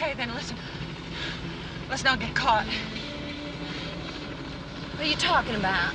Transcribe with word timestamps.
Okay, 0.00 0.14
then 0.14 0.32
listen. 0.32 0.56
Let's 1.90 2.04
not 2.04 2.20
get 2.20 2.32
caught. 2.32 2.66
What 4.94 5.04
are 5.04 5.10
you 5.10 5.16
talking 5.16 5.56
about? 5.56 5.92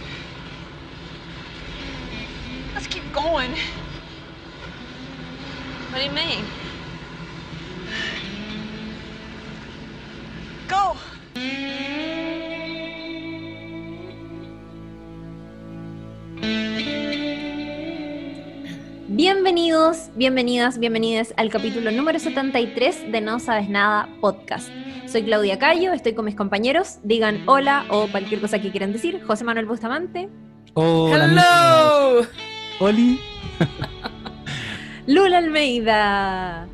Let's 2.74 2.88
keep 2.88 3.04
going. 3.14 3.52
What 5.90 6.00
do 6.00 6.04
you 6.04 6.12
mean? 6.12 6.44
Bienvenidos, 19.94 20.16
bienvenidas, 20.16 20.80
bienvenidas 20.80 21.34
al 21.38 21.50
capítulo 21.52 21.92
número 21.92 22.18
73 22.18 23.12
de 23.12 23.22
No 23.22 23.40
Sabes 23.40 23.70
Nada 23.70 24.10
podcast. 24.22 24.70
Soy 25.06 25.22
Claudia 25.22 25.60
Cayo, 25.60 25.94
estoy 25.94 26.14
con 26.14 26.26
mis 26.26 26.34
compañeros. 26.34 26.98
Digan 27.04 27.44
hola 27.46 27.86
o 27.92 28.08
cualquier 28.08 28.42
cosa 28.42 28.60
que 28.60 28.72
quieran 28.72 28.92
decir. 28.92 29.22
José 29.24 29.44
Manuel 29.44 29.68
Bustamante. 29.68 30.30
Hola, 30.74 31.26
Hello. 31.26 32.28
Oli. 32.80 33.20
Lula 35.08 35.38
Almeida. 35.38 36.68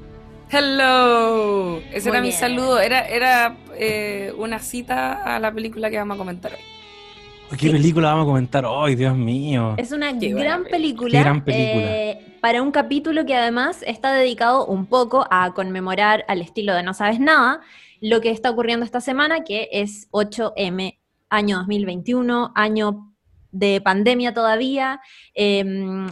Hello. 0.50 1.82
Ese 1.92 2.08
Muy 2.08 2.18
era 2.18 2.22
mi 2.22 2.32
saludo. 2.32 2.80
Era, 2.80 3.06
era 3.06 3.58
eh, 3.78 4.34
una 4.38 4.60
cita 4.60 5.36
a 5.36 5.40
la 5.40 5.52
película 5.52 5.90
que 5.90 5.98
vamos 5.98 6.16
a 6.16 6.18
comentar 6.20 6.54
hoy. 6.54 7.58
¿Qué 7.58 7.70
película 7.70 8.12
vamos 8.12 8.24
a 8.24 8.28
comentar 8.28 8.64
hoy, 8.66 8.96
Dios 8.96 9.18
mío? 9.18 9.74
Es 9.76 9.92
una 9.92 10.14
gran 10.14 10.64
película. 10.64 11.12
Qué 11.12 11.20
gran 11.20 11.44
película. 11.44 12.29
Para 12.42 12.62
un 12.62 12.72
capítulo 12.72 13.26
que 13.26 13.36
además 13.36 13.84
está 13.86 14.14
dedicado 14.14 14.66
un 14.66 14.86
poco 14.86 15.26
a 15.30 15.54
conmemorar 15.54 16.26
al 16.28 16.42
estilo 16.42 16.74
de 16.74 16.84
No 16.84 16.94
Sabes 16.94 17.20
Nada 17.20 17.62
lo 18.02 18.22
que 18.22 18.32
está 18.32 18.50
ocurriendo 18.50 18.86
esta 18.86 19.02
semana, 19.02 19.44
que 19.44 19.68
es 19.72 20.10
8M, 20.12 21.00
año 21.30 21.58
2021, 21.58 22.52
año 22.56 23.14
de 23.52 23.82
pandemia 23.82 24.34
todavía. 24.34 25.02
Eh, 25.34 25.64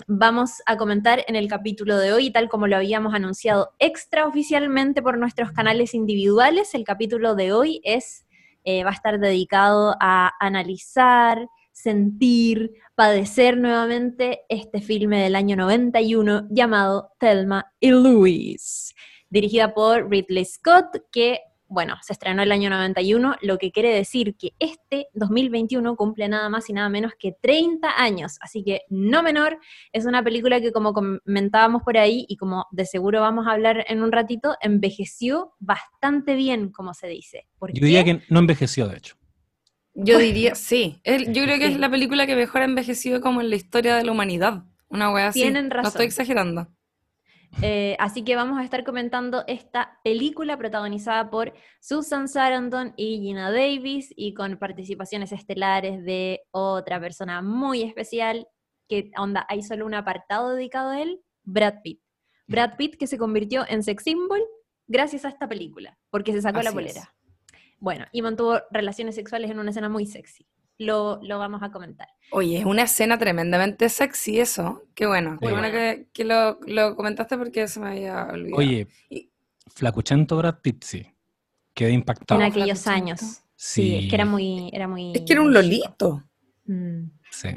vamos 0.07 0.61
a 0.65 0.75
comentar 0.75 1.23
en 1.27 1.35
el 1.35 1.47
capítulo 1.47 1.97
de 1.97 2.11
hoy, 2.11 2.31
tal 2.31 2.49
como 2.49 2.67
lo 2.67 2.75
habíamos 2.75 3.13
anunciado 3.13 3.69
extraoficialmente 3.79 5.01
por 5.01 5.17
nuestros 5.17 5.51
canales 5.51 5.93
individuales, 5.93 6.73
el 6.73 6.83
capítulo 6.83 7.35
de 7.35 7.53
hoy 7.53 7.79
es, 7.83 8.25
eh, 8.65 8.83
va 8.83 8.89
a 8.89 8.93
estar 8.93 9.19
dedicado 9.19 9.95
a 10.01 10.33
analizar, 10.39 11.47
sentir, 11.71 12.73
padecer 12.97 13.57
nuevamente 13.57 14.39
este 14.49 14.81
filme 14.81 15.21
del 15.21 15.35
año 15.35 15.55
91 15.55 16.47
llamado 16.49 17.11
Thelma 17.19 17.71
y 17.79 17.91
Louise, 17.91 18.95
dirigida 19.29 19.75
por 19.75 20.09
Ridley 20.09 20.43
Scott, 20.43 21.03
que, 21.11 21.41
bueno, 21.67 21.93
se 22.01 22.13
estrenó 22.13 22.41
el 22.41 22.51
año 22.51 22.71
91, 22.71 23.35
lo 23.43 23.59
que 23.59 23.71
quiere 23.71 23.93
decir 23.93 24.35
que 24.35 24.53
este 24.57 25.09
2021 25.13 25.95
cumple 25.95 26.27
nada 26.27 26.49
más 26.49 26.71
y 26.71 26.73
nada 26.73 26.89
menos 26.89 27.11
que 27.19 27.33
30 27.39 28.01
años, 28.01 28.39
así 28.41 28.63
que 28.63 28.81
no 28.89 29.21
menor, 29.21 29.59
es 29.91 30.07
una 30.07 30.23
película 30.23 30.59
que 30.59 30.71
como 30.71 30.91
comentábamos 30.93 31.83
por 31.83 31.99
ahí 31.99 32.25
y 32.27 32.35
como 32.35 32.65
de 32.71 32.87
seguro 32.87 33.21
vamos 33.21 33.45
a 33.45 33.51
hablar 33.51 33.85
en 33.89 34.01
un 34.01 34.11
ratito, 34.11 34.55
envejeció 34.59 35.53
bastante 35.59 36.33
bien, 36.33 36.71
como 36.71 36.95
se 36.95 37.05
dice. 37.05 37.45
¿Por 37.59 37.69
Yo 37.69 37.79
qué? 37.79 37.85
diría 37.85 38.03
que 38.03 38.23
no 38.29 38.39
envejeció, 38.39 38.87
de 38.87 38.97
hecho. 38.97 39.16
Yo 39.99 40.19
diría, 40.19 40.53
sí. 40.55 40.99
Es- 41.03 41.25
yo 41.27 41.43
creo 41.43 41.57
que 41.57 41.67
Sí. 41.67 41.73
es 41.73 41.79
la 41.79 41.89
película 41.89 42.25
que 42.27 42.35
mejor 42.35 42.61
ha 42.61 42.65
envejecido 42.65 43.19
como 43.19 43.41
en 43.41 43.49
la 43.49 43.55
historia 43.55 43.95
de 43.95 44.03
la 44.03 44.11
humanidad. 44.11 44.63
Una 44.89 45.11
wea 45.11 45.27
así. 45.29 45.41
Tienen 45.41 45.67
No 45.69 45.75
razón. 45.75 45.87
estoy 45.89 46.05
exagerando. 46.05 46.67
Eh, 47.61 47.95
así 47.99 48.23
que 48.23 48.35
vamos 48.35 48.59
a 48.59 48.63
estar 48.63 48.83
comentando 48.83 49.43
esta 49.47 49.99
película 50.03 50.57
protagonizada 50.57 51.29
por 51.31 51.53
Susan 51.79 52.27
Sarandon 52.27 52.93
y 52.97 53.19
Gina 53.21 53.49
Davis 53.51 54.13
y 54.15 54.33
con 54.33 54.57
participaciones 54.57 55.31
estelares 55.31 56.03
de 56.03 56.41
otra 56.51 56.99
persona 56.99 57.41
muy 57.41 57.81
especial, 57.83 58.47
que 58.87 59.11
onda, 59.17 59.45
hay 59.49 59.63
solo 59.63 59.85
un 59.85 59.93
apartado 59.95 60.53
dedicado 60.55 60.91
a 60.91 61.01
él, 61.01 61.21
Brad 61.43 61.75
Pitt. 61.83 62.01
Brad 62.47 62.75
Pitt 62.77 62.97
que 62.97 63.07
se 63.07 63.17
convirtió 63.17 63.65
en 63.67 63.81
sex 63.81 64.03
symbol 64.03 64.41
gracias 64.87 65.25
a 65.25 65.29
esta 65.29 65.47
película, 65.47 65.97
porque 66.09 66.33
se 66.33 66.41
sacó 66.41 66.61
la 66.61 66.69
es. 66.69 67.13
Bueno, 67.79 68.05
y 68.11 68.21
mantuvo 68.21 68.59
relaciones 68.71 69.15
sexuales 69.15 69.51
en 69.51 69.59
una 69.59 69.69
escena 69.71 69.89
muy 69.89 70.05
sexy. 70.05 70.45
Lo, 70.79 71.19
lo 71.23 71.39
vamos 71.39 71.63
a 71.63 71.71
comentar. 71.71 72.07
Oye, 72.31 72.57
es 72.59 72.65
una 72.65 72.83
escena 72.83 73.17
tremendamente 73.17 73.89
sexy 73.89 74.39
eso. 74.39 74.83
Qué 74.93 75.07
bueno. 75.07 75.37
Qué 75.39 75.47
Sí. 75.47 75.51
bueno 75.53 75.71
que, 75.71 76.07
que 76.13 76.23
lo, 76.23 76.59
lo 76.67 76.95
comentaste 76.95 77.37
porque 77.37 77.67
se 77.67 77.79
me 77.79 77.89
había 77.89 78.25
olvidado. 78.31 78.57
Oye, 78.57 78.87
Y- 79.09 79.29
flacuchento 79.73 80.37
Brad 80.37 80.59
Pitt, 80.61 80.83
sí. 80.83 81.07
Quedé 81.73 81.91
impactado. 81.91 82.39
en 82.41 82.47
aquellos 82.47 82.81
flacuchento. 82.83 83.11
años. 83.21 83.41
Sí, 83.55 83.95
es 84.03 84.09
que 84.09 84.15
era 84.15 84.25
muy, 84.25 84.69
era 84.73 84.87
muy. 84.87 85.13
Es 85.15 85.21
que 85.21 85.33
era 85.33 85.41
un 85.41 85.51
lolito. 85.53 86.23
Mm. 86.65 87.05
Sí. 87.31 87.49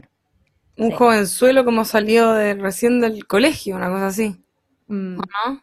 Un 0.78 0.90
Sí. 0.90 0.96
jovenzuelo 0.96 1.64
como 1.64 1.84
salió 1.84 2.32
de, 2.32 2.54
recién 2.54 3.00
del 3.00 3.26
colegio, 3.26 3.76
una 3.76 3.88
cosa 3.90 4.06
así. 4.06 4.42
Mm, 4.86 5.16
¿no? 5.16 5.62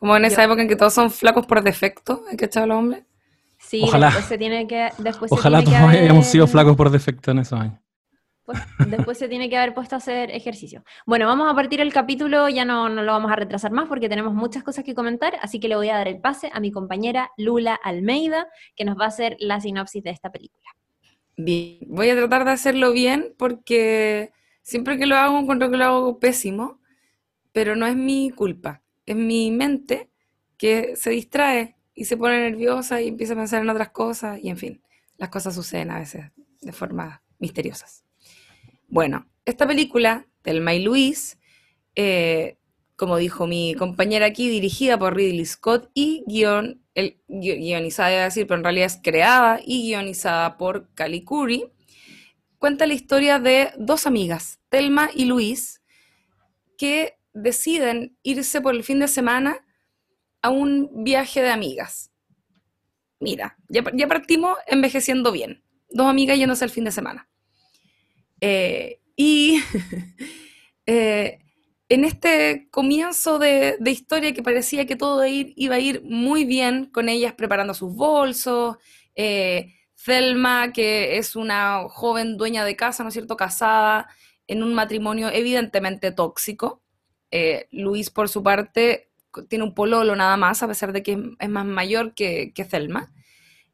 Como 0.00 0.16
en 0.16 0.24
esa 0.24 0.42
Yo- 0.42 0.46
época 0.48 0.62
en 0.62 0.68
que 0.68 0.74
todos 0.76 0.94
son 0.94 1.10
flacos 1.12 1.46
por 1.46 1.62
defecto, 1.62 2.24
hay 2.28 2.36
que 2.36 2.46
echar 2.46 2.64
a 2.64 2.66
los 2.66 2.76
hombres. 2.78 3.04
Sí, 3.58 3.82
Ojalá. 3.84 4.06
después 4.06 4.26
se 4.26 4.38
tiene 4.38 4.66
que 4.66 4.88
después 4.98 5.32
Ojalá 5.32 5.58
se 5.58 5.64
tiene 5.66 5.78
todos 5.80 5.92
que 5.92 5.98
hayamos 5.98 6.26
sido 6.26 6.44
haber- 6.44 6.52
flacos 6.52 6.76
por 6.76 6.90
defecto 6.90 7.30
en 7.32 7.38
esos 7.40 7.58
años. 7.60 7.80
pues, 8.44 8.58
después 8.88 9.18
se 9.18 9.28
tiene 9.28 9.50
que 9.50 9.58
haber 9.58 9.74
puesto 9.74 9.94
a 9.94 9.98
hacer 9.98 10.30
ejercicio. 10.30 10.82
Bueno, 11.04 11.26
vamos 11.26 11.50
a 11.52 11.54
partir 11.54 11.80
el 11.82 11.92
capítulo, 11.92 12.48
ya 12.48 12.64
no, 12.64 12.88
no 12.88 13.02
lo 13.02 13.12
vamos 13.12 13.30
a 13.30 13.36
retrasar 13.36 13.72
más 13.72 13.88
porque 13.88 14.08
tenemos 14.08 14.32
muchas 14.32 14.62
cosas 14.62 14.84
que 14.84 14.94
comentar, 14.94 15.34
así 15.42 15.60
que 15.60 15.68
le 15.68 15.76
voy 15.76 15.90
a 15.90 15.96
dar 15.96 16.08
el 16.08 16.18
pase 16.20 16.50
a 16.54 16.60
mi 16.60 16.70
compañera 16.72 17.30
Lula 17.36 17.74
Almeida, 17.84 18.46
que 18.74 18.84
nos 18.86 18.98
va 18.98 19.04
a 19.04 19.08
hacer 19.08 19.36
la 19.40 19.60
sinopsis 19.60 20.02
de 20.02 20.10
esta 20.10 20.30
película. 20.32 20.64
Bien, 21.36 21.78
voy 21.88 22.08
a 22.10 22.16
tratar 22.16 22.44
de 22.46 22.52
hacerlo 22.52 22.92
bien 22.92 23.34
porque 23.36 24.32
siempre 24.62 24.98
que 24.98 25.06
lo 25.06 25.16
hago 25.16 25.38
encuentro 25.38 25.70
que 25.70 25.76
lo 25.76 25.84
hago 25.84 26.18
pésimo, 26.18 26.80
pero 27.52 27.76
no 27.76 27.86
es 27.86 27.96
mi 27.96 28.30
culpa, 28.30 28.82
es 29.04 29.16
mi 29.16 29.50
mente 29.50 30.10
que 30.56 30.96
se 30.96 31.10
distrae 31.10 31.76
y 31.98 32.04
se 32.04 32.16
pone 32.16 32.38
nerviosa 32.38 33.00
y 33.02 33.08
empieza 33.08 33.32
a 33.32 33.36
pensar 33.36 33.60
en 33.60 33.70
otras 33.70 33.90
cosas 33.90 34.38
y 34.40 34.50
en 34.50 34.56
fin, 34.56 34.82
las 35.16 35.30
cosas 35.30 35.54
suceden 35.54 35.90
a 35.90 35.98
veces 35.98 36.26
de 36.60 36.72
forma 36.72 37.22
misteriosas. 37.40 38.04
Bueno, 38.86 39.26
esta 39.44 39.66
película, 39.66 40.26
Thelma 40.42 40.74
y 40.74 40.82
Luis, 40.84 41.38
eh, 41.96 42.56
como 42.94 43.16
dijo 43.16 43.48
mi 43.48 43.74
compañera 43.74 44.26
aquí, 44.26 44.48
dirigida 44.48 44.96
por 44.96 45.16
Ridley 45.16 45.44
Scott 45.44 45.90
y 45.92 46.22
guion, 46.28 46.82
el, 46.94 47.20
gui- 47.26 47.58
guionizada, 47.58 48.12
iba 48.12 48.20
a 48.22 48.24
decir, 48.26 48.46
pero 48.46 48.58
en 48.58 48.64
realidad 48.64 48.86
es 48.86 49.00
creada 49.02 49.60
y 49.64 49.88
guionizada 49.88 50.56
por 50.56 50.92
Cali 50.94 51.24
Curry, 51.24 51.64
cuenta 52.58 52.86
la 52.86 52.94
historia 52.94 53.40
de 53.40 53.70
dos 53.76 54.06
amigas, 54.06 54.60
Thelma 54.68 55.10
y 55.12 55.24
Luis, 55.24 55.82
que 56.76 57.18
deciden 57.32 58.16
irse 58.22 58.60
por 58.60 58.74
el 58.76 58.84
fin 58.84 59.00
de 59.00 59.08
semana 59.08 59.64
a 60.48 60.50
un 60.50 61.04
viaje 61.04 61.42
de 61.42 61.50
amigas. 61.50 62.10
Mira, 63.20 63.58
ya, 63.68 64.08
partimos 64.08 64.56
envejeciendo 64.66 65.30
bien. 65.30 65.62
Dos 65.90 66.06
amigas 66.06 66.38
yéndose 66.38 66.64
el 66.64 66.70
fin 66.70 66.84
de 66.84 66.90
semana. 66.90 67.28
Eh, 68.40 69.00
y 69.14 69.60
eh, 70.86 71.38
en 71.90 72.04
este 72.04 72.68
comienzo 72.70 73.38
de, 73.38 73.76
historia 73.84 74.32
que 74.32 74.42
parecía 74.42 74.86
que 74.86 74.96
todo 74.96 75.26
iba 75.26 75.74
a 75.74 75.80
ir 75.80 76.02
muy 76.04 76.44
bien 76.44 76.86
con 76.86 77.10
ellas 77.10 77.34
preparando 77.34 77.74
sus 77.74 77.94
bolsos, 77.94 78.76
eh, 79.16 79.74
Thelma, 80.02 80.72
que 80.72 81.18
es 81.18 81.36
una 81.36 81.82
joven 81.90 82.38
dueña 82.38 82.64
de 82.64 82.76
casa, 82.76 83.02
¿no 83.02 83.10
es 83.10 83.12
cierto?, 83.12 83.36
casada 83.36 84.08
en 84.46 84.62
un 84.62 84.72
matrimonio 84.72 85.28
evidentemente 85.28 86.10
tóxico. 86.10 86.82
Eh, 87.30 87.68
Luis, 87.70 88.08
por 88.08 88.30
su 88.30 88.42
parte, 88.42 89.07
tiene 89.48 89.64
un 89.64 89.74
pololo 89.74 90.16
nada 90.16 90.36
más, 90.36 90.62
a 90.62 90.68
pesar 90.68 90.92
de 90.92 91.02
que 91.02 91.18
es, 91.38 91.48
más 91.48 91.64
mayor 91.64 92.14
que, 92.14 92.52
que 92.54 92.64
Thelma. 92.64 93.12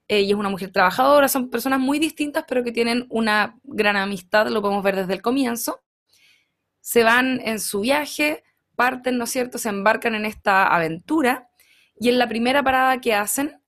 Ella 0.08 0.34
es 0.34 0.38
una 0.38 0.50
mujer 0.50 0.70
trabajadora, 0.70 1.28
son 1.28 1.50
personas 1.50 1.80
muy 1.80 1.98
distintas, 1.98 2.44
pero 2.46 2.62
que 2.62 2.72
tienen 2.72 3.06
una 3.08 3.58
gran 3.62 3.96
amistad, 3.96 4.48
lo 4.48 4.60
podemos 4.60 4.82
ver 4.84 4.96
desde 4.96 5.14
el 5.14 5.22
comienzo. 5.22 5.82
Se 6.80 7.02
van 7.02 7.40
en 7.44 7.58
su 7.60 7.80
viaje, 7.80 8.44
parten, 8.76 9.16
¿no 9.16 9.24
es 9.24 9.30
cierto?, 9.30 9.58
se 9.58 9.70
embarcan 9.70 10.14
en 10.14 10.26
esta 10.26 10.66
aventura, 10.66 11.48
y 11.98 12.08
en 12.08 12.18
la 12.18 12.28
primera 12.28 12.62
parada 12.62 13.00
que 13.00 13.14
hacen 13.14 13.60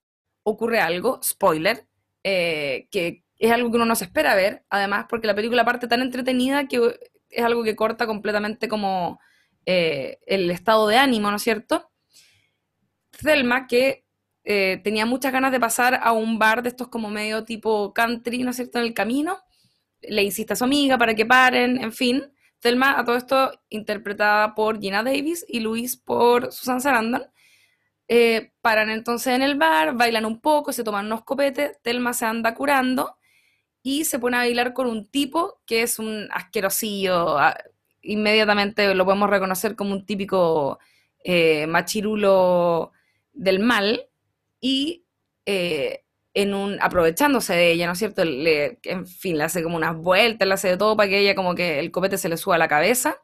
ocurre 0.43 0.81
algo, 0.81 1.21
spoiler, 1.23 1.87
eh, 2.23 2.89
que 2.91 3.25
es 3.39 3.53
algo 3.53 3.71
que 3.71 3.77
uno 3.77 3.87
no 3.87 3.97
se 3.97 4.05
espera 4.05 4.35
ver, 4.35 4.65
además 4.71 5.07
porque 5.09 5.27
la 5.27 5.35
película 5.35 5.65
parte 5.65 5.89
tan 5.89 6.03
entretenida 6.03 6.67
que 6.67 6.99
es 7.31 7.45
algo 7.45 7.63
que 7.63 7.77
corta 7.77 8.07
completamente 8.07 8.69
como 8.69 9.21
eh, 9.67 10.19
el 10.27 10.51
estado 10.51 10.89
de 10.89 10.97
ánimo, 10.97 11.31
¿no 11.31 11.37
es 11.37 11.43
cierto? 11.43 11.91
Thelma, 13.11 13.67
que 13.67 14.07
eh, 14.45 14.81
tenía 14.85 15.07
muchas 15.07 15.33
ganas 15.33 15.53
de 15.53 15.61
pasar 15.61 16.01
a 16.03 16.13
un 16.13 16.39
bar 16.39 16.63
de 16.63 16.71
estos 16.71 16.89
como 16.89 17.11
medio 17.11 17.45
tipo 17.45 17.93
country, 17.93 18.43
¿no 18.43 18.51
es 18.51 18.57
cierto?, 18.57 18.79
en 18.79 18.85
el 18.85 18.95
camino, 18.95 19.39
le 20.01 20.23
insiste 20.23 20.53
a 20.53 20.57
su 20.57 20.65
amiga 20.65 20.97
para 20.99 21.15
que 21.15 21.27
paren, 21.27 21.83
en 21.83 21.93
fin. 21.93 22.33
Thelma, 22.61 22.99
a 22.99 23.05
todo 23.05 23.17
esto, 23.17 23.53
interpretada 23.69 24.55
por 24.55 24.81
Gina 24.81 25.03
Davis 25.03 25.45
y 25.49 25.61
Luis 25.61 25.97
por 25.97 26.53
Susan 26.53 26.81
Sarandon, 26.81 27.25
eh, 28.09 28.53
paran 28.61 28.91
entonces 28.91 29.35
en 29.35 29.43
el 29.43 29.57
bar, 29.57 29.95
bailan 29.95 30.25
un 30.27 30.41
poco, 30.41 30.73
se 30.73 30.85
toman 30.85 31.07
unos 31.07 31.25
copetes, 31.25 31.81
Telma 31.83 32.15
se 32.15 32.25
anda 32.25 32.55
curando 32.55 33.19
y 33.83 34.05
se 34.05 34.19
pone 34.19 34.37
a 34.37 34.41
bailar 34.41 34.73
con 34.73 34.87
un 34.87 35.07
tipo 35.07 35.61
que 35.67 35.83
es 35.83 35.99
un 35.99 36.29
asquerosillo, 36.33 37.37
inmediatamente 38.07 38.95
lo 38.95 39.05
podemos 39.05 39.31
reconocer 39.31 39.77
como 39.77 39.93
un 39.93 40.07
típico 40.07 40.79
eh, 41.25 41.67
machirulo 41.67 42.93
del 43.33 43.59
mal 43.61 44.07
y 44.61 45.05
eh, 45.45 46.05
en 46.35 46.55
un, 46.55 46.79
aprovechándose 46.81 47.55
de 47.55 47.73
ella, 47.73 47.87
¿no 47.87 47.93
es 47.93 47.99
cierto? 47.99 48.25
Le, 48.25 48.79
en 48.83 49.07
fin, 49.07 49.39
le 49.39 49.45
hace 49.45 49.63
como 49.63 49.77
unas 49.77 49.97
vueltas, 49.97 50.47
le 50.47 50.55
hace 50.55 50.69
de 50.69 50.77
todo 50.77 50.97
para 50.97 51.09
que 51.09 51.21
ella 51.21 51.35
como 51.35 51.55
que 51.55 51.79
el 51.79 51.91
copete 51.91 52.19
se 52.19 52.29
le 52.29 52.37
suba 52.37 52.57
a 52.57 52.59
la 52.59 52.69
cabeza, 52.69 53.23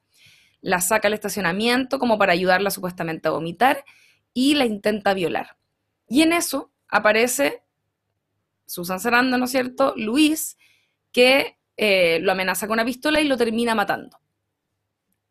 la 0.63 0.81
saca 0.81 1.09
al 1.09 1.15
estacionamiento 1.15 1.99
como 1.99 2.19
para 2.19 2.33
ayudarla 2.33 2.71
supuestamente 2.71 3.29
a 3.29 3.33
vomitar 3.33 3.85
y 4.33 4.55
la 4.55 4.65
intenta 4.65 5.13
violar. 5.13 5.57
Y 6.09 6.23
en 6.23 6.33
eso 6.33 6.73
aparece 6.89 7.63
Susan 8.67 9.01
Sarandon, 9.01 9.41
¿no 9.41 9.45
es 9.45 9.51
cierto? 9.51 9.93
Luis, 9.97 10.57
que 11.13 11.59
eh, 11.77 12.19
lo 12.23 12.33
amenaza 12.33 12.67
con 12.67 12.75
una 12.75 12.85
pistola 12.85 13.21
y 13.21 13.29
lo 13.29 13.37
termina 13.37 13.75
matando. 13.75 14.22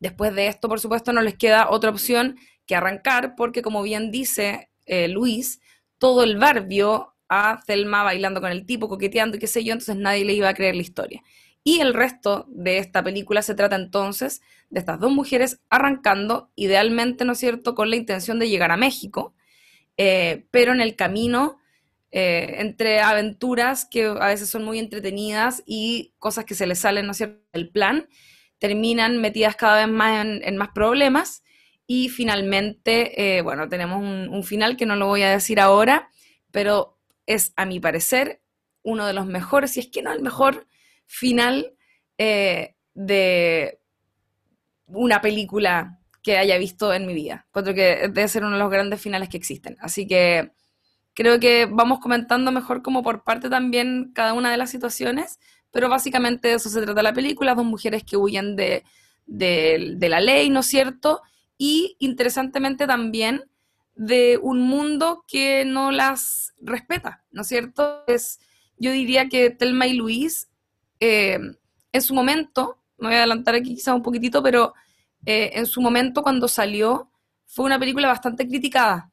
Después 0.01 0.33
de 0.33 0.47
esto, 0.47 0.67
por 0.67 0.79
supuesto, 0.79 1.13
no 1.13 1.21
les 1.21 1.35
queda 1.35 1.69
otra 1.69 1.91
opción 1.91 2.37
que 2.65 2.75
arrancar, 2.75 3.35
porque 3.37 3.61
como 3.61 3.83
bien 3.83 4.09
dice 4.11 4.71
eh, 4.87 5.07
Luis, 5.07 5.61
todo 5.99 6.23
el 6.23 6.37
bar 6.37 6.67
vio 6.67 7.13
a 7.29 7.61
Thelma 7.65 8.01
bailando 8.03 8.41
con 8.41 8.51
el 8.51 8.65
tipo, 8.65 8.89
coqueteando 8.89 9.37
y 9.37 9.39
qué 9.39 9.45
sé 9.45 9.63
yo, 9.63 9.73
entonces 9.73 9.95
nadie 9.95 10.25
le 10.25 10.33
iba 10.33 10.49
a 10.49 10.55
creer 10.55 10.75
la 10.75 10.81
historia. 10.81 11.21
Y 11.63 11.81
el 11.81 11.93
resto 11.93 12.47
de 12.49 12.79
esta 12.79 13.03
película 13.03 13.43
se 13.43 13.53
trata 13.53 13.75
entonces 13.75 14.41
de 14.71 14.79
estas 14.79 14.99
dos 14.99 15.11
mujeres 15.11 15.61
arrancando, 15.69 16.49
idealmente, 16.55 17.23
¿no 17.23 17.33
es 17.33 17.37
cierto?, 17.37 17.75
con 17.75 17.91
la 17.91 17.95
intención 17.95 18.39
de 18.39 18.49
llegar 18.49 18.71
a 18.71 18.77
México, 18.77 19.35
eh, 19.97 20.47
pero 20.49 20.73
en 20.73 20.81
el 20.81 20.95
camino, 20.95 21.59
eh, 22.11 22.55
entre 22.57 23.01
aventuras 23.01 23.85
que 23.85 24.05
a 24.05 24.27
veces 24.27 24.49
son 24.49 24.65
muy 24.65 24.79
entretenidas 24.79 25.61
y 25.67 26.13
cosas 26.17 26.45
que 26.45 26.55
se 26.55 26.65
les 26.65 26.79
salen, 26.79 27.05
¿no 27.05 27.11
es 27.11 27.17
cierto?, 27.17 27.39
del 27.53 27.69
plan, 27.69 28.07
terminan 28.61 29.17
metidas 29.17 29.55
cada 29.55 29.85
vez 29.85 29.93
más 29.93 30.23
en, 30.23 30.55
más 30.55 30.69
problemas 30.69 31.41
y 31.87 32.09
finalmente, 32.09 33.37
eh, 33.37 33.41
bueno, 33.41 33.67
tenemos 33.67 33.99
un 33.99 34.43
final 34.43 34.77
que 34.77 34.85
no 34.85 34.95
lo 34.95 35.07
voy 35.07 35.23
a 35.23 35.31
decir 35.31 35.59
ahora, 35.59 36.11
pero 36.51 36.99
es, 37.25 37.53
a 37.55 37.65
mi 37.65 37.79
parecer, 37.79 38.43
uno 38.83 39.07
de 39.07 39.13
los 39.13 39.25
mejores, 39.25 39.71
si 39.71 39.79
es 39.79 39.87
que 39.87 40.03
no 40.03 40.11
el 40.11 40.21
mejor 40.21 40.67
final 41.07 41.73
eh, 42.19 42.75
de 42.93 43.79
una 44.85 45.21
película 45.21 45.99
que 46.21 46.37
haya 46.37 46.57
visto 46.59 46.93
en 46.93 47.07
mi 47.07 47.15
vida. 47.15 47.45
Encuentro 47.47 47.73
que 47.73 48.09
debe 48.09 48.27
ser 48.27 48.43
uno 48.43 48.53
de 48.53 48.59
los 48.59 48.71
grandes 48.71 49.01
finales 49.01 49.29
que 49.29 49.37
existen. 49.37 49.75
Así 49.79 50.05
que 50.05 50.51
creo 51.13 51.39
que 51.39 51.65
vamos 51.65 51.99
comentando 51.99 52.51
mejor 52.51 52.83
como 52.83 53.01
por 53.01 53.23
parte 53.23 53.49
también 53.49 54.11
cada 54.13 54.33
una 54.33 54.51
de 54.51 54.57
las 54.57 54.69
situaciones, 54.69 55.39
pero 55.71 55.89
básicamente 55.89 56.49
de 56.49 56.53
eso 56.55 56.69
se 56.69 56.81
trata 56.81 57.01
la 57.01 57.13
película, 57.13 57.55
dos 57.55 57.65
mujeres 57.65 58.03
que 58.03 58.17
huyen 58.17 58.55
de, 58.55 58.83
de 59.25 60.07
la 60.09 60.19
ley, 60.19 60.49
¿no 60.49 60.59
es 60.59 60.67
cierto? 60.67 61.21
Y 61.57 61.95
interesantemente 61.99 62.87
también 62.87 63.43
de 63.95 64.39
un 64.41 64.61
mundo 64.61 65.23
que 65.27 65.65
no 65.65 65.91
las 65.91 66.53
respeta, 66.59 67.23
¿no 67.31 67.41
es 67.41 67.47
cierto? 67.47 68.03
Es, 68.07 68.39
yo 68.77 68.91
diría 68.91 69.29
que 69.29 69.49
Telma 69.49 69.87
y 69.87 69.93
Luis, 69.93 70.49
eh, 70.99 71.39
en 71.91 72.01
su 72.01 72.13
momento, 72.13 72.79
me 72.97 73.09
voy 73.09 73.15
a 73.15 73.19
adelantar 73.19 73.55
aquí 73.55 73.75
quizás 73.75 73.93
un 73.93 74.01
poquitito, 74.01 74.41
pero 74.41 74.73
eh, 75.25 75.51
en 75.53 75.65
su 75.65 75.81
momento 75.81 76.23
cuando 76.23 76.47
salió, 76.47 77.11
fue 77.45 77.65
una 77.65 77.77
película 77.77 78.07
bastante 78.07 78.47
criticada, 78.47 79.11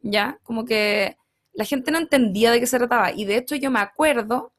¿ya? 0.00 0.38
Como 0.42 0.64
que 0.64 1.16
la 1.52 1.64
gente 1.64 1.90
no 1.90 1.98
entendía 1.98 2.50
de 2.50 2.60
qué 2.60 2.66
se 2.66 2.78
trataba. 2.78 3.12
Y 3.12 3.24
de 3.24 3.36
hecho 3.36 3.54
yo 3.54 3.70
me 3.70 3.80
acuerdo 3.80 4.52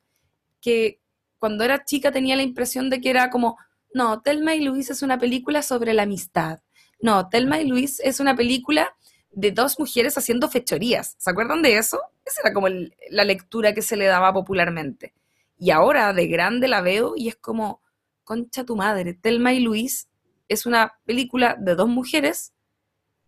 que 0.61 1.00
cuando 1.41 1.63
era 1.63 1.83
chica 1.83 2.11
tenía 2.11 2.35
la 2.35 2.43
impresión 2.43 2.91
de 2.91 3.01
que 3.01 3.09
era 3.09 3.31
como, 3.31 3.57
no, 3.95 4.21
Telma 4.21 4.53
y 4.53 4.63
Luis 4.63 4.91
es 4.91 5.01
una 5.01 5.17
película 5.17 5.63
sobre 5.63 5.91
la 5.95 6.03
amistad. 6.03 6.59
No, 7.01 7.29
Telma 7.29 7.59
y 7.59 7.67
Luis 7.67 7.99
es 8.01 8.19
una 8.19 8.35
película 8.35 8.95
de 9.31 9.49
dos 9.49 9.79
mujeres 9.79 10.15
haciendo 10.19 10.49
fechorías. 10.49 11.15
¿Se 11.17 11.31
acuerdan 11.31 11.63
de 11.63 11.79
eso? 11.79 11.99
Esa 12.23 12.41
era 12.41 12.53
como 12.53 12.67
la 13.09 13.23
lectura 13.23 13.73
que 13.73 13.81
se 13.81 13.97
le 13.97 14.05
daba 14.05 14.31
popularmente. 14.31 15.15
Y 15.57 15.71
ahora 15.71 16.13
de 16.13 16.27
grande 16.27 16.67
la 16.67 16.81
veo 16.81 17.15
y 17.17 17.29
es 17.29 17.37
como, 17.37 17.81
concha 18.23 18.63
tu 18.63 18.75
madre, 18.75 19.15
Telma 19.15 19.51
y 19.51 19.61
Luis 19.61 20.09
es 20.47 20.67
una 20.67 20.99
película 21.05 21.57
de 21.59 21.73
dos 21.73 21.89
mujeres 21.89 22.53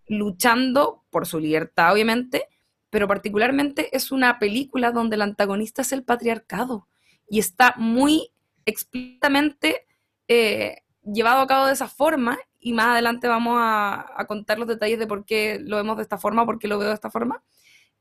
luchando 0.08 1.04
por 1.10 1.26
su 1.26 1.40
libertad, 1.40 1.92
obviamente, 1.92 2.48
pero 2.92 3.08
particularmente 3.08 3.90
es 3.98 4.12
una 4.12 4.38
película 4.38 4.92
donde 4.92 5.16
el 5.16 5.24
antagonista 5.24 5.82
es 5.82 5.92
el 5.94 6.04
patriarcado 6.04 6.88
y 7.28 7.40
está 7.40 7.74
muy 7.78 8.32
explícitamente 8.66 9.86
eh, 10.28 10.78
llevado 11.04 11.42
a 11.42 11.48
cabo 11.48 11.68
de 11.68 11.74
esa 11.74 11.88
forma 11.88 12.40
y 12.60 12.74
más 12.74 12.88
adelante 12.88 13.28
vamos 13.28 13.58
a, 13.60 14.26
contar 14.28 14.58
los 14.58 14.68
detalles 14.68 15.00
de 15.00 15.08
por 15.08 15.26
qué 15.26 15.60
lo 15.60 15.78
vemos 15.78 15.98
de 15.98 16.04
esta 16.04 16.18
forma, 16.18 16.46
por 16.46 16.60
qué 16.60 16.68
lo 16.68 16.80
veo 16.80 16.90
de 16.90 16.94
esta 16.94 17.12
forma. 17.12 17.44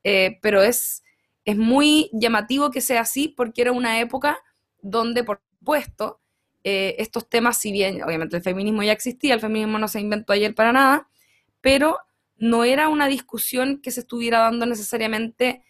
Eh, 0.05 0.39
pero 0.41 0.61
es, 0.61 1.03
es 1.43 1.57
muy 1.57 2.09
llamativo 2.13 2.71
que 2.71 2.79
sea 2.79 3.01
así 3.01 3.27
porque 3.27 3.61
era 3.61 3.73
una 3.73 3.99
época 3.99 4.39
donde, 4.81 5.23
por 5.23 5.41
supuesto, 5.59 6.21
eh, 6.63 6.95
estos 6.99 7.27
temas, 7.27 7.57
si 7.57 7.73
bien 7.73 8.01
obviamente 8.03 8.37
el 8.37 8.43
feminismo 8.43 8.83
ya 8.83 8.93
existía, 8.93 9.33
el 9.33 9.41
feminismo 9.41 9.79
no 9.79 9.89
se 9.89 9.99
inventó 9.99 10.31
ayer 10.31 10.55
para 10.55 10.71
nada, 10.71 11.09
pero 11.59 11.97
no 12.37 12.63
era 12.63 12.87
una 12.87 13.07
discusión 13.07 13.81
que 13.81 13.91
se 13.91 14.01
estuviera 14.01 14.39
dando 14.39 14.65
necesariamente 14.65 15.63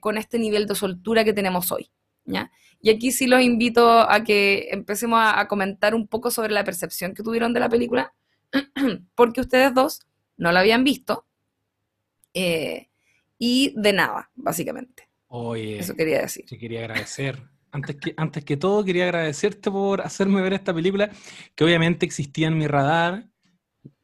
con 0.00 0.16
este 0.16 0.38
nivel 0.38 0.66
de 0.66 0.74
soltura 0.74 1.22
que 1.22 1.34
tenemos 1.34 1.70
hoy. 1.70 1.90
¿ya? 2.24 2.50
Y 2.80 2.90
aquí 2.90 3.12
sí 3.12 3.26
los 3.26 3.40
invito 3.40 4.00
a 4.00 4.22
que 4.22 4.68
empecemos 4.70 5.20
a, 5.22 5.46
comentar 5.48 5.94
un 5.94 6.06
poco 6.06 6.30
sobre 6.30 6.52
la 6.52 6.64
percepción 6.64 7.14
que 7.14 7.22
tuvieron 7.22 7.52
de 7.52 7.60
la 7.60 7.68
película 7.68 8.14
porque 9.14 9.40
ustedes 9.40 9.74
dos 9.74 10.06
no 10.36 10.52
la 10.52 10.60
habían 10.60 10.84
visto 10.84 11.26
eh, 12.34 12.88
y 13.38 13.74
de 13.76 13.92
nada, 13.92 14.30
básicamente. 14.34 15.08
Oye, 15.28 15.78
eso 15.78 15.94
quería 15.94 16.20
decir. 16.20 16.44
Te 16.46 16.58
quería 16.58 16.80
agradecer. 16.80 17.42
Antes 17.72 17.96
que, 17.96 18.14
antes 18.16 18.44
que 18.44 18.56
todo, 18.56 18.84
quería 18.84 19.04
agradecerte 19.04 19.70
por 19.70 20.00
hacerme 20.00 20.40
ver 20.40 20.54
esta 20.54 20.72
película, 20.72 21.10
que 21.54 21.64
obviamente 21.64 22.06
existía 22.06 22.48
en 22.48 22.56
mi 22.56 22.66
radar. 22.66 23.26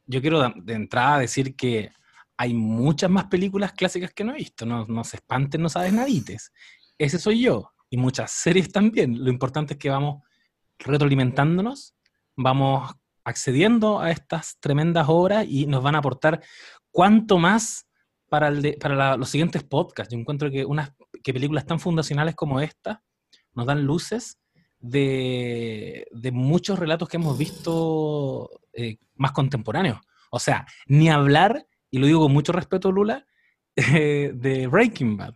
Yo 0.05 0.21
quiero 0.21 0.41
de 0.49 0.73
entrada 0.73 1.19
decir 1.19 1.55
que 1.55 1.91
hay 2.37 2.53
muchas 2.53 3.09
más 3.09 3.25
películas 3.25 3.71
clásicas 3.73 4.13
que 4.13 4.23
no 4.23 4.33
he 4.33 4.37
visto. 4.37 4.65
No, 4.65 4.85
no 4.85 5.03
se 5.03 5.17
espanten, 5.17 5.61
no 5.61 5.69
sabes 5.69 5.93
nadites. 5.93 6.51
Ese 6.97 7.19
soy 7.19 7.41
yo. 7.41 7.72
Y 7.93 7.97
muchas 7.97 8.31
series 8.31 8.71
también. 8.71 9.23
Lo 9.23 9.29
importante 9.29 9.75
es 9.75 9.79
que 9.79 9.91
vamos 9.91 10.23
retroalimentándonos, 10.79 11.93
vamos 12.35 12.91
accediendo 13.23 13.99
a 13.99 14.09
estas 14.09 14.57
tremendas 14.59 15.05
obras 15.09 15.45
y 15.47 15.67
nos 15.67 15.83
van 15.83 15.93
a 15.93 15.99
aportar 15.99 16.41
cuánto 16.89 17.37
más 17.37 17.87
para, 18.29 18.47
el 18.47 18.77
para 18.81 19.15
los 19.15 19.29
siguientes 19.29 19.63
podcasts. 19.63 20.11
Yo 20.11 20.19
encuentro 20.19 20.49
que, 20.49 20.65
unas, 20.65 20.91
que 21.23 21.35
películas 21.35 21.67
tan 21.67 21.79
fundacionales 21.79 22.33
como 22.33 22.59
esta 22.61 23.03
nos 23.53 23.67
dan 23.67 23.83
luces 23.83 24.39
de, 24.79 26.07
de 26.09 26.31
muchos 26.31 26.79
relatos 26.79 27.07
que 27.07 27.17
hemos 27.17 27.37
visto 27.37 28.49
eh, 28.73 28.97
más 29.13 29.33
contemporáneos. 29.33 29.99
O 30.31 30.39
sea, 30.39 30.65
ni 30.87 31.09
hablar, 31.09 31.67
y 31.91 31.99
lo 31.99 32.07
digo 32.07 32.21
con 32.21 32.33
mucho 32.33 32.53
respeto, 32.53 32.91
Lula, 32.91 33.27
de 33.75 34.67
Breaking 34.67 35.15
Bad. 35.15 35.35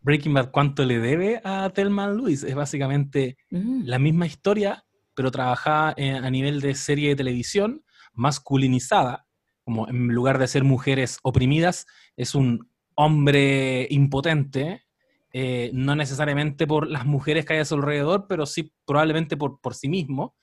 Breaking 0.00 0.34
Bad, 0.34 0.50
¿cuánto 0.50 0.84
le 0.84 0.98
debe 0.98 1.40
a 1.44 1.70
Thelma 1.70 2.08
Lewis? 2.08 2.44
Es 2.44 2.54
básicamente 2.54 3.36
mm. 3.50 3.82
la 3.84 3.98
misma 3.98 4.26
historia 4.26 4.84
pero 5.18 5.32
trabajaba 5.32 5.94
eh, 5.96 6.12
a 6.12 6.30
nivel 6.30 6.60
de 6.60 6.76
serie 6.76 7.08
de 7.08 7.16
televisión, 7.16 7.82
masculinizada, 8.12 9.26
como 9.64 9.88
en 9.88 10.06
lugar 10.14 10.38
de 10.38 10.46
ser 10.46 10.62
mujeres 10.62 11.18
oprimidas, 11.24 11.86
es 12.16 12.36
un 12.36 12.70
hombre 12.94 13.88
impotente, 13.90 14.84
eh, 15.32 15.72
no 15.74 15.96
necesariamente 15.96 16.68
por 16.68 16.86
las 16.88 17.04
mujeres 17.04 17.44
que 17.44 17.54
hay 17.54 17.58
a 17.58 17.64
su 17.64 17.74
alrededor, 17.74 18.26
pero 18.28 18.46
sí 18.46 18.72
probablemente 18.86 19.36
por, 19.36 19.60
por 19.60 19.74
sí 19.74 19.88
mismo, 19.88 20.36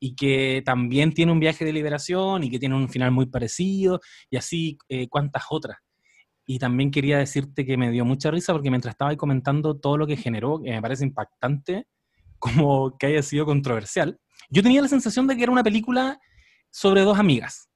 y 0.00 0.16
que 0.16 0.62
también 0.64 1.12
tiene 1.12 1.30
un 1.30 1.38
viaje 1.38 1.66
de 1.66 1.74
liberación 1.74 2.44
y 2.44 2.50
que 2.50 2.58
tiene 2.58 2.76
un 2.76 2.88
final 2.88 3.10
muy 3.10 3.26
parecido, 3.26 4.00
y 4.30 4.38
así 4.38 4.78
eh, 4.88 5.06
cuantas 5.06 5.42
otras. 5.50 5.76
Y 6.46 6.58
también 6.58 6.90
quería 6.90 7.18
decirte 7.18 7.64
que 7.64 7.76
me 7.76 7.90
dio 7.90 8.04
mucha 8.04 8.30
risa 8.30 8.52
porque 8.52 8.70
mientras 8.70 8.94
estaba 8.94 9.10
ahí 9.10 9.16
comentando 9.16 9.78
todo 9.78 9.96
lo 9.96 10.06
que 10.06 10.16
generó, 10.16 10.60
que 10.62 10.70
me 10.70 10.82
parece 10.82 11.04
impactante, 11.04 11.86
como 12.38 12.96
que 12.98 13.06
haya 13.06 13.22
sido 13.22 13.46
controversial. 13.46 14.18
Yo 14.50 14.62
tenía 14.62 14.82
la 14.82 14.88
sensación 14.88 15.26
de 15.26 15.36
que 15.36 15.42
era 15.42 15.52
una 15.52 15.64
película 15.64 16.20
sobre 16.70 17.02
dos 17.02 17.18
amigas. 17.18 17.70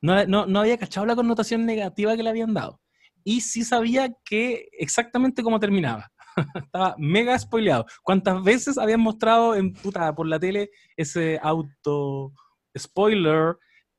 No, 0.00 0.24
no, 0.26 0.46
no 0.46 0.60
había 0.60 0.78
cachado 0.78 1.06
la 1.06 1.16
connotación 1.16 1.64
negativa 1.64 2.16
que 2.16 2.22
le 2.22 2.30
habían 2.30 2.54
dado. 2.54 2.80
Y 3.24 3.40
sí 3.40 3.64
sabía 3.64 4.12
que 4.24 4.68
exactamente 4.78 5.42
cómo 5.42 5.58
terminaba. 5.58 6.12
Estaba 6.54 6.94
mega 6.98 7.38
spoileado. 7.38 7.86
¿Cuántas 8.02 8.42
veces 8.42 8.76
habían 8.78 9.00
mostrado 9.00 9.54
en 9.54 9.72
puta 9.72 10.14
por 10.14 10.26
la 10.26 10.38
tele 10.38 10.70
ese 10.96 11.40
auto 11.42 12.32
spoiler 12.76 13.56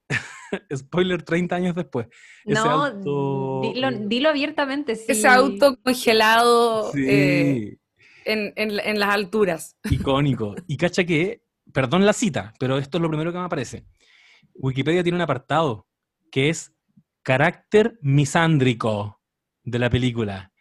Spoiler 0.75 1.23
30 1.23 1.55
años 1.55 1.75
después. 1.75 2.07
Ese 2.45 2.53
no, 2.63 2.69
auto, 2.85 3.61
dilo, 3.73 3.89
eh, 3.89 3.99
dilo 4.05 4.29
abiertamente. 4.29 4.95
Sí. 4.95 5.05
Ese 5.09 5.27
auto 5.27 5.77
congelado 5.83 6.91
Sí, 6.91 7.05
eh, 7.07 7.77
en, 8.25 8.53
en- 8.55 8.79
en 8.79 8.99
las 8.99 9.09
alturas. 9.09 9.77
icónico. 9.89 10.55
Y 10.67 10.77
cacha 10.77 11.03
que, 11.03 11.41
perdón 11.73 12.05
la 12.05 12.13
cita, 12.13 12.53
pero 12.59 12.77
esto 12.77 12.97
es 12.97 13.01
lo 13.01 13.09
primero 13.09 13.31
que 13.31 13.39
me 13.39 13.45
aparece. 13.45 13.85
Wikipedia 14.53 15.03
tiene 15.03 15.17
un 15.17 15.21
apartado 15.23 15.87
que 16.31 16.49
es 16.49 16.71
carácter 17.23 17.97
misándrico 18.01 19.19
de 19.63 19.79
la 19.79 19.89
película. 19.89 20.51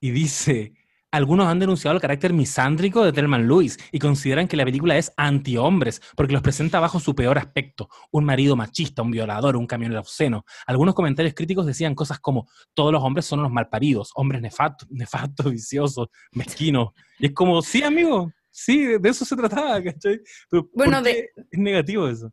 Y 0.00 0.10
dice, 0.10 0.72
algunos 1.16 1.46
han 1.46 1.58
denunciado 1.58 1.94
el 1.94 2.00
carácter 2.00 2.32
misándrico 2.32 3.02
de 3.04 3.12
Thelma 3.12 3.38
Lewis 3.38 3.78
y 3.90 3.98
consideran 3.98 4.46
que 4.48 4.56
la 4.56 4.64
película 4.64 4.96
es 4.98 5.12
anti-hombres 5.16 6.00
porque 6.14 6.32
los 6.34 6.42
presenta 6.42 6.78
bajo 6.78 7.00
su 7.00 7.14
peor 7.14 7.38
aspecto. 7.38 7.88
Un 8.10 8.24
marido 8.24 8.54
machista, 8.54 9.02
un 9.02 9.10
violador, 9.10 9.56
un 9.56 9.66
camionero 9.66 10.00
obsceno. 10.00 10.44
Algunos 10.66 10.94
comentarios 10.94 11.34
críticos 11.34 11.64
decían 11.66 11.94
cosas 11.94 12.20
como, 12.20 12.48
todos 12.74 12.92
los 12.92 13.02
hombres 13.02 13.24
son 13.26 13.40
unos 13.40 13.50
malparidos, 13.52 14.10
hombres 14.14 14.42
nefastos, 14.42 14.88
nefastos, 14.90 15.50
viciosos, 15.50 16.08
mezquinos. 16.32 16.90
Y 17.18 17.26
es 17.26 17.32
como, 17.32 17.62
sí, 17.62 17.82
amigo, 17.82 18.30
sí, 18.50 18.84
de 18.98 19.08
eso 19.08 19.24
se 19.24 19.36
trataba, 19.36 19.82
¿cachai? 19.82 20.20
Pero 20.50 20.68
Bueno, 20.74 20.98
¿por 20.98 21.04
de- 21.04 21.12
qué 21.34 21.42
es 21.50 21.58
negativo 21.58 22.08
eso? 22.08 22.30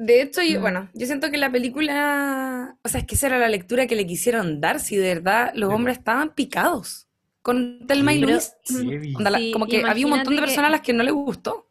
De 0.00 0.22
hecho, 0.22 0.42
yo, 0.42 0.58
Mm. 0.58 0.62
bueno, 0.62 0.90
yo 0.94 1.06
siento 1.06 1.28
que 1.30 1.38
la 1.38 1.50
película, 1.50 2.76
o 2.84 2.88
sea, 2.88 3.00
es 3.00 3.06
que 3.06 3.16
esa 3.16 3.26
era 3.28 3.38
la 3.38 3.48
lectura 3.48 3.86
que 3.88 3.96
le 3.96 4.06
quisieron 4.06 4.60
dar, 4.60 4.78
si 4.78 4.96
de 4.96 5.14
verdad 5.14 5.50
los 5.54 5.72
hombres 5.72 5.98
estaban 5.98 6.34
picados 6.36 7.07
con 7.48 7.86
Thelma 7.86 8.12
y 8.12 8.18
Luis. 8.18 8.52
Sí, 8.62 9.14
como 9.54 9.66
que 9.66 9.82
había 9.82 10.04
un 10.04 10.10
montón 10.10 10.36
de 10.36 10.42
personas 10.42 10.68
a 10.68 10.72
las 10.72 10.82
que 10.82 10.92
no 10.92 11.02
les 11.02 11.14
gustó. 11.14 11.70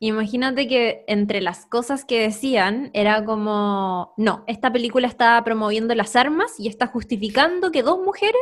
Imagínate 0.00 0.66
que 0.66 1.04
entre 1.06 1.40
las 1.40 1.64
cosas 1.64 2.04
que 2.04 2.22
decían 2.22 2.90
era 2.92 3.24
como, 3.24 4.14
no, 4.16 4.42
esta 4.48 4.72
película 4.72 5.06
está 5.06 5.40
promoviendo 5.44 5.94
las 5.94 6.16
armas 6.16 6.58
y 6.58 6.66
está 6.66 6.88
justificando 6.88 7.70
que 7.70 7.84
dos 7.84 8.00
mujeres 8.00 8.34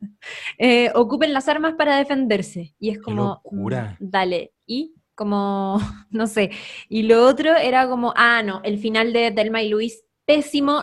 eh, 0.58 0.90
ocupen 0.94 1.34
las 1.34 1.48
armas 1.48 1.74
para 1.74 1.98
defenderse. 1.98 2.74
Y 2.78 2.88
es 2.88 2.98
como, 2.98 3.42
locura. 3.44 3.98
mm, 4.00 4.08
dale, 4.08 4.54
y 4.64 4.94
como, 5.14 5.80
no 6.10 6.26
sé. 6.26 6.50
Y 6.88 7.02
lo 7.02 7.26
otro 7.26 7.54
era 7.56 7.86
como, 7.90 8.14
ah, 8.16 8.42
no, 8.42 8.62
el 8.64 8.78
final 8.78 9.12
de 9.12 9.32
Delma 9.32 9.60
y 9.60 9.68
Luis, 9.68 10.02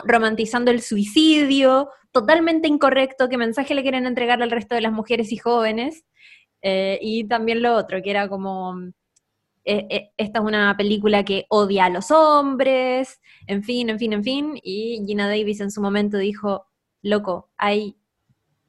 romantizando 0.04 0.70
el 0.70 0.82
suicidio, 0.82 1.90
totalmente 2.12 2.68
incorrecto, 2.68 3.28
qué 3.28 3.36
mensaje 3.36 3.74
le 3.74 3.82
quieren 3.82 4.06
entregar 4.06 4.42
al 4.42 4.50
resto 4.50 4.74
de 4.74 4.80
las 4.80 4.92
mujeres 4.92 5.32
y 5.32 5.36
jóvenes. 5.36 6.04
Eh, 6.62 6.98
y 7.00 7.24
también 7.24 7.62
lo 7.62 7.74
otro, 7.74 8.02
que 8.02 8.10
era 8.10 8.28
como, 8.28 8.76
eh, 9.64 9.86
eh, 9.90 10.10
esta 10.16 10.40
es 10.40 10.44
una 10.44 10.76
película 10.76 11.24
que 11.24 11.46
odia 11.48 11.86
a 11.86 11.90
los 11.90 12.10
hombres, 12.10 13.20
en 13.46 13.62
fin, 13.62 13.90
en 13.90 13.98
fin, 13.98 14.12
en 14.12 14.24
fin. 14.24 14.60
Y 14.62 15.02
Gina 15.06 15.28
Davis 15.28 15.60
en 15.60 15.70
su 15.70 15.80
momento 15.80 16.18
dijo, 16.18 16.66
loco, 17.02 17.50
hay 17.56 17.96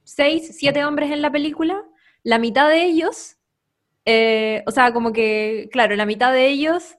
seis, 0.03 0.55
siete 0.57 0.85
hombres 0.85 1.11
en 1.11 1.21
la 1.21 1.31
película, 1.31 1.83
la 2.23 2.39
mitad 2.39 2.69
de 2.69 2.85
ellos, 2.85 3.37
o 4.65 4.71
sea, 4.71 4.93
como 4.93 5.13
que, 5.13 5.69
claro, 5.71 5.95
la 5.95 6.05
mitad 6.05 6.33
de 6.33 6.47
ellos 6.47 6.97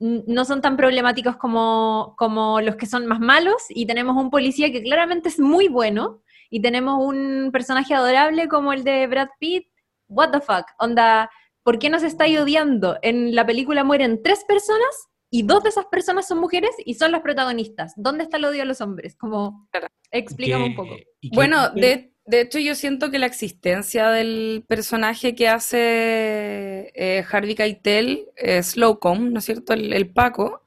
no 0.00 0.44
son 0.44 0.60
tan 0.60 0.76
problemáticos 0.76 1.36
como, 1.36 2.14
como 2.16 2.60
los 2.60 2.76
que 2.76 2.86
son 2.86 3.06
más 3.06 3.20
malos, 3.20 3.64
y 3.68 3.86
tenemos 3.86 4.16
un 4.16 4.30
policía 4.30 4.70
que 4.70 4.82
claramente 4.82 5.28
es 5.28 5.40
muy 5.40 5.68
bueno, 5.68 6.22
y 6.50 6.60
tenemos 6.60 6.98
un 7.04 7.50
personaje 7.52 7.94
adorable 7.94 8.48
como 8.48 8.72
el 8.72 8.84
de 8.84 9.06
Brad 9.06 9.28
Pitt. 9.38 9.68
What 10.08 10.30
the 10.30 10.40
fuck? 10.40 10.66
Onda, 10.78 11.30
¿por 11.62 11.78
qué 11.78 11.90
nos 11.90 12.02
estáis 12.02 12.38
odiando? 12.38 12.96
En 13.02 13.34
la 13.34 13.44
película 13.44 13.84
mueren 13.84 14.22
tres 14.22 14.44
personas 14.44 15.08
y 15.30 15.42
dos 15.42 15.62
de 15.62 15.68
esas 15.68 15.86
personas 15.86 16.26
son 16.26 16.38
mujeres 16.38 16.70
y 16.84 16.94
son 16.94 17.12
las 17.12 17.20
protagonistas. 17.20 17.92
¿Dónde 17.96 18.24
está 18.24 18.38
el 18.38 18.46
odio 18.46 18.62
a 18.62 18.66
los 18.66 18.80
hombres? 18.80 19.16
Como, 19.16 19.68
explícame 20.10 20.64
un 20.64 20.74
poco. 20.74 20.96
Bueno, 21.34 21.68
de, 21.70 22.14
de 22.28 22.42
hecho 22.42 22.58
yo 22.58 22.74
siento 22.74 23.10
que 23.10 23.18
la 23.18 23.24
existencia 23.24 24.10
del 24.10 24.62
personaje 24.68 25.34
que 25.34 25.48
hace 25.48 26.92
eh, 26.94 27.24
Harvey 27.30 27.54
Keitel, 27.54 28.26
eh, 28.36 28.62
Slocum, 28.62 29.32
¿no 29.32 29.38
es 29.38 29.46
cierto? 29.46 29.72
El, 29.72 29.94
el 29.94 30.10
Paco, 30.10 30.62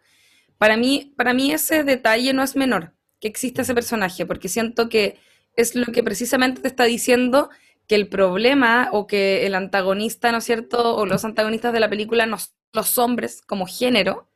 para 0.57 0.75
mí, 0.75 1.13
para 1.15 1.33
mí 1.33 1.51
ese 1.51 1.83
detalle 1.83 2.33
no 2.33 2.41
es 2.41 2.55
menor, 2.55 2.93
que 3.19 3.27
existe 3.27 3.61
ese 3.61 3.75
personaje, 3.75 4.25
porque 4.25 4.49
siento 4.49 4.89
que 4.89 5.19
es 5.55 5.75
lo 5.75 5.85
que 5.91 6.01
precisamente 6.01 6.61
te 6.61 6.67
está 6.67 6.85
diciendo 6.85 7.51
que 7.87 7.93
el 7.93 8.07
problema 8.07 8.89
o 8.91 9.05
que 9.05 9.45
el 9.45 9.53
antagonista, 9.53 10.31
¿no 10.31 10.39
es 10.39 10.45
cierto? 10.45 10.95
O 10.95 11.05
los 11.05 11.23
antagonistas 11.25 11.73
de 11.73 11.79
la 11.79 11.89
película 11.89 12.25
no 12.25 12.39
son 12.39 12.53
los 12.73 12.97
hombres 12.97 13.41
como 13.41 13.67
género, 13.67 14.29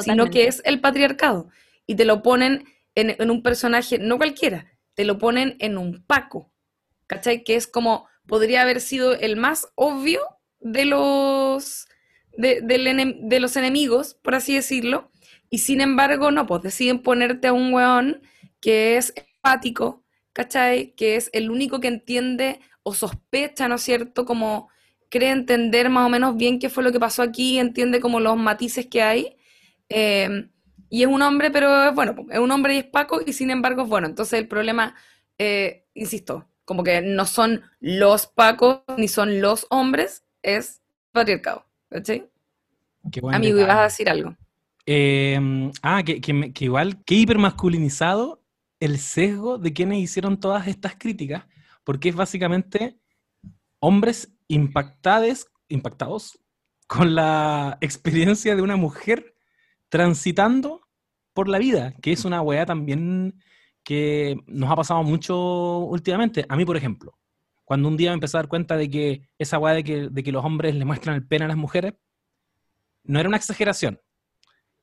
sino 0.00 0.30
que 0.30 0.46
es 0.46 0.62
el 0.64 0.80
patriarcado. 0.80 1.48
Y 1.86 1.96
te 1.96 2.04
lo 2.06 2.22
ponen 2.22 2.64
en, 2.94 3.16
en 3.18 3.30
un 3.30 3.42
personaje, 3.42 3.98
no 3.98 4.16
cualquiera, 4.16 4.66
te 4.94 5.04
lo 5.04 5.18
ponen 5.18 5.56
en 5.58 5.76
un 5.76 6.04
Paco, 6.06 6.49
¿cachai? 7.10 7.44
Que 7.44 7.56
es 7.56 7.66
como, 7.66 8.06
podría 8.26 8.62
haber 8.62 8.80
sido 8.80 9.14
el 9.14 9.36
más 9.36 9.68
obvio 9.74 10.20
de 10.60 10.84
los, 10.84 11.88
de, 12.36 13.38
los 13.40 13.56
enemigos, 13.56 14.14
por 14.14 14.36
así 14.36 14.54
decirlo, 14.54 15.10
y 15.50 15.58
sin 15.58 15.80
embargo, 15.80 16.30
no, 16.30 16.46
pues 16.46 16.62
deciden 16.62 17.00
ponerte 17.02 17.48
a 17.48 17.52
un 17.52 17.74
weón 17.74 18.22
que 18.60 18.96
es 18.96 19.12
empático, 19.16 20.04
¿cachai? 20.32 20.94
Que 20.94 21.16
es 21.16 21.30
el 21.32 21.50
único 21.50 21.80
que 21.80 21.88
entiende 21.88 22.60
o 22.84 22.94
sospecha, 22.94 23.66
¿no 23.68 23.74
es 23.76 23.82
cierto? 23.82 24.24
Como 24.24 24.68
cree 25.10 25.30
entender 25.30 25.90
más 25.90 26.06
o 26.06 26.08
menos 26.10 26.36
bien 26.36 26.60
qué 26.60 26.70
fue 26.70 26.84
lo 26.84 26.92
que 26.92 27.00
pasó 27.00 27.22
aquí, 27.22 27.58
entiende 27.58 28.00
como 28.00 28.20
los 28.20 28.36
matices 28.36 28.86
que 28.86 29.02
hay. 29.02 29.36
eh, 29.88 30.48
y 30.90 31.02
es 31.02 31.08
un 31.08 31.22
hombre, 31.22 31.50
pero 31.52 31.88
es 31.90 31.94
bueno, 31.94 32.16
es 32.30 32.38
un 32.40 32.50
hombre 32.50 32.74
y 32.74 32.78
es 32.78 32.84
Paco, 32.84 33.20
y 33.24 33.32
sin 33.32 33.50
embargo 33.50 33.86
bueno. 33.86 34.06
Entonces 34.08 34.38
el 34.40 34.48
problema, 34.48 34.96
eh, 35.38 35.86
insisto, 35.94 36.49
como 36.70 36.84
que 36.84 37.02
no 37.02 37.26
son 37.26 37.64
los 37.80 38.28
Pacos 38.28 38.82
ni 38.96 39.08
son 39.08 39.40
los 39.40 39.66
hombres, 39.70 40.22
es 40.40 40.80
patriarcado. 41.10 41.66
¿cachai? 41.88 42.30
Amigo, 43.32 43.58
ibas 43.58 43.76
a 43.76 43.82
decir 43.82 44.08
algo. 44.08 44.36
Eh, 44.86 45.72
ah, 45.82 46.04
que, 46.04 46.20
que 46.20 46.64
igual, 46.64 47.02
que 47.02 47.16
hipermasculinizado 47.16 48.44
el 48.78 49.00
sesgo 49.00 49.58
de 49.58 49.72
quienes 49.72 49.98
hicieron 49.98 50.38
todas 50.38 50.68
estas 50.68 50.94
críticas, 50.94 51.42
porque 51.82 52.10
es 52.10 52.14
básicamente 52.14 52.96
hombres 53.80 54.32
impactados, 54.46 55.48
impactados 55.66 56.38
con 56.86 57.16
la 57.16 57.78
experiencia 57.80 58.54
de 58.54 58.62
una 58.62 58.76
mujer 58.76 59.34
transitando 59.88 60.86
por 61.32 61.48
la 61.48 61.58
vida, 61.58 61.94
que 62.00 62.12
es 62.12 62.24
una 62.24 62.40
weá 62.42 62.64
también 62.64 63.42
que 63.84 64.36
nos 64.46 64.70
ha 64.70 64.76
pasado 64.76 65.02
mucho 65.02 65.78
últimamente. 65.78 66.44
A 66.48 66.56
mí, 66.56 66.64
por 66.64 66.76
ejemplo, 66.76 67.18
cuando 67.64 67.88
un 67.88 67.96
día 67.96 68.10
me 68.10 68.14
empecé 68.14 68.36
a 68.36 68.40
dar 68.40 68.48
cuenta 68.48 68.76
de 68.76 68.90
que 68.90 69.28
esa 69.38 69.58
weá 69.58 69.74
de 69.74 69.84
que, 69.84 70.08
de 70.08 70.22
que 70.22 70.32
los 70.32 70.44
hombres 70.44 70.74
le 70.74 70.84
muestran 70.84 71.16
el 71.16 71.26
pene 71.26 71.44
a 71.44 71.48
las 71.48 71.56
mujeres, 71.56 71.94
no 73.04 73.20
era 73.20 73.28
una 73.28 73.38
exageración. 73.38 74.00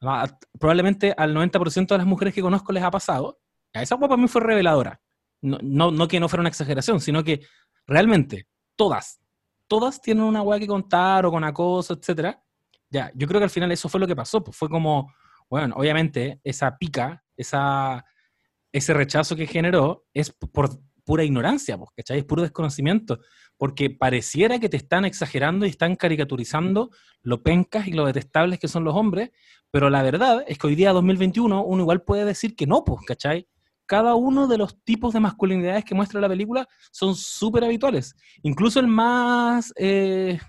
Ah, 0.01 0.27
Probablemente 0.59 1.13
al 1.17 1.33
90% 1.33 1.87
de 1.87 1.97
las 1.97 2.07
mujeres 2.07 2.33
que 2.33 2.41
conozco 2.41 2.71
les 2.71 2.83
ha 2.83 2.91
pasado. 2.91 3.39
A 3.73 3.81
esa 3.81 3.95
weá 3.95 4.07
para 4.07 4.21
mí 4.21 4.27
fue 4.27 4.41
reveladora. 4.41 5.01
No, 5.41 5.57
no, 5.61 5.91
no 5.91 6.07
que 6.07 6.19
no 6.19 6.29
fuera 6.29 6.41
una 6.41 6.49
exageración, 6.49 6.99
sino 6.99 7.23
que 7.23 7.41
realmente 7.85 8.47
todas, 8.75 9.19
todas 9.67 10.01
tienen 10.01 10.23
una 10.23 10.41
weá 10.41 10.59
que 10.59 10.67
contar 10.67 11.25
o 11.25 11.31
con 11.31 11.43
acoso, 11.43 11.93
etcétera. 11.93 12.41
Ya, 12.89 13.11
yo 13.15 13.27
creo 13.27 13.39
que 13.39 13.45
al 13.45 13.49
final 13.49 13.71
eso 13.71 13.89
fue 13.89 13.99
lo 13.99 14.07
que 14.07 14.15
pasó. 14.15 14.43
Pues 14.43 14.55
fue 14.55 14.69
como, 14.69 15.13
bueno, 15.49 15.75
obviamente 15.77 16.39
esa 16.43 16.77
pica, 16.77 17.23
esa, 17.35 18.05
ese 18.71 18.93
rechazo 18.93 19.35
que 19.35 19.47
generó 19.47 20.05
es 20.13 20.31
por 20.31 20.79
pura 21.07 21.23
ignorancia, 21.23 21.77
pues, 21.77 21.89
¿cachai? 21.95 22.19
Es 22.19 22.25
puro 22.25 22.41
desconocimiento, 22.41 23.19
porque 23.55 23.89
pareciera 23.89 24.59
que 24.59 24.67
te 24.67 24.75
están 24.75 25.05
exagerando 25.05 25.65
y 25.65 25.69
están 25.69 25.95
caricaturizando 25.95 26.91
lo 27.21 27.41
pencas 27.43 27.87
y 27.87 27.93
lo 27.93 28.05
detestables 28.05 28.59
que 28.59 28.67
son 28.67 28.83
los 28.83 28.93
hombres, 28.93 29.31
pero 29.71 29.89
la 29.89 30.03
verdad 30.03 30.43
es 30.47 30.57
que 30.57 30.67
hoy 30.67 30.75
día, 30.75 30.91
2021, 30.91 31.63
uno 31.63 31.81
igual 31.81 32.01
puede 32.01 32.25
decir 32.25 32.55
que 32.55 32.67
no, 32.67 32.83
pues, 32.83 33.05
¿cachai? 33.05 33.47
Cada 33.85 34.15
uno 34.15 34.47
de 34.47 34.57
los 34.57 34.83
tipos 34.83 35.13
de 35.13 35.21
masculinidades 35.21 35.85
que 35.85 35.95
muestra 35.95 36.19
la 36.19 36.27
película 36.27 36.67
son 36.91 37.15
súper 37.15 37.63
habituales. 37.63 38.15
Incluso 38.43 38.81
el 38.81 38.87
más 38.87 39.73
eh, 39.77 40.39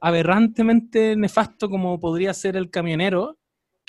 aberrantemente 0.00 1.14
nefasto 1.14 1.70
como 1.70 2.00
podría 2.00 2.34
ser 2.34 2.56
el 2.56 2.68
camionero, 2.68 3.38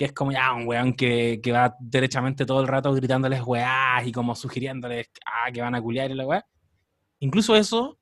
que 0.02 0.06
es 0.06 0.14
como 0.14 0.32
ya 0.32 0.52
un 0.52 0.68
weón 0.68 0.94
que, 0.94 1.40
que 1.44 1.52
va 1.52 1.76
derechamente 1.80 2.44
todo 2.44 2.60
el 2.60 2.68
rato 2.68 2.92
gritándoles 2.92 3.44
weás 3.46 4.04
y 4.04 4.12
como 4.12 4.34
sugiriéndoles 4.34 5.12
ah, 5.28 5.52
que 5.52 5.62
van 5.62 5.76
a 5.76 5.82
culiar 5.82 6.10
y 6.10 6.16
la 6.16 6.26
weá. 6.26 6.44
Incluso 7.20 7.56
eso 7.56 8.00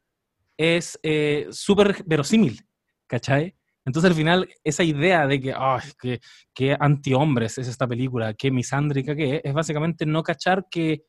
es 0.56 0.98
eh, 1.04 1.48
súper 1.52 2.02
verosímil, 2.06 2.62
¿cachai? 3.06 3.54
Entonces 3.84 4.12
al 4.12 4.16
final 4.16 4.48
esa 4.64 4.82
idea 4.82 5.28
de 5.28 5.42
que, 5.42 5.54
ah, 5.54 5.84
que, 6.02 6.22
que 6.54 6.78
anti-hombres 6.80 7.58
es 7.58 7.68
esta 7.68 7.86
película, 7.86 8.34
qué 8.34 8.50
misándrica 8.50 9.14
que 9.14 9.36
es, 9.36 9.42
es 9.44 9.54
básicamente 9.54 10.06
no 10.06 10.24
cachar 10.24 10.68
que, 10.72 11.04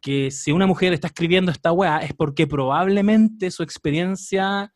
que 0.00 0.30
si 0.30 0.52
una 0.52 0.68
mujer 0.68 0.92
está 0.92 1.08
escribiendo 1.08 1.50
esta 1.50 1.72
weá 1.72 1.98
es 1.98 2.14
porque 2.14 2.46
probablemente 2.46 3.50
su 3.50 3.64
experiencia 3.64 4.72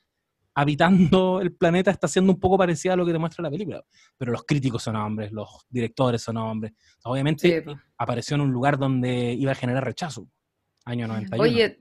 habitando 0.57 1.43
el 1.43 1.55
planeta 1.55 1.91
está 1.91 2.09
siendo 2.09 2.33
un 2.33 2.41
poco 2.41 2.57
parecida 2.57 2.95
a 2.95 2.97
lo 2.97 3.05
que 3.05 3.13
demuestra 3.13 3.43
la 3.43 3.51
película. 3.51 3.85
Pero 4.17 4.33
los 4.33 4.45
críticos 4.45 4.83
son 4.83 4.97
hombres, 4.97 5.31
los 5.31 5.67
directores 5.69 6.23
son 6.23 6.39
hombres. 6.39 6.73
Obviamente 7.05 7.57
Sí, 7.57 7.61
po. 7.61 7.79
apareció 7.99 8.37
en 8.37 8.41
un 8.41 8.53
lugar 8.53 8.79
donde 8.79 9.35
iba 9.35 9.53
a 9.53 9.55
generar 9.55 9.85
rechazo. 9.85 10.27
Año 10.87 11.07
91. 11.09 11.43
Oye, 11.43 11.79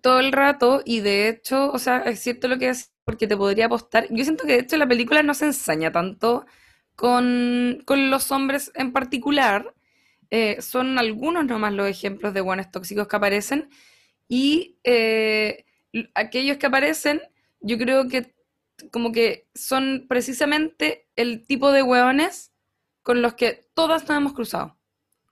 todo 0.00 0.20
el 0.20 0.30
rato, 0.30 0.82
y 0.84 1.00
de 1.00 1.28
hecho, 1.28 1.72
o 1.72 1.80
sea, 1.80 1.98
es 1.98 2.20
cierto 2.20 2.46
lo 2.46 2.58
que 2.58 2.68
es, 2.68 2.92
porque 3.04 3.26
te 3.26 3.36
podría 3.36 3.66
apostar. 3.66 4.06
Yo 4.10 4.22
siento 4.22 4.44
que 4.46 4.52
de 4.52 4.60
hecho 4.60 4.76
la 4.76 4.86
película 4.86 5.24
no 5.24 5.34
se 5.34 5.46
ensaña 5.46 5.90
tanto 5.90 6.46
con, 6.94 7.82
con 7.84 8.08
los 8.10 8.30
hombres 8.30 8.70
en 8.76 8.92
particular. 8.92 9.74
Eh, 10.30 10.62
son 10.62 10.96
algunos 10.98 11.44
nomás 11.44 11.72
los 11.72 11.88
ejemplos 11.88 12.34
de 12.34 12.40
buenos 12.40 12.70
tóxicos 12.70 13.08
que 13.08 13.16
aparecen. 13.16 13.68
Y 14.28 14.78
eh, 14.84 15.64
aquellos 16.14 16.58
que 16.58 16.66
aparecen, 16.66 17.20
yo 17.60 17.78
creo 17.78 18.08
que 18.08 18.34
como 18.92 19.12
que 19.12 19.48
son 19.54 20.06
precisamente 20.08 21.08
el 21.16 21.46
tipo 21.46 21.72
de 21.72 21.82
hueones 21.82 22.52
con 23.02 23.22
los 23.22 23.34
que 23.34 23.68
todas 23.74 24.08
nos 24.08 24.16
hemos 24.18 24.32
cruzado. 24.34 24.78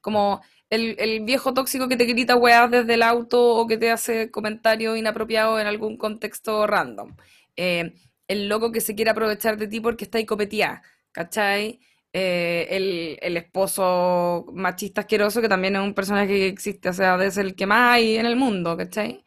Como 0.01 0.43
el, 0.71 0.97
el 0.99 1.25
viejo 1.25 1.55
tóxico 1.55 1.89
que 1.89 1.97
te 1.97 2.05
grita 2.05 2.37
weas 2.37 2.71
desde 2.71 2.95
el 2.95 3.03
auto 3.03 3.57
o 3.57 3.67
que 3.67 3.79
te 3.79 3.91
hace 3.91 4.31
comentarios 4.31 4.97
inapropiados 4.99 5.61
en 5.61 5.67
algún 5.67 5.97
contexto 5.97 6.67
random. 6.67 7.17
Eh, 7.57 7.95
el 8.29 8.49
loco 8.49 8.73
que 8.73 8.81
se 8.81 8.95
quiere 8.95 9.11
aprovechar 9.11 9.57
de 9.57 9.69
ti 9.69 9.81
porque 9.81 10.05
está 10.05 10.25
copeteada, 10.27 10.83
¿cachai? 11.13 11.81
Eh, 12.13 12.69
el, 12.71 13.19
el 13.21 13.37
esposo 13.37 14.47
machista 14.55 15.03
asqueroso 15.03 15.41
que 15.43 15.49
también 15.49 15.77
es 15.77 15.83
un 15.83 15.95
personaje 15.95 16.29
que 16.29 16.47
existe, 16.49 16.89
o 16.89 16.93
sea, 16.93 17.23
es 17.25 17.37
el 17.39 17.55
que 17.57 17.67
más 17.67 17.95
hay 17.95 18.17
en 18.17 18.27
el 18.27 18.37
mundo, 18.37 18.77
¿cachai? 18.77 19.25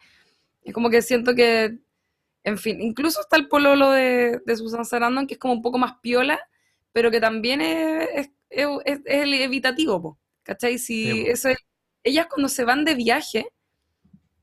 Es 0.64 0.74
como 0.74 0.90
que 0.90 1.02
siento 1.02 1.36
que, 1.36 1.80
en 2.48 2.58
fin, 2.58 2.82
incluso 2.82 3.22
está 3.22 3.36
el 3.38 3.48
pololo 3.50 3.92
de, 3.92 4.42
de 4.46 4.58
Susan 4.58 4.86
Sarandon 4.86 5.28
que 5.28 5.36
es 5.36 5.40
como 5.40 5.54
un 5.54 5.62
poco 5.62 5.78
más 5.78 5.96
piola, 6.02 6.40
pero 6.94 7.12
que 7.12 7.20
también 7.22 7.62
es, 7.62 8.10
es, 8.16 8.32
es- 8.50 8.68
es- 8.86 9.02
es 9.06 9.24
el 9.24 9.34
evitativo, 9.36 10.02
po, 10.02 10.20
¿cachai? 10.44 10.80
Si 10.80 11.12
Sí, 11.12 11.28
eso 11.28 11.50
ellas 12.04 12.28
cuando 12.28 12.50
se 12.50 12.64
van 12.66 12.86
de 12.86 12.96
viaje, 12.96 13.54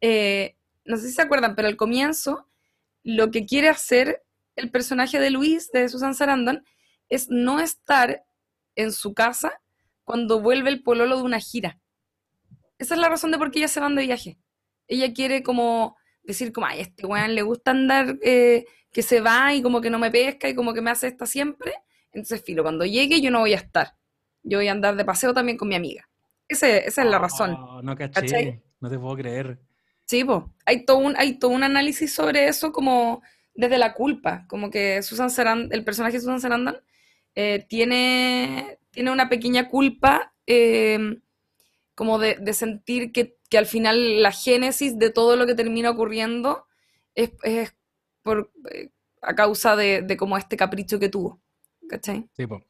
eh, 0.01 0.57
no 0.85 0.97
sé 0.97 1.09
si 1.09 1.15
se 1.15 1.23
acuerdan, 1.23 1.55
pero 1.57 1.69
al 1.69 1.77
comienzo, 1.77 2.49
lo 3.05 3.31
que 3.31 3.47
quiere 3.47 3.69
hacer 3.69 4.25
el 4.57 4.71
personaje 4.71 5.21
de 5.21 5.31
Luis, 5.31 5.71
de 5.73 5.89
Susan 5.89 6.15
Sarandon, 6.15 6.65
es 7.09 7.29
no 7.31 7.61
estar 7.61 8.25
en 8.77 8.93
su 8.93 9.15
casa 9.15 9.61
cuando 10.05 10.41
vuelve 10.41 10.71
el 10.71 10.83
pololo 10.83 11.19
de 11.19 11.23
una 11.25 11.41
gira. 11.41 11.81
Esa 12.79 12.95
es 12.95 13.01
la 13.01 13.09
razón 13.09 13.31
de 13.31 13.39
por 13.39 13.51
qué 13.51 13.61
ellas 13.61 13.71
se 13.73 13.81
van 13.81 13.95
de 13.95 14.03
viaje. 14.07 14.39
Ella 14.89 15.13
quiere 15.13 15.43
como 15.43 15.97
decir 16.25 16.53
como, 16.53 16.67
ay, 16.67 16.79
a 16.81 16.83
este 16.83 17.07
weón 17.07 17.35
le 17.35 17.43
gusta 17.43 17.71
andar, 17.71 18.17
eh, 18.23 18.65
que 18.93 19.03
se 19.03 19.21
va 19.21 19.55
y 19.55 19.63
como 19.63 19.81
que 19.81 19.91
no 19.91 19.99
me 19.99 20.11
pesca 20.11 20.49
y 20.49 20.55
como 20.55 20.73
que 20.75 20.81
me 20.81 20.91
hace 20.91 21.07
esta 21.09 21.27
siempre. 21.27 21.73
Entonces, 22.13 22.43
filo, 22.45 22.63
cuando 22.63 22.85
llegue 22.85 23.21
yo 23.21 23.31
no 23.31 23.41
voy 23.41 23.53
a 23.55 23.57
estar. 23.59 23.95
Yo 24.43 24.59
voy 24.59 24.69
a 24.69 24.73
andar 24.73 24.97
de 24.97 25.05
paseo 25.05 25.33
también 25.35 25.57
con 25.59 25.69
mi 25.69 25.75
amiga. 25.75 26.09
Ese- 26.49 26.87
esa 26.87 27.03
es 27.03 27.09
la 27.09 27.19
razón. 27.19 27.55
Oh, 27.59 27.83
no 27.83 27.97
caché, 27.97 28.13
¿Cachai? 28.21 28.63
no 28.81 28.91
te 28.91 28.99
puedo 28.99 29.17
creer. 29.17 29.59
Sí, 30.07 30.23
po. 30.25 30.55
Hay 30.67 30.85
todo 30.85 30.99
un, 30.99 31.15
hay 31.17 31.39
todo 31.39 31.51
un 31.51 31.63
análisis 31.65 32.13
sobre 32.13 32.47
eso 32.47 32.73
como 32.73 33.23
desde 33.55 33.79
la 33.79 33.95
culpa, 33.95 34.45
como 34.49 34.71
que 34.71 35.03
Susan 35.03 35.31
Sarandon, 35.31 35.73
el 35.73 35.85
personaje 35.85 36.15
de 36.15 36.21
Susan 36.21 36.41
Sarandon 36.41 36.77
eh, 37.35 37.65
tiene, 37.69 38.79
tiene 38.91 39.11
una 39.11 39.29
pequeña 39.29 39.69
culpa 39.69 40.35
eh, 40.47 40.99
como 41.95 42.19
de, 42.19 42.37
de 42.37 42.53
sentir 42.55 43.13
que, 43.13 43.39
que 43.51 43.59
al 43.59 43.67
final 43.67 44.23
la 44.23 44.33
génesis 44.33 44.99
de 44.99 45.11
todo 45.11 45.37
lo 45.37 45.47
que 45.47 45.55
termina 45.55 45.91
ocurriendo 45.91 46.67
es, 47.15 47.33
es 47.43 47.75
por, 48.23 48.53
eh, 48.73 48.91
a 49.23 49.35
causa 49.35 49.77
de, 49.77 50.03
de 50.03 50.17
como 50.17 50.37
este 50.37 50.57
capricho 50.57 50.99
que 50.99 51.09
tuvo, 51.09 51.41
¿cachai? 51.89 52.29
Sí, 52.37 52.47
po. 52.47 52.63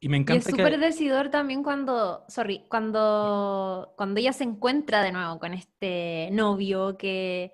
Y 0.00 0.08
me 0.08 0.16
Y 0.26 0.36
es 0.36 0.44
encanta 0.44 0.50
súper 0.50 0.72
que... 0.72 0.78
decidor 0.78 1.30
también 1.30 1.62
cuando, 1.62 2.24
sorry, 2.28 2.64
cuando, 2.68 3.92
cuando 3.96 4.20
ella 4.20 4.32
se 4.32 4.44
encuentra 4.44 5.02
de 5.02 5.12
nuevo 5.12 5.38
con 5.38 5.52
este 5.54 6.30
novio 6.32 6.96
que, 6.96 7.52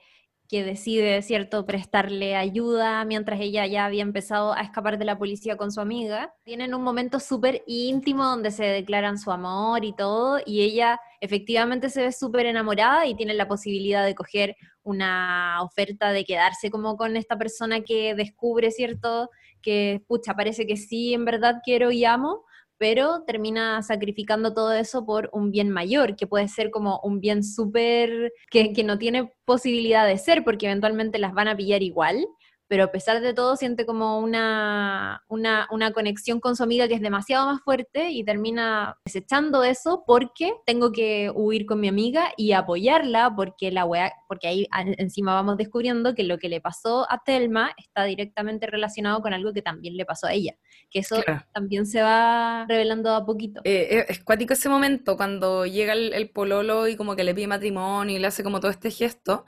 que 0.50 0.64
decide, 0.64 1.23
¿cierto?, 1.23 1.64
prestarle 1.64 2.35
ayuda 2.35 3.04
mientras 3.04 3.41
ella 3.41 3.67
ya 3.67 3.84
había 3.86 4.02
empezado 4.02 4.52
a 4.52 4.63
escapar 4.63 4.99
de 4.99 5.04
la 5.04 5.17
policía 5.17 5.56
con 5.56 5.71
su 5.71 5.80
amiga. 5.80 6.34
Tienen 6.43 6.75
un 6.75 6.82
momento 6.82 7.21
súper 7.21 7.63
íntimo 7.69 8.25
donde 8.25 8.50
se 8.50 8.65
declaran 8.65 9.17
su 9.19 9.30
amor 9.30 9.84
y 9.84 9.93
todo, 9.95 10.41
y 10.45 10.63
ella 10.63 10.99
efectivamente 11.21 11.89
se 11.89 12.02
ve 12.02 12.13
súper 12.13 12.47
enamorada 12.47 13.06
y 13.06 13.15
tiene 13.15 13.34
la 13.34 13.47
posibilidad 13.47 14.04
de 14.04 14.17
coger 14.17 14.56
una 14.82 15.58
oferta 15.63 16.10
de 16.10 16.25
quedarse 16.25 16.69
como 16.71 16.97
con 16.97 17.17
esta 17.17 17.39
persona 17.39 17.82
que 17.82 18.17
descubre, 18.17 18.73
¿cierto?, 18.73 19.30
que, 19.63 20.02
pucha, 20.08 20.34
parece 20.34 20.67
que 20.67 20.76
sí, 20.76 21.15
en 21.15 21.25
verdad 21.26 21.56
quiero 21.65 21.93
y 21.93 22.04
amo, 22.04 22.45
pero 22.80 23.25
termina 23.26 23.82
sacrificando 23.82 24.54
todo 24.54 24.73
eso 24.73 25.04
por 25.04 25.28
un 25.34 25.50
bien 25.50 25.69
mayor, 25.69 26.16
que 26.16 26.26
puede 26.26 26.49
ser 26.49 26.71
como 26.71 26.99
un 27.04 27.21
bien 27.21 27.45
súper, 27.45 28.32
que, 28.50 28.73
que 28.73 28.84
no 28.84 28.99
tiene 28.99 29.34
posibilidad 29.45 30.06
de 30.06 30.16
ser, 30.16 30.45
porque 30.45 30.64
eventualmente 30.64 31.19
las 31.19 31.34
van 31.34 31.49
a 31.49 31.56
pillar 31.58 31.82
igual, 31.82 32.26
pero 32.71 32.85
a 32.85 32.93
pesar 32.93 33.21
de 33.21 33.35
todo 33.35 33.56
siente 33.56 33.85
como 33.85 34.21
una, 34.21 35.25
una, 35.26 35.67
una 35.73 35.93
conexión 35.93 36.39
con 36.39 36.54
su 36.54 36.63
amiga 36.63 36.87
que 36.87 36.95
es 36.95 37.00
demasiado 37.00 37.45
más 37.47 37.61
fuerte 37.63 38.11
y 38.11 38.23
termina 38.23 38.97
desechando 39.04 39.65
eso 39.65 40.04
porque 40.06 40.52
tengo 40.67 40.93
que 40.93 41.33
huir 41.35 41.67
con 41.67 41.80
mi 41.80 41.89
amiga 41.89 42.30
y 42.37 42.52
apoyarla 42.52 43.35
porque 43.35 43.73
la 43.73 43.87
wea, 43.87 44.13
porque 44.28 44.47
ahí 44.47 44.69
encima 44.99 45.35
vamos 45.35 45.56
descubriendo 45.56 46.15
que 46.15 46.23
lo 46.23 46.39
que 46.39 46.49
le 46.49 46.61
pasó 46.61 47.11
a 47.11 47.21
Telma 47.25 47.73
está 47.76 48.04
directamente 48.04 48.69
relacionado 48.69 49.21
con 49.21 49.33
algo 49.33 49.52
que 49.52 49.63
también 49.63 49.97
le 49.97 50.06
pasó 50.06 50.28
a 50.28 50.33
ella, 50.33 50.54
que 50.91 51.00
eso 51.00 51.21
Claro. 51.25 51.45
también 51.52 51.87
se 51.87 52.02
va 52.02 52.67
revelando 52.69 53.13
a 53.17 53.26
poquito. 53.26 53.63
Eh, 53.65 54.06
es 54.09 54.23
cuático 54.23 54.52
ese 54.52 54.69
momento 54.69 55.17
cuando 55.17 55.67
llega 55.67 55.93
el, 55.95 56.13
el 56.13 56.30
pololo 56.30 56.87
y 56.87 56.95
como 56.95 57.17
que 57.17 57.25
le 57.25 57.35
pide 57.35 57.49
matrimonio 57.49 58.15
y 58.15 58.21
le 58.21 58.28
hace 58.28 58.45
como 58.45 58.61
todo 58.61 58.71
este 58.71 58.93
gesto. 58.93 59.45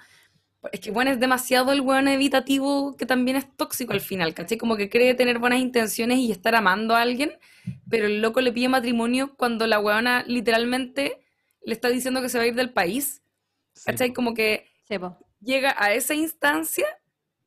Es 0.70 0.80
que, 0.80 0.92
bueno, 0.92 1.10
es 1.10 1.18
demasiado 1.18 1.72
el 1.72 1.80
weón 1.80 2.06
evitativo 2.06 2.96
que 2.96 3.04
también 3.04 3.36
es 3.36 3.46
tóxico 3.56 3.92
al 3.92 4.00
final, 4.00 4.32
¿cachai? 4.32 4.58
Como 4.58 4.76
que 4.76 4.88
cree 4.88 5.14
tener 5.14 5.38
buenas 5.40 5.58
intenciones 5.58 6.18
y 6.18 6.30
estar 6.30 6.54
amando 6.54 6.94
a 6.94 7.02
alguien, 7.02 7.32
pero 7.90 8.06
el 8.06 8.22
loco 8.22 8.40
le 8.40 8.52
pide 8.52 8.68
matrimonio 8.68 9.34
cuando 9.36 9.66
la 9.66 9.80
weona 9.80 10.22
literalmente 10.26 11.20
le 11.64 11.72
está 11.72 11.88
diciendo 11.88 12.22
que 12.22 12.28
se 12.28 12.38
va 12.38 12.44
a 12.44 12.46
ir 12.46 12.54
del 12.54 12.72
país, 12.72 13.22
¿cachai? 13.84 14.12
Como 14.12 14.34
que 14.34 14.66
Sí, 14.88 14.96
llega 15.40 15.74
a 15.78 15.92
esa 15.92 16.14
instancia 16.14 16.86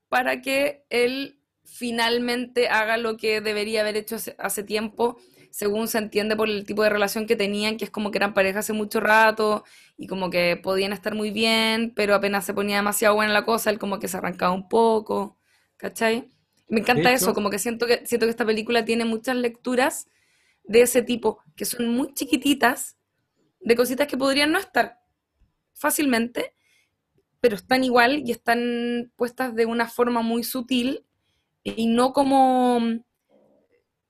para 0.09 0.41
que 0.41 0.85
él 0.89 1.39
finalmente 1.63 2.69
haga 2.69 2.97
lo 2.97 3.17
que 3.17 3.41
debería 3.41 3.81
haber 3.81 3.97
hecho 3.97 4.15
hace, 4.15 4.35
hace 4.37 4.63
tiempo, 4.63 5.17
según 5.55 5.87
se 5.87 5.99
entiende 5.99 6.35
por 6.35 6.49
el 6.49 6.65
tipo 6.65 6.83
de 6.83 6.89
relación 6.89 7.25
que 7.25 7.37
tenían, 7.37 7.77
que 7.77 7.85
es 7.85 7.89
como 7.89 8.11
que 8.11 8.17
eran 8.17 8.33
pareja 8.33 8.59
hace 8.59 8.73
mucho 8.73 8.99
rato 8.99 9.63
y 9.95 10.05
como 10.05 10.29
que 10.29 10.59
podían 10.61 10.91
estar 10.91 11.15
muy 11.15 11.31
bien, 11.31 11.93
pero 11.95 12.13
apenas 12.13 12.45
se 12.45 12.53
ponía 12.53 12.75
demasiado 12.75 13.15
buena 13.15 13.31
la 13.31 13.45
cosa, 13.45 13.69
él 13.69 13.79
como 13.79 13.97
que 13.97 14.09
se 14.09 14.17
arrancaba 14.17 14.51
un 14.51 14.67
poco, 14.67 15.37
¿cachai? 15.77 16.29
Me 16.67 16.81
encanta 16.81 17.13
eso, 17.13 17.33
como 17.33 17.49
que 17.49 17.57
siento 17.57 17.87
que 17.87 18.05
siento 18.05 18.25
que 18.25 18.31
esta 18.31 18.45
película 18.45 18.83
tiene 18.83 19.05
muchas 19.05 19.37
lecturas 19.37 20.09
de 20.65 20.81
ese 20.81 21.01
tipo, 21.01 21.39
que 21.55 21.63
son 21.63 21.87
muy 21.87 22.13
chiquititas, 22.13 22.97
de 23.61 23.77
cositas 23.77 24.07
que 24.07 24.17
podrían 24.17 24.51
no 24.51 24.59
estar 24.59 24.99
fácilmente, 25.73 26.53
pero 27.39 27.55
están 27.55 27.85
igual 27.85 28.23
y 28.25 28.31
están 28.31 29.09
puestas 29.15 29.55
de 29.55 29.65
una 29.65 29.87
forma 29.87 30.21
muy 30.21 30.43
sutil 30.43 31.05
y 31.63 31.87
no 31.87 32.11
como, 32.11 32.81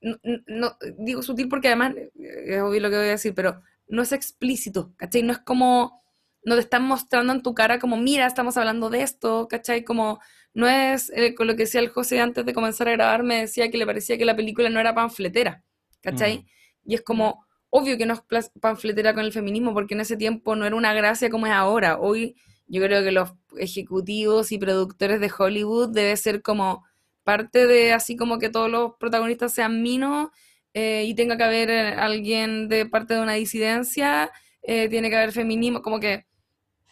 no, 0.05 0.41
no- 0.47 0.77
digo 0.99 1.21
sutil 1.23 1.47
porque 1.49 1.67
además, 1.69 1.95
eh, 1.95 2.11
es 2.47 2.61
obvio 2.61 2.79
lo 2.81 2.89
que 2.89 2.97
voy 2.97 3.07
a 3.07 3.09
decir, 3.11 3.33
pero 3.33 3.61
no 3.87 4.01
es 4.03 4.11
explícito, 4.11 4.93
¿cachai? 4.97 5.23
No 5.23 5.31
es 5.33 5.39
como, 5.39 6.03
no 6.43 6.55
te 6.55 6.61
están 6.61 6.83
mostrando 6.83 7.33
en 7.33 7.41
tu 7.41 7.53
cara 7.53 7.79
como, 7.79 7.97
mira, 7.97 8.25
estamos 8.27 8.57
hablando 8.57 8.89
de 8.89 9.01
esto, 9.01 9.47
¿cachai? 9.49 9.83
Como, 9.83 10.19
no 10.53 10.67
es, 10.67 11.11
eh, 11.15 11.35
con 11.35 11.47
lo 11.47 11.55
que 11.55 11.63
decía 11.63 11.81
el 11.81 11.89
José 11.89 12.21
antes 12.21 12.45
de 12.45 12.53
comenzar 12.53 12.87
a 12.87 12.91
grabar, 12.91 13.23
me 13.23 13.41
decía 13.41 13.69
que 13.69 13.77
le 13.77 13.85
parecía 13.85 14.17
que 14.17 14.25
la 14.25 14.35
película 14.35 14.69
no 14.69 14.79
era 14.79 14.93
panfletera, 14.95 15.63
¿cachai? 16.01 16.39
Mm. 16.39 16.45
Y 16.91 16.95
es 16.95 17.01
como, 17.01 17.45
obvio 17.69 17.97
que 17.97 18.05
no 18.05 18.13
es 18.13 18.51
panfletera 18.61 19.13
con 19.13 19.25
el 19.25 19.33
feminismo, 19.33 19.73
porque 19.73 19.95
en 19.95 20.01
ese 20.01 20.17
tiempo 20.17 20.55
no 20.55 20.65
era 20.65 20.75
una 20.75 20.93
gracia 20.93 21.29
como 21.29 21.47
es 21.47 21.51
ahora. 21.53 21.97
Hoy 21.99 22.35
yo 22.67 22.81
creo 22.81 23.03
que 23.03 23.11
los 23.11 23.33
ejecutivos 23.57 24.51
y 24.51 24.57
productores 24.57 25.19
de 25.19 25.31
Hollywood 25.37 25.89
debe 25.89 26.15
ser 26.17 26.41
como 26.41 26.85
parte 27.25 27.67
de 27.67 27.93
así 27.93 28.17
como 28.17 28.39
que 28.39 28.49
todos 28.51 28.71
los 28.71 28.93
protagonistas 28.99 29.53
sean 29.53 29.83
minos 29.83 30.29
eh, 30.75 31.05
y 31.07 31.15
tenga 31.15 31.37
que 31.37 31.45
haber 31.45 31.71
eh, 31.71 31.89
alguien 31.95 32.69
de 32.69 32.87
parte 32.87 33.15
de 33.15 33.21
una 33.21 33.33
disidencia, 33.35 34.31
eh, 34.63 34.89
tiene 34.89 35.09
que 35.11 35.17
haber 35.17 35.33
feminismo, 35.33 35.81
como 35.83 35.99
que, 36.01 36.27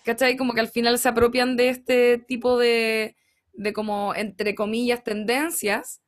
¿cachai? 0.06 0.38
Como 0.38 0.54
que 0.54 0.62
al 0.62 0.70
final 0.70 1.00
se 1.00 1.10
apropian 1.10 1.58
de 1.58 1.70
este 1.70 2.18
tipo 2.20 2.58
de, 2.60 3.16
de 3.54 3.74
como, 3.74 4.16
entre 4.16 4.56
comillas, 4.56 5.04
tendencias 5.04 6.02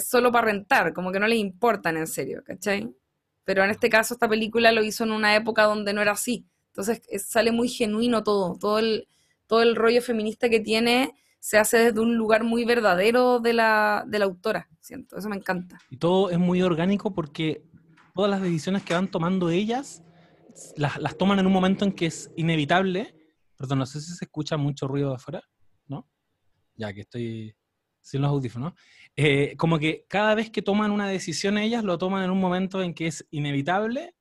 solo 0.00 0.32
para 0.32 0.46
rentar, 0.46 0.92
como 0.92 1.12
que 1.12 1.20
no 1.20 1.26
les 1.28 1.38
importan 1.38 1.96
en 1.96 2.06
serio, 2.06 2.42
¿cachai? 2.44 2.90
Pero 3.44 3.64
en 3.64 3.70
este 3.70 3.88
caso 3.88 4.14
esta 4.14 4.28
película 4.28 4.72
lo 4.72 4.82
hizo 4.82 5.04
en 5.04 5.12
una 5.12 5.34
época 5.36 5.64
donde 5.64 5.92
no 5.92 6.02
era 6.02 6.12
así. 6.12 6.46
Entonces 6.68 7.02
es- 7.08 7.26
sale 7.26 7.52
muy 7.52 7.68
genuino 7.68 8.22
todo, 8.24 8.56
todo 8.58 8.78
el, 8.78 9.08
todo 9.46 9.62
el 9.62 9.76
rollo 9.76 10.02
feminista 10.02 10.48
que 10.48 10.60
tiene 10.60 11.14
se 11.40 11.58
hace 11.58 11.78
desde 11.78 12.00
un 12.00 12.16
lugar 12.16 12.44
muy 12.44 12.64
verdadero 12.64 13.40
de 13.40 13.52
la, 13.52 14.04
de 14.06 14.18
la 14.18 14.24
autora, 14.24 14.68
siento, 14.80 15.16
eso 15.16 15.28
me 15.28 15.36
encanta. 15.36 15.78
Y 15.90 15.96
todo 15.96 16.30
es 16.30 16.38
muy 16.38 16.62
orgánico 16.62 17.14
porque 17.14 17.62
todas 18.14 18.30
las 18.30 18.42
decisiones 18.42 18.82
que 18.82 18.94
van 18.94 19.10
tomando 19.10 19.50
ellas 19.50 20.02
las, 20.76 20.98
las 20.98 21.16
toman 21.16 21.38
en 21.38 21.46
un 21.46 21.52
momento 21.52 21.84
en 21.84 21.92
que 21.92 22.06
es 22.06 22.30
inevitable. 22.36 23.14
Perdón, 23.56 23.78
no 23.78 23.86
sé 23.86 24.00
si 24.00 24.12
se 24.12 24.24
escucha 24.24 24.56
mucho 24.56 24.88
ruido 24.88 25.10
de 25.10 25.16
afuera, 25.16 25.42
¿no? 25.86 26.08
Ya 26.74 26.92
que 26.92 27.02
estoy 27.02 27.54
sin 28.00 28.22
los 28.22 28.30
audífonos. 28.30 28.72
Eh, 29.16 29.54
como 29.56 29.78
que 29.78 30.06
cada 30.08 30.34
vez 30.34 30.50
que 30.50 30.62
toman 30.62 30.90
una 30.90 31.08
decisión 31.08 31.58
ellas, 31.58 31.84
lo 31.84 31.98
toman 31.98 32.24
en 32.24 32.30
un 32.30 32.40
momento 32.40 32.82
en 32.82 32.94
que 32.94 33.06
es 33.06 33.26
inevitable 33.30 34.14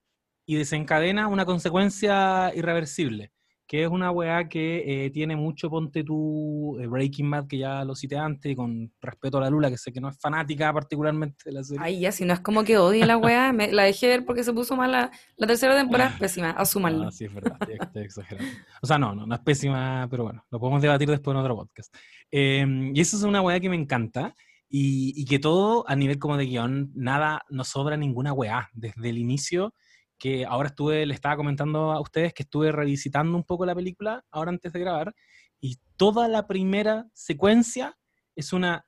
y 0.45 0.55
desencadena 0.55 1.27
una 1.27 1.45
consecuencia 1.45 2.51
irreversible 2.55 3.31
que 3.67 3.83
es 3.83 3.89
una 3.89 4.11
weá 4.11 4.47
que 4.47 5.05
eh, 5.05 5.09
tiene 5.09 5.35
mucho, 5.35 5.69
ponte 5.69 6.03
tú, 6.03 6.77
eh, 6.79 6.87
Breaking 6.87 7.29
Bad, 7.29 7.47
que 7.47 7.57
ya 7.57 7.83
lo 7.83 7.95
cité 7.95 8.17
antes, 8.17 8.55
con 8.55 8.91
respeto 9.01 9.37
a 9.37 9.41
la 9.41 9.49
Lula, 9.49 9.69
que 9.69 9.77
sé 9.77 9.91
que 9.91 9.99
no 9.99 10.07
es 10.07 10.17
fanática 10.17 10.71
particularmente 10.71 11.43
de 11.43 11.51
la 11.51 11.63
serie. 11.63 11.81
Ay, 11.83 11.99
ya, 11.99 12.13
si 12.13 12.23
no 12.23 12.33
es 12.33 12.39
como 12.39 12.63
que 12.63 12.77
odie 12.77 13.05
la 13.05 13.17
weá, 13.17 13.51
me, 13.51 13.71
la 13.73 13.83
dejé 13.83 14.07
ver 14.07 14.25
porque 14.25 14.45
se 14.45 14.53
puso 14.53 14.77
mala. 14.77 15.11
La 15.35 15.47
tercera 15.47 15.75
temporada 15.75 16.11
es 16.11 16.15
pésima, 16.19 16.51
asúmanlo. 16.51 17.03
No, 17.03 17.11
sí, 17.11 17.25
es 17.25 17.33
verdad, 17.33 17.57
estoy, 17.59 17.77
estoy 17.79 18.03
exagerando. 18.03 18.53
O 18.81 18.87
sea, 18.87 18.97
no, 18.97 19.13
no, 19.13 19.27
no 19.27 19.35
es 19.35 19.41
pésima, 19.41 20.07
pero 20.09 20.23
bueno, 20.23 20.45
lo 20.49 20.59
podemos 20.59 20.81
debatir 20.81 21.09
después 21.09 21.35
en 21.35 21.41
otro 21.41 21.57
podcast. 21.57 21.93
Eh, 22.31 22.91
y 22.93 23.01
eso 23.01 23.17
es 23.17 23.23
una 23.23 23.41
weá 23.41 23.59
que 23.59 23.69
me 23.69 23.75
encanta. 23.75 24.33
Y, 24.69 25.13
y 25.15 25.23
que 25.23 25.39
todo 25.39 25.85
a 25.87 25.95
nivel 25.95 26.19
como 26.19 26.35
de 26.35 26.45
guion, 26.45 26.91
nada, 26.93 27.41
no 27.49 27.63
sobra 27.63 27.95
ninguna 27.95 28.33
weá. 28.33 28.69
Desde 28.73 29.09
el 29.09 29.17
inicio 29.17 29.73
que 30.17 30.45
ahora 30.45 30.69
estuve, 30.69 31.05
le 31.05 31.13
estaba 31.13 31.37
comentando 31.37 31.91
a 31.91 31.99
ustedes 31.99 32.33
que 32.33 32.43
estuve 32.43 32.71
revisitando 32.71 33.37
un 33.37 33.43
poco 33.43 33.65
la 33.65 33.75
película 33.75 34.23
ahora 34.31 34.51
antes 34.51 34.73
de 34.73 34.79
grabar, 34.79 35.13
y 35.59 35.77
toda 35.95 36.27
la 36.27 36.47
primera 36.47 37.07
secuencia 37.13 37.97
es 38.35 38.53
una 38.53 38.85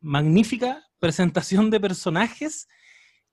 magnífica 0.00 0.84
presentación 0.98 1.70
de 1.70 1.80
personajes 1.80 2.66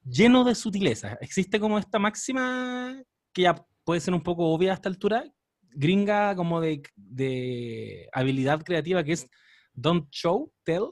lleno 0.04 0.44
de 0.44 0.56
sutileza. 0.56 1.18
Existe 1.22 1.60
como 1.60 1.80
esta 1.80 2.00
máxima 2.00 3.02
que 3.34 3.44
ya 3.44 3.66
puede 3.84 4.02
ser 4.02 4.14
un 4.14 4.22
poco 4.22 4.48
obvia 4.54 4.72
a 4.72 4.76
esta 4.76 4.90
altura, 4.90 5.24
gringa 5.62 6.36
como 6.36 6.62
de, 6.62 6.82
de 6.96 8.10
habilidad 8.14 8.62
creativa, 8.64 9.04
que 9.04 9.14
es 9.14 9.30
don't 9.74 10.10
show, 10.12 10.52
tell, 10.64 10.90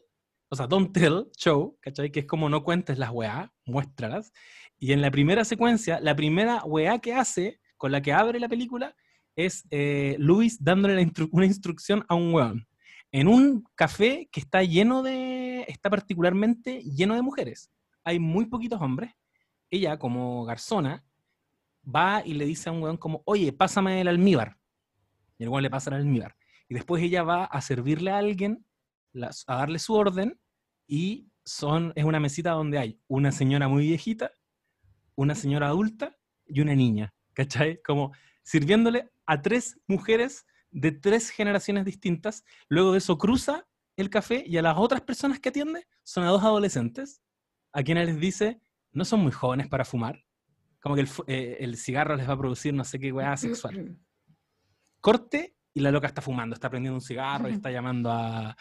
o 0.49 0.55
sea, 0.55 0.67
don't 0.67 0.93
tell, 0.93 1.25
show, 1.37 1.77
¿cachai? 1.81 2.11
Que 2.11 2.21
es 2.21 2.25
como 2.25 2.49
no 2.49 2.63
cuentes 2.63 2.97
las 2.97 3.09
weá, 3.11 3.51
muéstralas. 3.65 4.31
Y 4.85 4.93
en 4.93 5.01
la 5.01 5.09
primera 5.09 5.43
secuencia, 5.43 5.99
la 5.99 6.15
primera 6.15 6.63
weá 6.63 6.99
que 6.99 7.15
hace, 7.15 7.59
con 7.75 7.91
la 7.91 8.03
que 8.03 8.13
abre 8.13 8.39
la 8.39 8.47
película, 8.47 8.95
es 9.35 9.65
eh, 9.71 10.15
Luis 10.19 10.63
dándole 10.63 11.11
una 11.31 11.47
instrucción 11.47 12.05
a 12.07 12.13
un 12.13 12.31
weón. 12.31 12.67
En 13.11 13.27
un 13.27 13.63
café 13.73 14.29
que 14.31 14.39
está 14.39 14.61
lleno 14.61 15.01
de. 15.01 15.65
está 15.67 15.89
particularmente 15.89 16.83
lleno 16.83 17.15
de 17.15 17.23
mujeres. 17.23 17.71
Hay 18.03 18.19
muy 18.19 18.45
poquitos 18.45 18.79
hombres. 18.79 19.11
Ella, 19.71 19.97
como 19.97 20.45
garzona, 20.45 21.03
va 21.83 22.21
y 22.23 22.35
le 22.35 22.45
dice 22.45 22.69
a 22.69 22.71
un 22.71 22.83
weón 22.83 22.97
como, 22.97 23.23
oye, 23.25 23.51
pásame 23.53 24.01
el 24.01 24.07
almíbar. 24.07 24.55
Y 25.39 25.45
el 25.45 25.49
weón 25.49 25.63
le 25.63 25.71
pasa 25.71 25.89
el 25.89 25.95
almíbar. 25.95 26.35
Y 26.69 26.75
después 26.75 27.01
ella 27.01 27.23
va 27.23 27.45
a 27.45 27.59
servirle 27.59 28.11
a 28.11 28.19
alguien, 28.19 28.63
a 29.47 29.55
darle 29.55 29.79
su 29.79 29.95
orden, 29.95 30.39
y 30.85 31.31
son, 31.43 31.91
es 31.95 32.05
una 32.05 32.19
mesita 32.19 32.51
donde 32.51 32.77
hay 32.77 32.99
una 33.07 33.31
señora 33.31 33.67
muy 33.67 33.87
viejita 33.87 34.31
una 35.15 35.35
señora 35.35 35.67
adulta 35.67 36.17
y 36.45 36.61
una 36.61 36.75
niña, 36.75 37.13
¿cachai? 37.33 37.81
Como 37.81 38.13
sirviéndole 38.43 39.09
a 39.25 39.41
tres 39.41 39.79
mujeres 39.87 40.45
de 40.71 40.91
tres 40.91 41.29
generaciones 41.29 41.85
distintas. 41.85 42.43
Luego 42.67 42.91
de 42.91 42.99
eso 42.99 43.17
cruza 43.17 43.65
el 43.95 44.09
café 44.09 44.43
y 44.45 44.57
a 44.57 44.61
las 44.61 44.77
otras 44.77 45.01
personas 45.01 45.39
que 45.39 45.49
atiende 45.49 45.87
son 46.03 46.25
a 46.25 46.29
dos 46.29 46.43
adolescentes, 46.43 47.21
a 47.71 47.81
quienes 47.83 48.07
les 48.07 48.19
dice, 48.19 48.59
no 48.91 49.05
son 49.05 49.21
muy 49.21 49.31
jóvenes 49.31 49.67
para 49.67 49.85
fumar. 49.85 50.23
Como 50.81 50.95
que 50.95 51.01
el, 51.01 51.09
eh, 51.27 51.77
cigarro 51.77 52.15
les 52.15 52.29
va 52.29 52.33
a 52.33 52.37
producir 52.37 52.73
no 52.73 52.83
sé 52.83 52.99
qué 52.99 53.11
weá 53.11 53.35
sexual. 53.37 53.97
Corte 55.01 55.55
y 55.73 55.79
la 55.79 55.91
loca 55.91 56.07
está 56.07 56.21
fumando, 56.21 56.53
está 56.53 56.69
prendiendo 56.69 56.95
un 56.95 57.01
cigarro 57.01 57.49
y 57.49 57.53
está 57.53 57.71
llamando 57.71 58.11
a, 58.11 58.55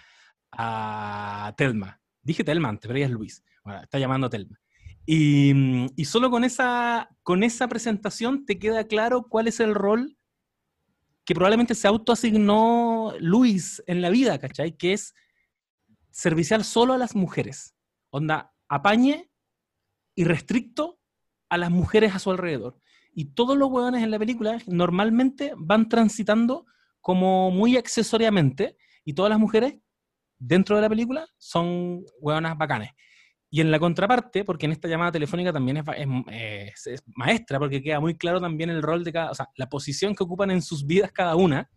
a 0.53 1.55
Telma. 1.57 2.01
Dije 2.23 2.45
Telma 2.45 2.69
antes, 2.69 2.87
pero 2.87 2.97
ella 2.97 3.07
es 3.07 3.12
Luis. 3.12 3.45
está 3.83 3.99
llamando 3.99 4.29
a 4.29 4.31
Telma. 4.31 4.59
Y, 5.07 5.87
y, 5.97 6.05
solo 6.07 6.31
con 6.31 6.45
esa, 6.45 7.11
con 7.23 7.43
esa 7.43 7.69
presentación 7.69 8.47
te 8.47 8.59
queda 8.59 8.87
claro 8.87 9.27
cuál 9.29 9.49
es 9.49 9.61
el 9.61 9.75
rol 9.75 10.17
que 11.25 11.35
probablemente 11.35 11.75
se 11.75 11.88
autoasignó 11.88 13.12
Luis 13.19 13.83
en 13.87 14.03
la 14.03 14.11
vida, 14.11 14.38
¿cachai? 14.38 14.77
Que 14.77 14.93
es 14.93 15.14
servicial 16.11 16.64
solo 16.64 16.93
a 16.93 16.99
las 16.99 17.14
mujeres. 17.14 17.75
Onda, 18.11 18.53
apañe 18.69 19.31
y 20.14 20.25
restricto 20.25 21.01
a 21.49 21.59
las 21.59 21.71
mujeres 21.71 22.14
a 22.14 22.19
su 22.19 22.31
alrededor. 22.31 22.79
Y 23.12 23.27
todos 23.27 23.57
los 23.57 23.71
hueones 23.71 24.03
en 24.03 24.11
la 24.11 24.19
película 24.19 24.59
normalmente 24.67 25.53
van 25.57 25.88
transitando 25.88 26.67
como 27.01 27.51
muy 27.51 27.77
accesoriamente 27.77 28.77
y 29.05 29.12
todas 29.12 29.31
las 29.31 29.38
mujeres 29.38 29.77
dentro 30.38 30.77
de 30.77 30.83
la 30.83 30.88
película 30.88 31.27
son 31.38 32.05
hueonas 32.21 32.57
bacanes. 32.57 32.90
Y 33.55 33.61
en 33.61 33.71
la 33.71 33.79
contraparte, 33.79 34.43
porque 34.43 34.67
en 34.67 34.73
esta 34.73 34.88
llamada 34.88 35.12
telefónica 35.12 35.53
también 35.53 35.77
es, 35.77 36.87
es, 36.88 37.05
maestra, 37.14 37.61
porque 37.61 37.81
queda 37.81 38.01
muy 38.01 38.17
claro 38.17 38.40
también 38.40 38.69
el 38.69 38.83
rol 38.83 39.05
de 39.05 39.12
cada, 39.12 39.31
o 39.31 39.35
sea, 39.37 39.49
la 39.55 39.69
posición 39.69 40.12
que 40.17 40.25
ocupan 40.25 40.51
en 40.51 40.61
sus 40.61 40.85
vidas 40.85 41.12
cada 41.12 41.37
una, 41.37 41.71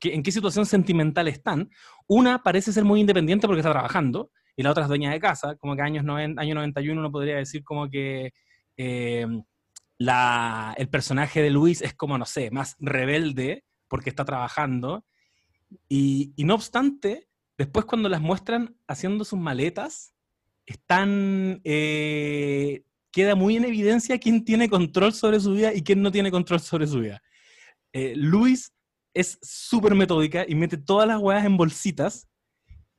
que, 0.00 0.12
en 0.12 0.24
qué 0.24 0.32
situación 0.32 0.66
sentimental 0.66 1.28
están. 1.28 1.70
Una 2.08 2.42
parece 2.42 2.72
ser 2.72 2.82
muy 2.82 2.98
independiente 2.98 3.46
porque 3.46 3.60
está 3.60 3.70
trabajando, 3.70 4.32
y 4.56 4.64
la 4.64 4.72
otra 4.72 4.82
es 4.82 4.88
dueña 4.88 5.12
de 5.12 5.20
casa, 5.20 5.54
como 5.54 5.76
que 5.76 5.82
años 5.82 6.02
90, 6.02 6.42
año 6.42 6.56
91 6.56 7.00
uno 7.00 7.12
podría 7.12 7.36
decir 7.36 7.62
como 7.62 7.88
que 7.88 8.32
eh, 8.76 9.26
la, 9.98 10.74
el 10.76 10.88
personaje 10.88 11.42
de 11.42 11.50
Luis 11.50 11.80
es 11.80 11.94
como, 11.94 12.18
no 12.18 12.26
sé, 12.26 12.50
más 12.50 12.74
rebelde 12.80 13.62
porque 13.86 14.10
está 14.10 14.24
trabajando. 14.24 15.04
Y 15.88 16.34
no 16.38 16.56
obstante, 16.56 17.28
después 17.56 17.84
cuando 17.84 18.08
las 18.08 18.20
muestran 18.20 18.76
haciendo 18.88 19.24
sus 19.24 19.38
maletas, 19.38 20.13
están, 20.66 21.60
eh, 21.64 22.84
queda 23.12 23.34
muy 23.34 23.56
en 23.56 23.64
evidencia 23.64 24.18
quién 24.18 24.44
tiene 24.44 24.68
control 24.68 25.12
sobre 25.12 25.40
su 25.40 25.52
vida 25.52 25.74
y 25.74 25.82
quién 25.82 26.02
no 26.02 26.10
tiene 26.10 26.30
control 26.30 26.60
sobre 26.60 26.86
su 26.86 27.00
vida. 27.00 27.22
Eh, 27.92 28.14
Luis 28.16 28.72
es 29.14 29.38
súper 29.42 29.94
metódica 29.94 30.44
y 30.46 30.54
mete 30.54 30.76
todas 30.76 31.06
las 31.06 31.20
huevas 31.20 31.44
en 31.44 31.56
bolsitas 31.56 32.28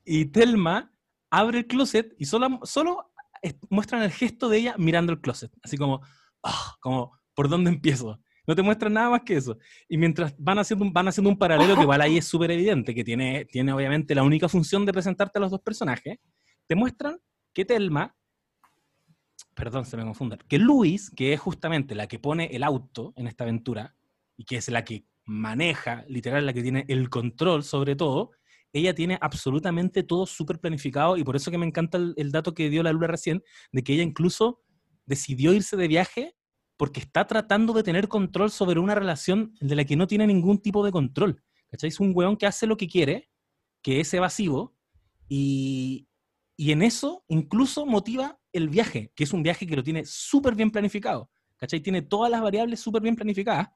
y 0.05 0.25
Telma 0.25 0.93
abre 1.29 1.59
el 1.59 1.67
closet 1.67 2.13
y 2.17 2.25
solo, 2.25 2.59
solo 2.63 3.11
muestran 3.69 4.01
el 4.03 4.11
gesto 4.11 4.49
de 4.49 4.57
ella 4.57 4.75
mirando 4.77 5.11
el 5.11 5.21
closet, 5.21 5.51
así 5.61 5.77
como, 5.77 6.01
ah, 6.43 6.75
como, 6.79 7.11
¿por 7.33 7.49
dónde 7.49 7.69
empiezo? 7.69 8.19
No 8.47 8.55
te 8.55 8.61
muestran 8.61 8.93
nada 8.93 9.09
más 9.09 9.21
que 9.23 9.35
eso. 9.35 9.57
Y 9.89 9.97
mientras 9.97 10.35
van 10.37 10.59
haciendo 10.59 10.85
un, 10.85 10.93
van 10.93 11.07
haciendo 11.07 11.29
un 11.29 11.37
paralelo 11.37 11.75
que 11.75 11.81
igual 11.81 12.01
ahí 12.01 12.17
es 12.17 12.25
súper 12.25 12.51
evidente, 12.51 12.93
que 12.93 13.03
tiene, 13.03 13.45
tiene 13.45 13.73
obviamente 13.73 14.13
la 14.13 14.23
única 14.23 14.47
función 14.47 14.85
de 14.85 14.93
presentarte 14.93 15.39
a 15.39 15.41
los 15.41 15.51
dos 15.51 15.61
personajes, 15.61 16.17
te 16.67 16.75
muestran 16.75 17.17
que 17.55 17.65
Telma, 17.65 18.15
perdón, 19.55 19.85
se 19.85 19.97
me 19.97 20.03
confundan, 20.03 20.39
que 20.47 20.59
Luis, 20.59 21.09
que 21.09 21.33
es 21.33 21.39
justamente 21.39 21.95
la 21.95 22.07
que 22.07 22.19
pone 22.19 22.47
el 22.51 22.63
auto 22.63 23.13
en 23.15 23.27
esta 23.27 23.45
aventura 23.45 23.95
y 24.37 24.43
que 24.43 24.57
es 24.57 24.69
la 24.69 24.83
que 24.83 25.07
maneja, 25.23 26.03
literal, 26.07 26.45
la 26.45 26.53
que 26.53 26.61
tiene 26.61 26.85
el 26.89 27.09
control 27.09 27.63
sobre 27.63 27.95
todo, 27.95 28.31
ella 28.73 28.93
tiene 28.93 29.17
absolutamente 29.21 30.03
todo 30.03 30.25
súper 30.25 30.59
planificado 30.59 31.15
y 31.15 31.23
por 31.23 31.37
eso 31.37 31.49
que 31.49 31.57
me 31.57 31.65
encanta 31.65 31.97
el, 31.97 32.31
dato 32.31 32.53
que 32.53 32.69
dio 32.69 32.83
la 32.83 32.91
Lula 32.91 33.07
recién, 33.07 33.41
de 33.71 33.83
que 33.83 33.93
ella 33.93 34.03
incluso 34.03 34.61
decidió 35.05 35.53
irse 35.53 35.77
de 35.77 35.87
viaje 35.87 36.35
porque 36.75 36.99
está 36.99 37.25
tratando 37.25 37.71
de 37.71 37.83
tener 37.83 38.09
control 38.09 38.51
sobre 38.51 38.81
una 38.81 38.95
relación 38.95 39.55
de 39.61 39.77
la 39.77 39.85
que 39.85 39.95
no 39.95 40.07
tiene 40.07 40.27
ningún 40.27 40.61
tipo 40.61 40.83
de 40.83 40.91
control. 40.91 41.41
¿Cachai? 41.71 41.87
Es 41.87 42.01
un 42.01 42.11
weón 42.13 42.35
que 42.35 42.47
hace 42.47 42.67
lo 42.67 42.75
que 42.75 42.87
quiere, 42.87 43.29
que 43.81 44.01
es 44.01 44.13
evasivo, 44.13 44.75
y, 45.29 46.04
y 46.57 46.71
en 46.71 46.81
eso 46.81 47.23
incluso 47.27 47.85
motiva 47.85 48.39
el 48.53 48.69
viaje, 48.69 49.11
que 49.15 49.25
es 49.25 49.33
un 49.33 49.43
viaje 49.43 49.67
que 49.67 49.75
lo 49.75 49.83
tiene 49.83 50.05
súper 50.05 50.55
bien 50.55 50.71
planificado. 50.71 51.29
¿Cachai? 51.57 51.79
Tiene 51.81 52.01
todas 52.01 52.31
las 52.31 52.41
variables 52.41 52.79
súper 52.79 53.01
bien 53.01 53.15
planificadas. 53.15 53.69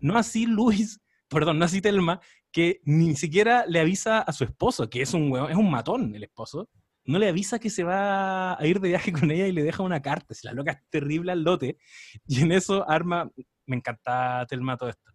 No 0.00 0.16
así 0.16 0.46
Luis, 0.46 1.00
perdón, 1.28 1.58
no 1.58 1.64
así 1.64 1.80
Telma, 1.80 2.20
que 2.52 2.80
ni 2.84 3.14
siquiera 3.16 3.64
le 3.66 3.80
avisa 3.80 4.20
a 4.20 4.32
su 4.32 4.44
esposo, 4.44 4.88
que 4.88 5.02
es 5.02 5.14
un 5.14 5.36
es 5.50 5.56
un 5.56 5.70
matón 5.70 6.14
el 6.14 6.24
esposo. 6.24 6.68
No 7.04 7.18
le 7.18 7.28
avisa 7.28 7.58
que 7.58 7.70
se 7.70 7.84
va 7.84 8.58
a 8.58 8.66
ir 8.66 8.80
de 8.80 8.88
viaje 8.88 9.12
con 9.12 9.30
ella 9.30 9.46
y 9.46 9.52
le 9.52 9.62
deja 9.62 9.82
una 9.82 10.02
carta. 10.02 10.34
Si 10.34 10.46
la 10.46 10.52
loca 10.52 10.82
terrible 10.90 11.32
al 11.32 11.42
lote. 11.42 11.78
Y 12.26 12.40
en 12.40 12.52
eso 12.52 12.88
arma, 12.88 13.30
me 13.66 13.76
encanta 13.76 14.44
Telma 14.48 14.76
todo 14.76 14.90
esto. 14.90 15.12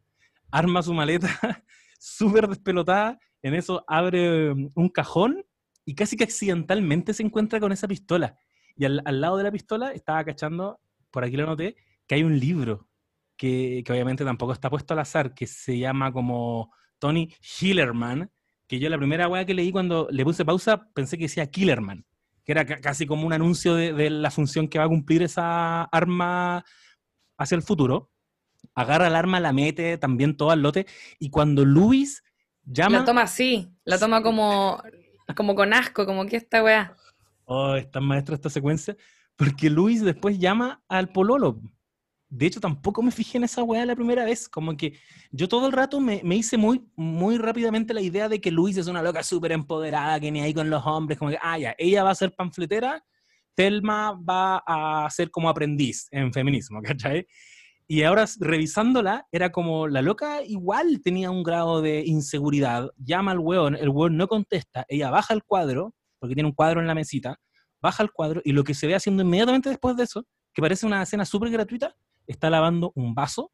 Arma 0.52 0.82
su 0.82 0.94
maleta 0.94 1.30
súper 2.00 2.48
despelotada. 2.48 3.20
En 3.42 3.56
eso 3.56 3.84
abre 3.88 4.52
un 4.52 4.90
cajón 4.90 5.44
y 5.86 5.96
casi 5.96 6.18
que 6.18 6.24
accidentalmente 6.24 7.14
se 7.14 7.24
encuentra 7.24 7.60
con 7.60 7.72
esa 7.72 7.88
pistola. 7.88 8.38
Y 8.76 8.86
al, 8.86 9.02
lado 9.04 9.38
de 9.38 9.44
la 9.44 9.52
pistola 9.52 9.92
estaba 9.92 10.24
cachando, 10.24 10.80
por 11.10 11.24
aquí 11.24 11.36
lo 11.36 11.46
noté, 11.46 11.76
que 12.08 12.16
hay 12.16 12.24
un 12.24 12.40
libro 12.40 12.88
que, 13.38 13.84
obviamente 13.90 14.24
tampoco 14.24 14.54
está 14.54 14.70
puesto 14.70 14.94
al 14.94 15.00
azar, 15.00 15.34
que 15.34 15.48
se 15.48 15.78
llama 15.78 16.12
como 16.12 16.74
Tony 17.00 17.34
Hillerman, 17.60 18.32
que 18.68 18.80
yo 18.80 18.90
la 18.90 18.98
primera 18.98 19.28
weá 19.28 19.46
que 19.46 19.54
leí 19.54 19.72
cuando 19.72 20.08
le 20.12 20.24
puse 20.24 20.46
pausa 20.46 20.90
pensé 20.94 21.18
que 21.18 21.26
decía 21.26 21.50
Killerman, 21.50 22.06
que 22.44 22.52
era 22.52 22.66
ca- 22.66 22.80
casi 22.80 23.06
como 23.06 23.26
un 23.26 23.34
anuncio 23.34 23.76
de, 23.76 23.94
de 23.94 24.10
la 24.10 24.32
función 24.32 24.68
que 24.68 24.80
va 24.80 24.86
a 24.86 24.90
cumplir 24.90 25.24
esa 25.24 25.84
arma 25.84 26.64
hacia 27.38 27.56
el 27.56 27.64
futuro. 27.64 28.12
Agarra 28.76 29.08
el 29.08 29.16
arma, 29.16 29.40
la 29.40 29.52
mete 29.52 29.98
también 29.98 30.38
todo 30.38 30.52
al 30.52 30.62
lote, 30.62 30.86
y 31.20 31.30
cuando 31.30 31.66
Luis 31.66 32.24
llama... 32.64 33.00
La 33.00 33.06
toma 33.06 33.24
así, 33.24 33.70
la 33.84 34.00
toma 34.00 34.24
como, 34.24 34.82
como 35.36 35.56
con 35.56 35.74
asco, 35.74 36.06
como 36.06 36.26
que 36.26 36.38
esta 36.38 36.64
weá. 36.64 36.96
Oh, 37.46 37.76
es 37.76 37.90
tan 37.92 38.04
maestra 38.04 38.36
esta 38.36 38.50
secuencia. 38.50 38.96
Porque 39.36 39.70
Luis 39.70 40.04
después 40.04 40.38
llama 40.38 40.84
al 40.88 41.10
Pololo. 41.10 41.62
De 42.30 42.46
hecho, 42.46 42.62
tampoco 42.62 43.02
me 43.02 43.12
fijé 43.12 43.38
en 43.38 43.44
esa 43.44 43.64
weá 43.64 43.86
la 43.86 43.96
primera 43.96 44.24
vez. 44.24 44.48
Como 44.48 44.78
que 44.78 44.94
yo 45.32 45.48
todo 45.48 45.68
el 45.68 45.74
rato 45.74 46.00
me, 46.00 46.22
me 46.24 46.36
hice 46.36 46.58
muy, 46.58 46.86
muy 46.96 47.38
rápidamente 47.38 47.94
la 47.94 48.02
idea 48.02 48.30
de 48.30 48.40
que 48.40 48.52
Luis 48.52 48.78
es 48.78 48.88
una 48.88 49.02
loca 49.02 49.24
súper 49.24 49.52
empoderada, 49.52 50.20
que 50.20 50.32
ni 50.32 50.42
ahí 50.42 50.54
con 50.54 50.70
los 50.70 50.86
hombres. 50.86 51.18
Como 51.20 51.32
que, 51.32 51.40
ah, 51.42 51.58
ya, 51.58 51.76
ella 51.78 52.04
va 52.04 52.12
a 52.12 52.16
ser 52.16 52.34
panfletera, 52.34 53.04
Telma 53.54 54.14
va 54.14 54.64
a 54.66 55.10
ser 55.10 55.30
como 55.30 55.50
aprendiz 55.50 56.08
en 56.12 56.32
feminismo, 56.32 56.82
¿cachai? 56.82 57.28
Y 57.92 58.04
ahora 58.04 58.26
revisándola, 58.40 59.28
era 59.34 59.52
como 59.52 59.90
la 59.90 60.02
loca 60.02 60.42
igual 60.46 61.02
tenía 61.04 61.30
un 61.30 61.44
grado 61.44 61.82
de 61.82 62.06
inseguridad. 62.06 62.90
Llama 62.96 63.32
al 63.32 63.40
weón, 63.40 63.76
el 63.76 63.90
weón 63.90 64.16
no 64.16 64.30
contesta, 64.30 64.86
ella 64.88 65.10
baja 65.10 65.34
el 65.34 65.44
cuadro, 65.44 65.94
porque 66.18 66.34
tiene 66.34 66.48
un 66.48 66.56
cuadro 66.56 66.80
en 66.80 66.88
la 66.88 66.96
mesita, 66.96 67.38
baja 67.82 68.02
el 68.02 68.14
cuadro 68.14 68.42
y 68.46 68.54
lo 68.54 68.64
que 68.64 68.76
se 68.76 68.88
ve 68.88 68.96
haciendo 68.96 69.24
inmediatamente 69.24 69.68
después 69.68 69.98
de 69.98 70.04
eso, 70.04 70.26
que 70.54 70.62
parece 70.62 70.86
una 70.86 71.02
escena 71.02 71.26
súper 71.26 71.50
gratuita, 71.50 71.94
está 72.28 72.50
lavando 72.50 72.94
un 72.96 73.14
vaso 73.14 73.52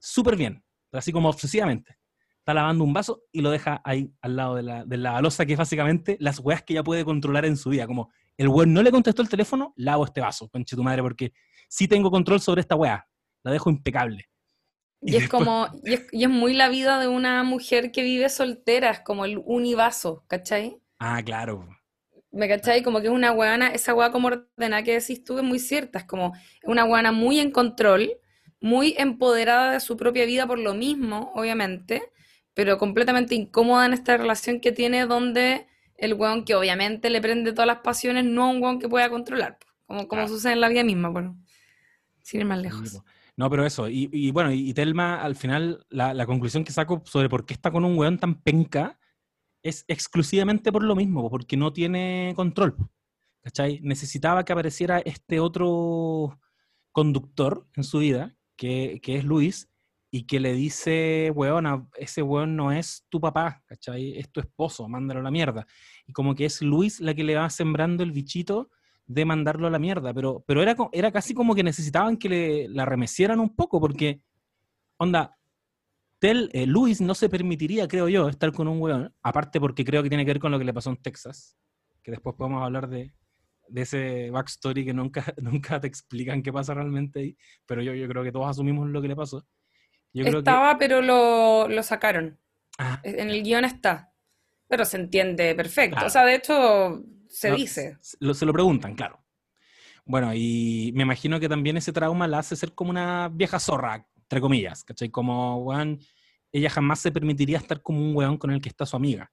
súper 0.00 0.34
bien, 0.34 0.64
así 0.90 1.12
como 1.12 1.28
obsesivamente. 1.28 1.96
Está 2.38 2.54
lavando 2.54 2.82
un 2.82 2.92
vaso 2.92 3.22
y 3.30 3.40
lo 3.40 3.52
deja 3.52 3.80
ahí 3.84 4.12
al 4.20 4.34
lado 4.34 4.56
de 4.56 4.64
la, 4.64 4.84
de 4.84 4.96
la 4.96 5.12
balosa, 5.12 5.46
que 5.46 5.52
es 5.52 5.58
básicamente 5.60 6.16
las 6.18 6.40
weas 6.40 6.64
que 6.64 6.72
ella 6.72 6.82
puede 6.82 7.04
controlar 7.04 7.44
en 7.44 7.56
su 7.56 7.70
vida. 7.70 7.86
Como 7.86 8.10
el 8.36 8.48
weón 8.48 8.72
no 8.72 8.82
le 8.82 8.90
contestó 8.90 9.22
el 9.22 9.28
teléfono, 9.28 9.74
lavo 9.76 10.06
este 10.06 10.20
vaso, 10.20 10.48
conche 10.48 10.74
tu 10.74 10.82
madre, 10.82 11.02
porque 11.02 11.32
sí 11.68 11.86
tengo 11.86 12.10
control 12.10 12.40
sobre 12.40 12.62
esta 12.62 12.74
wea. 12.74 13.06
La 13.42 13.52
dejo 13.52 13.70
impecable. 13.70 14.28
Y 15.02 15.16
es 15.16 15.22
después- 15.22 15.30
como, 15.44 15.68
y 15.84 15.94
es, 15.94 16.06
y 16.12 16.24
es 16.24 16.30
muy 16.30 16.52
la 16.52 16.68
vida 16.68 16.98
de 17.00 17.08
una 17.08 17.42
mujer 17.42 17.90
que 17.90 18.02
vive 18.02 18.28
soltera, 18.28 18.90
es 18.90 19.00
como 19.00 19.24
el 19.24 19.40
univaso, 19.44 20.24
¿cachai? 20.28 20.78
Ah, 20.98 21.22
claro. 21.24 21.66
¿Me 22.32 22.48
cachai? 22.48 22.82
Como 22.82 23.00
que 23.00 23.06
es 23.06 23.12
una 23.12 23.32
weana, 23.32 23.68
esa 23.68 23.94
weá 23.94 24.12
como 24.12 24.28
ordenada 24.28 24.82
que 24.82 24.92
decís 25.00 25.24
tú 25.24 25.38
es 25.38 25.44
muy 25.44 25.58
cierta, 25.58 26.00
es 26.00 26.04
como 26.04 26.32
una 26.64 26.84
weana 26.84 27.12
muy 27.12 27.40
en 27.40 27.50
control, 27.50 28.12
muy 28.60 28.94
empoderada 28.98 29.72
de 29.72 29.80
su 29.80 29.96
propia 29.96 30.26
vida 30.26 30.46
por 30.46 30.58
lo 30.58 30.74
mismo, 30.74 31.32
obviamente, 31.34 32.02
pero 32.54 32.76
completamente 32.78 33.34
incómoda 33.34 33.86
en 33.86 33.94
esta 33.94 34.16
relación 34.18 34.60
que 34.60 34.70
tiene 34.70 35.06
donde 35.06 35.66
el 35.96 36.14
weón 36.14 36.44
que 36.44 36.54
obviamente 36.54 37.08
le 37.10 37.20
prende 37.22 37.52
todas 37.52 37.66
las 37.66 37.78
pasiones 37.78 38.24
no 38.26 38.50
es 38.50 38.56
un 38.56 38.62
weón 38.62 38.78
que 38.78 38.88
pueda 38.88 39.08
controlar, 39.08 39.58
como, 39.86 40.06
como 40.06 40.28
sucede 40.28 40.52
en 40.52 40.60
la 40.60 40.68
vida 40.68 40.84
misma, 40.84 41.08
bueno, 41.08 41.36
sin 42.22 42.40
ir 42.40 42.46
más 42.46 42.58
Sí, 42.58 42.64
lejos. 42.64 43.02
No, 43.40 43.48
pero 43.48 43.64
eso, 43.64 43.88
y, 43.88 44.30
bueno, 44.32 44.52
y, 44.52 44.74
Telma, 44.74 45.22
al 45.22 45.34
final, 45.34 45.86
la, 45.88 46.26
conclusión 46.26 46.62
que 46.62 46.72
saco 46.72 47.02
sobre 47.06 47.30
por 47.30 47.46
qué 47.46 47.54
está 47.54 47.70
con 47.70 47.86
un 47.86 47.96
weón 47.96 48.18
tan 48.18 48.34
penca 48.42 49.00
es 49.62 49.86
exclusivamente 49.88 50.70
por 50.70 50.82
lo 50.82 50.94
mismo, 50.94 51.22
po, 51.22 51.30
porque 51.30 51.56
no 51.56 51.72
tiene 51.72 52.34
control. 52.36 52.76
¿Cachai? 53.40 53.80
Necesitaba 53.82 54.44
que 54.44 54.52
apareciera 54.52 54.98
este 54.98 55.40
otro 55.40 56.38
conductor 56.92 57.66
en 57.76 57.84
su 57.84 58.00
vida, 58.00 58.36
que, 58.56 59.00
que 59.02 59.16
es 59.16 59.24
Luis, 59.24 59.70
y 60.10 60.24
que 60.26 60.38
le 60.38 60.52
dice, 60.52 61.32
weona, 61.34 61.88
ese 61.96 62.20
weón 62.20 62.56
no 62.56 62.72
es 62.72 63.06
tu 63.08 63.22
papá, 63.22 63.62
¿cachai? 63.64 64.18
Es 64.18 64.30
tu 64.30 64.40
esposo, 64.40 64.86
mándalo 64.86 65.20
a 65.20 65.22
la 65.22 65.30
mierda. 65.30 65.66
Y 66.06 66.12
como 66.12 66.34
que 66.34 66.44
es 66.44 66.60
Luis 66.60 67.00
la 67.00 67.14
que 67.14 67.24
le 67.24 67.36
va 67.36 67.48
sembrando 67.48 68.02
el 68.02 68.12
bichito 68.12 68.68
de 69.10 69.24
mandarlo 69.24 69.66
a 69.66 69.70
la 69.70 69.80
mierda, 69.80 70.14
pero, 70.14 70.44
pero 70.46 70.62
era, 70.62 70.76
era 70.92 71.10
casi 71.10 71.34
como 71.34 71.56
que 71.56 71.64
necesitaban 71.64 72.16
que 72.16 72.28
le, 72.28 72.68
la 72.68 72.84
remecieran 72.84 73.40
un 73.40 73.56
poco, 73.56 73.80
porque, 73.80 74.22
onda, 74.98 75.36
Tel, 76.20 76.48
eh, 76.52 76.64
Luis 76.64 77.00
no 77.00 77.16
se 77.16 77.28
permitiría, 77.28 77.88
creo 77.88 78.08
yo, 78.08 78.28
estar 78.28 78.52
con 78.52 78.68
un 78.68 78.80
weón, 78.80 79.12
aparte 79.20 79.58
porque 79.58 79.84
creo 79.84 80.04
que 80.04 80.08
tiene 80.08 80.24
que 80.24 80.30
ver 80.34 80.38
con 80.38 80.52
lo 80.52 80.60
que 80.60 80.64
le 80.64 80.72
pasó 80.72 80.90
en 80.90 80.96
Texas, 80.98 81.58
que 82.04 82.12
después 82.12 82.36
podemos 82.36 82.62
hablar 82.62 82.88
de, 82.88 83.12
de 83.66 83.82
ese 83.82 84.30
backstory 84.30 84.84
que 84.84 84.94
nunca, 84.94 85.24
nunca 85.42 85.80
te 85.80 85.88
explican 85.88 86.40
qué 86.40 86.52
pasa 86.52 86.72
realmente 86.72 87.18
ahí, 87.18 87.36
pero 87.66 87.82
yo, 87.82 87.92
yo 87.94 88.06
creo 88.06 88.22
que 88.22 88.30
todos 88.30 88.48
asumimos 88.48 88.88
lo 88.90 89.02
que 89.02 89.08
le 89.08 89.16
pasó. 89.16 89.44
Yo 90.12 90.22
creo 90.22 90.34
que... 90.34 90.38
Estaba, 90.38 90.78
pero 90.78 91.02
lo, 91.02 91.66
lo 91.66 91.82
sacaron. 91.82 92.38
Ah, 92.78 93.00
En 93.02 93.28
el 93.28 93.42
guion 93.42 93.64
está. 93.64 94.12
Pero 94.68 94.84
se 94.84 94.98
entiende 94.98 95.52
perfecto. 95.56 96.06
O 96.06 96.10
sea, 96.10 96.24
de 96.24 96.36
hecho, 96.36 97.04
se 97.30 97.50
No, 97.50 97.56
dice. 97.56 97.96
lo- 98.18 98.34
se 98.34 98.44
lo 98.46 98.52
preguntan, 98.52 98.94
claro. 98.94 99.24
Bueno, 100.04 100.32
y 100.34 100.92
me 100.94 101.02
imagino 101.04 101.38
que 101.38 101.48
también 101.48 101.76
ese 101.76 101.92
trauma 101.92 102.26
la 102.26 102.38
hace 102.40 102.56
ser 102.56 102.74
como 102.74 102.90
una 102.90 103.28
vieja 103.28 103.58
zorra, 103.60 104.06
entre 104.16 104.40
comillas, 104.40 104.82
¿cachai? 104.84 105.08
Como, 105.10 105.58
weón, 105.58 106.00
ella 106.52 106.68
jamás 106.70 106.98
se 107.00 107.12
permitiría 107.12 107.58
estar 107.58 107.80
como 107.82 108.00
un 108.00 108.16
weón 108.16 108.36
con 108.36 108.50
el 108.50 108.60
que 108.60 108.68
está 108.68 108.84
su 108.86 108.96
amiga. 108.96 109.30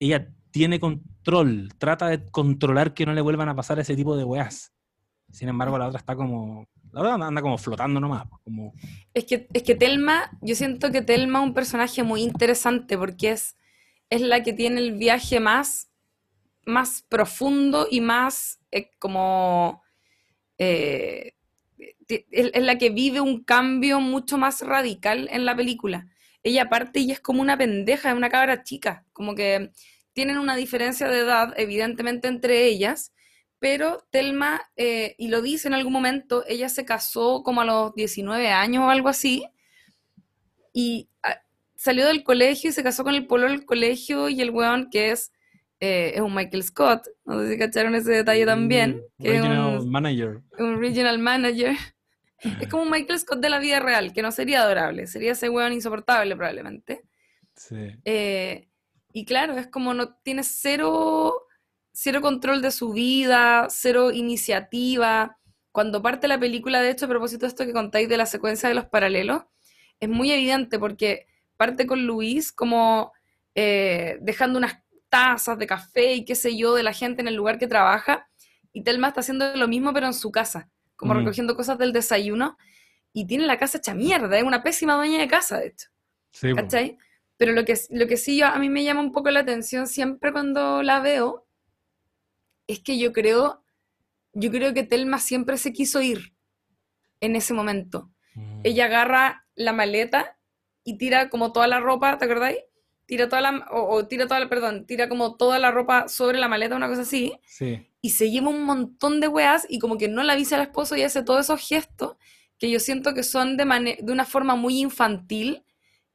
Ella 0.00 0.28
tiene 0.50 0.80
control, 0.80 1.68
trata 1.78 2.08
de 2.08 2.26
controlar 2.30 2.94
que 2.94 3.06
no 3.06 3.12
le 3.12 3.20
vuelvan 3.20 3.48
a 3.48 3.54
pasar 3.54 3.78
ese 3.78 3.94
tipo 3.94 4.16
de 4.16 4.24
weas. 4.24 4.72
Sin 5.30 5.48
embargo, 5.48 5.78
la 5.78 5.86
otra 5.86 5.98
está 5.98 6.16
como, 6.16 6.66
la 6.90 7.00
otra 7.02 7.14
anda 7.26 7.42
como 7.42 7.58
flotando 7.58 8.00
nomás, 8.00 8.24
como, 8.42 8.72
Es 9.12 9.26
que, 9.26 9.46
es 9.52 9.62
que 9.62 9.74
Telma, 9.74 10.30
yo 10.40 10.54
siento 10.54 10.90
que 10.90 11.02
Telma 11.02 11.40
es 11.40 11.44
un 11.46 11.54
personaje 11.54 12.02
muy 12.02 12.22
interesante 12.22 12.96
porque 12.96 13.32
es, 13.32 13.56
es 14.10 14.22
la 14.22 14.42
que 14.42 14.54
tiene 14.54 14.80
el 14.80 14.94
viaje 14.96 15.38
más, 15.38 15.87
más 16.68 17.02
profundo 17.08 17.88
y 17.90 18.00
más 18.00 18.60
eh, 18.72 18.90
como... 18.98 19.82
eh, 20.58 21.34
ti- 22.06 22.26
es, 22.30 22.62
la 22.62 22.78
que 22.78 22.90
vive 22.90 23.20
un 23.20 23.44
cambio 23.44 24.00
mucho 24.00 24.38
más 24.38 24.62
radical 24.62 25.28
en 25.32 25.44
la 25.44 25.56
película. 25.56 26.08
Ella 26.42 26.64
aparte 26.64 27.00
ella 27.00 27.14
es 27.14 27.20
como 27.20 27.42
una 27.42 27.58
pendeja, 27.58 28.10
es 28.10 28.16
una 28.16 28.30
cabra 28.30 28.62
chica, 28.62 29.06
como 29.12 29.34
que 29.34 29.72
tienen 30.12 30.38
una 30.38 30.56
diferencia 30.56 31.08
de 31.08 31.20
edad 31.20 31.54
evidentemente 31.56 32.28
entre 32.28 32.66
ellas, 32.66 33.12
pero 33.60 34.06
Telma, 34.10 34.62
eh, 34.76 35.14
y 35.18 35.28
lo 35.28 35.42
dice 35.42 35.68
en 35.68 35.74
algún 35.74 35.92
momento, 35.92 36.44
ella 36.48 36.68
se 36.68 36.84
casó 36.84 37.42
como 37.42 37.60
a 37.62 37.64
los 37.64 37.94
19 37.94 38.50
años 38.50 38.84
o 38.84 38.90
algo 38.90 39.08
así, 39.08 39.44
y 40.72 41.08
ah, 41.22 41.40
salió 41.76 42.06
del 42.06 42.24
colegio 42.24 42.70
y 42.70 42.72
se 42.72 42.82
casó 42.82 43.04
con 43.04 43.14
el 43.14 43.26
polo 43.26 43.48
del 43.48 43.64
colegio 43.64 44.28
y 44.28 44.40
el 44.40 44.50
weón 44.50 44.90
que 44.90 45.10
es, 45.10 45.32
eh, 45.80 46.12
es 46.14 46.20
un 46.20 46.34
Michael 46.34 46.64
Scott, 46.64 47.06
no 47.24 47.40
sé 47.40 47.52
si 47.52 47.58
cacharon 47.58 47.94
ese 47.94 48.10
detalle 48.10 48.44
también, 48.44 48.96
mm, 49.18 49.22
que 49.22 49.36
es 49.36 49.42
regional 49.42 49.78
un, 49.78 49.90
manager. 49.90 50.42
un 50.58 50.80
regional 50.80 51.18
manager. 51.18 51.76
Es 52.60 52.68
como 52.70 52.82
un 52.82 52.90
Michael 52.90 53.18
Scott 53.20 53.40
de 53.40 53.50
la 53.50 53.58
vida 53.58 53.80
real, 53.80 54.12
que 54.12 54.22
no 54.22 54.32
sería 54.32 54.62
adorable, 54.62 55.06
sería 55.06 55.32
ese 55.32 55.48
weón 55.48 55.72
insoportable 55.72 56.34
probablemente. 56.34 57.02
Sí. 57.54 57.92
Eh, 58.04 58.68
y 59.12 59.24
claro, 59.24 59.56
es 59.56 59.68
como 59.68 59.94
no 59.94 60.16
tiene 60.22 60.42
cero, 60.42 61.46
cero 61.92 62.20
control 62.20 62.60
de 62.60 62.70
su 62.70 62.92
vida, 62.92 63.68
cero 63.70 64.10
iniciativa. 64.10 65.38
Cuando 65.72 66.02
parte 66.02 66.28
la 66.28 66.40
película, 66.40 66.80
de 66.82 66.90
hecho, 66.90 67.06
a 67.06 67.08
propósito 67.08 67.46
de 67.46 67.48
esto 67.48 67.66
que 67.66 67.72
contáis 67.72 68.08
de 68.08 68.16
la 68.16 68.26
secuencia 68.26 68.68
de 68.68 68.74
los 68.74 68.86
paralelos, 68.86 69.44
es 70.00 70.08
muy 70.08 70.30
evidente 70.32 70.78
porque 70.78 71.26
parte 71.56 71.86
con 71.86 72.06
Luis 72.06 72.52
como 72.52 73.12
eh, 73.54 74.18
dejando 74.20 74.58
unas 74.58 74.82
tazas 75.08 75.58
de 75.58 75.66
café 75.66 76.14
y 76.14 76.24
qué 76.24 76.34
sé 76.34 76.56
yo 76.56 76.74
de 76.74 76.82
la 76.82 76.92
gente 76.92 77.22
en 77.22 77.28
el 77.28 77.34
lugar 77.34 77.58
que 77.58 77.66
trabaja, 77.66 78.28
y 78.72 78.82
Telma 78.82 79.08
está 79.08 79.20
haciendo 79.20 79.56
lo 79.56 79.68
mismo 79.68 79.92
pero 79.92 80.06
en 80.06 80.14
su 80.14 80.30
casa, 80.30 80.68
como 80.96 81.14
Mm. 81.14 81.18
recogiendo 81.18 81.56
cosas 81.56 81.78
del 81.78 81.92
desayuno, 81.92 82.56
y 83.12 83.26
tiene 83.26 83.46
la 83.46 83.58
casa 83.58 83.78
hecha 83.78 83.94
mierda, 83.94 84.36
es 84.36 84.44
una 84.44 84.62
pésima 84.62 84.94
dueña 84.96 85.18
de 85.18 85.28
casa, 85.28 85.58
de 85.58 85.68
hecho. 85.68 85.88
Pero 87.38 87.52
lo 87.52 87.64
que, 87.64 87.78
lo 87.90 88.06
que 88.06 88.16
sí 88.16 88.42
a 88.42 88.56
mí 88.58 88.68
me 88.68 88.84
llama 88.84 89.00
un 89.00 89.12
poco 89.12 89.30
la 89.30 89.40
atención 89.40 89.86
siempre 89.86 90.32
cuando 90.32 90.82
la 90.82 91.00
veo 91.00 91.46
es 92.66 92.80
que 92.80 92.98
yo 92.98 93.12
creo, 93.12 93.64
yo 94.32 94.50
creo 94.50 94.74
que 94.74 94.82
Telma 94.82 95.18
siempre 95.18 95.56
se 95.56 95.72
quiso 95.72 96.02
ir 96.02 96.34
en 97.20 97.36
ese 97.36 97.54
momento. 97.54 98.10
Mm. 98.34 98.60
Ella 98.64 98.84
agarra 98.86 99.46
la 99.54 99.72
maleta 99.72 100.36
y 100.84 100.98
tira 100.98 101.28
como 101.30 101.52
toda 101.52 101.66
la 101.66 101.80
ropa, 101.80 102.18
¿te 102.18 102.24
acordáis? 102.24 102.58
Tira 103.08 103.28
toda 103.28 103.40
la, 103.40 103.66
o, 103.72 103.96
o 103.96 104.06
tira 104.06 104.26
toda 104.28 104.38
la, 104.38 104.48
perdón, 104.48 104.84
tira 104.86 105.08
como 105.08 105.34
toda 105.36 105.58
la 105.58 105.70
ropa 105.72 106.06
sobre 106.08 106.38
la 106.38 106.46
maleta, 106.46 106.76
una 106.76 106.88
cosa 106.88 107.00
así, 107.02 107.32
Sí. 107.46 107.84
y 108.02 108.10
se 108.10 108.30
lleva 108.30 108.50
un 108.50 108.62
montón 108.64 109.18
de 109.20 109.28
weas 109.28 109.66
y 109.68 109.78
como 109.80 109.96
que 109.98 110.08
no 110.08 110.22
la 110.22 110.34
avisa 110.34 110.56
al 110.56 110.62
esposo 110.62 110.94
y 110.94 111.02
hace 111.02 111.22
todos 111.24 111.40
esos 111.40 111.60
gestos 111.66 112.16
que 112.58 112.70
yo 112.70 112.78
siento 112.80 113.14
que 113.14 113.22
son 113.22 113.56
de, 113.56 113.64
mane- 113.64 113.98
de 114.02 114.12
una 114.12 114.26
forma 114.26 114.56
muy 114.56 114.78
infantil, 114.80 115.64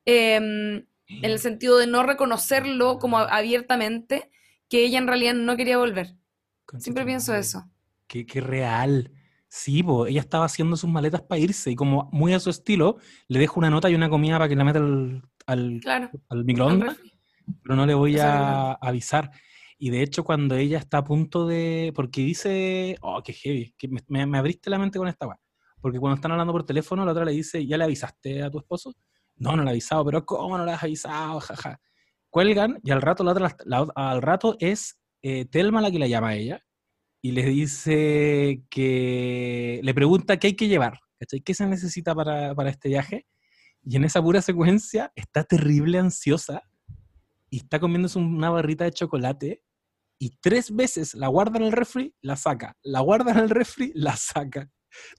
em, 0.05 0.85
en 1.07 1.25
el 1.31 1.39
sentido 1.39 1.77
de 1.79 1.87
no 1.87 2.03
reconocerlo 2.03 2.99
como 2.99 3.17
abiertamente, 3.19 4.29
que 4.69 4.85
ella 4.85 4.99
en 4.99 5.07
realidad 5.07 5.33
no 5.33 5.55
quería 5.57 5.77
volver. 5.77 6.15
Siempre 6.79 7.05
pienso 7.05 7.35
eso. 7.35 7.65
Qué, 8.07 8.25
qué 8.25 8.41
real. 8.41 9.11
Sí, 9.47 9.83
po, 9.83 10.07
ella 10.07 10.21
estaba 10.21 10.45
haciendo 10.45 10.75
sus 10.75 10.89
maletas 10.89 11.21
para 11.21 11.39
irse 11.39 11.69
y 11.71 11.75
como 11.75 12.09
muy 12.11 12.33
a 12.33 12.39
su 12.39 12.49
estilo, 12.49 12.97
le 13.27 13.37
dejo 13.39 13.59
una 13.59 13.69
nota 13.69 13.89
y 13.89 13.95
una 13.95 14.09
comida 14.09 14.35
para 14.37 14.49
que 14.49 14.55
la 14.55 14.63
meta 14.63 14.79
al, 14.79 15.21
al, 15.45 15.79
Claro. 15.81 16.09
al 16.29 16.45
microondas 16.45 16.97
pero 17.61 17.75
no 17.75 17.85
le 17.85 17.93
voy 17.93 18.17
a 18.19 18.71
avisar. 18.73 19.29
Y 19.77 19.89
de 19.89 20.01
hecho, 20.01 20.23
cuando 20.23 20.55
ella 20.55 20.77
está 20.77 20.99
a 20.99 21.03
punto 21.03 21.45
de. 21.45 21.91
Porque 21.93 22.21
dice. 22.21 22.95
Oh, 23.01 23.21
qué 23.21 23.33
heavy. 23.33 23.73
Que 23.77 23.89
me, 23.89 24.25
me- 24.25 24.37
abriste 24.37 24.69
la 24.69 24.79
mente 24.79 24.97
con 24.97 25.09
esta 25.09 25.27
weá. 25.27 25.37
Porque 25.81 25.99
cuando 25.99 26.15
están 26.15 26.31
hablando 26.31 26.53
por 26.53 26.65
teléfono, 26.65 27.03
la 27.03 27.11
otra 27.11 27.25
le 27.25 27.33
dice: 27.33 27.65
¿Ya 27.67 27.77
le 27.77 27.83
avisaste 27.83 28.41
a 28.43 28.49
tu 28.49 28.59
esposo? 28.59 28.93
No, 29.35 29.57
no 29.57 29.63
le 29.63 29.69
he 29.69 29.73
avisado, 29.73 30.05
pero 30.05 30.25
¿cómo 30.25 30.57
no 30.57 30.63
le 30.65 30.71
has 30.71 30.83
avisado? 30.83 31.41
Jaja. 31.41 31.81
Cuelgan 32.29 32.79
y 32.81 32.91
al 32.91 33.01
rato, 33.01 33.25
la 33.25 33.31
otra, 33.33 33.57
la- 33.65 33.91
al 33.93 34.21
rato 34.21 34.55
es 34.59 34.97
eh, 35.21 35.43
Telma 35.45 35.81
la 35.81 35.91
que 35.91 35.99
la 35.99 36.07
llama 36.07 36.29
a 36.29 36.35
ella 36.35 36.63
y 37.21 37.33
le 37.33 37.43
dice 37.43 38.63
que. 38.69 39.81
Le 39.83 39.93
pregunta 39.93 40.37
qué 40.37 40.47
hay 40.47 40.55
que 40.55 40.69
llevar, 40.69 40.99
¿cachai? 41.19 41.41
¿Qué 41.41 41.53
se 41.53 41.67
necesita 41.67 42.15
para, 42.15 42.55
para 42.55 42.69
este 42.69 42.87
viaje? 42.87 43.25
Y 43.85 43.95
en 43.97 44.03
esa 44.05 44.21
pura 44.21 44.41
secuencia 44.41 45.11
está 45.15 45.43
terrible 45.43 45.99
ansiosa 45.99 46.63
y 47.49 47.57
está 47.57 47.79
comiéndose 47.79 48.17
una 48.19 48.49
barrita 48.49 48.85
de 48.85 48.91
chocolate 48.91 49.61
y 50.19 50.29
tres 50.41 50.73
veces 50.73 51.13
la 51.15 51.27
guarda 51.27 51.57
en 51.59 51.65
el 51.65 51.71
refri, 51.71 52.15
la 52.21 52.35
saca. 52.35 52.77
La 52.83 53.01
guarda 53.01 53.31
en 53.31 53.39
el 53.39 53.49
refri, 53.49 53.91
la 53.95 54.15
saca. 54.15 54.69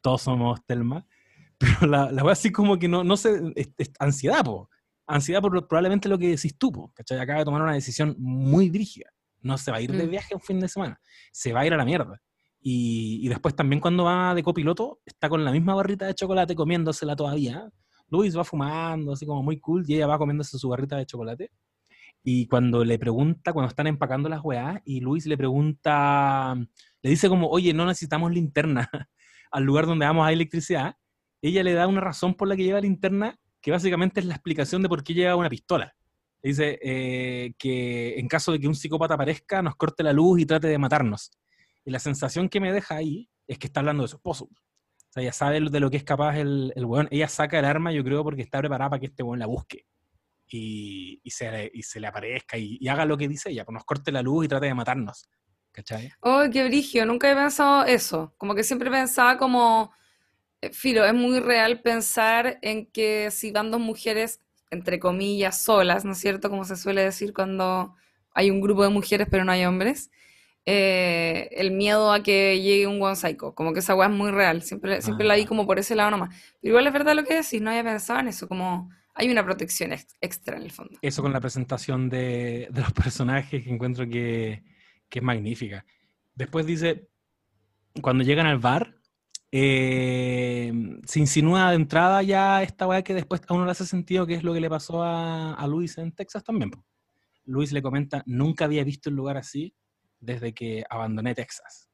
Todos 0.02 0.22
somos 0.22 0.64
Telma. 0.66 1.06
Pero 1.58 1.86
la, 1.86 2.10
la 2.10 2.24
wea 2.24 2.32
así 2.32 2.50
como 2.50 2.78
que 2.78 2.88
no, 2.88 3.04
no 3.04 3.16
sé, 3.16 3.40
es, 3.54 3.68
es 3.78 3.92
ansiedad, 3.98 4.44
po. 4.44 4.68
Ansiedad 5.06 5.42
por 5.42 5.68
probablemente 5.68 6.08
lo 6.08 6.18
que 6.18 6.28
decís 6.30 6.56
tú, 6.56 6.72
po, 6.72 6.90
¿cachai? 6.94 7.18
Acaba 7.18 7.40
de 7.40 7.44
tomar 7.44 7.62
una 7.62 7.74
decisión 7.74 8.16
muy 8.18 8.70
brígida. 8.70 9.10
No 9.42 9.58
se 9.58 9.70
va 9.70 9.76
a 9.76 9.80
ir 9.82 9.92
de 9.92 10.06
Mm. 10.06 10.10
viaje 10.10 10.34
un 10.34 10.40
fin 10.40 10.58
de 10.58 10.68
semana. 10.68 10.98
Se 11.30 11.52
va 11.52 11.60
a 11.60 11.66
ir 11.66 11.74
a 11.74 11.76
la 11.76 11.84
mierda. 11.84 12.20
Y, 12.60 13.20
y 13.22 13.28
después 13.28 13.54
también 13.54 13.80
cuando 13.80 14.04
va 14.04 14.34
de 14.34 14.42
copiloto, 14.42 15.00
está 15.04 15.28
con 15.28 15.44
la 15.44 15.52
misma 15.52 15.74
barrita 15.74 16.06
de 16.06 16.14
chocolate 16.14 16.54
comiéndosela 16.54 17.14
todavía. 17.14 17.68
Luis 18.08 18.36
va 18.36 18.44
fumando, 18.44 19.12
así 19.12 19.26
como 19.26 19.42
muy 19.42 19.58
cool, 19.58 19.84
y 19.86 19.94
ella 19.94 20.06
va 20.06 20.18
comiéndose 20.18 20.58
su 20.58 20.68
barrita 20.68 20.96
de 20.96 21.06
chocolate. 21.06 21.50
Y 22.22 22.46
cuando 22.46 22.84
le 22.84 22.98
pregunta, 22.98 23.52
cuando 23.52 23.68
están 23.68 23.86
empacando 23.86 24.28
las 24.28 24.42
weas, 24.42 24.80
y 24.84 25.00
Luis 25.00 25.26
le 25.26 25.36
pregunta, 25.36 26.54
le 27.02 27.10
dice 27.10 27.28
como, 27.28 27.48
oye, 27.48 27.74
no 27.74 27.84
necesitamos 27.86 28.32
linterna 28.32 28.88
al 29.50 29.64
lugar 29.64 29.86
donde 29.86 30.06
vamos 30.06 30.26
a 30.26 30.32
electricidad, 30.32 30.96
ella 31.42 31.62
le 31.62 31.74
da 31.74 31.86
una 31.86 32.00
razón 32.00 32.34
por 32.34 32.48
la 32.48 32.56
que 32.56 32.64
lleva 32.64 32.80
linterna, 32.80 33.38
que 33.60 33.70
básicamente 33.70 34.20
es 34.20 34.26
la 34.26 34.34
explicación 34.34 34.82
de 34.82 34.88
por 34.88 35.04
qué 35.04 35.12
lleva 35.12 35.36
una 35.36 35.50
pistola. 35.50 35.94
Le 36.42 36.48
dice 36.48 36.78
eh, 36.82 37.54
que 37.58 38.18
en 38.18 38.28
caso 38.28 38.52
de 38.52 38.60
que 38.60 38.68
un 38.68 38.74
psicópata 38.74 39.14
aparezca, 39.14 39.60
nos 39.60 39.76
corte 39.76 40.02
la 40.02 40.12
luz 40.12 40.40
y 40.40 40.46
trate 40.46 40.68
de 40.68 40.78
matarnos. 40.78 41.30
Y 41.84 41.90
la 41.90 41.98
sensación 41.98 42.48
que 42.48 42.60
me 42.60 42.72
deja 42.72 42.96
ahí 42.96 43.28
es 43.46 43.58
que 43.58 43.66
está 43.66 43.80
hablando 43.80 44.02
de 44.02 44.08
su 44.08 44.16
esposo. 44.16 44.48
Sea, 45.14 45.22
ella 45.22 45.32
sabe 45.32 45.60
de 45.60 45.78
lo 45.80 45.90
que 45.90 45.96
es 45.96 46.02
capaz 46.02 46.36
el, 46.38 46.72
el 46.74 46.84
weón. 46.84 47.06
Ella 47.12 47.28
saca 47.28 47.56
el 47.60 47.64
arma, 47.64 47.92
yo 47.92 48.02
creo, 48.02 48.24
porque 48.24 48.42
está 48.42 48.58
preparada 48.58 48.90
para 48.90 48.98
que 48.98 49.06
este 49.06 49.22
weón 49.22 49.38
la 49.38 49.46
busque. 49.46 49.86
Y, 50.48 51.20
y 51.22 51.30
se, 51.30 51.70
y 51.72 51.84
se 51.84 52.00
le 52.00 52.08
aparezca 52.08 52.58
y, 52.58 52.78
y 52.80 52.88
haga 52.88 53.04
lo 53.04 53.16
que 53.16 53.28
dice 53.28 53.50
ella, 53.50 53.64
pues 53.64 53.74
nos 53.74 53.84
corte 53.84 54.10
la 54.10 54.22
luz 54.22 54.44
y 54.44 54.48
trate 54.48 54.66
de 54.66 54.74
matarnos. 54.74 55.28
¿Cachai? 55.70 56.10
Oh, 56.20 56.42
qué 56.52 56.64
brigio, 56.64 57.06
nunca 57.06 57.30
he 57.30 57.34
pensado 57.36 57.84
eso. 57.84 58.34
Como 58.38 58.56
que 58.56 58.64
siempre 58.64 58.90
pensaba 58.90 59.38
como, 59.38 59.92
eh, 60.60 60.70
Filo, 60.72 61.04
es 61.04 61.14
muy 61.14 61.38
real 61.38 61.80
pensar 61.80 62.58
en 62.60 62.86
que 62.86 63.30
si 63.30 63.52
van 63.52 63.70
dos 63.70 63.80
mujeres, 63.80 64.40
entre 64.70 64.98
comillas, 64.98 65.62
solas, 65.62 66.04
¿no 66.04 66.12
es 66.12 66.18
cierto? 66.18 66.50
Como 66.50 66.64
se 66.64 66.74
suele 66.74 67.04
decir 67.04 67.32
cuando 67.32 67.94
hay 68.32 68.50
un 68.50 68.60
grupo 68.60 68.82
de 68.82 68.88
mujeres 68.88 69.28
pero 69.30 69.44
no 69.44 69.52
hay 69.52 69.64
hombres, 69.64 70.10
eh, 70.66 71.48
el 71.52 71.72
miedo 71.72 72.12
a 72.12 72.22
que 72.22 72.60
llegue 72.60 72.86
un 72.86 73.00
one 73.02 73.16
psycho, 73.16 73.54
como 73.54 73.72
que 73.72 73.80
esa 73.80 73.94
weá 73.94 74.08
es 74.08 74.14
muy 74.14 74.30
real, 74.30 74.62
siempre, 74.62 75.02
siempre 75.02 75.26
la 75.26 75.34
vi 75.36 75.42
Ah. 75.42 75.46
como 75.46 75.66
por 75.66 75.78
ese 75.78 75.94
lado 75.94 76.10
nomás. 76.10 76.30
Pero 76.60 76.70
igual 76.72 76.86
es 76.86 76.92
verdad 76.92 77.14
lo 77.14 77.24
que 77.24 77.34
decís, 77.34 77.60
no 77.60 77.70
había 77.70 77.84
pensado 77.84 78.20
en 78.20 78.28
eso, 78.28 78.48
como 78.48 78.90
hay 79.14 79.28
una 79.30 79.44
protección 79.44 79.92
ex- 79.92 80.16
extra 80.20 80.56
en 80.56 80.62
el 80.62 80.70
fondo. 80.72 80.98
Eso 81.02 81.22
con 81.22 81.32
la 81.32 81.40
presentación 81.40 82.08
de, 82.08 82.68
de 82.72 82.80
los 82.80 82.92
personajes 82.94 83.62
que 83.62 83.70
encuentro 83.70 84.08
que, 84.08 84.62
que 85.08 85.18
es 85.18 85.22
magnífica. 85.22 85.84
Después 86.34 86.64
dice, 86.66 87.08
cuando 88.00 88.24
llegan 88.24 88.46
al 88.46 88.58
bar, 88.58 88.94
eh, 89.52 90.72
se 91.06 91.20
insinúa 91.20 91.70
de 91.70 91.76
entrada 91.76 92.22
ya 92.22 92.62
esta 92.62 92.86
weá 92.88 93.02
que 93.02 93.14
después 93.14 93.40
a 93.46 93.54
uno 93.54 93.64
le 93.64 93.70
hace 93.70 93.86
sentido 93.86 94.26
que 94.26 94.34
es 94.34 94.42
lo 94.42 94.52
que 94.52 94.60
le 94.60 94.68
pasó 94.68 95.02
a, 95.02 95.54
a 95.54 95.66
Luis 95.68 95.96
en 95.98 96.10
Texas 96.12 96.42
también. 96.42 96.70
Luis 97.44 97.70
le 97.72 97.80
comenta, 97.82 98.22
nunca 98.26 98.64
había 98.64 98.82
visto 98.82 99.10
un 99.10 99.16
lugar 99.16 99.36
así 99.36 99.74
desde 100.24 100.52
que 100.52 100.84
abandoné 100.88 101.34
Texas. 101.34 101.88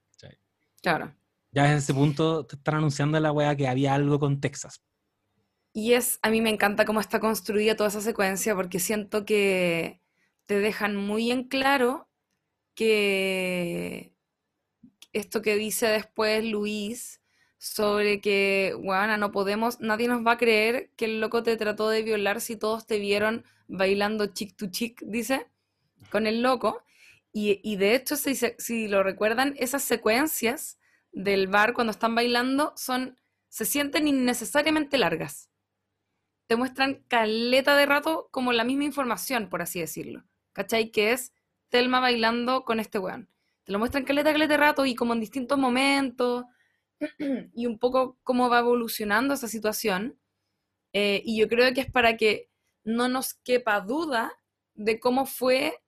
Claro. 0.82 1.14
Ya 1.52 1.64
desde 1.64 1.76
ese 1.76 1.94
punto 1.94 2.46
te 2.46 2.56
están 2.56 2.76
anunciando 2.76 3.18
a 3.18 3.20
la 3.20 3.32
weá 3.32 3.54
que 3.54 3.68
había 3.68 3.94
algo 3.94 4.18
con 4.18 4.40
Texas. 4.40 4.82
Y 5.72 5.92
es, 5.92 6.18
a 6.22 6.30
mí 6.30 6.40
me 6.40 6.50
encanta 6.50 6.84
cómo 6.84 7.00
está 7.00 7.20
construida 7.20 7.76
toda 7.76 7.90
esa 7.90 8.00
secuencia 8.00 8.54
porque 8.54 8.80
siento 8.80 9.24
que 9.24 10.00
te 10.46 10.58
dejan 10.58 10.96
muy 10.96 11.30
en 11.30 11.44
claro 11.44 12.08
que 12.74 14.14
esto 15.12 15.42
que 15.42 15.56
dice 15.56 15.86
después 15.86 16.44
Luis 16.44 17.20
sobre 17.58 18.20
que, 18.20 18.74
bueno, 18.82 19.16
no 19.18 19.32
podemos, 19.32 19.80
nadie 19.80 20.08
nos 20.08 20.26
va 20.26 20.32
a 20.32 20.38
creer 20.38 20.90
que 20.96 21.04
el 21.04 21.20
loco 21.20 21.42
te 21.42 21.56
trató 21.56 21.90
de 21.90 22.02
violar 22.02 22.40
si 22.40 22.56
todos 22.56 22.86
te 22.86 22.98
vieron 22.98 23.44
bailando 23.68 24.26
chick 24.26 24.56
to 24.56 24.70
chick, 24.70 25.02
dice, 25.04 25.46
con 26.10 26.26
el 26.26 26.42
loco. 26.42 26.82
Y, 27.32 27.76
de 27.76 27.94
hecho, 27.94 28.16
si 28.16 28.88
lo 28.88 29.02
recuerdan, 29.04 29.54
esas 29.56 29.84
secuencias 29.84 30.78
del 31.12 31.46
bar 31.46 31.74
cuando 31.74 31.92
están 31.92 32.14
bailando 32.14 32.72
son, 32.76 33.20
se 33.48 33.64
sienten 33.64 34.08
innecesariamente 34.08 34.98
largas. 34.98 35.48
Te 36.48 36.56
muestran 36.56 37.04
caleta 37.06 37.76
de 37.76 37.86
rato 37.86 38.28
como 38.32 38.52
la 38.52 38.64
misma 38.64 38.84
información, 38.84 39.48
por 39.48 39.62
así 39.62 39.78
decirlo. 39.78 40.24
¿Cachai? 40.52 40.90
Que 40.90 41.12
es 41.12 41.32
Telma 41.68 42.00
bailando 42.00 42.64
con 42.64 42.80
este 42.80 42.98
weón. 42.98 43.28
Te 43.62 43.70
lo 43.70 43.78
muestran 43.78 44.04
caleta, 44.04 44.32
caleta 44.32 44.54
de 44.54 44.58
rato 44.58 44.84
y 44.84 44.96
como 44.96 45.12
en 45.12 45.20
distintos 45.20 45.56
momentos 45.56 46.44
y 47.54 47.66
un 47.66 47.78
poco 47.78 48.18
cómo 48.24 48.48
va 48.48 48.58
evolucionando 48.58 49.34
esa 49.34 49.46
situación. 49.46 50.18
Eh, 50.92 51.22
y 51.24 51.38
yo 51.38 51.48
creo 51.48 51.72
que 51.72 51.82
es 51.82 51.90
para 51.90 52.16
que 52.16 52.50
no 52.82 53.06
nos 53.06 53.34
quepa 53.34 53.80
duda 53.80 54.32
de 54.74 54.98
cómo 54.98 55.26
fue 55.26 55.78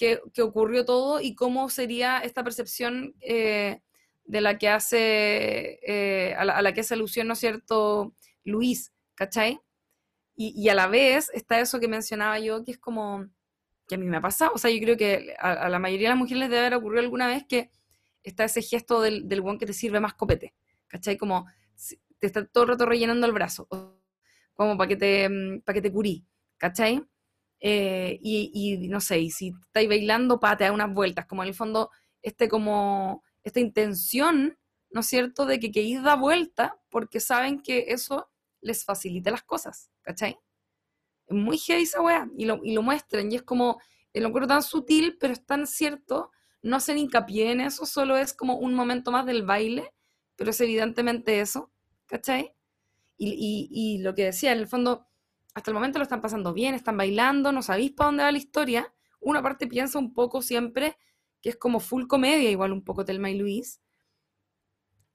que, 0.00 0.18
que 0.32 0.40
ocurrió 0.40 0.86
todo 0.86 1.20
y 1.20 1.34
cómo 1.34 1.68
sería 1.68 2.20
esta 2.20 2.42
percepción 2.42 3.14
eh, 3.20 3.82
de 4.24 4.40
la 4.40 4.56
que 4.56 4.70
hace, 4.70 5.78
eh, 5.86 6.34
a, 6.38 6.46
la, 6.46 6.56
a 6.56 6.62
la 6.62 6.72
que 6.72 6.80
hace 6.80 6.94
alusión, 6.94 7.26
¿no 7.26 7.34
es 7.34 7.40
cierto?, 7.40 8.14
Luis, 8.42 8.94
¿cachai? 9.14 9.60
Y, 10.34 10.58
y 10.58 10.70
a 10.70 10.74
la 10.74 10.86
vez 10.86 11.30
está 11.34 11.60
eso 11.60 11.78
que 11.80 11.86
mencionaba 11.86 12.38
yo, 12.38 12.64
que 12.64 12.70
es 12.70 12.78
como, 12.78 13.28
que 13.86 13.96
a 13.96 13.98
mí 13.98 14.06
me 14.06 14.16
ha 14.16 14.22
pasado, 14.22 14.52
o 14.54 14.58
sea, 14.58 14.70
yo 14.70 14.80
creo 14.80 14.96
que 14.96 15.34
a, 15.38 15.52
a 15.52 15.68
la 15.68 15.78
mayoría 15.78 16.08
de 16.08 16.14
las 16.14 16.18
mujeres 16.18 16.40
les 16.40 16.48
debe 16.48 16.60
haber 16.60 16.78
ocurrido 16.78 17.02
alguna 17.02 17.26
vez 17.26 17.44
que 17.46 17.70
está 18.22 18.44
ese 18.44 18.62
gesto 18.62 19.02
del, 19.02 19.28
del 19.28 19.42
guan 19.42 19.58
que 19.58 19.66
te 19.66 19.74
sirve 19.74 20.00
más 20.00 20.14
copete, 20.14 20.54
¿cachai? 20.88 21.18
Como 21.18 21.46
te 22.18 22.26
está 22.26 22.46
todo 22.46 22.64
el 22.64 22.70
rato 22.70 22.86
rellenando 22.86 23.26
el 23.26 23.34
brazo, 23.34 23.68
como 24.54 24.78
para 24.78 24.88
que 24.88 24.96
te, 24.96 25.28
para 25.62 25.74
que 25.74 25.82
te 25.82 25.92
curí, 25.92 26.24
¿cachai? 26.56 27.04
Eh, 27.60 28.18
y, 28.22 28.88
no 28.88 29.00
sé, 29.00 29.20
y 29.20 29.30
si 29.30 29.52
estáis 29.66 29.88
bailando, 29.88 30.40
pa, 30.40 30.56
te 30.56 30.64
da 30.64 30.72
unas 30.72 30.92
vueltas, 30.94 31.26
como 31.26 31.42
en 31.42 31.48
el 31.50 31.54
fondo, 31.54 31.90
este 32.22 32.48
como, 32.48 33.22
esta 33.44 33.60
intención, 33.60 34.58
¿no 34.90 35.00
es 35.00 35.06
cierto?, 35.06 35.46
de 35.46 35.60
que 35.60 35.70
queréis 35.70 36.02
da 36.02 36.16
vuelta 36.16 36.78
porque 36.90 37.20
saben 37.20 37.60
que 37.62 37.86
eso 37.88 38.30
les 38.62 38.84
facilita 38.84 39.30
las 39.30 39.42
cosas, 39.42 39.90
¿cachai? 40.02 40.38
Es 41.26 41.36
muy 41.36 41.58
heavy 41.58 41.82
esa 41.82 42.00
weá, 42.02 42.28
y 42.36 42.44
lo, 42.46 42.60
y 42.64 42.72
lo 42.74 42.82
muestran, 42.82 43.30
y 43.32 43.36
es 43.36 43.42
como, 43.42 43.80
lo 44.14 44.28
encuentro 44.28 44.48
tan 44.48 44.62
sutil, 44.62 45.16
pero 45.20 45.32
es 45.32 45.44
tan 45.46 45.66
cierto, 45.66 46.30
no 46.62 46.76
hacen 46.76 46.98
hincapié 46.98 47.52
en 47.52 47.60
eso, 47.60 47.86
solo 47.86 48.16
es 48.16 48.34
como 48.34 48.56
un 48.58 48.74
momento 48.74 49.12
más 49.12 49.26
del 49.26 49.44
baile, 49.44 49.92
pero 50.36 50.50
es 50.50 50.60
evidentemente 50.60 51.40
eso, 51.40 51.70
¿cachai? 52.06 52.52
Y, 53.18 53.30
y- 53.32 53.68
y 53.96 53.98
lo 54.02 54.14
que 54.14 54.26
decía, 54.26 54.52
en 54.52 54.58
el 54.60 54.68
fondo, 54.68 55.08
hasta 55.54 55.70
el 55.70 55.74
momento 55.74 55.98
lo 55.98 56.04
están 56.04 56.20
pasando 56.20 56.52
bien, 56.52 56.74
están 56.74 56.96
bailando, 56.96 57.52
no 57.52 57.62
sabéis 57.62 57.92
para 57.92 58.06
dónde 58.08 58.24
va 58.24 58.32
la 58.32 58.38
historia. 58.38 58.92
Una 59.20 59.42
parte 59.42 59.66
piensa 59.66 59.98
un 59.98 60.14
poco 60.14 60.42
siempre 60.42 60.96
que 61.42 61.50
es 61.50 61.56
como 61.56 61.80
full 61.80 62.06
comedia, 62.06 62.50
igual 62.50 62.72
un 62.72 62.84
poco 62.84 63.04
Telma 63.04 63.30
y 63.30 63.38
Luis. 63.38 63.80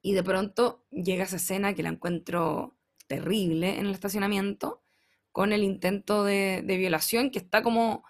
Y 0.01 0.13
de 0.13 0.23
pronto 0.23 0.85
llega 0.91 1.23
esa 1.23 1.37
escena 1.37 1.73
que 1.73 1.83
la 1.83 1.89
encuentro 1.89 2.77
terrible 3.07 3.79
en 3.79 3.87
el 3.87 3.93
estacionamiento, 3.93 4.83
con 5.31 5.51
el 5.51 5.63
intento 5.63 6.23
de, 6.23 6.61
de 6.63 6.77
violación 6.77 7.29
que 7.31 7.39
está 7.39 7.61
como 7.63 8.03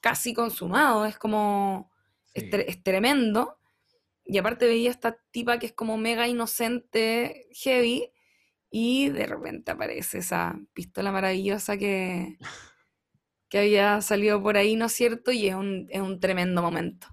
casi 0.00 0.34
consumado, 0.34 1.06
es 1.06 1.18
como, 1.18 1.90
es, 2.34 2.44
tre- 2.44 2.64
es 2.68 2.82
tremendo. 2.82 3.58
Y 4.24 4.38
aparte 4.38 4.66
veía 4.66 4.90
esta 4.90 5.18
tipa 5.30 5.58
que 5.58 5.66
es 5.66 5.72
como 5.72 5.96
mega 5.96 6.28
inocente, 6.28 7.48
heavy, 7.52 8.11
y 8.72 9.10
de 9.10 9.26
repente 9.26 9.70
aparece 9.70 10.18
esa 10.18 10.58
pistola 10.72 11.12
maravillosa 11.12 11.76
que, 11.76 12.38
que 13.48 13.58
había 13.58 14.00
salido 14.00 14.42
por 14.42 14.56
ahí, 14.56 14.76
¿no 14.76 14.86
es 14.86 14.92
cierto? 14.92 15.30
Y 15.30 15.46
es 15.48 15.54
un, 15.54 15.86
es 15.90 16.00
un 16.00 16.18
tremendo 16.20 16.62
momento. 16.62 17.08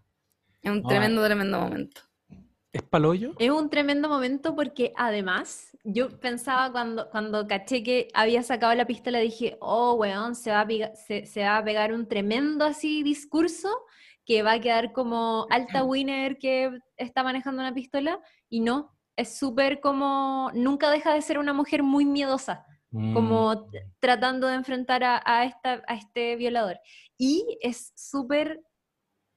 Es 0.62 0.72
un 0.72 0.84
tremendo, 0.84 1.24
tremendo 1.24 1.60
momento. 1.60 2.02
¿Es 2.72 2.84
paloyo? 2.84 3.34
Es 3.40 3.50
un 3.50 3.70
tremendo 3.70 4.08
momento 4.08 4.56
porque 4.56 4.94
además 4.96 5.76
yo 5.84 6.20
pensaba 6.20 6.72
cuando, 6.72 7.10
cuando 7.10 7.48
caché 7.48 7.84
que 7.84 8.08
había 8.14 8.44
sacado 8.44 8.74
la 8.76 8.86
pistola, 8.88 9.20
dije, 9.20 9.58
oh, 9.60 9.96
weón, 9.96 10.36
se 10.36 10.52
va, 10.52 10.62
a 10.62 10.68
piga- 10.68 10.96
se, 10.96 11.26
se 11.26 11.42
va 11.42 11.58
a 11.58 11.64
pegar 11.64 11.94
un 11.94 12.08
tremendo 12.08 12.66
así 12.66 13.04
discurso 13.04 13.70
que 14.26 14.44
va 14.44 14.54
a 14.54 14.62
quedar 14.62 14.94
como 14.94 15.48
alta 15.50 15.84
winner 15.84 16.38
que 16.38 16.72
está 16.98 17.24
manejando 17.24 17.62
una 17.62 17.74
pistola 17.74 18.20
y 18.48 18.62
no, 18.62 18.96
es 19.20 19.38
súper 19.38 19.80
como, 19.80 20.52
nunca 20.54 20.90
deja 20.90 21.14
de 21.14 21.22
ser 21.22 21.38
una 21.40 21.54
mujer 21.54 21.84
muy 21.84 22.06
miedosa 22.06 22.66
como 23.14 23.52
Mm. 23.54 23.72
t- 23.72 23.86
tratando 24.00 24.48
de 24.48 24.56
enfrentar 24.56 25.04
a, 25.04 25.22
a 25.24 25.46
esta, 25.46 25.84
a 25.88 25.94
este 25.94 26.36
violador. 26.38 26.80
Y 27.20 27.58
es 27.62 27.94
súper, 27.96 28.62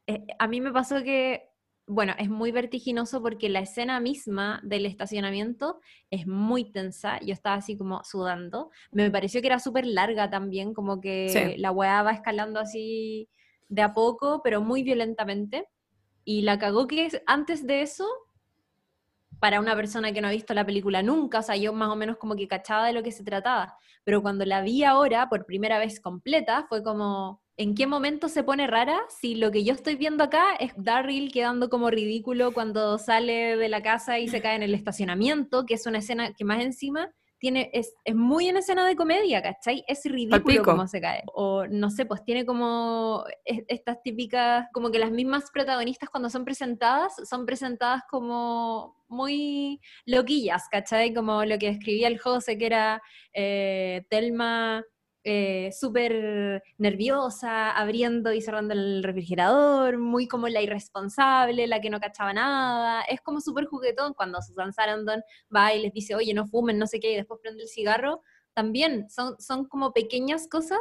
eh, 0.07 0.25
a 0.39 0.47
mí 0.49 0.61
me 0.63 0.73
pasó 0.73 1.03
que, 1.03 1.51
bueno, 1.87 2.15
es 2.19 2.31
muy 2.31 2.51
vertiginoso 2.51 3.21
porque 3.21 3.51
la 3.51 3.61
escena 3.61 4.01
misma 4.01 4.61
del 4.63 4.87
estacionamiento 4.87 5.81
es 6.11 6.27
muy 6.27 6.73
tensa, 6.73 7.21
yo 7.21 7.35
estaba 7.35 7.57
así 7.57 7.77
como 7.77 8.03
sudando, 8.05 8.71
me 8.91 9.11
pareció 9.11 9.41
que 9.43 9.49
era 9.49 9.59
súper 9.59 9.85
larga 9.87 10.31
también, 10.31 10.73
como 10.73 11.01
que 11.01 11.29
Sí. 11.29 11.61
la 11.61 11.73
weá 11.73 12.03
va 12.03 12.13
escalando 12.13 12.59
así 12.59 13.29
de 13.69 13.83
a 13.83 13.93
poco, 13.93 14.41
pero 14.43 14.63
muy 14.63 14.83
violentamente. 14.83 15.69
Y 16.25 16.43
la 16.43 16.59
cagó 16.59 16.87
que 16.87 17.05
es- 17.07 17.21
antes 17.27 17.67
de 17.67 17.83
eso 17.83 18.07
para 19.43 19.59
una 19.59 19.75
persona 19.75 20.13
que 20.13 20.21
no 20.21 20.29
ha 20.29 20.31
visto 20.31 20.55
la 20.55 20.65
película 20.65 21.03
nunca, 21.03 21.41
o 21.41 21.43
sea, 21.43 21.57
yo 21.57 21.73
más 21.73 21.89
o 21.89 21.97
menos 21.97 22.17
como 22.17 22.37
que 22.37 22.47
cachaba 22.47 22.87
de 22.87 22.93
lo 22.93 23.03
que 23.03 23.11
se 23.11 23.25
trataba, 23.25 23.77
pero 24.05 24.23
cuando 24.23 24.45
la 24.45 24.61
vi 24.63 24.85
ahora 24.85 25.29
por 25.29 25.47
primera 25.47 25.81
vez 25.81 25.99
completa, 25.99 26.65
fue 26.69 26.85
como, 26.85 27.43
¿en 27.57 27.75
qué 27.75 27.89
momento 27.89 28.29
se 28.29 28.45
pone 28.45 28.69
rara 28.69 29.01
si 29.09 29.35
lo 29.35 29.51
que 29.51 29.65
yo 29.65 29.75
estoy 29.75 29.97
viendo 29.97 30.23
acá 30.23 30.55
es 30.61 30.71
Darryl 30.77 31.33
quedando 31.33 31.71
como 31.71 31.91
ridículo 31.91 32.53
cuando 32.53 32.99
sale 32.99 33.57
de 33.57 33.69
la 33.69 33.83
casa 33.83 34.21
y 34.21 34.29
se 34.29 34.41
cae 34.41 34.55
en 34.55 34.63
el 34.63 34.75
estacionamiento, 34.75 35.67
que 35.67 35.75
es 35.75 35.87
una 35.87 35.99
escena 35.99 36.33
que 36.35 36.45
más 36.45 36.63
encima 36.63 37.11
tiene, 37.43 37.71
es, 37.73 37.93
es 38.05 38.15
muy 38.15 38.47
en 38.49 38.57
escena 38.57 38.87
de 38.87 38.95
comedia, 38.95 39.43
¿cachai? 39.43 39.85
Es 39.89 40.05
ridículo 40.05 40.39
cómo 40.65 40.87
se 40.87 41.01
cae. 41.01 41.25
O 41.35 41.67
no 41.67 41.91
sé, 41.91 42.07
pues 42.07 42.23
tiene 42.23 42.47
como 42.47 43.25
es- 43.45 43.65
estas 43.67 44.01
típicas, 44.01 44.69
como 44.73 44.93
que 44.93 45.01
las 45.01 45.11
mismas 45.11 45.51
protagonistas 45.53 46.09
cuando 46.09 46.31
son 46.31 46.45
presentadas, 46.45 47.13
son 47.29 47.45
presentadas 47.45 48.03
como 48.09 48.95
muy 49.09 49.81
loquillas, 50.07 50.69
¿cachai? 50.71 51.13
Como 51.13 51.45
lo 51.45 51.59
que 51.59 51.67
escribía 51.67 52.07
el 52.07 52.21
José, 52.21 52.57
que 52.57 52.67
era 52.67 53.03
eh, 53.35 54.07
Telma 54.09 54.85
eh, 55.25 55.71
súper 55.73 56.63
nerviosa, 56.79 57.71
abriendo 57.71 58.33
y 58.33 58.41
cerrando 58.41 58.75
el 58.75 59.03
refrigerador, 59.03 59.99
muy 59.99 60.27
como 60.27 60.49
la 60.49 60.63
irresponsable, 60.63 61.67
la 61.67 61.81
que 61.81 61.91
no 61.91 62.01
cachaba 62.01 62.33
nada. 62.33 63.03
Es 63.03 63.21
como 63.21 63.41
súper 63.41 63.67
juguetón 63.67 64.15
cuando 64.15 64.43
Susan 64.43 64.73
Sarandon 64.73 65.23
va 65.55 65.75
y 65.75 65.83
les 65.83 65.93
dice, 65.93 66.15
oye, 66.15 66.35
no 66.35 66.47
fumen, 66.47 66.79
no 66.79 66.87
sé 66.87 67.01
qué, 67.01 67.13
y 67.13 67.17
después 67.17 67.41
prende 67.43 67.63
el 67.63 67.69
cigarro. 67.69 68.23
También 68.55 69.09
son, 69.11 69.41
son 69.41 69.67
como 69.67 69.93
pequeñas 69.93 70.49
cosas 70.49 70.81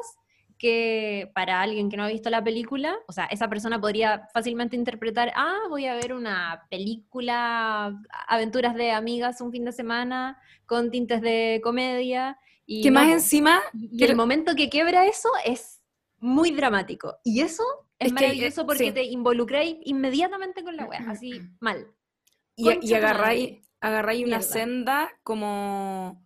que 0.61 1.31
para 1.33 1.59
alguien 1.59 1.89
que 1.89 1.97
no 1.97 2.03
ha 2.03 2.07
visto 2.07 2.29
la 2.29 2.43
película, 2.43 2.95
o 3.07 3.11
sea, 3.11 3.25
esa 3.25 3.49
persona 3.49 3.81
podría 3.81 4.27
fácilmente 4.31 4.75
interpretar, 4.75 5.31
ah, 5.35 5.57
voy 5.69 5.87
a 5.87 5.95
ver 5.95 6.13
una 6.13 6.67
película, 6.69 7.99
aventuras 8.27 8.75
de 8.75 8.91
amigas 8.91 9.41
un 9.41 9.51
fin 9.51 9.65
de 9.65 9.71
semana, 9.71 10.37
con 10.67 10.91
tintes 10.91 11.21
de 11.21 11.61
comedia. 11.63 12.37
Y 12.73 12.81
Que 12.83 12.89
no, 12.89 13.01
más 13.01 13.09
encima, 13.09 13.61
Y 13.73 14.01
el 14.05 14.15
momento 14.15 14.55
que 14.55 14.69
quiebra 14.69 15.05
eso 15.05 15.29
es 15.43 15.81
muy 16.19 16.51
dramático. 16.51 17.17
Y 17.25 17.41
eso 17.41 17.63
es, 17.99 18.07
Es 18.07 18.13
que, 18.13 18.23
eh, 18.23 18.27
maravilloso 18.27 18.65
porque 18.65 18.85
sí. 18.85 18.91
te 18.93 19.03
involucráis 19.03 19.75
inmediatamente 19.83 20.63
con 20.63 20.77
la 20.77 20.85
wea, 20.85 21.03
así 21.09 21.41
mal. 21.59 21.93
y, 22.55 22.69
y 22.81 22.93
agarráis, 22.93 23.59
agarráis 23.81 24.25
una 24.25 24.37
Mierda. 24.37 24.53
senda 24.53 25.11
como... 25.23 26.25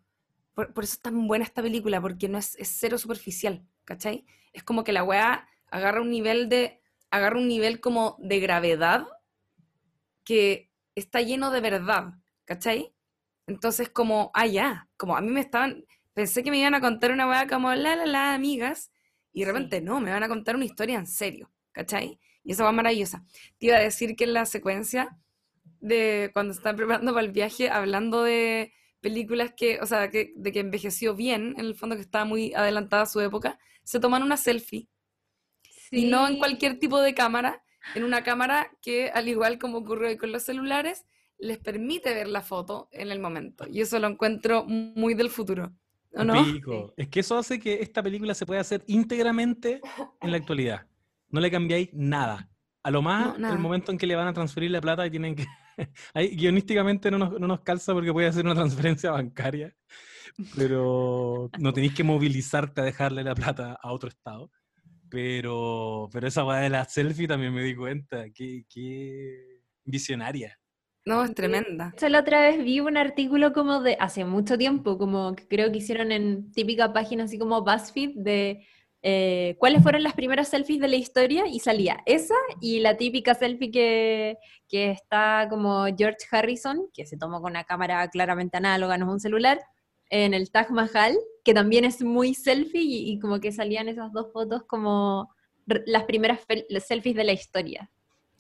Por, 0.54 0.72
por 0.74 0.84
eso 0.84 0.94
es 0.94 1.02
tan 1.02 1.28
buena 1.28 1.46
esta 1.46 1.64
película, 1.64 2.00
porque 2.00 2.30
no 2.30 2.38
es, 2.38 2.56
es 2.60 2.70
cero 2.80 2.98
superficial, 3.00 3.66
¿cachai? 3.84 4.26
Es 4.54 4.64
como 4.64 4.84
que 4.84 4.94
la 4.94 5.04
weá 5.04 5.50
agarra 5.72 6.00
un 6.02 6.12
nivel 6.12 6.48
de... 6.48 6.80
agarra 7.10 7.40
un 7.40 7.48
nivel 7.48 7.80
como 7.80 8.18
de 8.20 8.40
gravedad 8.40 9.08
que 10.24 10.72
está 10.94 11.22
lleno 11.22 11.50
de 11.50 11.62
verdad, 11.62 12.14
¿cachai? 12.46 12.94
Entonces 13.48 13.90
como, 13.90 14.30
ah, 14.36 14.46
ya, 14.46 14.90
como 14.96 15.18
a 15.18 15.22
mí 15.22 15.32
me 15.32 15.42
estaban... 15.42 15.84
Pensé 16.16 16.44
que 16.44 16.50
me 16.52 16.58
iban 16.60 16.74
a 16.74 16.80
contar 16.82 17.12
una 17.12 17.28
weá 17.28 17.46
como, 17.46 17.74
la, 17.76 17.96
la, 17.98 18.06
la, 18.06 18.34
amigas, 18.34 18.90
y 19.34 19.42
de 19.42 19.46
Sí. 19.48 19.52
repente 19.52 19.82
no, 19.82 20.00
me 20.00 20.12
van 20.12 20.24
a 20.24 20.30
contar 20.30 20.56
una 20.56 20.64
historia 20.64 20.98
en 20.98 21.08
serio, 21.08 21.52
¿cachai? 21.74 22.20
Y 22.42 22.54
esa 22.54 22.64
va 22.64 22.72
maravillosa. 22.72 23.26
Te 23.60 23.68
iba 23.68 23.76
a 23.76 23.82
decir 23.82 24.16
que 24.16 24.24
en 24.24 24.34
la 24.34 24.46
secuencia 24.46 25.18
de 25.82 26.32
cuando 26.34 26.54
se 26.54 26.60
están 26.60 26.78
preparando 26.78 27.14
para 27.14 27.26
el 27.26 27.34
viaje, 27.34 27.70
hablando 27.70 28.24
de 28.24 28.74
películas 29.02 29.54
que, 29.58 29.80
o 29.82 29.86
sea, 29.86 30.10
que, 30.10 30.32
de 30.38 30.52
que 30.54 30.62
envejeció 30.62 31.16
bien, 31.16 31.54
en 31.58 31.66
el 31.66 31.76
fondo 31.76 31.96
que 31.98 32.02
estaba 32.02 32.24
muy 32.26 32.54
adelantada 32.54 33.04
a 33.04 33.08
su 33.08 33.20
época, 33.20 33.60
se 33.84 34.00
toman 34.00 34.24
una 34.24 34.38
selfie. 34.38 34.88
Y 35.92 36.06
no 36.06 36.28
en 36.28 36.34
Sí. 36.36 36.40
cualquier 36.40 36.80
tipo 36.80 37.02
de 37.02 37.14
cámara, 37.14 37.62
en 37.94 38.04
una 38.06 38.24
cámara 38.24 38.72
que, 38.82 39.10
al 39.12 39.28
igual 39.28 39.60
como 39.60 39.80
ocurre 39.80 40.08
hoy 40.10 40.18
con 40.18 40.32
los 40.32 40.44
celulares, 40.44 41.06
les 41.38 41.58
permite 41.60 42.14
ver 42.14 42.28
la 42.28 42.42
foto 42.42 42.88
en 42.92 43.12
el 43.12 43.20
momento. 43.20 43.68
Y 43.70 43.82
eso 43.82 44.00
lo 44.00 44.08
encuentro 44.08 44.64
muy 44.66 45.14
del 45.14 45.30
futuro. 45.30 45.74
¿O 46.16 46.24
no? 46.24 46.44
Pico. 46.44 46.94
Es 46.98 47.10
que 47.10 47.20
eso 47.20 47.38
hace 47.38 47.60
que 47.60 47.82
esta 47.82 48.02
película 48.02 48.34
se 48.34 48.46
pueda 48.46 48.62
hacer 48.62 48.84
íntegramente 48.88 49.82
en 50.22 50.32
la 50.32 50.38
actualidad. 50.38 50.88
No 51.30 51.42
le 51.42 51.52
cambiáis 51.52 51.90
nada. 51.94 52.50
A 52.84 52.92
lo 52.92 53.02
más, 53.02 53.38
No, 53.40 53.52
el 53.52 53.60
momento 53.60 53.92
en 53.92 53.98
que 53.98 54.06
le 54.06 54.16
van 54.16 54.28
a 54.28 54.34
transferir 54.34 54.72
la 54.72 54.82
plata 54.82 55.06
y 55.06 55.10
tienen 55.10 55.36
que... 55.36 55.46
Ahí 56.14 56.36
guionísticamente 56.36 57.10
no 57.12 57.18
nos, 57.18 57.40
no 57.40 57.48
nos 57.48 57.62
calza 57.62 57.94
porque 57.94 58.14
puede 58.14 58.28
hacer 58.28 58.46
una 58.46 58.54
transferencia 58.54 59.12
bancaria, 59.12 59.76
pero 60.56 61.50
no 61.60 61.74
tenéis 61.74 61.94
que 61.96 62.04
movilizarte 62.04 62.82
a 62.82 62.84
dejarle 62.84 63.24
la 63.24 63.36
plata 63.36 63.78
a 63.82 63.92
otro 63.92 64.10
estado. 64.10 64.52
Pero, 65.10 66.10
pero 66.12 66.28
esa 66.28 66.46
weá 66.46 66.60
de 66.60 66.70
la 66.70 66.86
selfie 66.86 67.28
también 67.28 67.54
me 67.54 67.64
di 67.64 67.76
cuenta. 67.76 68.26
Qué, 68.34 68.66
qué 68.70 69.62
visionaria. 69.84 70.58
No, 71.06 71.24
es 71.24 71.36
tremenda. 71.36 71.94
Yo 72.02 72.10
la 72.10 72.22
otra 72.22 72.42
vez 72.42 72.64
vi 72.64 72.80
un 72.80 72.98
artículo 72.98 73.54
como 73.54 73.82
de 73.82 73.96
hace 74.00 74.26
mucho 74.26 74.58
tiempo, 74.58 74.98
como 74.98 75.36
que 75.36 75.48
creo 75.48 75.72
que 75.72 75.78
hicieron 75.78 76.12
en 76.12 76.52
típica 76.52 76.94
página 76.94 77.26
así 77.26 77.38
como 77.38 77.62
BuzzFeed 77.62 78.16
de 78.16 78.66
eh, 79.04 79.56
cuáles 79.60 79.84
fueron 79.84 80.02
las 80.02 80.16
primeras 80.16 80.48
selfies 80.48 80.80
de 80.80 80.88
la 80.88 80.96
historia 80.96 81.46
y 81.46 81.60
salía 81.60 82.02
esa 82.08 82.34
y 82.60 82.80
la 82.80 82.98
típica 82.98 83.36
selfie 83.36 83.70
que, 83.70 84.38
que 84.68 84.90
está 84.90 85.46
como 85.48 85.86
George 85.96 86.26
Harrison, 86.32 86.90
que 86.92 87.06
se 87.06 87.18
tomó 87.18 87.40
con 87.40 87.52
una 87.52 87.66
cámara 87.66 88.08
claramente 88.10 88.58
análoga, 88.58 88.98
no 88.98 89.06
es 89.06 89.12
un 89.12 89.20
celular, 89.20 89.62
en 90.10 90.34
el 90.34 90.50
Taj 90.50 90.72
Mahal, 90.72 91.16
que 91.44 91.54
también 91.54 91.86
es 91.86 92.02
muy 92.02 92.34
selfie 92.34 92.82
y, 92.82 93.12
y 93.12 93.20
como 93.20 93.40
que 93.40 93.52
salían 93.52 93.90
esas 93.90 94.12
dos 94.12 94.34
fotos 94.34 94.64
como 94.64 95.30
las 95.68 96.06
primeras 96.06 96.40
selfies 96.80 97.16
de 97.16 97.24
la 97.24 97.34
historia. 97.34 97.92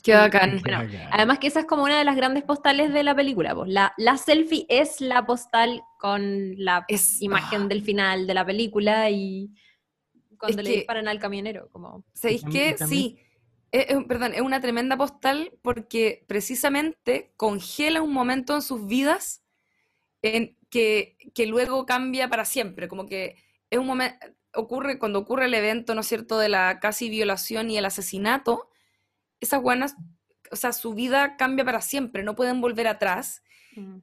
Qué 0.05 0.13
bacán. 0.13 0.61
Bueno, 0.61 0.77
Bacán. 0.83 1.09
Además 1.11 1.39
que 1.39 1.47
esa 1.47 1.61
es 1.61 1.65
como 1.65 1.83
una 1.83 1.97
de 1.97 2.05
las 2.05 2.15
grandes 2.15 2.43
postales 2.43 2.93
de 2.93 3.03
la 3.03 3.15
película. 3.15 3.55
pues. 3.55 3.69
La, 3.69 3.93
la 3.97 4.17
selfie 4.17 4.65
es 4.69 5.01
la 5.01 5.25
postal 5.25 5.81
con 5.99 6.53
la 6.63 6.85
Es, 6.87 7.21
imagen 7.21 7.63
ah, 7.63 7.67
del 7.67 7.81
final 7.83 8.27
de 8.27 8.33
la 8.35 8.45
película 8.45 9.09
y 9.09 9.49
cuando 10.37 10.59
Es 10.61 10.63
le 10.63 10.69
que- 10.71 10.77
disparan 10.77 11.07
al 11.07 11.19
camionero. 11.19 11.69
Como... 11.71 12.03
¿Sabéis 12.13 12.43
qué? 12.51 12.75
Sí. 12.77 13.17
Es- 13.71 13.89
es- 13.89 14.03
perdón, 14.05 14.33
es 14.35 14.41
una 14.41 14.61
tremenda 14.61 14.95
postal 14.95 15.51
porque 15.63 16.23
precisamente 16.27 17.33
congela 17.35 18.01
un 18.03 18.13
momento 18.13 18.53
en 18.55 18.61
sus 18.61 18.85
vidas 18.87 19.43
en 20.21 20.55
que, 20.69 21.17
que 21.33 21.45
luego 21.47 21.85
cambia 21.85 22.29
para 22.29 22.45
siempre. 22.45 22.87
Como 22.87 23.05
que 23.07 23.35
es 23.71 23.79
un 23.79 23.87
momento, 23.87 24.17
ocurre 24.53 24.99
cuando 24.99 25.19
ocurre 25.19 25.45
el 25.45 25.53
evento, 25.55 25.95
¿no 25.95 26.01
es 26.01 26.07
cierto?, 26.07 26.37
de 26.37 26.49
la 26.49 26.79
casi 26.79 27.09
violación 27.09 27.69
y 27.71 27.77
el 27.77 27.85
asesinato, 27.85 28.69
esas 29.39 29.61
buenas, 29.61 29.95
o 30.51 30.55
sea, 30.55 30.73
su 30.73 30.93
vida 30.93 31.37
cambia 31.37 31.65
para 31.65 31.81
siempre, 31.81 32.23
no 32.23 32.35
pueden 32.35 32.61
volver 32.61 32.87
atrás. 32.87 33.41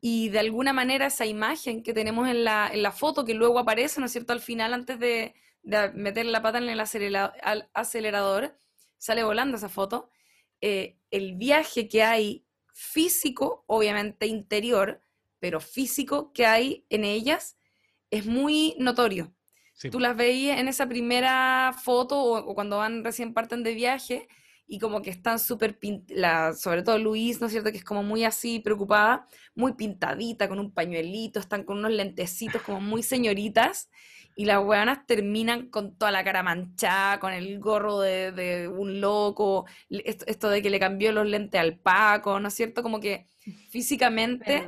Y 0.02 0.28
de 0.28 0.38
alguna 0.38 0.74
manera 0.74 1.06
esa 1.06 1.24
imagen 1.24 1.82
que 1.82 1.94
tenemos 1.94 2.28
en 2.28 2.44
la, 2.44 2.68
en 2.70 2.82
la 2.82 2.92
foto, 2.92 3.24
que 3.24 3.32
luego 3.32 3.58
aparece, 3.58 4.00
¿no 4.00 4.06
es 4.06 4.12
cierto?, 4.12 4.34
al 4.34 4.40
final, 4.40 4.74
antes 4.74 4.98
de, 4.98 5.34
de 5.62 5.90
meter 5.94 6.26
la 6.26 6.42
pata 6.42 6.58
en 6.58 6.68
el 6.68 6.78
al 6.78 7.70
acelerador, 7.72 8.58
sale 8.98 9.24
volando 9.24 9.56
esa 9.56 9.70
foto. 9.70 10.10
eh, 10.60 10.98
el 11.10 11.36
viaje 11.36 11.88
que 11.88 12.02
hay 12.02 12.44
físico, 12.74 13.64
obviamente 13.66 14.26
interior, 14.26 15.02
pero 15.38 15.58
físico 15.60 16.32
que 16.34 16.44
hay 16.46 16.84
en 16.90 17.04
ellas, 17.04 17.56
es 18.10 18.26
muy 18.26 18.76
notorio. 18.78 19.34
Sí, 19.72 19.88
Tú 19.90 19.98
las 20.00 20.16
veías 20.16 20.60
en 20.60 20.68
esa 20.68 20.86
primera 20.86 21.74
foto 21.82 22.20
o, 22.22 22.38
o 22.38 22.54
cuando 22.54 22.76
van 22.78 23.02
recién 23.04 23.32
parten 23.34 23.62
de 23.62 23.74
viaje 23.74 24.28
y 24.72 24.78
como 24.78 25.02
que 25.02 25.10
están 25.10 25.38
súper, 25.38 25.78
sobre 26.56 26.82
todo 26.82 26.96
Luis, 26.96 27.42
¿no 27.42 27.46
es 27.46 27.52
cierto? 27.52 27.70
Que 27.70 27.76
es 27.76 27.84
como 27.84 28.02
muy 28.02 28.24
así 28.24 28.58
preocupada, 28.58 29.26
muy 29.54 29.74
pintadita, 29.74 30.48
con 30.48 30.58
un 30.58 30.72
pañuelito, 30.72 31.40
están 31.40 31.64
con 31.64 31.76
unos 31.76 31.90
lentecitos 31.90 32.62
como 32.62 32.80
muy 32.80 33.02
señoritas, 33.02 33.90
y 34.34 34.46
las 34.46 34.64
weonas 34.64 35.04
terminan 35.06 35.68
con 35.68 35.94
toda 35.98 36.10
la 36.10 36.24
cara 36.24 36.42
manchada, 36.42 37.20
con 37.20 37.34
el 37.34 37.60
gorro 37.60 38.00
de, 38.00 38.32
de 38.32 38.66
un 38.66 39.02
loco, 39.02 39.66
esto, 39.90 40.24
esto 40.26 40.48
de 40.48 40.62
que 40.62 40.70
le 40.70 40.80
cambió 40.80 41.12
los 41.12 41.26
lentes 41.26 41.60
al 41.60 41.76
Paco, 41.78 42.40
¿no 42.40 42.48
es 42.48 42.54
cierto? 42.54 42.82
Como 42.82 42.98
que 42.98 43.26
físicamente 43.68 44.66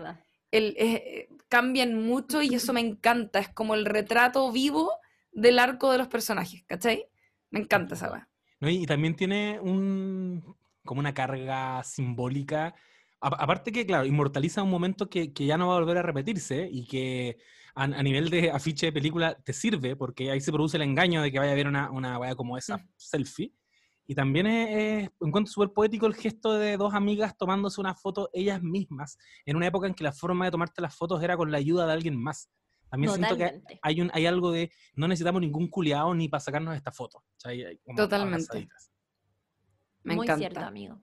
eh, 0.53 1.29
cambian 1.49 1.95
mucho 1.95 2.43
y 2.43 2.55
eso 2.55 2.75
me 2.75 2.81
encanta, 2.81 3.39
es 3.39 3.49
como 3.49 3.75
el 3.75 3.87
retrato 3.87 4.53
vivo 4.53 4.93
del 5.33 5.59
arco 5.59 5.91
de 5.91 5.97
los 5.97 6.09
personajes, 6.09 6.63
¿cachai? 6.67 7.07
Me 7.49 7.61
encanta 7.61 7.95
esa 7.95 8.13
weá. 8.13 8.29
¿No? 8.65 8.71
Y, 8.71 8.83
y 8.83 8.87
también 8.87 9.15
tiene 9.17 9.59
un, 9.61 10.57
como 10.85 11.01
una 11.01 11.15
carga 11.15 11.83
simbólica. 11.85 12.75
A- 13.21 13.29
aparte 13.29 13.73
que, 13.73 13.87
claro, 13.87 14.05
inmortaliza 14.07 14.63
un 14.63 14.71
momento 14.71 15.09
que, 15.09 15.33
que 15.33 15.47
ya 15.47 15.57
no 15.57 15.69
va 15.69 15.77
a 15.77 15.81
volver 15.81 15.99
a 15.99 16.03
repetirse 16.03 16.69
y 16.71 16.87
que 16.87 17.39
a, 17.75 17.85
a 17.85 18.03
nivel 18.03 18.31
de 18.31 18.51
afiche 18.51 18.87
de 18.87 18.93
película 18.93 19.35
te 19.43 19.53
sirve 19.53 19.97
porque 19.97 20.31
ahí 20.31 20.41
se 20.41 20.53
produce 20.53 20.77
el 20.77 20.83
engaño 20.83 21.23
de 21.23 21.33
que 21.33 21.39
vaya 21.39 21.51
a 21.51 21.55
haber 21.55 21.67
una, 21.69 21.91
una 21.91 22.19
weá 22.19 22.35
como 22.35 22.57
esa 22.59 22.79
Mm. 22.79 22.89
selfie. 22.97 23.53
Y 24.07 24.15
también 24.15 24.47
es, 24.47 25.05
es- 25.05 25.11
encuentro 25.21 25.51
súper 25.53 25.71
poético 25.73 26.07
el 26.07 26.15
gesto 26.15 26.55
de 26.59 26.77
dos 26.77 26.93
amigas 26.95 27.37
tomándose 27.39 27.81
una 27.81 27.95
foto 27.95 28.29
ellas 28.35 28.63
mismas 28.63 29.17
en 29.47 29.57
una 29.57 29.67
época 29.67 29.87
en 29.87 29.95
que 29.95 30.05
la 30.05 30.13
forma 30.13 30.45
de 30.45 30.51
tomarte 30.51 30.83
las 30.83 30.95
fotos 30.95 31.23
era 31.23 31.37
con 31.37 31.51
la 31.51 31.59
ayuda 31.59 31.87
de 31.87 31.93
alguien 31.95 32.17
más. 32.23 32.51
También 32.91 33.13
siento 33.13 33.37
que 33.37 33.43
Totalmente. 33.45 33.79
hay, 33.83 34.01
un, 34.01 34.11
hay 34.15 34.27
algo 34.27 34.53
de 34.53 34.71
no 34.95 35.09
necesitamos 35.09 35.41
ningún 35.41 35.69
culiado 35.69 36.15
ni 36.15 36.29
para 36.29 36.41
sacarnos 36.41 36.77
esta 36.77 36.93
foto. 36.93 37.19
O 37.19 37.25
sea, 37.39 37.51
hay- 37.51 37.63
hay 37.65 37.79
como 37.79 37.97
Totalmente. 37.97 38.69
Me 40.05 40.17
Muy 40.17 40.27
encanta. 40.27 40.39
cierto, 40.49 40.61
amigo. 40.61 41.01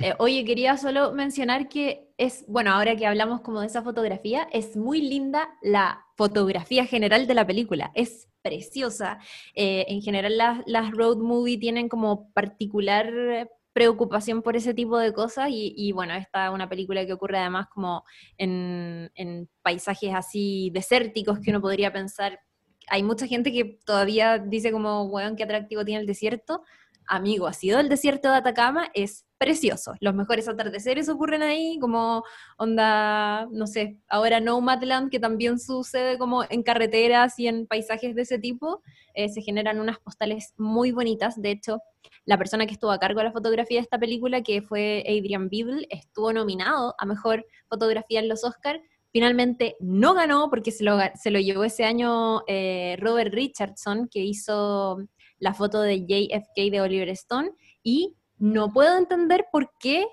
Eh, 0.00 0.14
oye, 0.18 0.42
quería 0.44 0.76
solo 0.78 1.12
mencionar 1.12 1.68
que 1.68 2.08
es, 2.16 2.44
bueno, 2.48 2.72
ahora 2.72 2.96
que 2.96 3.06
hablamos 3.06 3.42
como 3.42 3.60
de 3.60 3.66
esa 3.66 3.82
fotografía, 3.82 4.48
es 4.52 4.74
muy 4.74 5.02
linda 5.02 5.50
la 5.60 6.02
fotografía 6.16 6.86
general 6.86 7.26
de 7.26 7.34
la 7.34 7.46
película. 7.46 7.92
Es 7.94 8.28
preciosa. 8.40 9.18
Eh, 9.54 9.84
en 9.88 10.00
general 10.00 10.38
las, 10.38 10.62
las 10.66 10.90
road 10.92 11.18
movie 11.18 11.58
tienen 11.58 11.90
como 11.90 12.32
particular 12.32 13.12
eh, 13.14 13.50
preocupación 13.78 14.42
por 14.42 14.56
ese 14.56 14.74
tipo 14.74 14.98
de 14.98 15.12
cosas 15.12 15.50
y, 15.50 15.72
y, 15.76 15.92
bueno, 15.92 16.12
esta 16.14 16.46
es 16.46 16.52
una 16.52 16.68
película 16.68 17.06
que 17.06 17.12
ocurre 17.12 17.38
además 17.38 17.68
como 17.72 18.02
en, 18.36 19.08
en 19.14 19.48
paisajes 19.62 20.12
así 20.16 20.72
desérticos 20.74 21.38
que 21.38 21.50
uno 21.50 21.60
podría 21.60 21.92
pensar. 21.92 22.40
Hay 22.88 23.04
mucha 23.04 23.28
gente 23.28 23.52
que 23.52 23.78
todavía 23.86 24.38
dice 24.38 24.72
como, 24.72 25.04
weón, 25.04 25.36
qué 25.36 25.44
atractivo 25.44 25.84
tiene 25.84 26.00
el 26.00 26.08
desierto 26.08 26.64
amigo, 27.08 27.46
ha 27.46 27.52
sido 27.52 27.80
el 27.80 27.88
desierto 27.88 28.30
de 28.30 28.36
Atacama, 28.36 28.88
es 28.94 29.26
precioso. 29.38 29.94
Los 30.00 30.14
mejores 30.14 30.48
atardeceres 30.48 31.08
ocurren 31.08 31.42
ahí, 31.42 31.78
como 31.80 32.24
onda, 32.56 33.46
no 33.50 33.66
sé, 33.66 33.98
ahora 34.08 34.40
Nomadland, 34.40 35.10
que 35.10 35.20
también 35.20 35.58
sucede 35.58 36.18
como 36.18 36.44
en 36.48 36.62
carreteras 36.62 37.38
y 37.38 37.46
en 37.48 37.66
paisajes 37.66 38.14
de 38.14 38.22
ese 38.22 38.38
tipo, 38.38 38.82
eh, 39.14 39.28
se 39.28 39.42
generan 39.42 39.80
unas 39.80 39.98
postales 40.00 40.54
muy 40.58 40.92
bonitas. 40.92 41.40
De 41.40 41.52
hecho, 41.52 41.80
la 42.24 42.36
persona 42.36 42.66
que 42.66 42.74
estuvo 42.74 42.90
a 42.90 42.98
cargo 42.98 43.20
de 43.20 43.24
la 43.24 43.32
fotografía 43.32 43.78
de 43.78 43.84
esta 43.84 43.98
película, 43.98 44.42
que 44.42 44.60
fue 44.60 45.02
Adrian 45.06 45.48
Beadle, 45.48 45.86
estuvo 45.88 46.32
nominado 46.32 46.94
a 46.98 47.06
Mejor 47.06 47.46
Fotografía 47.68 48.20
en 48.20 48.28
los 48.28 48.44
Oscars. 48.44 48.80
Finalmente 49.10 49.76
no 49.80 50.12
ganó 50.12 50.50
porque 50.50 50.70
se 50.70 50.84
lo, 50.84 50.98
se 51.14 51.30
lo 51.30 51.40
llevó 51.40 51.64
ese 51.64 51.84
año 51.84 52.42
eh, 52.46 52.96
Robert 53.00 53.32
Richardson, 53.32 54.08
que 54.08 54.20
hizo 54.20 54.98
la 55.38 55.54
foto 55.54 55.80
de 55.82 56.00
JFK 56.06 56.70
de 56.70 56.80
Oliver 56.80 57.08
Stone 57.10 57.50
y 57.82 58.16
no 58.38 58.72
puedo 58.72 58.96
entender 58.96 59.46
por 59.50 59.72
qué 59.80 60.06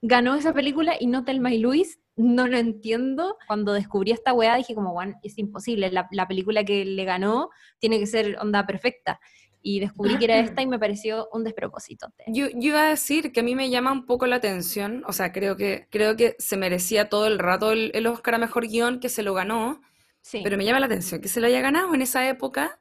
ganó 0.00 0.34
esa 0.34 0.52
película 0.52 0.94
y 0.98 1.06
no 1.06 1.24
Thelma 1.24 1.52
y 1.52 1.58
Luis. 1.58 1.98
No 2.16 2.46
lo 2.46 2.58
entiendo. 2.58 3.36
Cuando 3.46 3.72
descubrí 3.72 4.10
esta 4.12 4.32
weá 4.34 4.56
dije 4.56 4.74
como, 4.74 4.92
bueno, 4.92 5.14
es 5.22 5.38
imposible. 5.38 5.90
La, 5.90 6.08
la 6.12 6.28
película 6.28 6.64
que 6.64 6.84
le 6.84 7.04
ganó 7.04 7.48
tiene 7.78 7.98
que 7.98 8.06
ser 8.06 8.36
onda 8.40 8.66
perfecta. 8.66 9.18
Y 9.64 9.78
descubrí 9.78 10.18
que 10.18 10.24
era 10.24 10.40
esta 10.40 10.60
y 10.60 10.66
me 10.66 10.78
pareció 10.78 11.28
un 11.32 11.44
despropósito. 11.44 12.08
Yo, 12.26 12.48
yo 12.48 12.58
iba 12.70 12.84
a 12.84 12.88
decir 12.88 13.30
que 13.32 13.40
a 13.40 13.42
mí 13.44 13.54
me 13.54 13.70
llama 13.70 13.92
un 13.92 14.06
poco 14.06 14.26
la 14.26 14.36
atención, 14.36 15.04
o 15.06 15.12
sea, 15.12 15.30
creo 15.30 15.56
que, 15.56 15.86
creo 15.88 16.16
que 16.16 16.34
se 16.40 16.56
merecía 16.56 17.08
todo 17.08 17.28
el 17.28 17.38
rato 17.38 17.70
el, 17.70 17.92
el 17.94 18.08
Oscar 18.08 18.34
a 18.34 18.38
Mejor 18.38 18.66
Guión, 18.66 18.98
que 18.98 19.08
se 19.08 19.22
lo 19.22 19.34
ganó, 19.34 19.80
Sí. 20.20 20.40
pero 20.42 20.56
me 20.56 20.64
llama 20.64 20.80
la 20.80 20.86
atención 20.86 21.20
que 21.20 21.28
se 21.28 21.40
lo 21.40 21.46
haya 21.46 21.60
ganado 21.60 21.94
en 21.94 22.02
esa 22.02 22.28
época, 22.28 22.80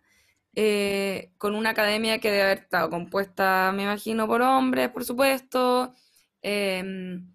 eh, 0.56 1.32
con 1.38 1.56
una 1.56 1.72
academia 1.72 2.20
que 2.20 2.32
debe 2.32 2.44
haber 2.44 2.58
estado 2.60 2.90
compuesta, 2.90 3.72
me 3.76 3.84
imagino, 3.84 4.28
por 4.28 4.42
hombres, 4.42 4.90
por 4.90 5.06
supuesto, 5.06 5.94
em, 6.42 7.34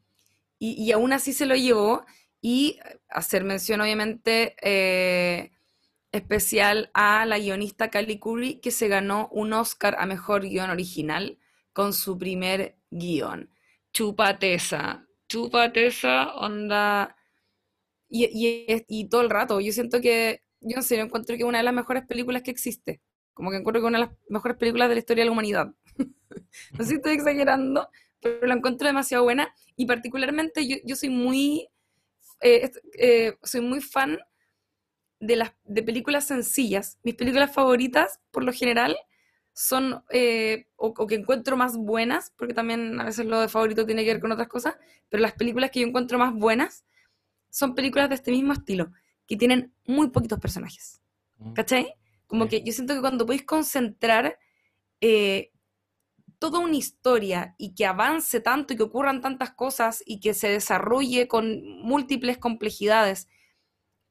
y, 0.58 0.82
y 0.84 0.92
aún 0.92 1.12
así 1.12 1.32
se 1.32 1.46
lo 1.46 1.54
llevó, 1.56 2.04
y 2.42 2.78
hacer 3.08 3.44
mención, 3.44 3.80
obviamente, 3.80 4.56
eh, 4.62 5.52
especial 6.12 6.90
a 6.94 7.26
la 7.26 7.38
guionista 7.38 7.90
Callie 7.90 8.20
Curry, 8.20 8.60
que 8.60 8.70
se 8.70 8.88
ganó 8.88 9.28
un 9.32 9.52
Oscar 9.52 9.96
a 9.98 10.06
Mejor 10.06 10.42
Guión 10.42 10.70
Original 10.70 11.38
con 11.72 11.92
su 11.94 12.18
primer 12.18 12.76
guion. 12.90 13.50
Chupatesa, 13.92 15.06
chupatesa, 15.28 16.34
onda... 16.36 17.16
Y, 18.08 18.24
y, 18.26 18.84
y 18.88 19.08
todo 19.08 19.22
el 19.22 19.30
rato, 19.30 19.60
yo 19.60 19.72
siento 19.72 20.00
que, 20.00 20.42
yo 20.60 20.76
en 20.76 20.82
serio 20.84 21.04
encuentro 21.04 21.36
que 21.36 21.42
es 21.42 21.48
una 21.48 21.58
de 21.58 21.64
las 21.64 21.74
mejores 21.74 22.06
películas 22.06 22.42
que 22.42 22.50
existe. 22.52 23.00
Como 23.36 23.50
que 23.50 23.58
encuentro 23.58 23.82
que 23.82 23.86
es 23.86 23.88
una 23.90 23.98
de 23.98 24.06
las 24.06 24.14
mejores 24.30 24.56
películas 24.56 24.88
de 24.88 24.94
la 24.94 24.98
historia 24.98 25.22
de 25.22 25.26
la 25.26 25.32
humanidad. 25.32 25.74
no 25.98 26.78
sé 26.78 26.86
si 26.86 26.94
estoy 26.94 27.12
exagerando, 27.12 27.86
pero 28.18 28.46
la 28.46 28.54
encuentro 28.54 28.86
demasiado 28.86 29.24
buena. 29.24 29.54
Y 29.76 29.84
particularmente 29.84 30.66
yo, 30.66 30.76
yo 30.86 30.96
soy 30.96 31.10
muy, 31.10 31.68
eh, 32.40 32.70
eh, 32.98 33.36
soy 33.42 33.60
muy 33.60 33.82
fan 33.82 34.18
de 35.20 35.36
las 35.36 35.52
de 35.64 35.82
películas 35.82 36.26
sencillas. 36.26 36.98
Mis 37.02 37.14
películas 37.14 37.52
favoritas, 37.52 38.20
por 38.30 38.42
lo 38.42 38.54
general, 38.54 38.96
son, 39.52 40.02
eh, 40.08 40.68
o, 40.76 40.94
o 40.96 41.06
que 41.06 41.16
encuentro 41.16 41.58
más 41.58 41.76
buenas, 41.76 42.32
porque 42.38 42.54
también 42.54 42.98
a 42.98 43.04
veces 43.04 43.26
lo 43.26 43.38
de 43.38 43.48
favorito 43.48 43.84
tiene 43.84 44.02
que 44.02 44.14
ver 44.14 44.22
con 44.22 44.32
otras 44.32 44.48
cosas, 44.48 44.76
pero 45.10 45.20
las 45.20 45.34
películas 45.34 45.70
que 45.70 45.80
yo 45.80 45.86
encuentro 45.86 46.18
más 46.18 46.32
buenas 46.32 46.86
son 47.50 47.74
películas 47.74 48.08
de 48.08 48.14
este 48.14 48.30
mismo 48.30 48.54
estilo, 48.54 48.92
que 49.26 49.36
tienen 49.36 49.74
muy 49.86 50.08
poquitos 50.08 50.38
personajes. 50.38 51.02
¿Cachai? 51.54 51.94
Como 52.26 52.48
que 52.48 52.62
yo 52.62 52.72
siento 52.72 52.94
que 52.94 53.00
cuando 53.00 53.26
podéis 53.26 53.44
concentrar 53.44 54.38
eh, 55.00 55.52
toda 56.38 56.58
una 56.58 56.76
historia 56.76 57.54
y 57.58 57.74
que 57.74 57.86
avance 57.86 58.40
tanto 58.40 58.74
y 58.74 58.76
que 58.76 58.82
ocurran 58.82 59.20
tantas 59.20 59.52
cosas 59.52 60.02
y 60.06 60.20
que 60.20 60.34
se 60.34 60.48
desarrolle 60.48 61.28
con 61.28 61.62
múltiples 61.80 62.38
complejidades 62.38 63.28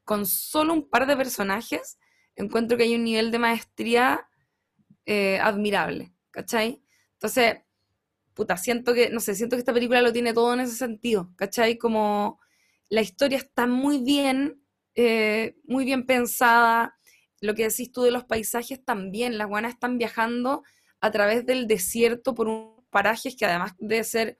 con 0.04 0.26
solo 0.26 0.72
un 0.72 0.88
par 0.88 1.06
de 1.06 1.16
personajes, 1.16 1.98
encuentro 2.36 2.76
que 2.76 2.84
hay 2.84 2.94
un 2.94 3.04
nivel 3.04 3.30
de 3.30 3.38
maestría 3.40 4.28
eh, 5.06 5.38
admirable, 5.40 6.12
¿cachai? 6.30 6.82
Entonces, 7.14 7.56
puta, 8.34 8.56
siento 8.56 8.94
que, 8.94 9.10
no 9.10 9.20
sé, 9.20 9.34
siento 9.34 9.56
que 9.56 9.60
esta 9.60 9.74
película 9.74 10.02
lo 10.02 10.12
tiene 10.12 10.34
todo 10.34 10.54
en 10.54 10.60
ese 10.60 10.76
sentido, 10.76 11.32
¿cachai? 11.36 11.78
Como 11.78 12.40
la 12.88 13.02
historia 13.02 13.38
está 13.38 13.66
muy 13.66 14.00
bien, 14.02 14.62
eh, 14.94 15.56
muy 15.64 15.84
bien 15.84 16.06
pensada, 16.06 16.95
lo 17.46 17.54
que 17.54 17.68
decís 17.68 17.92
tú 17.92 18.02
de 18.02 18.10
los 18.10 18.24
paisajes 18.24 18.84
también, 18.84 19.38
las 19.38 19.48
guanas 19.48 19.74
están 19.74 19.98
viajando 19.98 20.62
a 21.00 21.10
través 21.10 21.46
del 21.46 21.66
desierto 21.66 22.34
por 22.34 22.48
unos 22.48 22.84
parajes 22.90 23.36
que 23.36 23.44
además 23.44 23.74
de 23.78 24.02
ser 24.04 24.38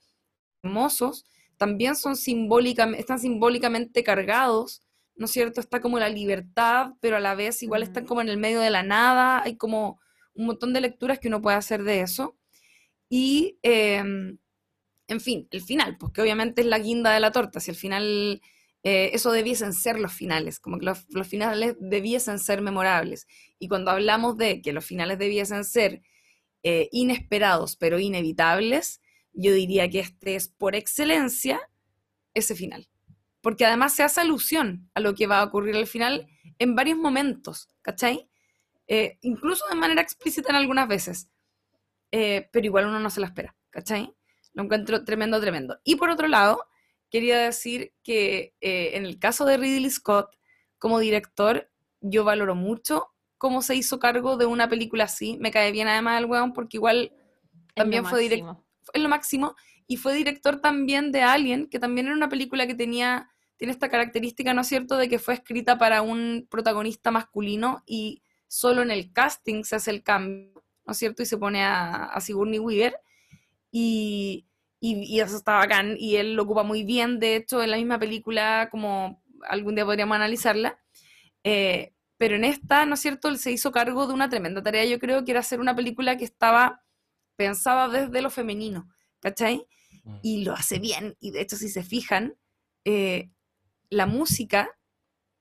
hermosos, 0.63 1.25
también 1.57 1.97
son 1.97 2.17
simbólicamente, 2.17 3.01
están 3.01 3.19
simbólicamente 3.19 4.03
cargados, 4.03 4.83
¿no 5.15 5.27
es 5.27 5.31
cierto? 5.31 5.61
Está 5.61 5.81
como 5.81 5.99
la 5.99 6.09
libertad, 6.09 6.93
pero 7.01 7.17
a 7.17 7.21
la 7.21 7.35
vez 7.35 7.63
igual 7.63 7.83
están 7.83 8.05
como 8.07 8.21
en 8.21 8.29
el 8.29 8.37
medio 8.37 8.61
de 8.61 8.71
la 8.71 8.83
nada, 8.83 9.43
hay 9.43 9.57
como 9.57 10.01
un 10.35 10.47
montón 10.47 10.73
de 10.73 10.81
lecturas 10.81 11.19
que 11.19 11.29
uno 11.29 11.41
puede 11.41 11.57
hacer 11.57 11.83
de 11.83 12.01
eso. 12.03 12.37
Y, 13.09 13.59
eh, 13.63 14.03
en 15.09 15.21
fin, 15.21 15.49
el 15.51 15.63
final, 15.63 15.97
porque 15.99 16.21
obviamente 16.21 16.63
es 16.63 16.67
la 16.67 16.79
guinda 16.79 17.13
de 17.13 17.21
la 17.21 17.33
torta, 17.33 17.61
si 17.61 17.71
al 17.71 17.77
final 17.77 18.43
eh, 18.89 19.17
eso 19.17 19.33
debiesen 19.33 19.73
ser 19.73 19.99
los 19.99 20.13
finales, 20.13 20.61
como 20.61 20.79
que 20.79 20.87
los, 20.87 21.27
finales 21.27 21.75
debiesen 21.81 22.39
ser 22.39 22.63
memorables. 22.63 23.27
Y 23.59 23.67
cuando 23.67 23.91
hablamos 23.91 24.37
de 24.37 24.63
que 24.63 24.73
los 24.73 24.85
finales 24.85 25.19
debiesen 25.19 25.65
ser 25.65 26.03
eh, 26.63 26.89
inesperados 26.93 27.75
pero 27.75 27.99
inevitables, 27.99 29.01
yo 29.33 29.53
diría 29.53 29.91
que 29.91 29.99
este 29.99 30.37
es 30.37 30.47
por 30.47 30.77
excelencia 30.77 31.61
ese 32.33 32.55
final. 32.55 32.89
Porque 33.41 33.67
además 33.67 33.93
se 33.93 34.05
hace 34.05 34.21
alusión 34.21 34.89
a 34.95 35.01
lo 35.01 35.17
que 35.17 35.27
va 35.27 35.41
a 35.41 35.45
ocurrir 35.47 35.75
al 35.75 35.89
final 35.89 36.29
en 36.61 36.77
varios 36.77 36.97
momentos, 36.97 37.69
¿cachai? 37.83 38.31
Eh, 38.87 39.19
incluso 39.23 39.65
de 39.69 39.75
manera 39.75 40.01
explícita 40.01 40.51
en 40.51 40.57
algunas 40.59 40.87
veces. 40.87 41.29
Pero 42.13 42.65
igual 42.65 42.87
uno 42.87 43.01
no 43.01 43.11
se 43.11 43.19
lo 43.19 43.27
espera, 43.27 43.57
¿cachai? 43.71 44.15
Lo 44.53 44.63
encuentro 44.63 45.03
tremendo, 45.05 45.41
tremendo. 45.41 45.81
Y 45.83 45.97
por 45.97 46.09
otro 46.09 46.29
lado, 46.29 46.63
quería 47.11 47.39
decir 47.39 47.93
que 48.03 48.55
eh, 48.61 48.91
en 48.95 49.05
el 49.05 49.19
caso 49.19 49.45
de 49.45 49.57
Ridley 49.57 49.91
Scott, 49.91 50.37
como 50.79 50.99
director, 50.99 51.71
yo 52.01 52.25
valoro 52.25 52.55
mucho 52.55 53.09
cómo 53.39 53.63
se 53.63 53.75
hizo 53.75 53.99
cargo 53.99 54.37
de 54.37 54.47
una 54.47 54.69
película 54.69 55.05
así. 55.05 55.37
Me 55.41 55.51
cae 55.51 55.73
bien 55.73 55.89
además 55.89 56.19
el 56.19 56.27
weón 56.27 56.53
porque 56.53 56.77
igual 56.77 57.13
también 57.75 58.05
fue 58.07 58.21
director, 58.21 58.57
es 58.93 59.03
lo 59.03 59.09
máximo, 59.09 59.55
y 59.87 59.99
fue 59.99 60.15
director 60.15 60.61
también 60.61 61.13
de 61.13 61.23
Alien, 61.23 61.69
que 61.69 61.79
también 61.79 62.07
era 62.07 62.17
una 62.17 62.29
película 62.29 62.67
que 62.67 62.75
tenía, 62.75 63.31
tiene 63.57 63.73
esta 63.73 63.89
característica, 63.89 64.55
¿no 64.55 64.63
es 64.63 64.67
cierto?, 64.67 64.97
de 64.97 65.09
que 65.09 65.19
fue 65.19 65.35
escrita 65.35 65.77
para 65.77 66.01
un 66.03 66.47
protagonista 66.51 67.11
masculino 67.11 67.83
y 67.87 68.23
solo 68.49 68.83
en 68.83 68.91
el 68.91 69.13
casting 69.13 69.63
se 69.65 69.77
hace 69.77 69.91
el 69.91 70.03
cambio, 70.03 70.65
¿no 70.87 70.93
es 70.93 70.97
cierto?, 70.99 71.23
y 71.23 71.27
se 71.27 71.37
pone 71.37 71.63
a, 71.63 72.07
a 72.07 72.21
Sigourney 72.21 72.59
Weaver, 72.59 72.99
y, 73.71 74.47
y, 74.81 75.03
y 75.05 75.21
eso 75.21 75.37
está 75.37 75.55
bacán, 75.59 75.97
y 75.99 76.17
él 76.17 76.35
lo 76.35 76.43
ocupa 76.45 76.63
muy 76.63 76.85
bien, 76.85 77.19
de 77.19 77.37
hecho, 77.37 77.63
en 77.63 77.71
la 77.71 77.77
misma 77.77 77.99
película, 77.99 78.69
como 78.71 79.23
algún 79.49 79.75
día 79.75 79.85
podríamos 79.85 80.17
analizarla, 80.17 80.79
eh, 81.45 81.93
pero 82.19 82.37
en 82.37 82.45
esta, 82.45 82.87
¿no 82.87 82.95
es 82.95 83.01
cierto?, 83.01 83.29
él 83.29 83.39
se 83.39 83.53
hizo 83.53 83.73
cargo 83.73 84.07
de 84.07 84.15
una 84.15 84.29
tremenda 84.29 84.63
tarea, 84.63 84.85
yo 84.85 84.99
creo 84.99 85.25
que 85.25 85.33
era 85.33 85.41
hacer 85.41 85.61
una 85.61 85.77
película 85.77 86.17
que 86.17 86.25
estaba 86.25 86.83
pensada 87.37 87.89
desde 87.89 88.23
lo 88.23 88.31
femenino, 88.31 88.89
¿cachai? 89.21 89.67
Mm. 90.05 90.17
Y 90.23 90.45
lo 90.45 90.55
hace 90.55 90.79
bien, 90.79 91.17
y 91.21 91.31
de 91.31 91.43
hecho, 91.43 91.57
si 91.57 91.69
se 91.69 91.83
fijan, 91.83 92.37
eh, 92.85 93.31
la 93.91 94.07
música 94.07 94.69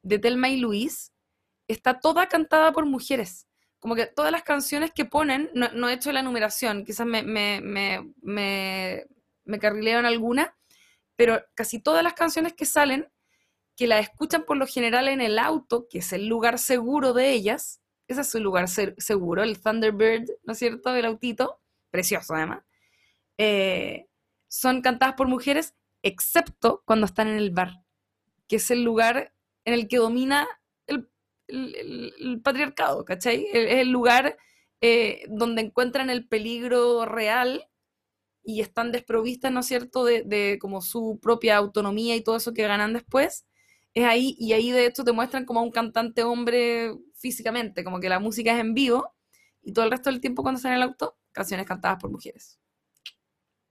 de 0.02 0.20
Telma 0.20 0.50
y 0.50 0.58
Luis 0.58 1.12
está 1.68 2.00
toda 2.00 2.28
cantada 2.28 2.72
por 2.72 2.86
mujeres. 2.86 3.48
Como 3.80 3.96
que 3.96 4.08
todas 4.08 4.32
las 4.32 4.44
canciones 4.44 4.92
que 4.92 5.06
ponen, 5.06 5.50
no, 5.54 5.70
no 5.74 5.90
he 5.90 5.94
hecho 5.94 6.12
la 6.12 6.24
numeración, 6.24 6.86
quizás 6.86 7.06
me, 7.06 7.24
me, 7.24 7.62
me, 7.62 8.14
me, 8.22 9.06
me 9.46 9.60
carrileo 9.60 10.00
en 10.00 10.06
alguna, 10.06 10.58
pero 11.16 11.42
casi 11.56 11.80
todas 11.82 12.04
las 12.04 12.14
canciones 12.14 12.54
que 12.54 12.66
salen, 12.66 13.08
que 13.78 13.88
las 13.88 14.02
escuchan 14.02 14.46
por 14.46 14.58
lo 14.58 14.68
general 14.68 15.08
en 15.10 15.22
el 15.22 15.40
auto, 15.40 15.88
que 15.90 16.00
es 16.00 16.14
el 16.14 16.28
lugar 16.28 16.60
seguro 16.60 17.14
de 17.14 17.32
ellas, 17.32 17.82
ese 18.08 18.22
es 18.22 18.30
su 18.30 18.40
lugar 18.40 18.68
se- 18.70 18.96
seguro, 18.98 19.44
el 19.44 19.62
Thunderbird, 19.62 20.26
¿no 20.44 20.54
es 20.54 20.60
cierto? 20.60 20.96
El 20.96 21.06
autito, 21.06 21.60
precioso 21.92 22.36
además, 22.36 22.64
eh, 23.38 24.08
son 24.50 24.82
cantadas 24.82 25.16
por 25.16 25.28
mujeres, 25.28 25.76
excepto 26.04 26.84
cuando 26.86 27.06
están 27.08 27.28
en 27.28 27.38
el 27.38 27.52
bar, 27.52 27.84
que 28.48 28.58
es 28.58 28.72
el 28.72 28.84
lugar 28.84 29.34
en 29.66 29.74
el 29.76 29.88
que 29.88 29.98
domina 29.98 30.48
el 31.48 32.42
patriarcado, 32.44 33.06
¿cachai? 33.06 33.46
Es 33.52 33.82
el 33.82 33.90
lugar 33.90 34.38
eh, 34.82 35.26
donde 35.30 35.62
encuentran 35.62 36.10
el 36.10 36.28
peligro 36.28 37.06
real 37.06 37.68
y 38.46 38.62
están 38.62 38.92
desprovistas, 38.92 39.52
¿no 39.52 39.62
es 39.62 39.66
cierto?, 39.66 40.06
de, 40.06 40.24
de 40.24 40.58
como 40.60 40.82
su 40.82 41.20
propia 41.22 41.58
autonomía 41.58 42.16
y 42.16 42.24
todo 42.24 42.36
eso 42.38 42.54
que 42.54 42.68
ganan 42.68 42.94
después. 42.94 43.46
Es 43.94 44.06
ahí, 44.06 44.36
y 44.40 44.54
ahí 44.54 44.72
de 44.72 44.86
hecho 44.86 45.04
te 45.04 45.14
muestran 45.14 45.46
como 45.46 45.62
a 45.62 45.64
un 45.64 45.72
cantante 45.72 46.24
hombre 46.24 46.94
físicamente, 47.16 47.84
como 47.84 48.00
que 48.00 48.10
la 48.10 48.20
música 48.20 48.54
es 48.54 48.60
en 48.60 48.74
vivo, 48.74 49.14
y 49.62 49.74
todo 49.74 49.86
el 49.86 49.92
resto 49.92 50.12
del 50.12 50.22
tiempo 50.22 50.44
cuando 50.44 50.62
en 50.68 50.76
el 50.76 50.84
auto, 50.84 51.18
canciones 51.32 51.66
cantadas 51.66 52.00
por 52.00 52.12
mujeres. 52.12 52.60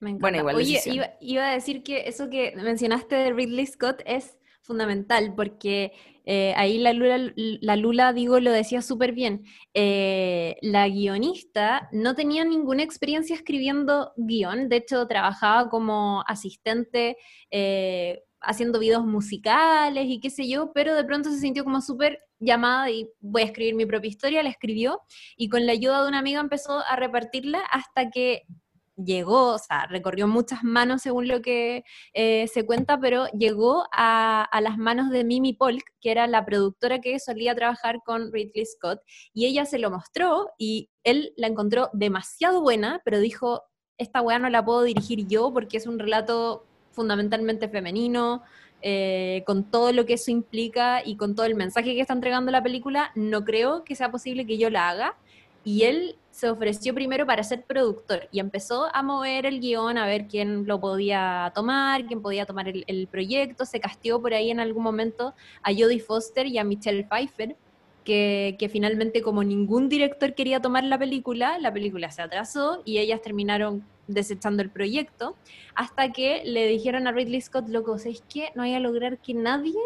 Me 0.01 0.11
encanta. 0.11 0.23
Bueno, 0.23 0.39
igual 0.39 0.57
Oye, 0.57 0.81
iba, 0.87 1.11
iba 1.21 1.49
a 1.49 1.53
decir 1.53 1.83
que 1.83 2.09
eso 2.09 2.29
que 2.29 2.55
mencionaste 2.57 3.15
de 3.15 3.33
Ridley 3.33 3.67
Scott 3.67 4.03
es 4.05 4.37
fundamental 4.65 5.35
porque 5.37 5.93
eh, 6.25 6.55
ahí 6.57 6.79
la 6.79 6.93
Lula, 6.93 7.33
la 7.37 7.77
Lula, 7.77 8.13
digo, 8.13 8.41
lo 8.41 8.51
decía 8.51 8.83
súper 8.83 9.13
bien. 9.13 9.45
Eh, 9.75 10.57
la 10.63 10.89
guionista 10.89 11.89
no 11.93 12.15
tenía 12.15 12.45
ninguna 12.45 12.83
experiencia 12.83 13.37
escribiendo 13.37 14.13
guion, 14.17 14.69
de 14.69 14.77
hecho 14.77 15.07
trabajaba 15.07 15.69
como 15.69 16.25
asistente 16.27 17.17
eh, 17.51 18.23
haciendo 18.41 18.79
videos 18.79 19.05
musicales 19.05 20.07
y 20.09 20.21
qué 20.21 20.31
sé 20.31 20.49
yo, 20.49 20.73
pero 20.73 20.95
de 20.95 21.05
pronto 21.05 21.31
se 21.31 21.39
sintió 21.39 21.65
como 21.65 21.81
súper 21.81 22.21
llamada 22.39 22.91
y 22.91 23.09
voy 23.21 23.43
a 23.43 23.47
escribir 23.47 23.75
mi 23.75 23.87
propia 23.87 24.09
historia, 24.09 24.43
la 24.43 24.51
escribió 24.51 25.01
y 25.37 25.49
con 25.49 25.67
la 25.67 25.73
ayuda 25.73 26.03
de 26.03 26.09
una 26.09 26.19
amiga 26.19 26.41
empezó 26.41 26.81
a 26.81 26.97
repartirla 26.97 27.61
hasta 27.71 28.11
que 28.11 28.43
llegó, 28.97 29.55
o 29.55 29.59
sea, 29.59 29.87
recorrió 29.87 30.29
muchas 30.29 30.63
manos 30.63 31.03
según 31.03 31.29
lo 31.29 31.43
que 31.43 31.85
eh, 32.13 32.47
se 32.49 32.65
cuenta, 32.65 32.99
pero 32.99 33.27
llegó 33.29 33.85
a, 33.93 34.49
las 34.61 34.79
manos 34.79 35.11
de 35.11 35.25
Mimi 35.25 35.53
Polk, 35.53 35.85
que 36.01 36.11
era 36.11 36.27
la 36.27 36.45
productora 36.45 37.01
que 37.01 37.19
solía 37.19 37.55
trabajar 37.55 38.01
con 38.05 38.33
Ridley 38.33 38.65
Scott, 38.67 39.01
y 39.33 39.47
ella 39.47 39.65
se 39.67 39.79
lo 39.79 39.91
mostró 39.91 40.51
y 40.59 40.91
él 41.03 41.33
la 41.37 41.49
encontró 41.49 41.91
demasiado 41.93 42.61
buena, 42.63 43.01
pero 43.05 43.19
dijo, 43.19 43.63
esta 43.99 44.23
weá 44.23 44.39
no 44.39 44.51
la 44.51 44.65
puedo 44.65 44.83
dirigir 44.83 45.27
yo 45.27 45.53
porque 45.53 45.77
es 45.77 45.87
un 45.87 45.99
relato 45.99 46.67
fundamentalmente 46.93 47.69
femenino, 47.69 48.43
eh, 48.87 49.43
con 49.47 49.71
todo 49.71 49.93
lo 49.93 50.05
que 50.05 50.15
eso 50.15 50.31
implica 50.31 51.03
y 51.05 51.17
con 51.17 51.35
todo 51.35 51.47
el 51.47 51.55
mensaje 51.55 51.95
que 51.95 52.01
está 52.01 52.13
entregando 52.13 52.51
la 52.51 52.63
película, 52.63 53.13
no 53.15 53.45
creo 53.45 53.83
que 53.83 53.95
sea 53.95 54.11
posible 54.11 54.47
que 54.47 54.59
yo 54.59 54.69
la 54.71 54.91
haga. 54.91 55.17
Y 55.65 55.85
él 55.85 56.19
se 56.35 56.51
ofreció 56.51 56.93
primero 56.95 57.27
para 57.27 57.45
ser 57.45 57.63
productor 57.63 58.29
y 58.33 58.41
empezó 58.41 58.89
a 58.93 59.05
mover 59.05 59.47
el 59.47 59.61
guion, 59.61 59.97
a 59.97 60.05
ver 60.05 60.27
quién 60.27 60.67
lo 60.67 60.81
podía 60.81 61.53
tomar, 61.55 62.07
quién 62.07 62.23
podía 62.23 62.45
tomar 62.45 62.67
el, 62.67 63.09
proyecto. 63.09 63.65
Se 63.65 63.79
casteó 63.79 64.21
por 64.21 64.35
ahí 64.35 64.51
en 64.51 64.59
algún 64.59 64.83
momento 64.83 65.33
a 65.63 65.73
Jodie 65.73 66.01
Foster 66.01 66.49
y 66.49 66.59
a 66.59 66.65
Michelle 66.65 67.05
Pfeiffer, 67.05 67.55
que, 68.03 68.57
que, 68.59 68.69
finalmente 68.69 69.23
como 69.23 69.45
ningún 69.45 69.89
director 69.89 70.35
quería 70.35 70.61
tomar 70.61 70.83
la 70.83 70.99
película, 70.99 71.57
la 71.61 71.73
película 71.73 72.11
se 72.11 72.23
atrasó 72.23 72.83
y 72.85 72.99
ellas 72.99 73.23
terminaron 73.23 73.85
desechando 74.09 74.61
el 74.61 74.71
proyecto, 74.71 75.37
hasta 75.77 76.11
que 76.11 76.43
le 76.45 76.67
dijeron 76.67 77.07
a 77.07 77.13
Ridley 77.13 77.43
Scott, 77.43 77.69
loco, 77.69 77.97
¿sabes 77.97 78.25
qué? 78.29 78.51
No 78.57 78.65
hay 78.65 78.75
a 78.75 78.81
lograr 78.81 79.19
que 79.19 79.35
nadie 79.35 79.79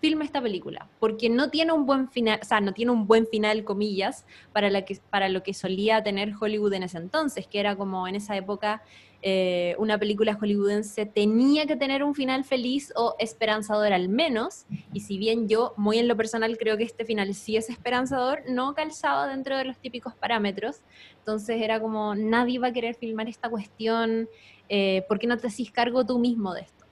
filme 0.00 0.24
esta 0.24 0.42
película, 0.42 0.88
porque 1.00 1.28
no 1.28 1.50
tiene 1.50 1.72
un 1.72 1.86
buen 1.86 2.08
final, 2.08 2.38
o 2.42 2.44
sea, 2.44 2.60
no 2.60 2.72
tiene 2.72 2.92
un 2.92 3.06
buen 3.06 3.26
final, 3.26 3.64
comillas, 3.64 4.24
para 4.52 5.28
lo 5.28 5.42
que 5.42 5.54
solía 5.54 6.02
tener 6.02 6.34
Hollywood 6.38 6.74
en 6.74 6.82
ese 6.82 6.98
entonces, 6.98 7.46
que 7.46 7.60
era 7.60 7.76
como 7.76 8.06
en 8.06 8.16
esa 8.16 8.36
época 8.36 8.82
eh, 9.22 9.74
una 9.78 9.98
película 9.98 10.34
hollywoodense 10.34 11.06
tenía 11.06 11.66
que 11.66 11.74
tener 11.74 12.04
un 12.04 12.14
final 12.14 12.44
feliz 12.44 12.92
o 12.94 13.16
esperanzador 13.18 13.92
al 13.92 14.08
menos, 14.08 14.66
y 14.92 15.00
si 15.00 15.18
bien 15.18 15.48
yo 15.48 15.72
muy 15.76 15.98
en 15.98 16.06
lo 16.06 16.16
personal 16.16 16.56
creo 16.58 16.76
que 16.76 16.84
este 16.84 17.04
final 17.04 17.34
sí 17.34 17.56
es 17.56 17.70
esperanzador, 17.70 18.42
no 18.48 18.74
calzaba 18.74 19.26
dentro 19.26 19.56
de 19.56 19.64
los 19.64 19.78
típicos 19.78 20.14
parámetros, 20.14 20.82
entonces 21.18 21.60
era 21.60 21.80
como 21.80 22.14
nadie 22.14 22.58
va 22.58 22.68
a 22.68 22.72
querer 22.72 22.94
filmar 22.94 23.28
esta 23.28 23.48
cuestión, 23.48 24.28
eh, 24.68 25.04
¿por 25.08 25.18
qué 25.18 25.26
no 25.26 25.38
te 25.38 25.46
haces 25.46 25.70
cargo 25.70 26.04
tú 26.04 26.18
mismo 26.18 26.52
de 26.54 26.60
esto? 26.60 26.84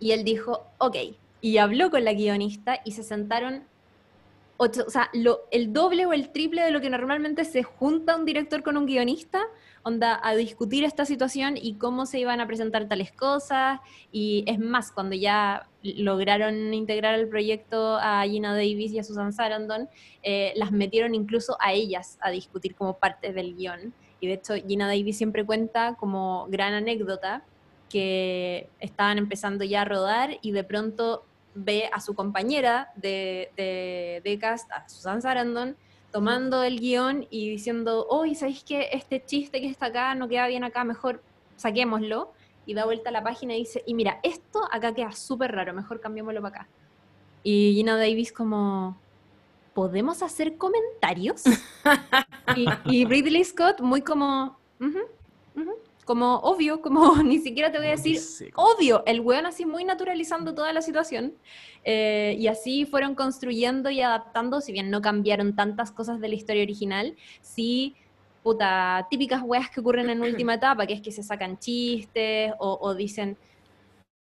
Y 0.00 0.12
él 0.12 0.24
dijo, 0.24 0.64
ok, 0.78 0.96
y 1.40 1.58
habló 1.58 1.90
con 1.90 2.04
la 2.04 2.12
guionista 2.12 2.80
y 2.84 2.92
se 2.92 3.02
sentaron 3.02 3.64
ocho, 4.56 4.84
o 4.86 4.90
sea, 4.90 5.10
lo, 5.12 5.40
el 5.50 5.72
doble 5.72 6.06
o 6.06 6.12
el 6.12 6.30
triple 6.30 6.62
de 6.62 6.70
lo 6.70 6.80
que 6.80 6.90
normalmente 6.90 7.44
se 7.44 7.62
junta 7.62 8.16
un 8.16 8.24
director 8.24 8.62
con 8.62 8.76
un 8.76 8.86
guionista, 8.86 9.42
onda, 9.82 10.18
a 10.22 10.34
discutir 10.34 10.84
esta 10.84 11.04
situación 11.04 11.56
y 11.56 11.74
cómo 11.74 12.06
se 12.06 12.18
iban 12.18 12.40
a 12.40 12.46
presentar 12.46 12.88
tales 12.88 13.12
cosas. 13.12 13.80
Y 14.10 14.44
es 14.46 14.58
más, 14.58 14.90
cuando 14.90 15.14
ya 15.14 15.68
lograron 15.82 16.74
integrar 16.74 17.14
al 17.14 17.28
proyecto 17.28 17.96
a 18.00 18.24
Gina 18.24 18.52
Davis 18.52 18.92
y 18.92 18.98
a 18.98 19.04
Susan 19.04 19.32
Sarandon, 19.32 19.88
eh, 20.22 20.52
las 20.56 20.72
metieron 20.72 21.14
incluso 21.14 21.56
a 21.60 21.72
ellas 21.72 22.18
a 22.20 22.30
discutir 22.30 22.74
como 22.74 22.98
parte 22.98 23.32
del 23.32 23.54
guion. 23.56 23.94
Y 24.20 24.26
de 24.28 24.34
hecho, 24.34 24.54
Gina 24.54 24.88
Davis 24.88 25.18
siempre 25.18 25.44
cuenta 25.44 25.94
como 25.94 26.46
gran 26.48 26.72
anécdota 26.72 27.44
que 27.88 28.68
estaban 28.80 29.18
empezando 29.18 29.64
ya 29.64 29.82
a 29.82 29.84
rodar 29.84 30.38
y 30.42 30.52
de 30.52 30.64
pronto 30.64 31.24
ve 31.54 31.88
a 31.92 32.00
su 32.00 32.14
compañera 32.14 32.90
de, 32.96 33.50
de, 33.56 34.20
de 34.24 34.38
cast, 34.38 34.70
a 34.72 34.88
Susan 34.88 35.22
Sarandon, 35.22 35.76
tomando 36.12 36.62
el 36.62 36.80
guion 36.80 37.26
y 37.30 37.50
diciendo, 37.50 38.06
oye, 38.08 38.34
¿sabéis 38.34 38.64
que 38.64 38.88
este 38.92 39.24
chiste 39.24 39.60
que 39.60 39.68
está 39.68 39.86
acá 39.86 40.14
no 40.14 40.28
queda 40.28 40.46
bien 40.46 40.64
acá? 40.64 40.84
Mejor 40.84 41.22
saquémoslo. 41.56 42.32
Y 42.68 42.74
da 42.74 42.84
vuelta 42.84 43.10
a 43.10 43.12
la 43.12 43.22
página 43.22 43.54
y 43.54 43.60
dice, 43.60 43.84
y 43.86 43.94
mira, 43.94 44.18
esto 44.24 44.60
acá 44.72 44.92
queda 44.92 45.12
súper 45.12 45.52
raro, 45.52 45.72
mejor 45.72 46.00
cambiémoslo 46.00 46.42
para 46.42 46.56
acá. 46.56 46.68
Y 47.44 47.74
Gina 47.74 47.96
Davis 47.96 48.32
como, 48.32 48.98
¿podemos 49.72 50.20
hacer 50.20 50.56
comentarios? 50.56 51.44
y, 52.56 52.66
y, 52.86 53.04
Ridley 53.04 53.44
Scott 53.44 53.80
muy 53.80 54.02
como, 54.02 54.58
uh 54.80 54.84
-huh, 54.84 55.04
uh 55.54 55.60
-huh 55.60 55.85
como 56.06 56.36
obvio, 56.36 56.80
como 56.80 57.16
ni 57.22 57.38
siquiera 57.40 57.70
te 57.70 57.78
voy 57.78 57.88
a 57.88 57.90
decir, 57.90 58.18
obvio, 58.54 59.02
el 59.06 59.20
weón 59.20 59.44
así 59.44 59.66
muy 59.66 59.84
naturalizando 59.84 60.54
toda 60.54 60.72
la 60.72 60.80
situación. 60.80 61.34
Eh, 61.84 62.36
y 62.38 62.46
así 62.46 62.86
fueron 62.86 63.14
construyendo 63.14 63.90
y 63.90 64.00
adaptando, 64.00 64.60
si 64.60 64.72
bien 64.72 64.88
no 64.88 65.02
cambiaron 65.02 65.54
tantas 65.54 65.90
cosas 65.90 66.20
de 66.20 66.28
la 66.28 66.36
historia 66.36 66.62
original, 66.62 67.16
sí, 67.42 67.96
puta, 68.42 69.06
típicas 69.10 69.42
weas 69.44 69.68
que 69.68 69.80
ocurren 69.80 70.08
en 70.08 70.22
última 70.22 70.54
etapa, 70.54 70.86
que 70.86 70.94
es 70.94 71.02
que 71.02 71.10
se 71.12 71.24
sacan 71.24 71.58
chistes 71.58 72.52
o, 72.60 72.78
o 72.80 72.94
dicen, 72.94 73.36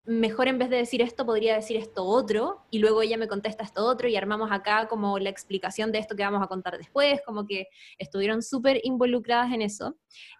mejor 0.05 0.49
en 0.49 0.59
vez 0.59 0.69
de 0.69 0.77
decir 0.77 1.01
esto, 1.01 1.25
podría 1.25 1.55
decir 1.55 1.77
esto 1.77 2.05
otro, 2.05 2.65
y 2.71 2.79
luego 2.79 3.03
ella 3.03 3.17
me 3.17 3.29
contesta 3.29 3.63
esto 3.63 3.85
otro, 3.85 4.09
y 4.09 4.17
armamos 4.17 4.51
acá 4.51 4.89
como 4.89 5.19
la 5.19 5.31
explicación 5.31 5.93
de 5.93 5.99
esto 5.99 6.17
que 6.17 6.25
vamos 6.25 6.43
a 6.43 6.49
contar 6.49 6.77
después, 6.77 7.21
como 7.25 7.47
que 7.47 7.69
estuvieron 7.99 8.43
súper 8.43 8.81
involucradas 8.83 9.53
en 9.53 9.63
eso. 9.63 9.97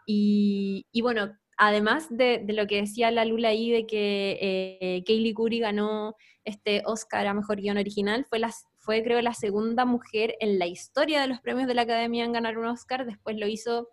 Y, 0.07 0.87
y 0.91 1.03
bueno, 1.03 1.33
además 1.57 2.09
de, 2.11 2.45
lo 2.49 2.67
que 2.67 2.81
decía 2.81 3.11
la 3.11 3.25
Lula 3.25 3.49
ahí, 3.49 3.71
de 3.71 3.87
que 3.87 4.39
eh, 4.41 5.05
Kaylee 5.07 5.35
Curry 5.35 5.61
ganó 5.61 6.17
este 6.45 6.83
Oscar 6.85 7.27
a 7.27 7.35
Mejor 7.35 7.61
Guión 7.61 7.79
Original, 7.79 8.25
fue, 8.29 8.41
la, 8.41 8.53
fue 8.79 9.05
creo 9.05 9.21
la 9.23 9.35
segunda 9.35 9.85
mujer 9.85 10.35
en 10.41 10.59
la 10.59 10.67
historia 10.67 11.21
de 11.21 11.29
los 11.29 11.41
premios 11.41 11.69
de 11.69 11.75
la 11.75 11.83
Academia 11.83 12.25
en 12.25 12.33
ganar 12.33 12.59
un 12.59 12.67
Oscar, 12.67 13.07
después 13.07 13.37
lo 13.37 13.47
hizo 13.47 13.89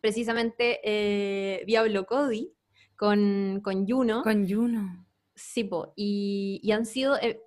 precisamente 0.00 0.80
eh, 0.82 1.64
Diablo 1.66 2.04
Cody 2.04 2.52
con, 2.98 3.60
con 3.62 3.86
Juno. 3.86 4.22
Con 4.22 4.46
Juno. 4.46 5.06
Sí, 5.34 5.64
po, 5.64 5.92
y, 5.96 6.60
y 6.64 6.72
han 6.72 6.84
sido 6.84 7.16
eh, 7.16 7.40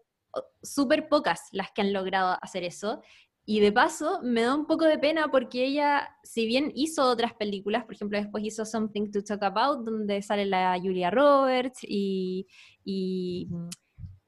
súper 0.64 1.10
pocas 1.10 1.50
las 1.52 1.72
que 1.72 1.82
han 1.82 1.94
logrado 1.94 2.38
hacer 2.42 2.64
eso. 2.64 3.02
Y 3.46 3.60
de 3.60 3.72
paso, 3.72 4.22
me 4.24 4.44
da 4.44 4.56
un 4.56 4.66
poco 4.66 4.86
de 4.86 4.98
pena 4.98 5.30
porque 5.30 5.66
ella, 5.66 6.08
si 6.24 6.46
bien 6.46 6.72
hizo 6.74 7.04
otras 7.04 7.34
películas, 7.34 7.84
por 7.84 7.96
ejemplo, 7.96 8.18
después 8.18 8.46
hizo 8.46 8.66
Something 8.66 9.12
to 9.12 9.24
Talk 9.24 9.44
About, 9.44 9.84
donde 9.84 10.22
sale 10.22 10.46
la 10.46 10.80
Julia 10.82 11.12
Roberts 11.12 11.80
y. 11.84 12.48
y 12.86 13.50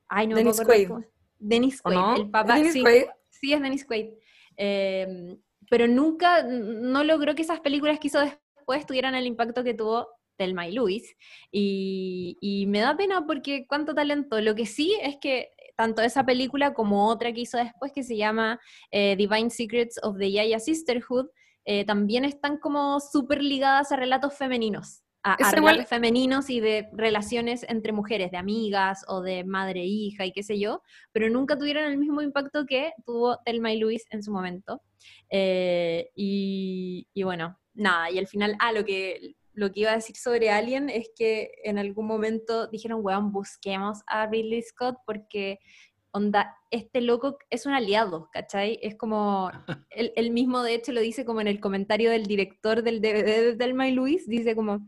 ay, 0.09 0.27
no 0.27 0.35
me 0.35 0.43
Dennis 0.43 0.61
Quaid. 0.61 0.89
Dennis 1.39 1.79
¿O 1.79 1.83
Quaid, 1.83 1.97
no? 1.97 2.15
el 2.17 2.29
papá. 2.29 2.57
¿Es 2.57 2.59
Dennis 2.59 2.73
sí, 2.73 2.81
Quaid? 2.81 3.03
sí, 3.29 3.53
es 3.53 3.61
Dennis 3.61 3.85
Quaid. 3.85 4.09
Eh, 4.57 5.37
pero 5.69 5.87
nunca, 5.87 6.43
no 6.43 7.03
logró 7.05 7.33
que 7.33 7.43
esas 7.43 7.61
películas 7.61 7.99
que 7.99 8.07
hizo 8.07 8.19
después 8.19 8.85
tuvieran 8.85 9.15
el 9.15 9.25
impacto 9.25 9.63
que 9.63 9.73
tuvo 9.73 10.09
Thelma 10.37 10.67
y 10.67 10.73
Luis. 10.73 11.15
Y, 11.51 12.37
y 12.41 12.65
me 12.67 12.79
da 12.79 12.95
pena 12.95 13.25
porque 13.25 13.65
cuánto 13.67 13.93
talento. 13.93 14.41
Lo 14.41 14.55
que 14.55 14.65
sí 14.65 14.97
es 15.01 15.17
que 15.17 15.49
tanto 15.75 16.01
esa 16.01 16.25
película 16.25 16.73
como 16.73 17.07
otra 17.07 17.33
que 17.33 17.41
hizo 17.41 17.57
después 17.57 17.91
que 17.91 18.03
se 18.03 18.17
llama 18.17 18.59
eh, 18.91 19.15
Divine 19.15 19.49
Secrets 19.49 19.99
of 20.03 20.17
the 20.17 20.31
Yaya 20.31 20.59
Sisterhood, 20.59 21.27
eh, 21.65 21.85
también 21.85 22.25
están 22.25 22.57
como 22.57 22.99
súper 22.99 23.41
ligadas 23.41 23.91
a 23.91 23.95
relatos 23.95 24.35
femeninos. 24.35 25.01
A, 25.25 25.37
relatos 25.51 25.87
femeninos 25.87 26.49
y 26.49 26.59
de 26.59 26.89
relaciones 26.91 27.65
entre 27.69 27.93
mujeres, 27.93 28.31
de 28.31 28.37
amigas 28.37 29.05
o 29.07 29.21
de 29.21 29.45
madre 29.45 29.79
e 29.79 29.85
hija 29.85 30.25
y 30.25 30.33
qué 30.33 30.43
sé 30.43 30.59
yo, 30.59 30.81
pero 31.13 31.29
nunca 31.29 31.57
tuvieron 31.57 31.85
el 31.85 31.97
mismo 31.97 32.21
impacto 32.21 32.65
que 32.65 32.91
tuvo 33.05 33.37
Thelma 33.45 33.71
y 33.71 33.79
Luis 33.79 34.05
en 34.09 34.21
su 34.21 34.33
momento. 34.33 34.81
Eh, 35.29 36.09
y, 36.13 37.07
y 37.13 37.23
bueno, 37.23 37.57
nada, 37.73 38.11
y 38.11 38.17
al 38.17 38.27
final, 38.27 38.57
ah, 38.59 38.73
lo 38.73 38.83
que, 38.83 39.37
lo 39.53 39.71
que 39.71 39.81
iba 39.81 39.91
a 39.91 39.95
decir 39.95 40.15
sobre 40.15 40.49
Alien 40.49 40.89
es 40.89 41.09
que 41.15 41.51
en 41.63 41.77
algún 41.77 42.07
momento 42.07 42.67
dijeron, 42.67 42.99
weón, 43.03 43.31
busquemos 43.31 44.01
a 44.07 44.27
Ridley 44.27 44.61
Scott 44.61 44.97
porque, 45.05 45.59
onda, 46.11 46.55
este 46.71 47.01
loco 47.01 47.37
es 47.49 47.65
un 47.65 47.73
aliado, 47.73 48.29
¿cachai? 48.31 48.79
Es 48.81 48.95
como, 48.95 49.51
él, 49.91 50.11
él 50.15 50.31
mismo 50.31 50.63
de 50.63 50.75
hecho 50.75 50.91
lo 50.91 51.01
dice 51.01 51.25
como 51.25 51.41
en 51.41 51.47
el 51.47 51.59
comentario 51.59 52.09
del 52.11 52.25
director 52.25 52.83
del 52.83 53.01
DVD 53.01 53.43
de 53.43 53.55
Thelma 53.55 53.87
y 53.87 53.93
Luis, 53.93 54.27
dice 54.27 54.55
como, 54.55 54.87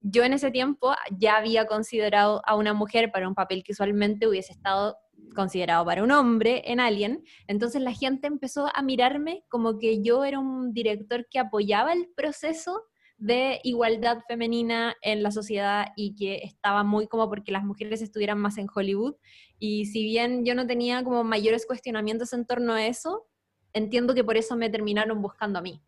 yo 0.00 0.24
en 0.24 0.32
ese 0.32 0.50
tiempo 0.50 0.94
ya 1.18 1.36
había 1.36 1.66
considerado 1.66 2.42
a 2.46 2.54
una 2.54 2.74
mujer 2.74 3.10
para 3.10 3.28
un 3.28 3.34
papel 3.34 3.62
que 3.64 3.72
usualmente 3.72 4.26
hubiese 4.28 4.52
estado 4.52 4.96
considerado 5.34 5.84
para 5.84 6.02
un 6.02 6.10
hombre 6.10 6.62
en 6.66 6.80
Alien, 6.80 7.24
entonces 7.46 7.82
la 7.82 7.92
gente 7.92 8.26
empezó 8.26 8.68
a 8.74 8.82
mirarme 8.82 9.44
como 9.48 9.78
que 9.78 10.02
yo 10.02 10.24
era 10.24 10.38
un 10.38 10.72
director 10.72 11.26
que 11.30 11.38
apoyaba 11.38 11.92
el 11.92 12.08
proceso 12.16 12.89
de 13.20 13.60
igualdad 13.64 14.22
femenina 14.26 14.96
en 15.02 15.22
la 15.22 15.30
sociedad 15.30 15.88
y 15.94 16.16
que 16.16 16.36
estaba 16.36 16.82
muy 16.84 17.06
como 17.06 17.28
porque 17.28 17.52
las 17.52 17.62
mujeres 17.62 18.00
estuvieran 18.00 18.38
más 18.38 18.56
en 18.56 18.66
Hollywood. 18.74 19.14
Y 19.58 19.84
si 19.86 20.02
bien 20.02 20.44
yo 20.46 20.54
no 20.54 20.66
tenía 20.66 21.04
como 21.04 21.22
mayores 21.22 21.66
cuestionamientos 21.66 22.32
en 22.32 22.46
torno 22.46 22.72
a 22.72 22.86
eso, 22.86 23.26
entiendo 23.74 24.14
que 24.14 24.24
por 24.24 24.38
eso 24.38 24.56
me 24.56 24.70
terminaron 24.70 25.20
buscando 25.20 25.58
a 25.58 25.62
mí. 25.62 25.82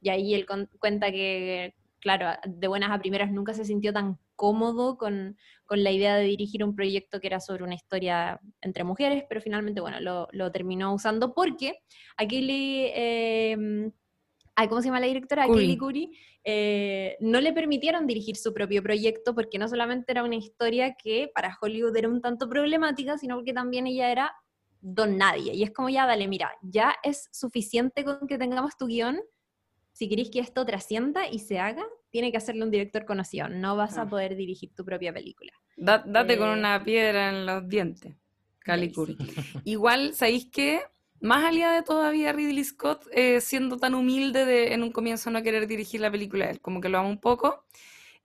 Y 0.00 0.08
ahí 0.08 0.34
él 0.34 0.46
cuenta 0.78 1.12
que, 1.12 1.74
claro, 2.00 2.30
de 2.46 2.68
buenas 2.68 2.90
a 2.90 2.98
primeras 2.98 3.30
nunca 3.30 3.52
se 3.52 3.66
sintió 3.66 3.92
tan 3.92 4.18
cómodo 4.34 4.96
con, 4.96 5.36
con 5.66 5.84
la 5.84 5.90
idea 5.90 6.16
de 6.16 6.24
dirigir 6.24 6.64
un 6.64 6.74
proyecto 6.74 7.20
que 7.20 7.26
era 7.26 7.40
sobre 7.40 7.64
una 7.64 7.74
historia 7.74 8.40
entre 8.62 8.84
mujeres, 8.84 9.24
pero 9.28 9.42
finalmente, 9.42 9.82
bueno, 9.82 10.00
lo, 10.00 10.26
lo 10.32 10.50
terminó 10.50 10.94
usando 10.94 11.34
porque 11.34 11.80
a 12.16 12.26
Kaylee, 12.26 12.92
eh, 12.94 13.90
¿cómo 14.68 14.80
se 14.80 14.86
llama 14.86 15.00
la 15.00 15.06
directora? 15.06 15.44
A 15.44 15.46
Curry. 15.48 16.10
Eh, 16.50 17.18
no 17.20 17.42
le 17.42 17.52
permitieron 17.52 18.06
dirigir 18.06 18.36
su 18.36 18.54
propio 18.54 18.82
proyecto 18.82 19.34
porque 19.34 19.58
no 19.58 19.68
solamente 19.68 20.12
era 20.12 20.24
una 20.24 20.36
historia 20.36 20.94
que 20.94 21.30
para 21.34 21.54
Hollywood 21.60 21.94
era 21.94 22.08
un 22.08 22.22
tanto 22.22 22.48
problemática, 22.48 23.18
sino 23.18 23.34
porque 23.34 23.52
también 23.52 23.86
ella 23.86 24.10
era 24.10 24.32
don 24.80 25.18
nadie. 25.18 25.52
Y 25.54 25.62
es 25.62 25.72
como 25.72 25.90
ya, 25.90 26.06
dale, 26.06 26.26
mira, 26.26 26.50
ya 26.62 26.94
es 27.02 27.28
suficiente 27.32 28.02
con 28.02 28.26
que 28.26 28.38
tengamos 28.38 28.78
tu 28.78 28.86
guion. 28.86 29.20
Si 29.92 30.08
queréis 30.08 30.30
que 30.30 30.38
esto 30.40 30.64
trascienda 30.64 31.28
y 31.28 31.40
se 31.40 31.58
haga, 31.58 31.84
tiene 32.08 32.30
que 32.30 32.38
hacerle 32.38 32.62
un 32.64 32.70
director 32.70 33.04
conocido. 33.04 33.50
No 33.50 33.76
vas 33.76 33.98
a 33.98 34.02
Ah. 34.02 34.08
poder 34.08 34.34
dirigir 34.34 34.72
tu 34.74 34.86
propia 34.86 35.12
película. 35.12 35.52
Da- 35.76 36.02
date 36.06 36.38
con 36.38 36.48
Eh, 36.48 36.52
una 36.54 36.82
piedra 36.82 37.28
en 37.28 37.44
los 37.44 37.68
dientes, 37.68 38.14
Cali 38.60 38.86
Daisy. 38.88 38.94
Curry. 39.16 39.60
Igual, 39.64 40.14
¿sabéis 40.14 40.48
qué? 40.50 40.80
Más 41.20 41.44
aliada 41.44 41.74
de 41.74 41.82
todavía 41.82 42.32
Ridley 42.32 42.64
Scott, 42.64 43.06
eh, 43.12 43.40
siendo 43.40 43.76
tan 43.76 43.94
humilde 43.94 44.44
de 44.44 44.72
en 44.72 44.82
un 44.82 44.92
comienzo 44.92 45.30
no 45.30 45.42
querer 45.42 45.66
dirigir 45.66 46.00
la 46.00 46.10
película 46.10 46.50
él, 46.50 46.60
como 46.60 46.80
que 46.80 46.88
lo 46.88 46.98
ama 46.98 47.08
un 47.08 47.20
poco. 47.20 47.64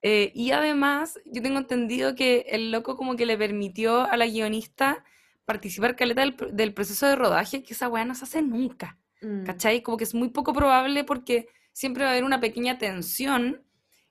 Eh, 0.01 0.31
y 0.35 0.51
además, 0.51 1.19
yo 1.25 1.41
tengo 1.41 1.57
entendido 1.57 2.13
que 2.15 2.45
el 2.49 2.71
loco 2.71 2.97
como 2.97 3.15
que 3.15 3.25
le 3.25 3.37
permitió 3.37 4.01
a 4.01 4.17
la 4.17 4.27
guionista 4.27 5.03
participar 5.45 5.95
caleta 5.95 6.21
del, 6.21 6.35
del 6.51 6.73
proceso 6.73 7.07
de 7.07 7.15
rodaje, 7.15 7.63
que 7.63 7.73
esa 7.73 7.89
weá 7.89 8.05
no 8.05 8.13
se 8.13 8.25
hace 8.25 8.41
nunca. 8.41 8.99
Mm. 9.21 9.43
¿Cachai? 9.45 9.81
Como 9.81 9.97
que 9.97 10.03
es 10.03 10.13
muy 10.13 10.29
poco 10.29 10.53
probable 10.53 11.03
porque 11.03 11.47
siempre 11.71 12.03
va 12.03 12.09
a 12.09 12.11
haber 12.13 12.23
una 12.23 12.39
pequeña 12.39 12.77
tensión 12.77 13.63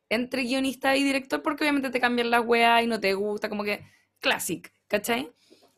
entre 0.09 0.43
guionista 0.43 0.97
y 0.97 1.05
director 1.05 1.43
porque 1.43 1.65
obviamente 1.65 1.91
te 1.91 2.01
cambian 2.01 2.31
la 2.31 2.41
weá 2.41 2.83
y 2.83 2.87
no 2.87 3.01
te 3.01 3.15
gusta, 3.15 3.49
como 3.49 3.65
que 3.65 3.85
classic, 4.21 4.73
¿cachai? 4.89 5.31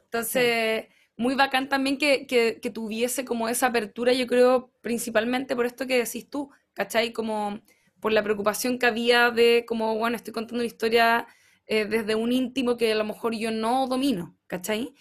Entonces, 0.05 0.87
muy 1.17 1.35
bacán 1.35 1.69
también 1.69 1.99
que, 1.99 2.27
que, 2.27 2.71
tuviese 2.71 3.25
como 3.25 3.49
esa 3.49 3.69
apertura, 3.69 4.13
yo 4.13 4.27
creo, 4.27 4.73
principalmente 4.81 5.55
por 5.57 5.67
esto 5.67 5.87
que 5.87 5.99
decís 5.99 6.29
tú, 6.29 6.51
¿cachai? 6.73 7.13
Como 7.13 7.61
por 8.01 8.13
la 8.13 8.23
preocupación 8.23 8.79
que 8.79 8.87
había 8.87 9.31
de 9.31 9.65
como, 9.67 9.97
bueno, 9.97 10.17
estoy 10.17 10.33
contando 10.33 10.57
una 10.57 10.67
historia 10.67 11.27
eh, 11.67 11.87
desde 11.87 12.15
un 12.15 12.33
íntimo 12.33 12.77
que 12.77 12.93
a 12.93 12.97
lo 12.97 13.05
mejor 13.05 13.35
yo 13.35 13.51
no 13.51 13.87
domino, 13.87 14.37
¿cachai? 14.47 14.95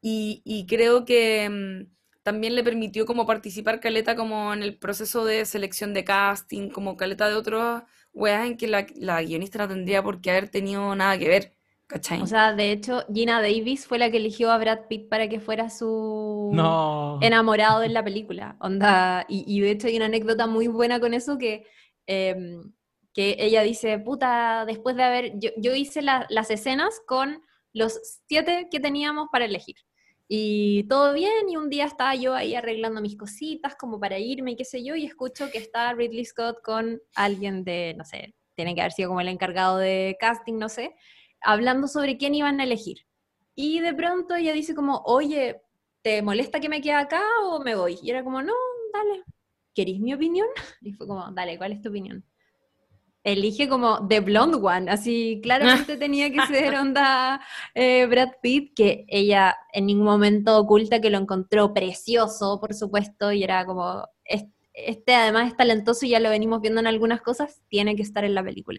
Y, 0.00 0.42
y 0.44 0.66
creo 0.66 1.04
que 1.04 1.48
mm, 1.50 1.96
también 2.22 2.54
le 2.54 2.64
permitió 2.64 3.06
como 3.06 3.26
participar 3.26 3.80
Caleta 3.80 4.16
como 4.16 4.52
en 4.54 4.62
el 4.62 4.78
proceso 4.78 5.24
de 5.24 5.44
selección 5.46 5.94
de 5.94 6.04
casting, 6.04 6.70
como 6.70 6.96
Caleta 6.96 7.28
de 7.28 7.34
otros 7.34 7.82
weas 8.12 8.46
en 8.46 8.56
que 8.56 8.68
la, 8.68 8.86
la 8.96 9.22
guionista 9.22 9.58
no 9.58 9.68
tendría 9.68 10.02
por 10.02 10.20
qué 10.20 10.30
haber 10.30 10.48
tenido 10.48 10.94
nada 10.96 11.18
que 11.18 11.28
ver, 11.28 11.55
¿cachai? 11.86 12.20
O 12.22 12.26
sea, 12.26 12.52
de 12.54 12.72
hecho, 12.72 13.04
Gina 13.12 13.40
Davis 13.40 13.86
fue 13.86 13.98
la 13.98 14.10
que 14.10 14.16
eligió 14.18 14.50
a 14.50 14.58
Brad 14.58 14.86
Pitt 14.88 15.08
para 15.08 15.28
que 15.28 15.40
fuera 15.40 15.70
su 15.70 16.50
No. 16.52 17.18
enamorado 17.22 17.82
en 17.82 17.94
la 17.94 18.02
película. 18.04 18.56
Onda, 18.60 19.24
y, 19.28 19.44
y 19.46 19.60
de 19.60 19.70
hecho 19.70 19.86
hay 19.88 19.96
una 19.96 20.06
anécdota 20.06 20.46
muy 20.46 20.66
buena 20.68 21.00
con 21.00 21.14
eso 21.14 21.38
que, 21.38 21.64
em, 22.06 22.72
que 23.14 23.36
ella 23.38 23.62
dice, 23.62 23.98
puta, 23.98 24.64
después 24.66 24.96
de 24.96 25.02
haber, 25.02 25.32
yo, 25.38 25.50
yo 25.56 25.74
hice 25.74 26.02
la- 26.02 26.26
las 26.28 26.50
escenas 26.50 27.00
con 27.06 27.42
los 27.72 27.98
siete 28.28 28.68
que 28.70 28.80
teníamos 28.80 29.28
para 29.32 29.44
elegir. 29.46 29.76
Y 30.28 30.84
todo 30.88 31.12
bien, 31.14 31.48
y 31.48 31.56
un 31.56 31.70
día 31.70 31.84
estaba 31.84 32.14
yo 32.16 32.34
ahí 32.34 32.54
arreglando 32.56 33.00
mis 33.00 33.16
cositas 33.16 33.76
como 33.76 34.00
para 34.00 34.18
irme 34.18 34.52
y 34.52 34.56
qué 34.56 34.64
sé 34.64 34.84
yo, 34.84 34.96
y 34.96 35.04
escucho 35.06 35.50
que 35.52 35.58
está 35.58 35.92
Ridley 35.94 36.24
Scott 36.24 36.56
con 36.64 37.00
alguien 37.14 37.62
de, 37.64 37.94
no 37.96 38.04
sé, 38.04 38.34
tiene 38.56 38.74
que 38.74 38.80
haber 38.80 38.92
sido 38.92 39.08
como 39.10 39.20
el 39.20 39.28
encargado 39.28 39.78
de 39.78 40.16
casting, 40.18 40.54
no 40.58 40.68
sé, 40.68 40.96
hablando 41.42 41.88
sobre 41.88 42.16
quién 42.18 42.34
iban 42.34 42.60
a 42.60 42.64
elegir. 42.64 42.98
Y 43.54 43.80
de 43.80 43.94
pronto 43.94 44.34
ella 44.34 44.52
dice 44.52 44.74
como, 44.74 45.02
oye, 45.06 45.62
¿te 46.02 46.22
molesta 46.22 46.60
que 46.60 46.68
me 46.68 46.80
quede 46.80 46.94
acá 46.94 47.22
o 47.44 47.60
me 47.60 47.74
voy? 47.74 47.98
Y 48.02 48.10
era 48.10 48.22
como, 48.24 48.42
no, 48.42 48.52
dale, 48.92 49.24
¿queréis 49.74 50.00
mi 50.00 50.14
opinión? 50.14 50.48
Y 50.82 50.92
fue 50.92 51.06
como, 51.06 51.30
dale, 51.32 51.56
¿cuál 51.58 51.72
es 51.72 51.82
tu 51.82 51.88
opinión? 51.88 52.24
Elige 53.24 53.68
como 53.68 54.06
The 54.06 54.20
Blonde 54.20 54.58
One, 54.58 54.88
así 54.90 55.40
claramente 55.42 55.96
tenía 55.98 56.30
que 56.30 56.46
ser 56.46 56.76
onda 56.76 57.40
eh, 57.74 58.06
Brad 58.06 58.34
Pitt, 58.40 58.74
que 58.76 59.04
ella 59.08 59.56
en 59.72 59.86
ningún 59.86 60.04
momento 60.06 60.56
oculta 60.58 61.00
que 61.00 61.10
lo 61.10 61.18
encontró 61.18 61.74
precioso, 61.74 62.60
por 62.60 62.72
supuesto, 62.74 63.32
y 63.32 63.42
era 63.42 63.66
como, 63.66 64.06
"Es- 64.24 64.44
este 64.76 65.14
además 65.14 65.48
es 65.48 65.56
talentoso 65.56 66.04
y 66.04 66.10
ya 66.10 66.20
lo 66.20 66.28
venimos 66.28 66.60
viendo 66.60 66.80
en 66.80 66.86
algunas 66.86 67.22
cosas, 67.22 67.62
tiene 67.68 67.96
que 67.96 68.02
estar 68.02 68.24
en 68.24 68.34
la 68.34 68.44
película. 68.44 68.78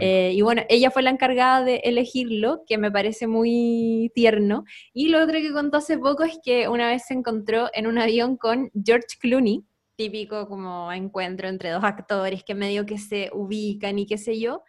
Eh, 0.00 0.32
y 0.34 0.40
bueno, 0.40 0.62
ella 0.68 0.92
fue 0.92 1.02
la 1.02 1.10
encargada 1.10 1.64
de 1.64 1.76
elegirlo, 1.84 2.62
que 2.66 2.78
me 2.78 2.92
parece 2.92 3.26
muy 3.26 4.12
tierno. 4.14 4.64
Y 4.94 5.08
lo 5.08 5.20
otro 5.20 5.34
que 5.34 5.52
contó 5.52 5.78
hace 5.78 5.98
poco 5.98 6.22
es 6.22 6.38
que 6.44 6.68
una 6.68 6.86
vez 6.88 7.06
se 7.06 7.14
encontró 7.14 7.68
en 7.74 7.88
un 7.88 7.98
avión 7.98 8.36
con 8.36 8.70
George 8.84 9.18
Clooney, 9.20 9.64
típico 9.96 10.48
como 10.48 10.92
encuentro 10.92 11.48
entre 11.48 11.70
dos 11.70 11.84
actores 11.84 12.44
que 12.44 12.54
medio 12.54 12.86
que 12.86 12.98
se 12.98 13.30
ubican 13.32 13.98
y 13.98 14.06
qué 14.06 14.18
sé 14.18 14.38
yo. 14.38 14.62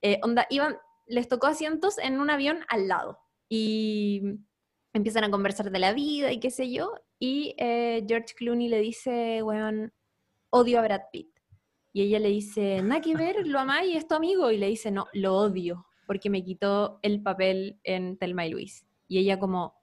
Eh, 0.00 0.20
onda, 0.22 0.46
iban, 0.48 0.76
les 1.06 1.28
tocó 1.28 1.48
asientos 1.48 1.98
en 1.98 2.20
un 2.20 2.30
avión 2.30 2.60
al 2.68 2.86
lado. 2.86 3.18
Y 3.48 4.22
empiezan 4.92 5.24
a 5.24 5.30
conversar 5.30 5.72
de 5.72 5.78
la 5.80 5.92
vida 5.92 6.30
y 6.32 6.38
qué 6.38 6.50
sé 6.50 6.70
yo. 6.70 6.92
Y 7.18 7.54
eh, 7.58 8.04
George 8.06 8.34
Clooney 8.36 8.68
le 8.68 8.78
dice, 8.78 9.42
weón, 9.42 9.92
odio 10.50 10.78
a 10.78 10.82
Brad 10.82 11.02
Pitt. 11.12 11.28
Y 11.92 12.02
ella 12.02 12.20
le 12.20 12.28
dice, 12.28 12.82
nada 12.82 13.00
que 13.00 13.16
ver, 13.16 13.46
lo 13.46 13.58
amáis, 13.58 13.96
es 13.96 14.06
tu 14.06 14.14
amigo. 14.14 14.50
Y 14.50 14.58
le 14.58 14.68
dice, 14.68 14.90
no, 14.90 15.06
lo 15.12 15.36
odio, 15.36 15.86
porque 16.06 16.30
me 16.30 16.44
quitó 16.44 17.00
el 17.02 17.22
papel 17.22 17.80
en 17.82 18.16
Telma 18.16 18.46
y 18.46 18.50
Luis. 18.50 18.86
Y 19.08 19.18
ella 19.18 19.38
como, 19.40 19.74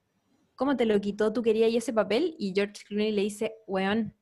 ¿cómo 0.56 0.78
te 0.78 0.86
lo 0.86 1.00
quitó? 1.02 1.34
¿Tú 1.34 1.42
querías 1.42 1.74
ese 1.74 1.92
papel? 1.94 2.36
Y 2.40 2.54
George 2.56 2.84
Clooney 2.88 3.12
le 3.12 3.24
dice, 3.24 3.56
weón, 3.68 4.14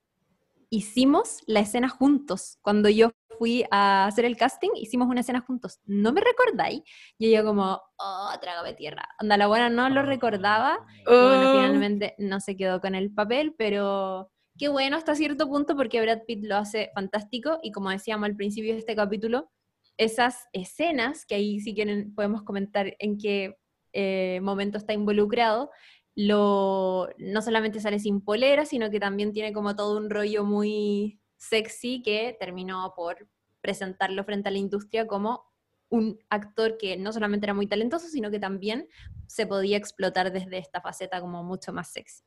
hicimos 0.69 1.41
la 1.45 1.59
escena 1.59 1.89
juntos 1.89 2.57
cuando 2.61 2.89
yo 2.89 3.11
fui 3.37 3.65
a 3.69 4.05
hacer 4.05 4.25
el 4.25 4.37
casting, 4.37 4.69
hicimos 4.75 5.07
una 5.07 5.19
escena 5.19 5.41
juntos. 5.41 5.79
¿No 5.85 6.11
me 6.13 6.21
recordáis? 6.21 6.81
Y 7.17 7.27
ella 7.27 7.43
como, 7.43 7.81
oh, 7.97 8.29
trágame 8.41 8.73
tierra. 8.73 9.03
Onda, 9.21 9.37
la 9.37 9.47
buena 9.47 9.69
no 9.69 9.89
lo 9.89 10.01
recordaba. 10.03 10.79
Y 11.01 11.03
bueno, 11.05 11.51
Oh. 11.51 11.53
finalmente 11.53 12.15
no 12.17 12.39
se 12.39 12.55
quedó 12.57 12.79
con 12.81 12.95
el 12.95 13.13
papel, 13.13 13.53
pero 13.57 14.31
qué 14.57 14.69
bueno 14.69 14.97
hasta 14.97 15.15
cierto 15.15 15.47
punto 15.47 15.75
porque 15.75 16.01
Brad 16.01 16.23
Pitt 16.25 16.45
lo 16.45 16.55
hace 16.55 16.91
fantástico 16.93 17.59
y 17.61 17.71
como 17.71 17.89
decíamos 17.89 18.27
al 18.27 18.35
principio 18.35 18.73
de 18.73 18.79
este 18.79 18.95
capítulo, 18.95 19.51
esas 19.97 20.47
escenas, 20.53 21.25
que 21.25 21.35
ahí 21.35 21.59
si 21.59 21.73
quieren 21.73 22.13
podemos 22.13 22.43
comentar 22.43 22.95
en 22.99 23.17
qué 23.17 23.57
eh, 23.93 24.39
momento 24.41 24.77
está 24.77 24.93
involucrado, 24.93 25.71
lo, 26.15 27.09
no 27.17 27.41
solamente 27.41 27.79
sale 27.79 27.99
sin 27.99 28.21
polera, 28.21 28.65
sino 28.65 28.89
que 28.89 28.99
también 28.99 29.33
tiene 29.33 29.53
como 29.53 29.75
todo 29.75 29.97
un 29.97 30.09
rollo 30.09 30.45
muy 30.45 31.19
sexy 31.37 32.01
que 32.01 32.35
terminó 32.39 32.93
por 32.95 33.27
presentarlo 33.61 34.23
frente 34.23 34.49
a 34.49 34.51
la 34.51 34.57
industria 34.57 35.07
como 35.07 35.43
un 35.89 36.19
actor 36.29 36.77
que 36.77 36.97
no 36.97 37.11
solamente 37.11 37.45
era 37.45 37.53
muy 37.53 37.67
talentoso, 37.67 38.07
sino 38.07 38.31
que 38.31 38.39
también 38.39 38.87
se 39.27 39.45
podía 39.45 39.77
explotar 39.77 40.31
desde 40.31 40.57
esta 40.57 40.81
faceta 40.81 41.21
como 41.21 41.43
mucho 41.43 41.73
más 41.73 41.91
sexy. 41.91 42.23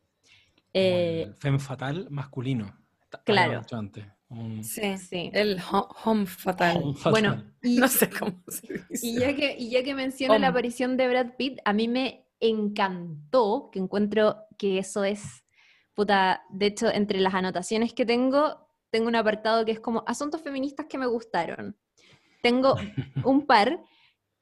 Eh, 0.78 1.22
el 1.22 1.34
femme 1.34 1.58
fatal 1.58 2.06
masculino. 2.10 2.74
Claro. 3.24 3.62
antes, 3.72 4.04
un- 4.28 4.62
Sí, 4.62 4.98
sí. 4.98 5.30
el 5.32 5.58
ho- 5.72 5.88
home 6.04 6.26
fatal. 6.26 6.82
Bueno, 7.10 7.42
y, 7.62 7.78
No 7.78 7.88
sé 7.88 8.10
cómo 8.10 8.42
se 8.48 8.84
dice. 8.90 9.06
y 9.06 9.18
ya 9.18 9.34
que, 9.34 9.56
y 9.58 9.70
ya 9.70 9.82
que 9.82 9.94
menciono 9.94 10.38
la 10.38 10.48
aparición 10.48 10.96
de 10.98 11.08
Brad 11.08 11.36
Pitt, 11.38 11.58
a 11.64 11.72
mí 11.72 11.88
me 11.88 12.26
encantó, 12.40 13.70
que 13.72 13.78
encuentro 13.78 14.44
que 14.58 14.78
eso 14.78 15.04
es, 15.04 15.44
puta, 15.94 16.42
de 16.50 16.66
hecho, 16.66 16.88
entre 16.92 17.20
las 17.20 17.34
anotaciones 17.34 17.94
que 17.94 18.04
tengo, 18.06 18.68
tengo 18.90 19.08
un 19.08 19.16
apartado 19.16 19.64
que 19.64 19.72
es 19.72 19.80
como 19.80 20.04
asuntos 20.06 20.42
feministas 20.42 20.86
que 20.86 20.98
me 20.98 21.06
gustaron. 21.06 21.76
Tengo 22.42 22.74
un 23.24 23.46
par, 23.46 23.82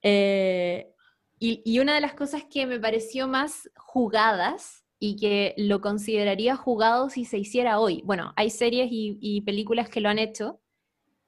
eh, 0.02 0.92
y, 1.38 1.62
y 1.64 1.78
una 1.78 1.94
de 1.94 2.00
las 2.00 2.14
cosas 2.14 2.44
que 2.44 2.66
me 2.66 2.80
pareció 2.80 3.28
más 3.28 3.70
jugadas 3.76 4.84
y 4.98 5.16
que 5.16 5.54
lo 5.56 5.80
consideraría 5.80 6.56
jugado 6.56 7.10
si 7.10 7.24
se 7.24 7.38
hiciera 7.38 7.78
hoy. 7.78 8.02
Bueno, 8.04 8.32
hay 8.36 8.50
series 8.50 8.88
y, 8.90 9.18
y 9.20 9.42
películas 9.42 9.88
que 9.88 10.00
lo 10.00 10.08
han 10.08 10.18
hecho 10.18 10.60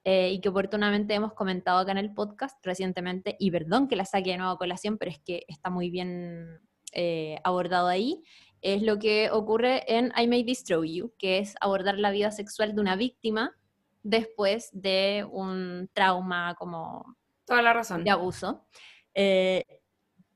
eh, 0.05 0.31
y 0.33 0.41
que 0.41 0.49
oportunamente 0.49 1.13
hemos 1.13 1.35
comentado 1.35 1.79
acá 1.79 1.93
en 1.93 1.99
el 1.99 2.15
podcast 2.15 2.59
recientemente, 2.65 3.37
y 3.39 3.51
perdón 3.51 3.89
que 3.89 3.97
la 3.97 4.07
saque 4.07 4.31
de 4.31 4.39
nuevo 4.39 4.53
a 4.53 4.59
colación, 4.59 4.97
pero 4.97 5.11
es 5.11 5.19
que 5.19 5.43
está 5.49 5.69
muy 5.69 5.91
bien 5.91 6.61
eh, 6.93 7.39
abordado 7.45 7.89
ahí, 7.89 8.23
es 8.63 8.83
lo 8.83 8.99
que 8.99 9.31
ocurre 9.31 9.85
en 9.87 10.13
I 10.17 10.27
May 10.27 10.45
Destroy 10.45 10.95
You, 10.95 11.13
que 11.19 11.39
es 11.39 11.55
abordar 11.61 11.99
la 11.99 12.11
vida 12.11 12.31
sexual 12.31 12.75
de 12.75 12.81
una 12.81 12.97
víctima 12.97 13.53
después 14.03 14.71
de 14.73 15.27
un 15.31 15.91
trauma 15.93 16.55
como 16.59 17.17
Toda 17.45 17.61
la 17.61 17.73
razón. 17.73 18.03
de 18.03 18.11
abuso. 18.11 18.67
Eh, 19.15 19.78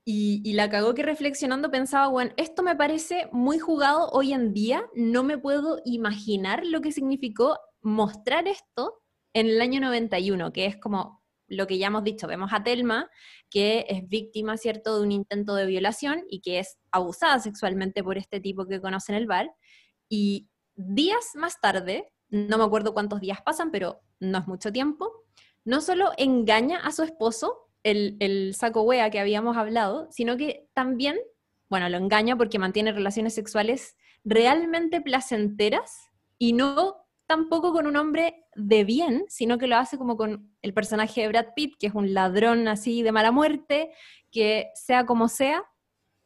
y, 0.05 0.53
la 0.55 0.69
cagó 0.69 0.95
que 0.95 1.03
reflexionando 1.03 1.71
pensaba, 1.71 2.09
bueno, 2.09 2.33
esto 2.37 2.63
me 2.63 2.75
parece 2.75 3.29
muy 3.31 3.59
jugado 3.59 4.09
hoy 4.11 4.33
en 4.33 4.53
día, 4.53 4.85
no 4.95 5.23
me 5.23 5.39
puedo 5.39 5.81
imaginar 5.85 6.67
lo 6.67 6.81
que 6.81 6.93
significó 6.93 7.59
mostrar 7.83 8.49
esto 8.49 9.01
en 9.33 9.47
el 9.47 9.61
año 9.61 9.81
91, 9.81 10.53
que 10.53 10.67
es 10.67 10.77
como 10.77 11.23
lo 11.47 11.67
que 11.67 11.79
ya 11.79 11.89
hemos 11.89 12.03
dicho, 12.03 12.27
vemos 12.27 12.53
a 12.53 12.65
Telma, 12.65 13.11
que 13.51 13.85
es 13.89 14.09
víctima, 14.09 14.57
¿cierto?, 14.57 14.97
de 14.97 15.03
un 15.03 15.13
intento 15.13 15.55
de 15.55 15.67
violación 15.67 16.25
y 16.29 16.41
que 16.41 16.59
es 16.59 16.79
abusada 16.91 17.39
sexualmente 17.39 18.03
por 18.03 18.17
este 18.19 18.41
tipo 18.41 18.67
que 18.67 18.81
conoce 18.81 19.13
en 19.13 19.19
el 19.19 19.27
bar, 19.27 19.51
y 20.09 20.49
días 20.75 21.33
más 21.35 21.61
tarde, 21.61 22.11
no 22.29 22.59
me 22.59 22.65
acuerdo 22.65 22.95
cuántos 22.95 23.21
días 23.21 23.41
pasan, 23.45 23.71
pero 23.71 24.01
no 24.19 24.39
es 24.39 24.47
mucho 24.47 24.73
tiempo, 24.73 25.13
no 25.65 25.81
solo 25.81 26.11
engaña 26.17 26.79
a 26.79 26.91
su 26.91 27.03
esposo, 27.03 27.69
el, 27.83 28.55
saco 28.55 28.83
wea 28.83 29.11
que 29.11 29.21
habíamos 29.21 29.57
hablado, 29.57 30.09
sino 30.11 30.37
que 30.37 30.69
también, 30.75 31.19
bueno, 31.69 31.89
lo 31.89 31.97
engaña 31.99 32.37
porque 32.37 32.59
mantiene 32.59 32.93
relaciones 32.93 33.35
sexuales 33.35 33.97
realmente 34.25 35.01
placenteras 35.01 35.93
y 36.39 36.53
no 36.53 36.97
tampoco 37.27 37.73
con 37.73 37.87
un 37.87 37.97
hombre 37.97 38.45
de 38.55 38.85
bien, 38.85 39.25
sino 39.29 39.59
que 39.59 39.67
lo 39.67 39.77
hace 39.77 39.97
como 39.97 40.17
con 40.17 40.55
el 40.61 40.75
personaje 40.75 41.23
de 41.23 41.29
Brad 41.29 41.47
Pitt, 41.57 41.77
que 41.79 41.87
es 41.87 41.95
un 41.95 42.13
ladrón 42.15 42.69
así 42.69 43.03
de 43.03 43.13
mala 43.13 43.33
muerte, 43.33 43.91
que 44.31 44.71
sea 44.75 45.07
como 45.07 45.29
sea, 45.29 45.65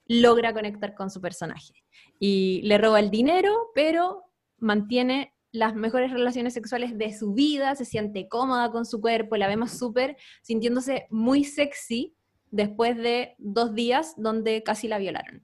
logra 0.06 0.52
conectar 0.52 0.94
con 0.94 1.10
su 1.10 1.20
personaje. 1.20 1.74
Y 2.18 2.60
le 2.62 2.78
roba 2.78 3.00
el 3.00 3.10
dinero, 3.10 3.70
pero 3.74 4.24
mantiene 4.58 5.35
las 5.56 5.74
mejores 5.74 6.10
relaciones 6.12 6.54
sexuales 6.54 6.96
de 6.98 7.16
su 7.16 7.32
vida, 7.32 7.74
se 7.74 7.84
siente 7.84 8.28
cómoda 8.28 8.70
con 8.70 8.84
su 8.86 9.00
cuerpo, 9.00 9.36
la 9.36 9.48
vemos 9.48 9.72
súper 9.72 10.16
sintiéndose 10.42 11.06
muy 11.10 11.44
sexy 11.44 12.14
después 12.50 12.96
de 12.96 13.34
dos 13.38 13.74
días 13.74 14.14
donde 14.16 14.62
casi 14.62 14.86
la 14.88 14.98
violaron. 14.98 15.42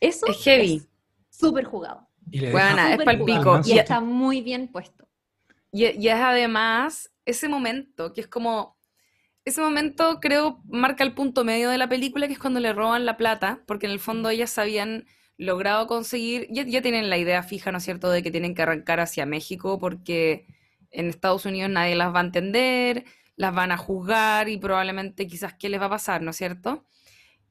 Eso 0.00 0.26
Es 0.26 0.42
heavy. 0.42 0.82
súper 1.28 1.64
jugado. 1.64 2.08
Y 2.30 2.40
deja- 2.40 2.94
es 2.94 3.04
palpico. 3.04 3.60
Y 3.64 3.78
está 3.78 4.00
muy 4.00 4.40
bien 4.42 4.68
puesto. 4.68 5.08
Y, 5.72 5.86
y 5.86 6.08
es 6.08 6.14
además 6.14 7.12
ese 7.24 7.48
momento, 7.48 8.12
que 8.12 8.22
es 8.22 8.26
como, 8.28 8.76
ese 9.44 9.60
momento 9.60 10.18
creo 10.20 10.60
marca 10.66 11.04
el 11.04 11.14
punto 11.14 11.44
medio 11.44 11.70
de 11.70 11.78
la 11.78 11.88
película, 11.88 12.26
que 12.26 12.32
es 12.34 12.38
cuando 12.38 12.60
le 12.60 12.72
roban 12.72 13.04
la 13.06 13.16
plata, 13.16 13.62
porque 13.66 13.86
en 13.86 13.92
el 13.92 14.00
fondo 14.00 14.28
ellas 14.30 14.56
habían 14.58 15.06
logrado 15.40 15.86
conseguir, 15.86 16.46
ya, 16.50 16.64
ya 16.64 16.82
tienen 16.82 17.08
la 17.10 17.16
idea 17.18 17.42
fija, 17.42 17.72
¿no 17.72 17.78
es 17.78 17.84
cierto?, 17.84 18.10
de 18.10 18.22
que 18.22 18.30
tienen 18.30 18.54
que 18.54 18.62
arrancar 18.62 19.00
hacia 19.00 19.24
México 19.26 19.78
porque 19.78 20.46
en 20.90 21.08
Estados 21.08 21.46
Unidos 21.46 21.70
nadie 21.70 21.94
las 21.96 22.14
va 22.14 22.20
a 22.20 22.24
entender, 22.24 23.04
las 23.36 23.54
van 23.54 23.72
a 23.72 23.78
juzgar 23.78 24.48
y 24.48 24.58
probablemente 24.58 25.26
quizás 25.26 25.54
qué 25.54 25.68
les 25.70 25.80
va 25.80 25.86
a 25.86 25.90
pasar, 25.90 26.20
¿no 26.20 26.30
es 26.32 26.36
cierto? 26.36 26.84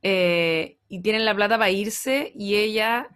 Eh, 0.02 0.78
y 0.88 1.02
tienen 1.02 1.26
la 1.26 1.34
plata 1.36 1.58
para 1.58 1.72
irse 1.72 2.32
y 2.36 2.56
ella 2.56 3.10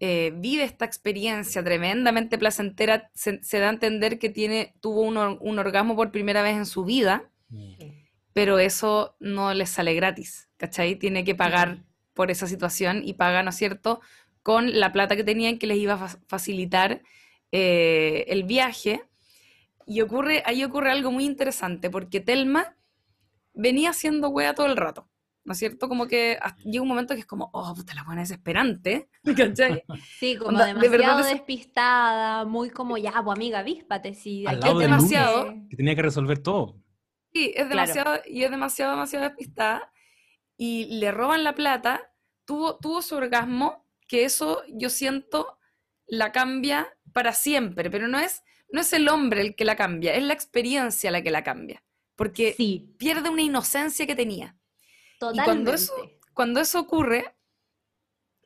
eh, 0.00 0.32
vive 0.36 0.62
esta 0.64 0.84
experiencia 0.84 1.62
tremendamente 1.64 2.38
placentera, 2.38 3.10
se, 3.14 3.42
se 3.42 3.58
da 3.58 3.66
a 3.66 3.72
entender 3.72 4.18
que 4.18 4.30
tiene, 4.30 4.74
tuvo 4.80 5.02
un, 5.02 5.16
or- 5.16 5.38
un 5.40 5.58
orgasmo 5.58 5.96
por 5.96 6.10
primera 6.12 6.42
vez 6.42 6.56
en 6.56 6.66
su 6.66 6.84
vida, 6.84 7.30
pero 8.32 8.58
eso 8.58 9.16
no 9.20 9.52
les 9.52 9.68
sale 9.70 9.94
gratis, 9.94 10.48
¿cachai? 10.56 10.96
Tiene 10.96 11.22
que 11.24 11.34
pagar 11.34 11.84
por 12.14 12.30
esa 12.30 12.46
situación 12.46 13.02
y 13.04 13.14
paga, 13.14 13.42
¿no 13.42 13.50
es 13.50 13.56
cierto?, 13.56 14.00
con 14.42 14.80
la 14.80 14.92
plata 14.92 15.14
que 15.16 15.24
tenían 15.24 15.58
que 15.58 15.66
les 15.68 15.78
iba 15.78 15.94
a 15.94 15.98
fa- 16.08 16.18
facilitar 16.26 17.02
eh, 17.52 18.24
el 18.28 18.44
viaje. 18.44 19.02
Y 19.86 20.00
ocurre, 20.00 20.42
ahí 20.46 20.62
ocurre 20.64 20.90
algo 20.90 21.10
muy 21.10 21.24
interesante, 21.24 21.90
porque 21.90 22.20
Telma 22.20 22.76
venía 23.54 23.90
haciendo 23.90 24.28
wea 24.30 24.54
todo 24.54 24.66
el 24.66 24.76
rato, 24.76 25.08
¿no 25.44 25.52
es 25.52 25.58
cierto? 25.58 25.88
Como 25.88 26.06
que 26.06 26.38
llega 26.64 26.82
un 26.82 26.88
momento 26.88 27.14
que 27.14 27.20
es 27.20 27.26
como, 27.26 27.50
oh, 27.52 27.74
puta, 27.74 27.94
la 27.94 28.04
buena 28.04 28.22
desesperante, 28.22 29.08
¿cachai? 29.36 29.82
Sí, 30.18 30.36
como 30.36 30.50
Onda, 30.50 30.66
de 30.66 30.74
demasiado 30.74 30.90
verdad 30.98 31.20
eso- 31.20 31.28
despistada, 31.34 32.44
muy 32.44 32.70
como 32.70 32.96
ya, 32.96 33.12
pues 33.24 33.36
amiga, 33.36 33.58
avíspate. 33.60 34.14
Si 34.14 34.46
Al 34.46 34.56
aquí 34.56 34.66
lado 34.66 34.78
del 34.78 34.90
demasiado. 34.90 35.44
que- 35.50 35.68
que 35.70 35.76
tenía 35.76 35.94
que 35.96 36.02
resolver 36.02 36.38
todo. 36.38 36.76
Sí, 37.32 37.46
es 37.48 37.66
Claro. 37.66 37.68
demasiado, 37.70 38.20
y 38.26 38.42
es 38.44 38.50
demasiado, 38.50 38.92
demasiado 38.92 39.24
despistada. 39.28 39.91
Y 40.64 40.84
le 41.00 41.10
roban 41.10 41.42
la 41.42 41.54
plata, 41.54 41.92
tuvo, 42.44 42.78
tuvo 42.78 43.02
su 43.02 43.16
orgasmo, 43.16 43.84
que 44.06 44.24
eso 44.24 44.62
yo 44.68 44.90
siento 44.90 45.58
la 46.06 46.30
cambia 46.30 46.78
para 47.12 47.32
siempre, 47.32 47.90
pero 47.90 48.06
no 48.06 48.18
es, 48.18 48.42
no 48.70 48.80
es 48.80 48.92
el 48.92 49.08
hombre 49.08 49.40
el 49.40 49.54
que 49.56 49.64
la 49.64 49.74
cambia, 49.76 50.14
es 50.14 50.22
la 50.22 50.34
experiencia 50.34 51.10
la 51.10 51.22
que 51.22 51.30
la 51.30 51.42
cambia, 51.42 51.82
porque 52.14 52.52
Sí, 52.52 52.94
pierde 52.98 53.28
una 53.30 53.42
inocencia 53.42 54.06
que 54.06 54.14
tenía. 54.14 54.56
totalmente. 55.18 55.44
cuando 55.44 55.74
eso- 55.74 55.94
Cuando 56.34 56.60
eso 56.60 56.80
ocurre, 56.80 57.34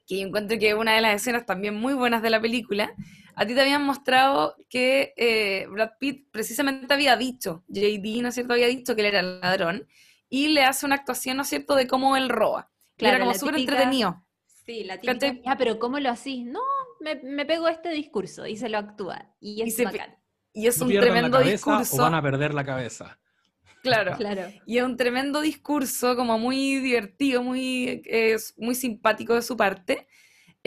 que 0.06 0.20
yo 0.20 0.26
encuentro 0.26 0.58
que 0.58 0.74
una 0.74 0.94
de 0.94 1.00
las 1.00 1.14
escenas 1.16 1.46
también 1.46 1.74
muy 1.74 1.94
buenas 1.94 2.22
de 2.22 2.30
la 2.30 2.40
película, 2.40 2.94
a 3.34 3.46
ti 3.46 3.54
te 3.54 3.60
habían 3.60 3.82
mostrado 3.84 4.56
que 4.68 5.12
eh, 5.16 5.66
Brad 5.68 5.92
Pitt 6.00 6.28
precisamente 6.30 6.94
había 6.94 7.16
dicho, 7.16 7.64
JD, 7.68 8.22
¿no 8.22 8.28
es 8.28 8.34
cierto?, 8.34 8.52
había 8.54 8.68
dicho 8.68 8.94
que 8.94 9.02
él 9.02 9.08
era 9.08 9.20
el 9.20 9.40
ladrón, 9.40 9.86
y 10.28 10.48
le 10.48 10.64
hace 10.64 10.86
una 10.86 10.96
actuación, 10.96 11.36
¿no 11.36 11.42
es 11.42 11.48
cierto?, 11.48 11.74
de 11.74 11.86
cómo 11.86 12.16
él 12.16 12.28
roba. 12.28 12.70
Y 12.96 12.98
Claro, 13.00 13.16
era 13.16 13.24
como 13.26 13.38
súper 13.38 13.56
entretenido. 13.56 14.22
Sí, 14.46 14.84
la 14.84 14.94
típica, 14.98 15.12
¿Cachai? 15.14 15.42
"Ya, 15.44 15.56
pero 15.56 15.78
¿cómo 15.78 15.98
lo 16.00 16.10
hacís? 16.10 16.44
No, 16.44 16.60
me, 17.00 17.14
me 17.16 17.44
pego 17.46 17.68
este 17.68 17.90
discurso 17.90 18.46
y 18.46 18.56
se 18.56 18.68
lo 18.68 18.78
actúa. 18.78 19.34
Y 19.40 19.62
es 19.62 19.76
se 19.76 19.84
pe- 19.84 19.92
bacán. 19.98 20.16
Y 20.52 20.66
es 20.66 20.78
No 20.78 20.86
un 20.86 20.92
tremendo 20.92 21.38
la 21.38 21.44
cabeza 21.44 21.52
discurso. 21.52 21.96
o 21.96 21.98
van 22.02 22.14
a 22.14 22.22
perder 22.22 22.54
la 22.54 22.64
cabeza. 22.64 23.18
Claro. 23.82 24.16
Claro. 24.18 24.50
Y 24.66 24.78
es 24.78 24.82
un 24.84 24.96
tremendo 24.96 25.40
discurso, 25.40 26.16
como 26.16 26.38
muy 26.38 26.76
divertido, 26.80 27.42
muy, 27.42 28.02
eh, 28.06 28.36
muy 28.56 28.74
simpático 28.74 29.34
de 29.34 29.42
su 29.42 29.56
parte, 29.56 30.08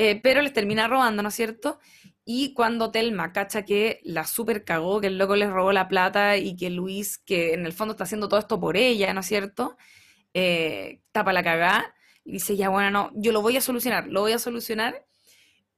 eh, 0.02 0.18
pero 0.24 0.42
les 0.42 0.54
termina 0.54 0.88
robando, 0.88 1.22
¿no 1.22 1.28
es 1.28 1.36
cierto? 1.36 1.78
Y 2.24 2.54
cuando 2.54 2.90
Telma 2.90 3.34
cacha 3.34 3.66
que 3.66 4.00
la 4.06 4.26
super 4.26 4.64
cagó, 4.64 5.02
que 5.02 5.08
el 5.08 5.18
loco 5.18 5.36
les 5.36 5.50
robó 5.50 5.74
la 5.74 5.90
plata 5.90 6.38
y 6.38 6.56
que 6.56 6.70
Luis, 6.70 7.18
que 7.18 7.54
en 7.54 7.66
el 7.66 7.74
fondo 7.74 7.92
está 7.92 8.06
haciendo 8.06 8.30
todo 8.30 8.40
esto 8.40 8.62
por 8.62 8.78
ella, 8.78 9.14
¿no 9.14 9.20
es 9.20 9.26
cierto? 9.26 9.76
Eh, 10.34 11.02
tapa 11.12 11.34
la 11.34 11.44
cagá 11.44 11.94
y 12.24 12.32
dice, 12.32 12.56
ya 12.56 12.70
bueno, 12.70 12.90
no, 12.92 13.12
yo 13.14 13.34
lo 13.34 13.42
voy 13.42 13.58
a 13.58 13.62
solucionar, 13.62 14.08
lo 14.08 14.22
voy 14.22 14.32
a 14.32 14.40
solucionar. 14.40 15.06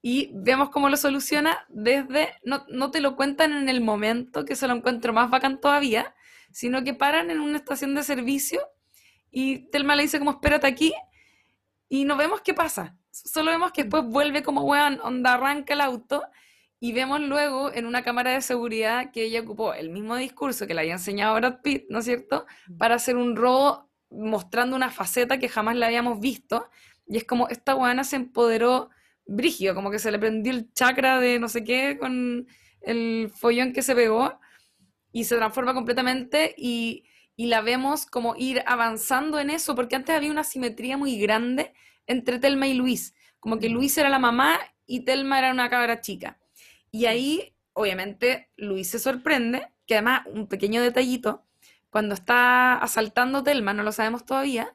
Y 0.02 0.30
vemos 0.34 0.70
cómo 0.70 0.88
lo 0.88 0.96
soluciona 0.96 1.66
desde, 1.68 2.28
no, 2.44 2.64
no 2.68 2.92
te 2.92 3.00
lo 3.00 3.16
cuentan 3.16 3.52
en 3.52 3.68
el 3.68 3.80
momento, 3.80 4.44
que 4.44 4.54
se 4.54 4.68
lo 4.68 4.74
encuentro 4.74 5.12
más 5.12 5.30
bacán 5.30 5.60
todavía, 5.60 6.14
sino 6.52 6.84
que 6.84 6.94
paran 6.94 7.32
en 7.32 7.40
una 7.40 7.56
estación 7.58 7.96
de 7.96 8.04
servicio 8.04 8.60
y 9.32 9.68
Telma 9.70 9.96
le 9.96 10.04
dice 10.04 10.20
como 10.20 10.30
espérate 10.30 10.68
aquí 10.68 10.94
y 11.88 12.04
no 12.04 12.16
vemos 12.16 12.40
qué 12.42 12.54
pasa. 12.54 12.96
Solo 13.12 13.50
vemos 13.50 13.72
que 13.72 13.82
después 13.82 14.04
vuelve 14.04 14.42
como 14.42 14.62
weón, 14.62 14.98
onda 15.02 15.34
arranca 15.34 15.74
el 15.74 15.82
auto 15.82 16.22
y 16.80 16.92
vemos 16.92 17.20
luego 17.20 17.72
en 17.72 17.84
una 17.84 18.02
cámara 18.02 18.32
de 18.32 18.40
seguridad 18.40 19.12
que 19.12 19.24
ella 19.24 19.42
ocupó 19.42 19.74
el 19.74 19.90
mismo 19.90 20.16
discurso 20.16 20.66
que 20.66 20.72
le 20.72 20.80
había 20.80 20.94
enseñado 20.94 21.34
Brad 21.36 21.60
Pitt, 21.60 21.84
¿no 21.90 21.98
es 21.98 22.06
cierto? 22.06 22.46
Para 22.78 22.94
hacer 22.94 23.16
un 23.16 23.36
robo 23.36 23.90
mostrando 24.10 24.74
una 24.76 24.90
faceta 24.90 25.38
que 25.38 25.50
jamás 25.50 25.76
la 25.76 25.86
habíamos 25.86 26.20
visto. 26.20 26.68
Y 27.06 27.18
es 27.18 27.24
como 27.24 27.48
esta 27.48 27.74
weona 27.74 28.02
se 28.02 28.16
empoderó 28.16 28.88
brígido, 29.26 29.74
como 29.74 29.90
que 29.90 29.98
se 29.98 30.10
le 30.10 30.18
prendió 30.18 30.52
el 30.52 30.72
chakra 30.72 31.20
de 31.20 31.38
no 31.38 31.48
sé 31.48 31.64
qué 31.64 31.98
con 32.00 32.48
el 32.80 33.30
follón 33.34 33.74
que 33.74 33.82
se 33.82 33.94
pegó 33.94 34.40
y 35.12 35.24
se 35.24 35.36
transforma 35.36 35.74
completamente 35.74 36.54
y, 36.56 37.04
y 37.36 37.46
la 37.46 37.60
vemos 37.60 38.06
como 38.06 38.34
ir 38.36 38.62
avanzando 38.66 39.38
en 39.38 39.50
eso, 39.50 39.74
porque 39.74 39.96
antes 39.96 40.16
había 40.16 40.30
una 40.30 40.44
simetría 40.44 40.96
muy 40.96 41.18
grande 41.18 41.74
entre 42.06 42.38
Telma 42.38 42.66
y 42.66 42.74
Luis, 42.74 43.14
como 43.40 43.58
que 43.58 43.68
Luis 43.68 43.96
era 43.98 44.08
la 44.08 44.18
mamá 44.18 44.58
y 44.86 45.00
Telma 45.00 45.38
era 45.38 45.50
una 45.50 45.70
cabra 45.70 46.00
chica. 46.00 46.38
Y 46.90 47.06
ahí, 47.06 47.54
obviamente, 47.72 48.50
Luis 48.56 48.88
se 48.88 48.98
sorprende, 48.98 49.68
que 49.86 49.94
además, 49.94 50.26
un 50.26 50.46
pequeño 50.46 50.82
detallito, 50.82 51.44
cuando 51.90 52.14
está 52.14 52.74
asaltando 52.74 53.42
Telma, 53.42 53.74
no 53.74 53.82
lo 53.82 53.92
sabemos 53.92 54.24
todavía, 54.24 54.74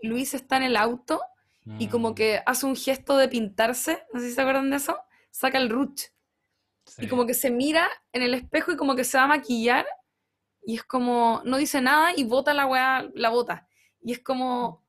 Luis 0.00 0.34
está 0.34 0.56
en 0.56 0.64
el 0.64 0.76
auto 0.76 1.20
y 1.78 1.88
como 1.88 2.10
Mm, 2.10 2.14
que 2.14 2.42
hace 2.46 2.66
un 2.66 2.76
gesto 2.76 3.16
de 3.16 3.28
pintarse, 3.28 4.04
no 4.12 4.20
sé 4.20 4.28
si 4.28 4.34
se 4.34 4.40
acuerdan 4.40 4.70
de 4.70 4.76
eso, 4.76 4.98
saca 5.30 5.58
el 5.58 5.68
ruch 5.68 6.04
sí. 6.86 7.04
y 7.04 7.08
como 7.08 7.26
que 7.26 7.34
se 7.34 7.50
mira 7.50 7.86
en 8.12 8.22
el 8.22 8.32
espejo 8.32 8.72
y 8.72 8.76
como 8.76 8.96
que 8.96 9.04
se 9.04 9.18
va 9.18 9.24
a 9.24 9.28
maquillar 9.28 9.86
y 10.64 10.76
es 10.76 10.84
como, 10.84 11.42
no 11.44 11.56
dice 11.56 11.80
nada 11.80 12.12
y 12.16 12.24
bota 12.24 12.52
la 12.52 12.66
weá, 12.66 13.08
la 13.14 13.30
bota. 13.30 13.66
Y 14.02 14.12
es 14.12 14.18
como, 14.18 14.84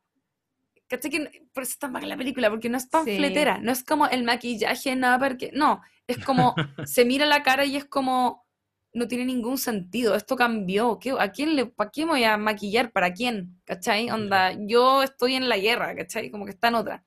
¿cachai? 0.89 1.11
Que, 1.11 1.43
por 1.53 1.63
eso 1.63 1.73
está 1.73 1.87
mal 1.87 2.07
la 2.07 2.17
película, 2.17 2.49
porque 2.49 2.69
no 2.69 2.77
es 2.77 2.87
panfletera, 2.87 3.59
no 3.59 3.71
es 3.71 3.83
como 3.83 4.07
el 4.07 4.23
maquillaje, 4.23 4.95
nada, 4.95 5.19
porque, 5.19 5.51
no, 5.53 5.81
es 6.07 6.17
como, 6.25 6.55
se 6.85 7.05
mira 7.05 7.25
la 7.25 7.43
cara 7.43 7.65
y 7.65 7.77
es 7.77 7.85
como, 7.85 8.45
no 8.93 9.07
tiene 9.07 9.25
ningún 9.25 9.57
sentido, 9.57 10.15
esto 10.15 10.35
cambió, 10.35 10.99
¿qué, 10.99 11.13
¿a 11.17 11.31
quién 11.31 11.55
le, 11.55 11.67
para 11.67 11.91
quién 11.91 12.07
me 12.07 12.13
voy 12.13 12.23
a 12.23 12.37
maquillar? 12.37 12.91
¿Para 12.91 13.13
quién? 13.13 13.61
¿Cachai? 13.63 14.09
Onda, 14.09 14.53
yo 14.59 15.03
estoy 15.03 15.35
en 15.35 15.47
la 15.47 15.57
guerra, 15.57 15.95
¿cachai? 15.95 16.31
Como 16.31 16.45
que 16.45 16.51
está 16.51 16.69
en 16.69 16.75
otra. 16.75 17.05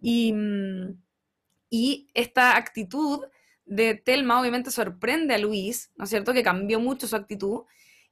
Y, 0.00 0.32
mm, 0.32 1.02
y 1.70 2.08
esta 2.14 2.56
actitud 2.56 3.24
de 3.64 3.94
Telma 3.94 4.40
obviamente 4.40 4.70
sorprende 4.70 5.34
a 5.34 5.38
Luis, 5.38 5.90
¿no 5.96 6.04
es 6.04 6.10
cierto? 6.10 6.32
Que 6.32 6.42
cambió 6.42 6.78
mucho 6.78 7.06
su 7.06 7.16
actitud 7.16 7.62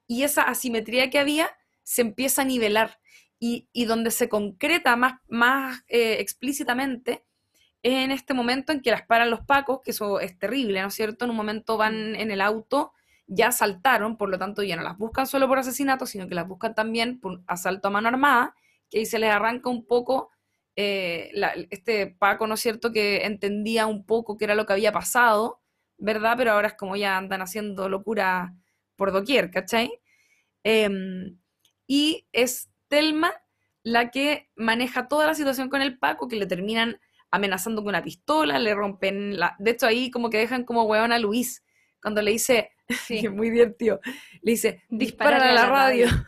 y 0.07 0.23
esa 0.23 0.43
asimetría 0.43 1.11
que 1.11 1.19
había 1.19 1.51
se 1.83 2.03
empieza 2.03 2.43
a 2.43 2.45
nivelar 2.45 2.99
y, 3.41 3.69
y 3.73 3.87
donde 3.87 4.13
se 4.13 4.29
concreta 4.31 4.97
más, 4.97 5.15
más 5.29 5.83
eh, 5.89 6.19
explícitamente 6.21 7.25
es 7.83 7.95
en 8.05 8.11
este 8.11 8.35
momento 8.35 8.73
en 8.73 8.81
que 8.83 8.91
las 8.91 9.03
paran 9.07 9.31
los 9.31 9.41
pacos, 9.41 9.81
que 9.83 9.93
eso 9.93 10.21
es 10.21 10.39
terrible, 10.39 10.81
¿no 10.83 10.89
es 10.89 10.95
cierto? 10.95 11.25
En 11.25 11.31
un 11.31 11.37
momento 11.37 11.77
van 11.77 12.15
en 12.17 12.31
el 12.31 12.41
auto, 12.41 12.93
ya 13.27 13.53
saltaron, 13.53 14.17
por 14.19 14.29
lo 14.29 14.39
tanto 14.39 14.63
ya 14.63 14.77
no 14.77 14.83
las 14.83 14.99
buscan 14.99 15.27
solo 15.27 15.49
por 15.49 15.59
asesinato, 15.59 16.07
sino 16.07 16.29
que 16.29 16.35
las 16.35 16.47
buscan 16.49 16.75
también 16.75 17.21
por 17.21 17.43
asalto 17.47 17.89
a 17.89 17.91
mano 17.91 18.09
armada, 18.09 18.55
que 18.91 18.99
ahí 18.99 19.07
se 19.07 19.19
les 19.19 19.31
arranca 19.31 19.71
un 19.71 19.87
poco 19.87 20.31
eh, 20.77 21.31
la- 21.35 21.55
este 21.71 22.07
Paco, 22.09 22.47
¿no 22.47 22.55
es 22.55 22.61
cierto?, 22.61 22.93
que 22.93 23.25
entendía 23.27 23.87
un 23.87 24.05
poco 24.07 24.37
qué 24.37 24.45
era 24.45 24.55
lo 24.55 24.67
que 24.67 24.73
había 24.73 24.93
pasado, 24.93 25.61
¿verdad? 25.99 26.35
Pero 26.37 26.53
ahora 26.53 26.69
es 26.69 26.75
como 26.75 26.97
ya 26.97 27.17
andan 27.17 27.43
haciendo 27.43 27.89
locura 27.89 28.55
por 28.97 29.13
doquier, 29.13 29.51
¿cachai? 29.51 30.01
Em, 30.65 31.39
y 31.87 32.27
es 32.33 32.70
Telma 32.91 33.33
la 33.83 34.11
que 34.11 34.51
maneja 34.57 35.09
toda 35.09 35.27
la 35.27 35.35
situación 35.35 35.71
con 35.71 35.81
el 35.81 35.99
Paco, 35.99 36.29
que 36.29 36.37
le 36.37 36.45
terminan 36.45 37.01
amenazando 37.31 37.81
con 37.83 37.89
una 37.91 38.03
pistola, 38.03 38.59
le 38.59 38.75
rompen 38.75 39.39
la... 39.39 39.57
De 39.59 39.71
hecho, 39.71 39.87
ahí 39.87 40.11
como 40.11 40.29
que 40.29 40.37
dejan 40.39 40.65
como 40.65 40.83
hueón 40.83 41.13
a 41.13 41.19
Luis, 41.19 41.65
cuando 42.03 42.21
le 42.21 42.33
dice, 42.33 42.73
Sí. 43.07 43.21
que 43.23 43.29
es 43.29 43.33
muy 43.33 43.49
divertido, 43.51 44.01
le 44.43 44.51
dice, 44.53 44.83
dispara 44.91 45.37
a 45.49 45.53
la 45.55 45.67
radio. 45.67 46.09
radio. 46.09 46.27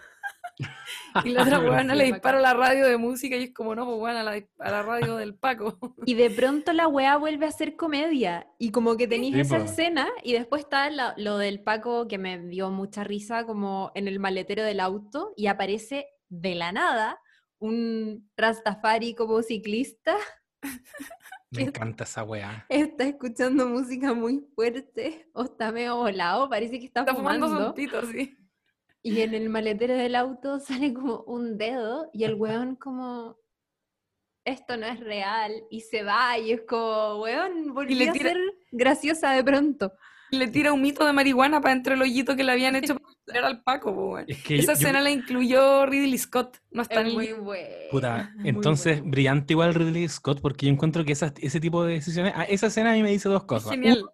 y 1.24 1.30
la 1.30 1.42
otra 1.42 1.58
huevona 1.60 1.94
le 1.94 2.04
dispara 2.04 2.38
a 2.38 2.40
la 2.42 2.54
radio 2.54 2.86
de 2.86 2.96
música 2.96 3.36
y 3.36 3.44
es 3.44 3.52
como, 3.52 3.74
no, 3.74 3.84
pues 3.84 3.98
bueno, 3.98 4.20
a 4.20 4.22
la, 4.22 4.42
a 4.60 4.70
la 4.70 4.82
radio 4.82 5.16
del 5.16 5.34
Paco. 5.34 5.78
Y 6.06 6.14
de 6.14 6.30
pronto 6.30 6.72
la 6.72 6.86
weá 6.88 7.16
vuelve 7.16 7.46
a 7.46 7.50
ser 7.52 7.76
comedia. 7.76 8.46
Y 8.58 8.70
como 8.70 8.96
que 8.96 9.08
tenéis 9.08 9.34
Sí, 9.34 9.40
esa 9.40 9.58
po. 9.58 9.64
escena 9.64 10.08
y 10.22 10.32
después 10.32 10.62
está 10.62 10.88
lo 11.16 11.36
del 11.38 11.60
Paco 11.62 12.06
que 12.08 12.16
me 12.18 12.38
dio 12.38 12.70
mucha 12.70 13.02
risa 13.04 13.44
como 13.44 13.90
en 13.94 14.08
el 14.08 14.20
maletero 14.20 14.62
del 14.62 14.80
auto 14.80 15.32
y 15.36 15.48
aparece 15.48 16.06
de 16.32 16.54
la 16.54 16.72
nada 16.72 17.20
un 17.58 18.28
Rastafari 18.36 19.14
como 19.14 19.42
ciclista. 19.42 20.16
Me 21.50 21.62
encanta 21.62 22.04
esa 22.04 22.24
weá. 22.24 22.64
Está 22.68 23.04
escuchando 23.04 23.68
música 23.68 24.14
muy 24.14 24.40
fuerte 24.54 25.28
o 25.34 25.44
está 25.44 25.70
medio 25.70 25.96
volado, 25.96 26.48
parece 26.48 26.78
que 26.78 26.86
está, 26.86 27.00
Está 27.00 27.14
fumando 27.14 27.46
fumando. 27.46 27.66
sontito, 27.66 28.04
sí. 28.06 28.36
Y 29.02 29.20
en 29.20 29.34
el 29.34 29.50
maletero 29.50 29.94
del 29.94 30.14
auto 30.14 30.58
sale 30.60 30.94
como 30.94 31.22
un 31.24 31.58
dedo 31.58 32.08
y 32.12 32.24
el 32.24 32.34
weón 32.34 32.76
como, 32.76 33.38
esto 34.44 34.76
no 34.76 34.86
es 34.86 35.00
real, 35.00 35.52
y 35.70 35.80
se 35.82 36.02
va 36.02 36.38
y 36.38 36.52
es 36.52 36.62
como, 36.62 37.20
weón, 37.20 37.74
volví 37.74 37.94
le 37.94 38.08
a 38.08 38.14
ser 38.14 38.38
graciosa 38.70 39.32
de 39.32 39.44
pronto. 39.44 39.92
Le 40.32 40.48
tira 40.48 40.72
un 40.72 40.80
mito 40.80 41.04
de 41.04 41.12
marihuana 41.12 41.60
para 41.60 41.74
entre 41.74 41.94
el 41.94 42.00
hoyito 42.00 42.34
que 42.34 42.42
le 42.42 42.52
habían 42.52 42.74
hecho 42.74 42.96
para 42.98 43.14
tirar 43.26 43.44
al 43.44 43.62
Paco, 43.62 43.92
bueno. 43.92 44.24
Es 44.26 44.42
que 44.42 44.54
Esa 44.56 44.62
yo- 44.62 44.66
yo- 44.66 44.72
escena 44.72 45.00
la 45.02 45.10
incluyó 45.10 45.84
Ridley 45.84 46.16
Scott, 46.16 46.56
no 46.70 46.80
está 46.82 47.02
Es 47.02 47.12
muy 47.12 47.32
bueno. 47.34 47.68
Puta, 47.90 48.32
entonces 48.42 49.02
brillante 49.04 49.52
igual 49.52 49.74
Ridley 49.74 50.08
Scott 50.08 50.40
porque 50.40 50.66
yo 50.66 50.72
encuentro 50.72 51.04
que 51.04 51.12
esas- 51.12 51.34
ese 51.38 51.60
tipo 51.60 51.84
de 51.84 51.94
decisiones, 51.94 52.32
ah, 52.34 52.44
esa 52.44 52.68
escena 52.68 52.92
a 52.92 52.94
mí 52.94 53.02
me 53.02 53.10
dice 53.10 53.28
dos 53.28 53.42
Es 53.42 53.46
cosas. 53.46 53.72
genial. 53.72 54.04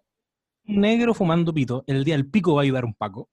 Un 0.67 0.81
negro 0.81 1.13
fumando 1.13 1.53
pito, 1.53 1.85
el 1.87 2.03
día 2.03 2.15
del 2.15 2.29
pico 2.29 2.53
va 2.55 2.61
a 2.61 2.63
ayudar 2.63 2.83
un 2.83 2.93
paco. 2.93 3.29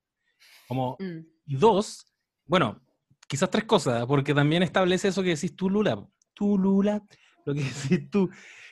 Como, 0.68 0.97
Mm. 1.01 1.26
y 1.47 1.57
dos, 1.57 2.07
bueno, 2.47 2.80
quizás 3.26 3.51
tres 3.51 3.64
cosas, 3.64 4.07
porque 4.07 4.32
también 4.32 4.62
establece 4.62 5.09
eso 5.09 5.24
que 5.24 5.30
decís 5.30 5.57
tú, 5.57 5.68
Lula. 5.68 6.07
Tú, 6.34 6.57
Lula, 6.57 7.03
lo 7.45 7.53
que 7.53 7.61
decís 8.01 8.09
tú, 8.11 8.30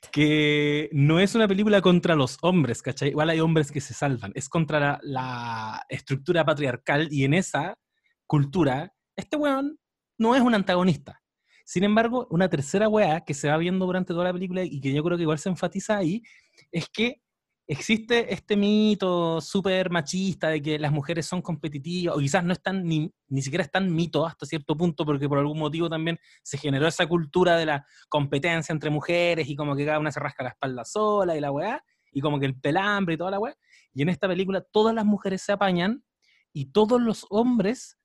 que 0.09 0.89
no 0.93 1.21
es 1.21 1.35
una 1.35 1.49
película 1.49 1.81
contra 1.81 2.15
los 2.15 2.39
hombres, 2.43 2.83
¿cachai? 2.83 3.11
Igual 3.11 3.31
hay 3.31 3.41
hombres 3.41 3.71
que 3.71 3.81
se 3.81 3.95
salvan, 3.95 4.33
es 4.35 4.49
contra 4.49 4.99
la, 5.03 5.85
estructura 5.89 6.45
patriarcal 6.45 7.09
y 7.11 7.25
en 7.25 7.35
esa 7.35 7.79
cultura, 8.27 8.93
este 9.17 9.37
weón 9.37 9.79
no 10.19 10.35
es 10.35 10.43
un 10.43 10.55
antagonista. 10.55 11.21
Sin 11.65 11.85
embargo, 11.85 12.27
una 12.31 12.49
tercera 12.49 12.89
weá 12.89 13.23
que 13.25 13.35
se 13.35 13.49
va 13.49 13.57
viendo 13.57 13.87
durante 13.87 14.13
toda 14.13 14.25
la 14.25 14.33
película 14.33 14.63
y 14.65 14.81
que 14.81 14.93
yo 14.93 15.03
creo 15.03 15.17
que 15.17 15.23
igual 15.23 15.39
se 15.39 15.49
enfatiza 15.49 15.97
ahí, 15.97 16.23
es 16.71 16.89
que 16.89 17.23
existe 17.67 18.33
este 18.33 18.57
mito 18.57 19.41
súper 19.41 19.91
machista 19.91 20.49
de 20.49 20.61
que 20.61 20.79
las 20.79 20.93
mujeres 20.93 21.27
son 21.27 21.41
competitivas, 21.41 22.17
o 22.17 22.19
quizás 22.19 22.45
no 22.45 22.53
están 22.53 22.85
ni, 22.85 23.11
ni 23.29 23.43
siquiera 23.43 23.65
están 23.65 23.93
mito 23.93 24.27
hasta 24.27 24.47
cierto 24.47 24.77
punto, 24.77 25.05
porque 25.05 25.29
por 25.29 25.39
algún 25.39 25.59
motivo 25.59 25.89
también 25.89 26.19
se 26.43 26.59
generó 26.59 26.87
esa 26.87 27.07
cultura 27.07 27.57
de 27.57 27.67
la 27.67 27.87
competencia 28.09 28.73
entre 28.73 28.91
mujeres 28.91 29.49
y 29.49 29.57
como 29.57 29.75
que 29.75 29.87
cada 29.87 29.99
una 29.99 30.13
se 30.13 30.21
rasca 30.21 30.43
la 30.43 30.51
espalda 30.51 30.85
sola 30.85 31.37
y 31.37 31.41
la 31.41 31.51
weá, 31.51 31.83
y 32.13 32.21
como 32.21 32.39
que 32.39 32.47
el 32.47 32.59
pelambre 32.61 33.15
y 33.15 33.19
toda 33.19 33.31
la 33.31 33.39
weá. 33.39 33.55
Y 33.93 34.03
en 34.03 34.09
esta 34.09 34.29
película 34.29 34.61
todas 34.61 34.95
las 34.95 35.05
mujeres 35.05 35.43
se 35.43 35.53
apañan 35.53 36.05
y 36.53 36.67
todos 36.67 37.01
los 37.01 37.27
hombres 37.31 37.99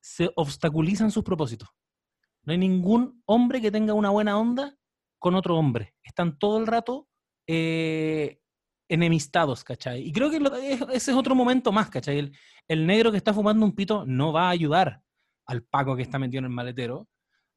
se 0.00 0.30
obstaculizan 0.36 1.10
sus 1.10 1.24
propósitos. 1.24 1.68
No 2.42 2.52
hay 2.52 2.58
ningún 2.58 3.22
hombre 3.26 3.60
que 3.60 3.70
tenga 3.70 3.92
una 3.92 4.10
buena 4.10 4.38
onda 4.38 4.76
con 5.18 5.34
otro 5.34 5.56
hombre. 5.56 5.94
Están 6.04 6.38
todo 6.38 6.58
el 6.58 6.66
rato 6.66 7.08
eh, 7.48 8.40
enemistados, 8.88 9.64
¿cachai? 9.64 10.02
Y 10.06 10.12
creo 10.12 10.30
que 10.30 10.40
lo- 10.40 10.54
es- 10.56 10.80
ese 10.92 11.10
es 11.10 11.16
otro 11.16 11.34
momento 11.34 11.72
más, 11.72 11.90
¿cachai? 11.90 12.18
El, 12.18 12.36
el 12.68 12.86
negro 12.86 13.10
que 13.10 13.16
está 13.18 13.34
fumando 13.34 13.64
un 13.64 13.74
pito 13.74 14.04
no 14.06 14.32
va 14.32 14.46
a 14.48 14.50
ayudar 14.50 15.02
al 15.46 15.62
Paco 15.62 15.96
que 15.96 16.02
está 16.02 16.18
metido 16.18 16.40
en 16.40 16.44
el 16.46 16.50
maletero, 16.50 17.08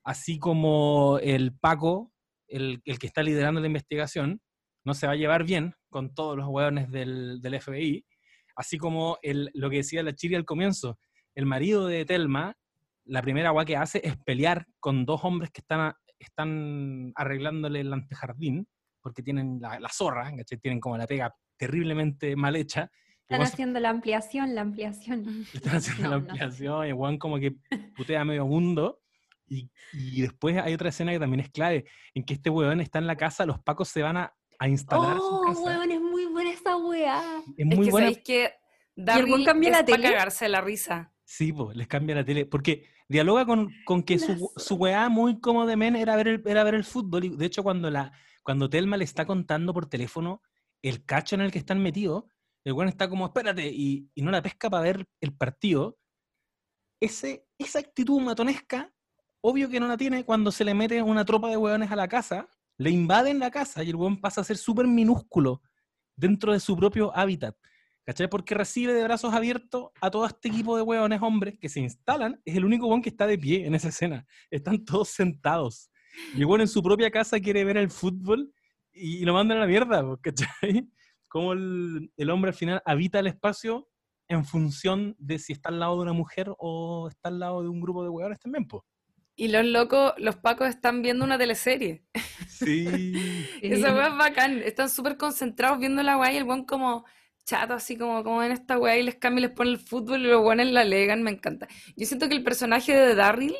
así 0.03 0.39
como 0.39 1.19
el 1.21 1.55
Paco, 1.57 2.11
el, 2.47 2.81
el 2.85 2.99
que 2.99 3.07
está 3.07 3.21
liderando 3.23 3.59
la 3.61 3.67
investigación, 3.67 4.41
no 4.85 4.93
se 4.93 5.07
va 5.07 5.13
a 5.13 5.17
llevar 5.17 5.43
bien 5.43 5.73
con 5.89 6.13
todos 6.13 6.37
los 6.37 6.47
hueones 6.47 6.89
del, 6.91 7.41
del 7.41 7.53
FBI, 7.61 8.05
así 8.55 8.77
como 8.77 9.17
el, 9.21 9.49
lo 9.53 9.69
que 9.69 9.77
decía 9.77 10.03
la 10.03 10.13
Chiri 10.15 10.35
al 10.35 10.45
comienzo, 10.45 10.99
el 11.35 11.45
marido 11.45 11.87
de 11.87 12.05
Telma, 12.05 12.55
la 13.05 13.21
primera 13.21 13.49
agua 13.49 13.65
que 13.65 13.75
hace 13.77 14.01
es 14.03 14.17
pelear 14.17 14.67
con 14.79 15.05
dos 15.05 15.21
hombres 15.23 15.51
que 15.51 15.61
están, 15.61 15.93
están 16.19 17.11
arreglándole 17.15 17.81
el 17.81 17.93
antejardín, 17.93 18.67
porque 19.01 19.21
tienen 19.23 19.59
la, 19.61 19.79
la 19.79 19.89
zorra, 19.89 20.31
¿cachai? 20.35 20.57
Tienen 20.59 20.79
como 20.79 20.97
la 20.97 21.07
pega 21.07 21.33
terriblemente 21.57 22.35
mal 22.35 22.55
hecha. 22.55 22.89
Están 23.21 23.41
haciendo 23.43 23.79
la 23.79 23.89
ampliación, 23.89 24.55
la 24.55 24.61
ampliación. 24.61 25.45
están 25.53 25.75
haciendo 25.77 26.03
No, 26.03 26.09
la 26.09 26.17
no 26.21 26.27
ampliación 26.29 26.87
y 26.87 26.91
Juan 26.91 27.17
como 27.17 27.37
que 27.39 27.55
putea 27.95 28.25
medio 28.25 28.45
mundo. 28.47 28.99
Y, 29.47 29.69
y 29.93 30.21
después 30.21 30.57
hay 30.57 30.73
otra 30.73 30.89
escena 30.89 31.11
que 31.11 31.19
también 31.19 31.39
es 31.41 31.49
clave, 31.49 31.85
en 32.13 32.23
que 32.23 32.35
este 32.35 32.49
weón 32.51 32.81
está 32.81 32.99
en 32.99 33.07
la 33.07 33.15
casa, 33.15 33.45
los 33.47 33.59
pacos 33.59 33.89
se 33.89 34.03
van 34.03 34.17
a, 34.17 34.33
a 34.59 34.67
instalar 34.67 35.13
a 35.17 35.19
su 35.19 35.25
Oh, 35.25 35.41
casa. 35.47 35.59
weón, 35.61 35.91
es 35.91 36.01
muy 36.01 36.25
buena 36.27 36.51
esa 36.51 36.77
weá. 36.77 37.21
Es 37.57 37.65
Es 37.65 37.65
muy 37.65 37.85
que 37.85 37.91
buena. 37.91 38.13
que 38.23 38.45
el 38.45 38.51
weón 39.25 39.43
Daryl 39.43 39.45
cambia 39.45 39.69
es 39.69 39.73
la 39.77 39.85
para 39.85 39.95
tele. 39.97 40.11
cagarse 40.11 40.45
de 40.45 40.49
la 40.49 40.61
risa. 40.61 41.13
Sí, 41.23 41.51
pues, 41.53 41.75
les 41.77 41.87
cambia 41.87 42.15
la 42.15 42.23
tele. 42.25 42.45
Porque 42.45 42.85
dialoga 43.07 43.45
con, 43.45 43.71
con 43.85 44.03
que 44.03 44.19
su, 44.19 44.51
su 44.55 44.75
weá 44.75 45.09
muy 45.09 45.39
como 45.39 45.65
de 45.65 45.77
men 45.77 45.95
era 45.95 46.15
ver 46.15 46.27
el, 46.27 46.43
era 46.45 46.63
ver 46.63 46.75
el 46.75 46.83
fútbol. 46.83 47.25
Y 47.25 47.29
de 47.29 47.45
hecho, 47.45 47.63
cuando, 47.63 47.89
la, 47.89 48.11
cuando 48.43 48.69
Telma 48.69 48.97
le 48.97 49.03
está 49.03 49.25
contando 49.25 49.73
por 49.73 49.87
teléfono 49.87 50.41
el 50.81 51.05
cacho 51.05 51.35
en 51.35 51.41
el 51.41 51.51
que 51.51 51.59
están 51.59 51.81
metidos, 51.81 52.25
el 52.63 52.73
weón 52.73 52.89
está 52.89 53.09
como, 53.09 53.25
espérate, 53.25 53.67
y, 53.67 54.11
no 54.17 54.31
la 54.31 54.41
pesca 54.41 54.69
para 54.69 54.83
ver 54.83 55.07
el 55.21 55.33
partido. 55.33 55.97
Ese, 57.01 57.47
esa 57.57 57.79
actitud 57.79 58.19
matonesca, 58.21 58.93
obvio 59.41 59.69
que 59.69 59.79
no 59.79 59.87
la 59.87 59.97
tiene 59.97 60.25
cuando 60.25 60.51
se 60.51 60.65
le 60.65 60.73
mete 60.73 61.01
una 61.01 61.25
tropa 61.25 61.49
de 61.49 61.57
weones 61.57 61.91
a 61.91 61.95
la 61.95 62.07
casa, 62.07 62.49
le 62.77 62.89
invaden 62.89 63.39
la 63.39 63.51
casa 63.51 63.83
y 63.83 63.89
el 63.89 63.95
weón 63.95 64.19
pasa 64.19 64.41
a 64.41 64.43
ser 64.43 64.57
súper 64.57 64.87
minúsculo 64.87 65.61
dentro 66.15 66.53
de 66.53 66.59
su 66.59 66.75
propio 66.75 67.15
hábitat. 67.15 67.55
¿Cachai? 68.05 68.27
Porque 68.27 68.55
recibe 68.55 68.93
de 68.93 69.03
brazos 69.03 69.33
abiertos 69.33 69.91
a 70.01 70.09
todo 70.09 70.25
este 70.25 70.47
equipo 70.47 70.75
de 70.75 70.81
hueones 70.81 71.21
hombres 71.21 71.59
que 71.59 71.69
se 71.69 71.79
instalan. 71.79 72.41
Es 72.43 72.55
el 72.55 72.65
único 72.65 72.87
hueón 72.87 73.01
que 73.01 73.09
está 73.09 73.27
de 73.27 73.37
pie 73.37 73.67
en 73.67 73.75
esa 73.75 73.89
escena. 73.89 74.25
Están 74.49 74.83
todos 74.83 75.09
sentados. 75.09 75.91
Y 76.35 76.43
hueón 76.43 76.61
en 76.61 76.67
su 76.67 76.81
propia 76.81 77.11
casa 77.11 77.39
quiere 77.39 77.63
ver 77.63 77.77
el 77.77 77.89
fútbol 77.89 78.53
y 78.91 79.23
lo 79.25 79.33
mandan 79.33 79.57
a 79.57 79.61
la 79.61 79.67
mierda, 79.67 80.03
¿cachai? 80.21 80.87
Como 81.27 81.53
el, 81.53 82.11
el 82.17 82.29
hombre 82.29 82.49
al 82.49 82.55
final 82.55 82.81
habita 82.85 83.19
el 83.19 83.27
espacio 83.27 83.87
en 84.27 84.45
función 84.45 85.15
de 85.19 85.39
si 85.39 85.53
está 85.53 85.69
al 85.69 85.79
lado 85.79 85.95
de 85.95 86.03
una 86.03 86.13
mujer 86.13 86.51
o 86.57 87.07
está 87.09 87.29
al 87.29 87.39
lado 87.39 87.61
de 87.63 87.69
un 87.69 87.81
grupo 87.81 88.03
de 88.03 88.09
hueones 88.09 88.39
también, 88.39 88.67
pues. 88.67 88.83
Y 89.35 89.47
los 89.47 89.65
locos, 89.65 90.13
los 90.17 90.35
pacos 90.35 90.67
están 90.67 91.01
viendo 91.01 91.25
una 91.25 91.37
teleserie. 91.37 92.03
Sí. 92.49 93.13
Esa 93.61 93.93
weá 93.93 94.09
es 94.09 94.17
bacán. 94.17 94.57
Están 94.57 94.89
súper 94.89 95.15
concentrados 95.15 95.79
viendo 95.79 96.03
la 96.03 96.17
weá 96.17 96.33
y 96.33 96.37
el 96.37 96.43
weón 96.43 96.65
como 96.65 97.05
chato, 97.45 97.73
así 97.73 97.95
como, 97.95 98.21
como 98.21 98.43
en 98.43 98.51
esta 98.51 98.77
weá 98.77 98.97
y 98.97 99.03
les 99.03 99.15
cambia 99.15 99.39
y 99.39 99.47
les 99.47 99.55
pone 99.55 99.69
el 99.69 99.79
fútbol 99.79 100.19
y 100.19 100.23
los 100.27 100.43
weones 100.43 100.67
la 100.73 100.83
legan, 100.83 101.23
me 101.23 101.31
encanta. 101.31 101.69
Yo 101.95 102.05
siento 102.05 102.27
que 102.27 102.35
el 102.35 102.43
personaje 102.43 102.93
de 102.93 103.15
Darryl 103.15 103.55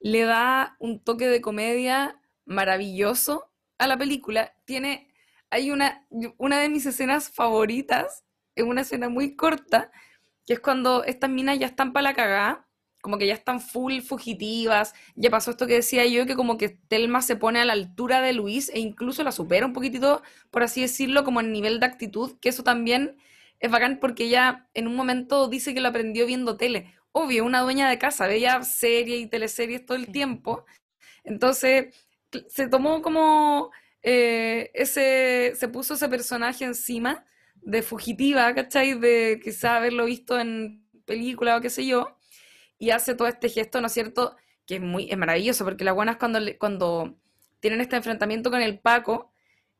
le 0.00 0.22
da 0.22 0.76
un 0.78 1.02
toque 1.02 1.28
de 1.28 1.40
comedia 1.40 2.20
maravilloso 2.44 3.50
a 3.78 3.86
la 3.86 3.96
película. 3.96 4.54
Tiene, 4.64 5.12
hay 5.50 5.70
una, 5.70 6.06
una 6.36 6.58
de 6.60 6.68
mis 6.68 6.86
escenas 6.86 7.30
favoritas, 7.30 8.24
es 8.54 8.64
una 8.64 8.82
escena 8.82 9.08
muy 9.08 9.36
corta, 9.36 9.90
que 10.46 10.54
es 10.54 10.60
cuando 10.60 11.04
estas 11.04 11.30
minas 11.30 11.58
ya 11.58 11.66
están 11.66 11.92
para 11.92 12.04
la 12.04 12.14
cagada 12.14 12.68
como 13.00 13.18
que 13.18 13.26
ya 13.26 13.34
están 13.34 13.60
full 13.60 14.00
fugitivas, 14.00 14.94
ya 15.14 15.30
pasó 15.30 15.52
esto 15.52 15.66
que 15.66 15.74
decía 15.74 16.04
yo, 16.06 16.26
que 16.26 16.34
como 16.34 16.58
que 16.58 16.68
Telma 16.68 17.22
se 17.22 17.36
pone 17.36 17.60
a 17.60 17.64
la 17.64 17.72
altura 17.72 18.20
de 18.20 18.32
Luis 18.32 18.70
e 18.70 18.80
incluso 18.80 19.22
la 19.22 19.32
supera 19.32 19.66
un 19.66 19.72
poquitito, 19.72 20.22
por 20.50 20.62
así 20.62 20.80
decirlo, 20.80 21.24
como 21.24 21.40
en 21.40 21.52
nivel 21.52 21.80
de 21.80 21.86
actitud, 21.86 22.38
que 22.40 22.48
eso 22.48 22.64
también 22.64 23.16
es 23.60 23.70
bacán 23.70 23.98
porque 24.00 24.24
ella 24.24 24.68
en 24.74 24.86
un 24.86 24.96
momento 24.96 25.48
dice 25.48 25.74
que 25.74 25.80
lo 25.80 25.88
aprendió 25.88 26.26
viendo 26.26 26.56
tele. 26.56 26.94
Obvio, 27.20 27.44
una 27.44 27.62
dueña 27.62 27.90
de 27.90 27.98
casa, 27.98 28.28
veía 28.28 28.62
series 28.62 29.20
y 29.20 29.26
teleseries 29.26 29.84
todo 29.84 29.96
el 29.96 30.06
tiempo, 30.12 30.64
entonces 31.24 31.92
se 32.46 32.68
tomó 32.68 33.02
como 33.02 33.72
eh, 34.02 34.70
ese, 34.72 35.54
se 35.56 35.66
puso 35.66 35.94
ese 35.94 36.08
personaje 36.08 36.64
encima 36.64 37.24
de 37.56 37.82
fugitiva, 37.82 38.54
¿cachai? 38.54 38.94
De 38.94 39.40
quizá 39.42 39.78
haberlo 39.78 40.04
visto 40.04 40.38
en 40.38 40.86
película 41.06 41.56
o 41.56 41.60
qué 41.60 41.70
sé 41.70 41.86
yo 41.86 42.16
y 42.78 42.90
hace 42.90 43.16
todo 43.16 43.26
este 43.26 43.48
gesto, 43.48 43.80
¿no 43.80 43.88
es 43.88 43.92
cierto? 43.94 44.36
Que 44.64 44.76
es 44.76 44.80
muy 44.80 45.10
es 45.10 45.18
maravilloso, 45.18 45.64
porque 45.64 45.82
las 45.84 45.96
buenas 45.96 46.18
cuando, 46.18 46.38
cuando 46.60 47.18
tienen 47.58 47.80
este 47.80 47.96
enfrentamiento 47.96 48.48
con 48.52 48.62
el 48.62 48.78
Paco, 48.78 49.32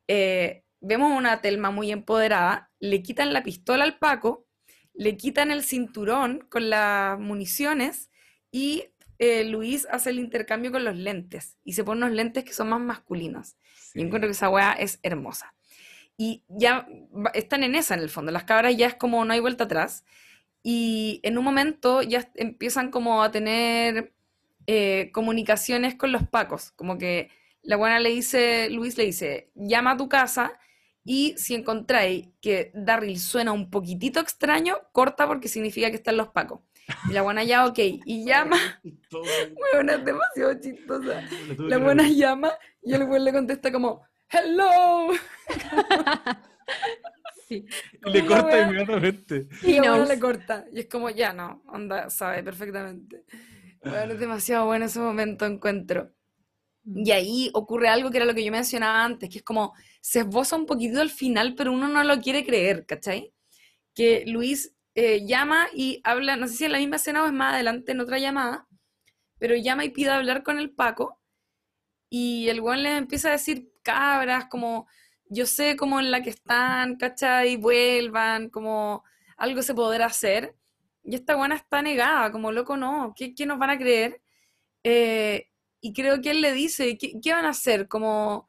eh, 0.08 0.64
vemos 0.80 1.16
una 1.16 1.40
Telma 1.40 1.70
muy 1.70 1.92
empoderada, 1.92 2.72
le 2.80 3.00
quitan 3.00 3.32
la 3.32 3.44
pistola 3.44 3.84
al 3.84 3.98
Paco, 3.98 4.47
le 4.98 5.16
quitan 5.16 5.52
el 5.52 5.62
cinturón 5.62 6.44
con 6.50 6.70
las 6.70 7.20
municiones 7.20 8.10
y 8.50 8.86
eh, 9.20 9.44
Luis 9.44 9.86
hace 9.92 10.10
el 10.10 10.18
intercambio 10.18 10.72
con 10.72 10.84
los 10.84 10.96
lentes 10.96 11.56
y 11.64 11.74
se 11.74 11.84
pone 11.84 12.04
unos 12.04 12.16
lentes 12.16 12.42
que 12.42 12.52
son 12.52 12.68
más 12.68 12.80
masculinos. 12.80 13.56
Y 13.94 14.02
encuentro 14.02 14.28
que 14.28 14.32
esa 14.32 14.50
weá 14.50 14.72
es 14.72 14.98
hermosa. 15.04 15.54
Y 16.16 16.42
ya 16.48 16.88
están 17.32 17.62
en 17.62 17.76
esa 17.76 17.94
en 17.94 18.00
el 18.00 18.10
fondo, 18.10 18.32
las 18.32 18.42
cabras 18.42 18.76
ya 18.76 18.88
es 18.88 18.94
como 18.94 19.24
no 19.24 19.32
hay 19.32 19.38
vuelta 19.38 19.64
atrás 19.64 20.04
y 20.64 21.20
en 21.22 21.38
un 21.38 21.44
momento 21.44 22.02
ya 22.02 22.28
empiezan 22.34 22.90
como 22.90 23.22
a 23.22 23.30
tener 23.30 24.12
eh, 24.66 25.10
comunicaciones 25.12 25.94
con 25.94 26.10
los 26.10 26.26
pacos, 26.26 26.72
como 26.72 26.98
que 26.98 27.30
la 27.62 27.76
buena 27.76 28.00
le 28.00 28.10
dice, 28.10 28.68
Luis 28.70 28.98
le 28.98 29.04
dice, 29.04 29.52
llama 29.54 29.92
a 29.92 29.96
tu 29.96 30.08
casa 30.08 30.58
y 31.04 31.34
si 31.38 31.54
encontráis 31.54 32.28
que 32.40 32.70
Darryl 32.74 33.18
suena 33.18 33.52
un 33.52 33.70
poquitito 33.70 34.20
extraño, 34.20 34.76
corta 34.92 35.26
porque 35.26 35.48
significa 35.48 35.90
que 35.90 35.96
están 35.96 36.16
los 36.16 36.28
pacos. 36.28 36.60
Y 37.08 37.12
la 37.12 37.22
buena 37.22 37.44
ya, 37.44 37.66
ok, 37.66 37.78
y 37.78 38.24
llama. 38.26 38.58
Bueno, 39.12 39.92
es 39.94 40.04
demasiado 40.04 40.54
chistosa. 40.60 41.22
La 41.58 41.78
buena 41.78 42.08
llama 42.08 42.52
y 42.82 42.94
el 42.94 43.06
güey 43.06 43.22
le 43.22 43.32
contesta 43.32 43.72
como, 43.72 44.02
hello. 44.30 45.12
Sí. 47.48 47.64
Y 48.04 48.10
le 48.10 48.26
corta 48.26 48.60
inmediatamente. 48.60 49.48
Y 49.62 49.76
la 49.76 49.80
buena 49.80 49.96
knows. 49.96 50.08
le 50.10 50.18
corta. 50.18 50.66
Y 50.70 50.80
es 50.80 50.86
como, 50.86 51.08
ya 51.08 51.32
no, 51.32 51.62
onda, 51.68 52.10
sabe 52.10 52.42
perfectamente. 52.42 53.24
Bueno, 53.82 54.12
es 54.12 54.20
demasiado 54.20 54.66
bueno 54.66 54.84
ese 54.84 55.00
momento, 55.00 55.46
encuentro. 55.46 56.12
Y 56.84 57.10
ahí 57.10 57.50
ocurre 57.54 57.88
algo 57.88 58.10
que 58.10 58.18
era 58.18 58.26
lo 58.26 58.34
que 58.34 58.44
yo 58.44 58.52
mencionaba 58.52 59.02
antes, 59.02 59.30
que 59.30 59.38
es 59.38 59.44
como 59.44 59.72
se 60.00 60.20
esboza 60.20 60.56
un 60.56 60.66
poquito 60.66 61.00
al 61.00 61.10
final, 61.10 61.54
pero 61.54 61.72
uno 61.72 61.88
no 61.88 62.04
lo 62.04 62.20
quiere 62.20 62.44
creer, 62.44 62.86
¿cachai? 62.86 63.32
Que 63.94 64.24
Luis 64.26 64.74
eh, 64.94 65.26
llama 65.26 65.68
y 65.74 66.00
habla, 66.04 66.36
no 66.36 66.48
sé 66.48 66.54
si 66.54 66.64
en 66.64 66.72
la 66.72 66.78
misma 66.78 66.96
escena 66.96 67.22
o 67.22 67.26
es 67.26 67.32
más 67.32 67.54
adelante 67.54 67.92
en 67.92 68.00
otra 68.00 68.18
llamada, 68.18 68.66
pero 69.38 69.54
llama 69.56 69.84
y 69.84 69.90
pide 69.90 70.10
hablar 70.10 70.42
con 70.42 70.58
el 70.58 70.70
Paco 70.70 71.20
y 72.10 72.48
el 72.48 72.60
güey 72.60 72.82
le 72.82 72.96
empieza 72.96 73.28
a 73.28 73.32
decir 73.32 73.70
cabras, 73.82 74.46
como 74.50 74.86
yo 75.26 75.46
sé 75.46 75.76
cómo 75.76 76.00
en 76.00 76.10
la 76.10 76.22
que 76.22 76.30
están, 76.30 76.96
¿cachai? 76.96 77.56
Vuelvan, 77.56 78.50
como 78.50 79.04
algo 79.36 79.62
se 79.62 79.74
podrá 79.74 80.06
hacer. 80.06 80.54
Y 81.04 81.14
esta 81.14 81.36
buena 81.36 81.56
está 81.56 81.82
negada, 81.82 82.32
como 82.32 82.52
loco 82.52 82.76
no, 82.76 83.14
¿qué, 83.16 83.34
qué 83.34 83.46
nos 83.46 83.58
van 83.58 83.70
a 83.70 83.78
creer? 83.78 84.20
Eh, 84.84 85.48
y 85.80 85.92
creo 85.92 86.20
que 86.20 86.30
él 86.32 86.40
le 86.40 86.52
dice, 86.52 86.98
¿qué, 86.98 87.12
qué 87.22 87.32
van 87.32 87.44
a 87.46 87.50
hacer? 87.50 87.88
Como, 87.88 88.47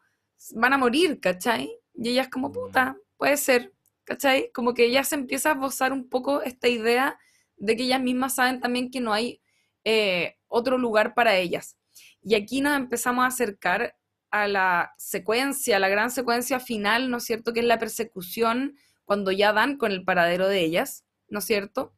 van 0.56 0.74
a 0.74 0.78
morir, 0.78 1.20
¿cachai? 1.20 1.72
Y 1.96 2.10
ella 2.10 2.24
es 2.24 2.30
como, 2.30 2.52
puta, 2.52 2.98
puede 3.18 3.38
ser, 3.38 3.74
¿cachai? 4.04 4.52
Como 4.54 4.74
que 4.74 4.92
ya 4.92 5.04
se 5.04 5.16
empieza 5.16 5.50
a 5.50 5.54
esbozar 5.54 5.94
un 5.94 6.10
poco 6.10 6.42
esta 6.42 6.68
idea 6.68 7.20
de 7.58 7.76
que 7.76 7.84
ellas 7.84 8.02
mismas 8.02 8.36
saben 8.36 8.60
también 8.60 8.90
que 8.90 9.02
no 9.02 9.14
hay 9.14 9.42
eh, 9.84 10.38
otro 10.48 10.78
lugar 10.78 11.14
para 11.14 11.36
ellas. 11.36 11.78
Y 12.22 12.36
aquí 12.36 12.62
nos 12.62 12.76
empezamos 12.76 13.24
a 13.24 13.28
acercar 13.28 13.96
a 14.32 14.48
la 14.48 14.94
secuencia, 14.98 15.78
a 15.78 15.80
la 15.80 15.90
gran 15.90 16.12
secuencia 16.12 16.60
final, 16.60 17.10
¿no 17.10 17.18
es 17.18 17.24
cierto? 17.24 17.54
Que 17.54 17.62
es 17.62 17.66
la 17.66 17.80
persecución 17.80 18.76
cuando 19.06 19.32
ya 19.32 19.54
dan 19.54 19.78
con 19.78 19.92
el 19.92 20.04
paradero 20.04 20.48
de 20.48 20.62
ellas, 20.62 21.06
¿no 21.30 21.40
es 21.40 21.46
cierto? 21.46 21.94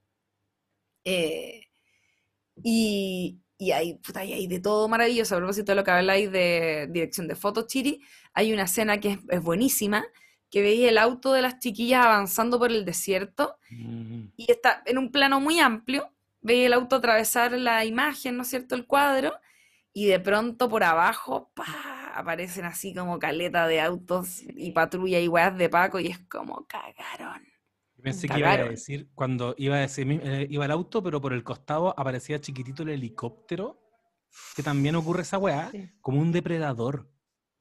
Eh, 1.03 1.67
y, 2.63 3.39
y 3.61 3.73
hay, 3.73 3.93
puta, 3.95 4.25
y 4.25 4.33
hay 4.33 4.47
de 4.47 4.59
todo 4.59 4.87
maravilloso. 4.87 5.35
A 5.35 5.37
propósito 5.37 5.71
de 5.71 5.75
lo 5.75 5.83
que 5.83 5.91
habláis 5.91 6.31
de 6.31 6.87
dirección 6.89 7.27
de 7.27 7.35
fotos, 7.35 7.67
Chiri, 7.67 8.01
hay 8.33 8.51
una 8.53 8.63
escena 8.63 8.99
que 8.99 9.09
es, 9.11 9.19
es 9.29 9.43
buenísima, 9.43 10.03
que 10.49 10.63
veis 10.63 10.87
el 10.89 10.97
auto 10.97 11.31
de 11.31 11.43
las 11.43 11.59
chiquillas 11.59 12.03
avanzando 12.03 12.57
por 12.57 12.71
el 12.71 12.85
desierto 12.85 13.57
Mm. 13.69 14.33
y 14.35 14.51
está 14.51 14.81
en 14.85 14.97
un 14.97 15.11
plano 15.11 15.39
muy 15.39 15.59
amplio, 15.59 16.11
veis 16.41 16.65
el 16.65 16.73
auto 16.73 16.95
atravesar 16.97 17.51
la 17.53 17.85
imagen, 17.85 18.35
¿no 18.35 18.41
es 18.43 18.49
cierto?, 18.49 18.73
el 18.75 18.85
cuadro, 18.87 19.33
y 19.93 20.07
de 20.07 20.19
pronto 20.19 20.67
por 20.67 20.83
abajo, 20.83 21.51
¡pa! 21.53 22.13
aparecen 22.15 22.65
así 22.65 22.93
como 22.95 23.19
caleta 23.19 23.67
de 23.67 23.79
autos 23.79 24.41
y 24.41 24.71
patrulla 24.71 25.19
y 25.19 25.27
weas 25.27 25.55
de 25.57 25.69
Paco, 25.69 25.99
y 25.99 26.07
es 26.07 26.19
como 26.27 26.65
cagaron. 26.67 27.50
Pensé 28.01 28.27
que 28.27 28.39
iba 28.39 28.51
a 28.51 28.57
decir, 28.57 29.09
cuando 29.13 29.53
iba, 29.57 29.75
a 29.75 29.79
decir, 29.79 30.07
eh, 30.23 30.47
iba 30.49 30.65
el 30.65 30.71
auto, 30.71 31.03
pero 31.03 31.21
por 31.21 31.33
el 31.33 31.43
costado 31.43 31.93
aparecía 31.99 32.39
chiquitito 32.41 32.83
el 32.83 32.89
helicóptero, 32.89 33.79
que 34.55 34.63
también 34.63 34.95
ocurre 34.95 35.21
esa 35.23 35.37
weá, 35.37 35.69
Sí. 35.71 35.89
como 36.01 36.19
un 36.21 36.31
depredador. 36.31 37.09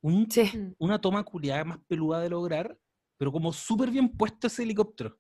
Un, 0.02 0.30
Sí, 0.30 0.50
una 0.78 0.98
toma 1.00 1.24
culiada 1.24 1.64
más 1.64 1.78
peluda 1.86 2.20
de 2.20 2.30
lograr, 2.30 2.78
pero 3.18 3.30
como 3.32 3.52
súper 3.52 3.90
bien 3.90 4.08
puesto 4.08 4.46
ese 4.46 4.62
helicóptero. 4.62 5.18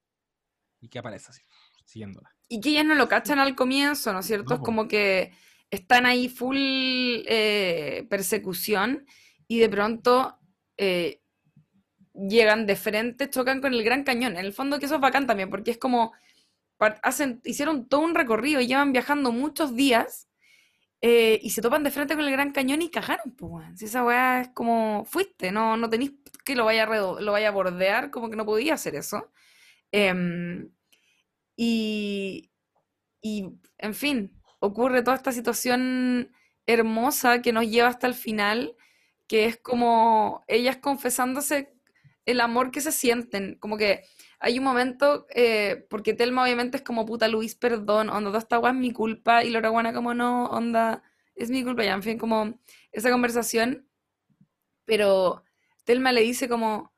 Y 0.80 0.88
que 0.88 0.98
aparece 0.98 1.26
así, 1.30 1.42
siguiéndola. 1.84 2.30
y 2.48 2.60
que 2.60 2.70
ellas 2.70 2.86
no 2.86 2.94
lo 2.94 3.06
cachan 3.08 3.38
al 3.38 3.54
comienzo, 3.54 4.12
¿no 4.12 4.20
es 4.20 4.26
cierto? 4.26 4.48
No, 4.50 4.54
es 4.56 4.60
como 4.62 4.88
que 4.88 5.32
están 5.70 6.06
ahí 6.06 6.28
full 6.28 6.56
eh, 6.58 8.06
persecución 8.10 9.06
y 9.46 9.58
de 9.58 9.68
pronto 9.68 10.36
eh, 10.76 11.19
llegan 12.28 12.66
de 12.66 12.76
frente, 12.76 13.30
chocan 13.30 13.60
con 13.60 13.72
el 13.74 13.82
Gran 13.84 14.04
Cañón. 14.04 14.32
En 14.36 14.44
el 14.44 14.52
fondo 14.52 14.78
que 14.78 14.86
eso 14.86 14.96
es 14.96 15.00
bacán 15.00 15.26
también, 15.26 15.50
porque 15.50 15.70
es 15.72 15.78
como, 15.78 16.12
hacen, 17.02 17.40
hicieron 17.44 17.88
todo 17.88 18.00
un 18.00 18.14
recorrido 18.14 18.60
y 18.60 18.66
llevan 18.66 18.92
viajando 18.92 19.32
muchos 19.32 19.74
días 19.74 20.28
eh, 21.02 21.40
y 21.42 21.50
se 21.50 21.62
topan 21.62 21.82
de 21.82 21.90
frente 21.90 22.14
con 22.14 22.24
el 22.24 22.32
Gran 22.32 22.52
Cañón 22.52 22.82
y 22.82 22.90
cagaron, 22.90 23.32
pues. 23.36 23.66
Si 23.78 23.86
esa 23.86 24.04
weá 24.04 24.42
es 24.42 24.48
como, 24.50 25.04
fuiste, 25.06 25.52
no, 25.52 25.76
no 25.76 25.88
tenéis 25.90 26.12
que 26.44 26.54
lo 26.56 26.64
vaya, 26.66 26.84
a 26.84 27.20
lo 27.20 27.32
vaya 27.32 27.48
a 27.48 27.52
bordear, 27.52 28.10
como 28.10 28.30
que 28.30 28.36
no 28.36 28.44
podía 28.44 28.74
hacer 28.74 28.94
eso. 28.96 29.30
Em, 29.92 30.70
y, 31.56 32.50
y, 33.22 33.50
en 33.78 33.94
fin, 33.94 34.32
ocurre 34.60 35.02
toda 35.02 35.16
esta 35.16 35.32
situación 35.32 36.32
hermosa 36.66 37.42
que 37.42 37.52
nos 37.52 37.66
lleva 37.68 37.88
hasta 37.88 38.06
el 38.06 38.14
final, 38.14 38.76
que 39.26 39.46
es 39.46 39.56
como 39.58 40.44
ellas 40.48 40.78
confesándose 40.78 41.74
el 42.30 42.40
amor 42.40 42.70
que 42.70 42.80
se 42.80 42.92
sienten, 42.92 43.56
como 43.60 43.76
que 43.76 44.04
hay 44.40 44.58
un 44.58 44.64
momento, 44.64 45.26
eh, 45.34 45.86
porque 45.90 46.14
Telma 46.14 46.42
obviamente 46.42 46.78
es 46.78 46.82
como 46.82 47.04
puta 47.04 47.28
Luis, 47.28 47.54
perdón, 47.54 48.08
onda, 48.08 48.30
toda 48.30 48.38
esta 48.38 48.72
mi 48.72 48.92
culpa, 48.92 49.44
y 49.44 49.50
Laura 49.50 49.68
Guana 49.68 49.92
como 49.92 50.14
no, 50.14 50.46
onda, 50.46 51.02
es 51.34 51.50
mi 51.50 51.62
culpa, 51.62 51.84
ya, 51.84 51.92
en 51.92 52.02
fin, 52.02 52.18
como 52.18 52.58
esa 52.90 53.10
conversación, 53.10 53.86
pero 54.86 55.44
Telma 55.84 56.12
le 56.12 56.22
dice 56.22 56.48
como, 56.48 56.92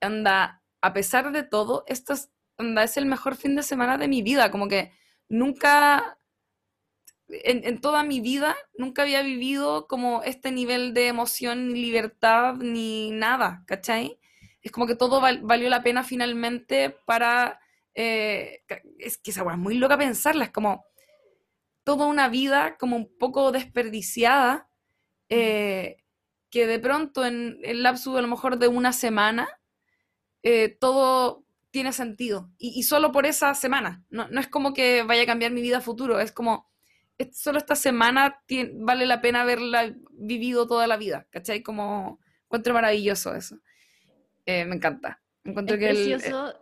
anda, 0.00 0.62
a 0.80 0.92
pesar 0.92 1.32
de 1.32 1.42
todo, 1.42 1.84
esto 1.88 2.12
es, 2.12 2.30
anda, 2.56 2.84
es 2.84 2.96
el 2.96 3.06
mejor 3.06 3.36
fin 3.36 3.56
de 3.56 3.64
semana 3.64 3.98
de 3.98 4.08
mi 4.08 4.22
vida, 4.22 4.52
como 4.52 4.68
que 4.68 4.92
nunca, 5.28 6.18
en, 7.28 7.64
en, 7.64 7.80
toda 7.80 8.04
mi 8.04 8.20
vida, 8.20 8.56
nunca 8.74 9.02
había 9.02 9.22
vivido 9.22 9.88
como 9.88 10.22
este 10.22 10.52
nivel 10.52 10.94
de 10.94 11.08
emoción, 11.08 11.68
ni 11.68 11.80
libertad, 11.80 12.54
ni 12.56 13.10
nada, 13.10 13.64
¿cachai? 13.66 14.20
Es 14.62 14.72
como 14.72 14.86
que 14.86 14.96
todo 14.96 15.20
val, 15.20 15.40
valió 15.42 15.68
la 15.68 15.82
pena 15.82 16.04
finalmente 16.04 16.90
para... 17.06 17.60
Eh, 17.94 18.62
es 18.98 19.18
que 19.18 19.30
esa 19.32 19.42
es 19.50 19.58
muy 19.58 19.74
loca 19.74 19.98
pensarla, 19.98 20.44
es 20.44 20.50
como 20.50 20.84
toda 21.84 22.06
una 22.06 22.28
vida 22.28 22.76
como 22.78 22.96
un 22.96 23.18
poco 23.18 23.50
desperdiciada, 23.52 24.68
eh, 25.28 25.96
que 26.50 26.66
de 26.66 26.78
pronto 26.78 27.24
en 27.24 27.58
el 27.62 27.82
lapso 27.82 28.16
a 28.16 28.22
lo 28.22 28.28
mejor 28.28 28.58
de 28.58 28.68
una 28.68 28.92
semana, 28.92 29.48
eh, 30.42 30.76
todo 30.80 31.44
tiene 31.70 31.92
sentido. 31.92 32.50
Y, 32.58 32.78
y, 32.78 32.82
solo 32.82 33.12
por 33.12 33.26
esa 33.26 33.54
semana. 33.54 34.04
No, 34.10 34.28
no, 34.28 34.40
es 34.40 34.48
como 34.48 34.72
que 34.74 35.02
vaya 35.02 35.22
a 35.22 35.26
cambiar 35.26 35.52
mi 35.52 35.62
vida 35.62 35.78
a 35.78 35.80
futuro, 35.80 36.20
es 36.20 36.32
como, 36.32 36.70
es, 37.18 37.38
solo 37.38 37.58
esta 37.58 37.76
semana 37.76 38.42
tiene, 38.46 38.72
vale 38.74 39.06
la 39.06 39.20
pena 39.20 39.42
haberla 39.42 39.94
vivido 40.12 40.66
toda 40.66 40.86
la 40.86 40.96
vida, 40.96 41.26
¿cachai? 41.30 41.62
Como, 41.62 42.20
encuentro 42.44 42.74
maravilloso 42.74 43.34
eso. 43.34 43.56
Eh, 44.46 44.64
me 44.64 44.76
encanta. 44.76 45.20
Encuentro 45.44 45.76
es 45.76 45.80
que 45.80 45.88
precioso. 45.88 46.48
El, 46.48 46.54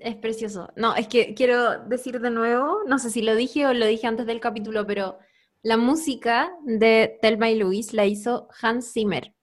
es 0.00 0.16
precioso. 0.16 0.72
No, 0.76 0.94
es 0.94 1.08
que 1.08 1.34
quiero 1.34 1.78
decir 1.84 2.20
de 2.20 2.30
nuevo, 2.30 2.80
no 2.86 2.98
sé 2.98 3.10
si 3.10 3.22
lo 3.22 3.34
dije 3.34 3.66
o 3.66 3.72
lo 3.72 3.86
dije 3.86 4.06
antes 4.06 4.26
del 4.26 4.40
capítulo, 4.40 4.86
pero 4.86 5.18
la 5.62 5.76
música 5.76 6.52
de 6.64 7.18
Thelma 7.22 7.50
y 7.50 7.58
Luis 7.58 7.92
la 7.94 8.06
hizo 8.06 8.48
Hans 8.60 8.92
Zimmer. 8.92 9.34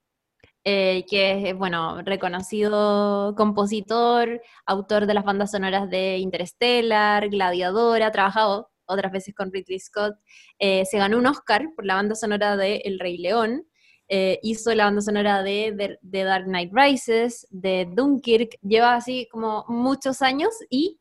Eh, 0.63 1.05
que 1.09 1.49
es, 1.49 1.57
bueno, 1.57 2.03
reconocido 2.03 3.33
compositor, 3.35 4.41
autor 4.67 5.07
de 5.07 5.15
las 5.15 5.25
bandas 5.25 5.49
sonoras 5.49 5.89
de 5.89 6.17
Interstellar, 6.19 7.29
Gladiador, 7.29 8.03
ha 8.03 8.11
trabajado 8.11 8.69
otras 8.85 9.11
veces 9.11 9.33
con 9.33 9.51
Ridley 9.51 9.79
Scott, 9.79 10.17
eh, 10.59 10.85
se 10.85 10.99
ganó 10.99 11.17
un 11.17 11.25
Oscar 11.25 11.65
por 11.75 11.85
la 11.85 11.95
banda 11.95 12.13
sonora 12.13 12.57
de 12.57 12.77
El 12.85 12.99
Rey 12.99 13.17
León, 13.17 13.65
eh, 14.13 14.39
hizo 14.43 14.75
la 14.75 14.83
banda 14.83 14.99
sonora 14.99 15.41
de, 15.41 15.71
de, 15.71 15.97
de, 16.01 16.23
Dark 16.25 16.43
Knight 16.43 16.73
Rises, 16.73 17.47
de 17.49 17.87
Dunkirk, 17.95 18.59
lleva 18.61 18.95
así 18.95 19.29
como 19.31 19.63
muchos 19.69 20.21
años 20.21 20.53
y 20.69 20.99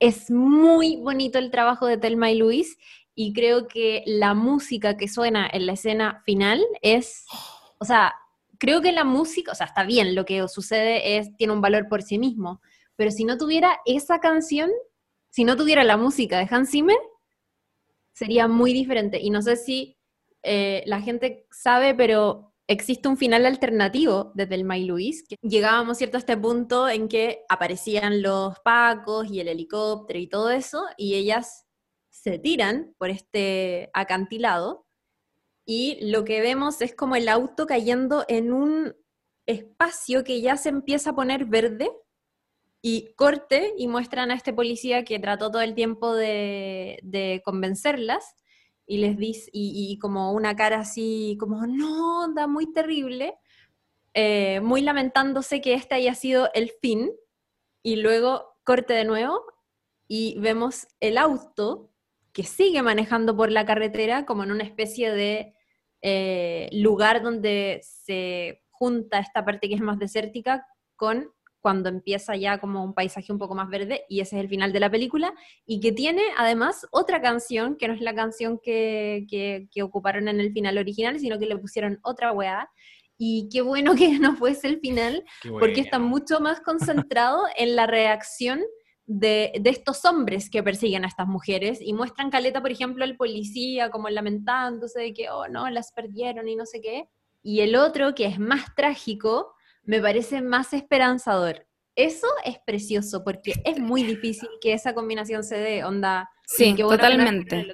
es 0.00 0.32
muy 0.32 0.96
bonito 0.96 1.38
el 1.38 1.52
trabajo 1.52 1.86
de 1.86 1.96
Thelma 1.96 2.32
y 2.32 2.38
Luis 2.38 2.76
y 3.14 3.32
creo 3.34 3.68
que 3.68 4.02
la 4.04 4.34
música 4.34 4.96
que 4.96 5.06
suena 5.06 5.48
en 5.52 5.64
la 5.64 5.74
escena 5.74 6.22
final 6.24 6.60
es, 6.82 7.24
o 7.78 7.84
sea, 7.84 8.14
creo 8.58 8.80
que 8.80 8.90
la 8.90 9.04
música, 9.04 9.52
o 9.52 9.54
sea, 9.54 9.66
está 9.66 9.84
bien, 9.84 10.16
lo 10.16 10.24
que 10.24 10.48
sucede 10.48 11.18
es, 11.18 11.36
tiene 11.36 11.52
un 11.52 11.60
valor 11.60 11.86
por 11.88 12.02
sí 12.02 12.18
mismo, 12.18 12.60
pero 12.96 13.12
si 13.12 13.24
no 13.24 13.38
tuviera 13.38 13.78
esa 13.84 14.18
canción, 14.18 14.72
si 15.28 15.44
no 15.44 15.56
tuviera 15.56 15.84
la 15.84 15.96
música 15.96 16.38
de 16.38 16.48
Hans 16.50 16.72
Zimmer, 16.72 16.98
sería 18.12 18.48
muy 18.48 18.72
diferente. 18.72 19.20
Y 19.20 19.30
no 19.30 19.40
sé 19.40 19.54
si 19.54 19.99
eh, 20.42 20.82
la 20.86 21.00
gente 21.00 21.46
sabe, 21.50 21.94
pero 21.94 22.54
existe 22.66 23.08
un 23.08 23.16
final 23.16 23.46
alternativo 23.46 24.32
desde 24.34 24.54
el 24.54 24.64
May 24.64 24.84
Luis. 24.84 25.24
Llegábamos, 25.42 25.98
¿cierto?, 25.98 26.16
a 26.16 26.20
este 26.20 26.36
punto 26.36 26.88
en 26.88 27.08
que 27.08 27.44
aparecían 27.48 28.22
los 28.22 28.58
pacos 28.60 29.30
y 29.30 29.40
el 29.40 29.48
helicóptero 29.48 30.18
y 30.18 30.28
todo 30.28 30.50
eso, 30.50 30.86
y 30.96 31.14
ellas 31.14 31.66
se 32.10 32.38
tiran 32.38 32.94
por 32.98 33.10
este 33.10 33.90
acantilado 33.92 34.86
y 35.64 35.98
lo 36.10 36.24
que 36.24 36.40
vemos 36.40 36.80
es 36.80 36.94
como 36.94 37.16
el 37.16 37.28
auto 37.28 37.66
cayendo 37.66 38.24
en 38.28 38.52
un 38.52 38.94
espacio 39.46 40.24
que 40.24 40.40
ya 40.40 40.56
se 40.56 40.68
empieza 40.68 41.10
a 41.10 41.14
poner 41.14 41.44
verde 41.46 41.90
y 42.82 43.14
corte 43.14 43.74
y 43.76 43.88
muestran 43.88 44.30
a 44.30 44.34
este 44.34 44.52
policía 44.52 45.04
que 45.04 45.18
trató 45.18 45.50
todo 45.50 45.62
el 45.62 45.74
tiempo 45.74 46.14
de 46.14 47.42
convencerlas 47.44 48.34
y 48.90 48.98
les 48.98 49.16
dice, 49.16 49.48
y, 49.52 49.96
como 50.00 50.32
una 50.32 50.56
cara 50.56 50.80
así, 50.80 51.36
como, 51.38 51.64
no, 51.64 52.34
da 52.34 52.48
muy 52.48 52.72
terrible, 52.72 53.38
eh, 54.14 54.60
muy 54.60 54.82
lamentándose 54.82 55.60
que 55.60 55.74
este 55.74 55.94
haya 55.94 56.14
sido 56.16 56.50
el 56.54 56.72
fin, 56.82 57.12
y 57.84 57.96
luego 57.96 58.56
corte 58.64 58.92
de 58.92 59.04
nuevo 59.04 59.42
y 60.08 60.38
vemos 60.40 60.88
el 60.98 61.18
auto 61.18 61.92
que 62.32 62.42
sigue 62.42 62.82
manejando 62.82 63.36
por 63.36 63.50
la 63.50 63.64
carretera 63.64 64.26
como 64.26 64.44
en 64.44 64.50
una 64.50 64.64
especie 64.64 65.12
de 65.12 65.54
eh, 66.02 66.68
lugar 66.72 67.22
donde 67.22 67.80
se 67.82 68.64
junta 68.70 69.18
esta 69.18 69.44
parte 69.44 69.68
que 69.68 69.74
es 69.74 69.80
más 69.80 69.98
desértica 69.98 70.66
con 70.96 71.32
cuando 71.60 71.88
empieza 71.88 72.36
ya 72.36 72.58
como 72.58 72.82
un 72.82 72.94
paisaje 72.94 73.32
un 73.32 73.38
poco 73.38 73.54
más 73.54 73.68
verde 73.68 74.04
y 74.08 74.20
ese 74.20 74.36
es 74.36 74.42
el 74.42 74.48
final 74.48 74.72
de 74.72 74.80
la 74.80 74.90
película 74.90 75.34
y 75.66 75.80
que 75.80 75.92
tiene 75.92 76.22
además 76.36 76.86
otra 76.90 77.20
canción 77.20 77.76
que 77.76 77.88
no 77.88 77.94
es 77.94 78.00
la 78.00 78.14
canción 78.14 78.58
que, 78.62 79.26
que, 79.28 79.68
que 79.70 79.82
ocuparon 79.82 80.28
en 80.28 80.40
el 80.40 80.52
final 80.52 80.78
original, 80.78 81.18
sino 81.18 81.38
que 81.38 81.46
le 81.46 81.58
pusieron 81.58 81.98
otra 82.02 82.32
weá 82.32 82.70
y 83.18 83.48
qué 83.52 83.60
bueno 83.60 83.94
que 83.96 84.18
no 84.18 84.36
fuese 84.36 84.68
el 84.68 84.80
final 84.80 85.24
porque 85.58 85.80
está 85.80 85.98
mucho 85.98 86.40
más 86.40 86.60
concentrado 86.60 87.42
en 87.56 87.76
la 87.76 87.86
reacción 87.86 88.60
de, 89.06 89.52
de, 89.60 89.70
estos 89.70 90.04
hombres 90.04 90.48
que 90.50 90.62
persiguen 90.62 91.04
a 91.04 91.08
estas 91.08 91.26
mujeres 91.26 91.80
y 91.82 91.92
muestran 91.92 92.30
caleta, 92.30 92.62
por 92.62 92.70
ejemplo, 92.70 93.04
el 93.04 93.16
policía 93.16 93.90
como 93.90 94.08
lamentándose 94.08 95.00
de 95.00 95.12
que, 95.12 95.30
oh 95.30 95.48
no, 95.48 95.68
las 95.68 95.90
perdieron 95.90 96.48
y 96.48 96.54
no 96.54 96.64
sé 96.64 96.80
qué. 96.80 97.08
Y 97.42 97.60
el 97.60 97.74
otro, 97.74 98.14
que 98.14 98.26
es 98.26 98.38
más 98.38 98.72
trágico, 98.76 99.52
me 99.82 100.00
parece 100.00 100.42
más 100.42 100.72
esperanzador. 100.72 101.66
Eso 101.96 102.28
es 102.44 102.58
precioso 102.64 103.24
porque 103.24 103.54
es 103.64 103.78
muy 103.78 104.02
difícil 104.02 104.48
que 104.60 104.72
esa 104.72 104.94
combinación 104.94 105.44
se 105.44 105.58
dé, 105.58 105.84
onda. 105.84 106.30
Sí, 106.46 106.74
que 106.74 106.82
totalmente. 106.82 107.66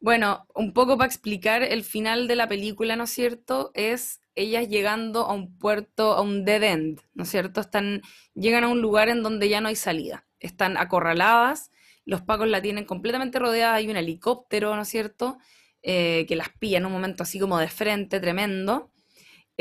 Bueno, 0.00 0.46
un 0.54 0.72
poco 0.72 0.96
para 0.96 1.08
explicar 1.08 1.62
el 1.62 1.84
final 1.84 2.26
de 2.26 2.36
la 2.36 2.48
película, 2.48 2.96
¿no 2.96 3.04
es 3.04 3.10
cierto? 3.10 3.70
Es 3.74 4.20
ellas 4.34 4.68
llegando 4.68 5.26
a 5.26 5.34
un 5.34 5.58
puerto, 5.58 6.12
a 6.12 6.22
un 6.22 6.44
dead 6.44 6.62
end, 6.62 7.00
¿no 7.12 7.24
es 7.24 7.30
cierto? 7.30 7.60
Están, 7.60 8.00
llegan 8.34 8.64
a 8.64 8.68
un 8.68 8.80
lugar 8.80 9.08
en 9.08 9.22
donde 9.22 9.48
ya 9.48 9.60
no 9.60 9.68
hay 9.68 9.76
salida. 9.76 10.26
Están 10.38 10.78
acorraladas, 10.78 11.70
los 12.06 12.22
pacos 12.22 12.48
la 12.48 12.62
tienen 12.62 12.86
completamente 12.86 13.38
rodeada, 13.38 13.74
hay 13.74 13.88
un 13.88 13.96
helicóptero, 13.96 14.74
¿no 14.74 14.82
es 14.82 14.88
cierto? 14.88 15.36
Eh, 15.82 16.24
que 16.28 16.36
las 16.36 16.48
pilla 16.48 16.78
en 16.78 16.86
un 16.86 16.92
momento 16.92 17.22
así 17.22 17.38
como 17.38 17.58
de 17.58 17.68
frente, 17.68 18.20
tremendo. 18.20 18.90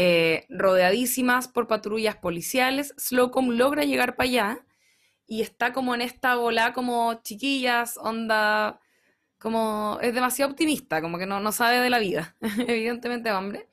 Eh, 0.01 0.45
rodeadísimas 0.47 1.49
por 1.49 1.67
patrullas 1.67 2.15
policiales, 2.15 2.93
Slocum 2.97 3.49
logra 3.57 3.83
llegar 3.83 4.15
para 4.15 4.29
allá 4.29 4.65
y 5.27 5.41
está 5.41 5.73
como 5.73 5.93
en 5.93 5.99
esta 5.99 6.37
bola 6.37 6.71
como 6.71 7.15
chiquillas, 7.21 7.97
onda 7.97 8.79
como 9.39 9.99
es 10.01 10.13
demasiado 10.13 10.51
optimista, 10.51 11.01
como 11.01 11.17
que 11.17 11.25
no, 11.25 11.41
no 11.41 11.51
sabe 11.51 11.81
de 11.81 11.89
la 11.89 11.99
vida, 11.99 12.37
evidentemente 12.65 13.29
hombre. 13.33 13.67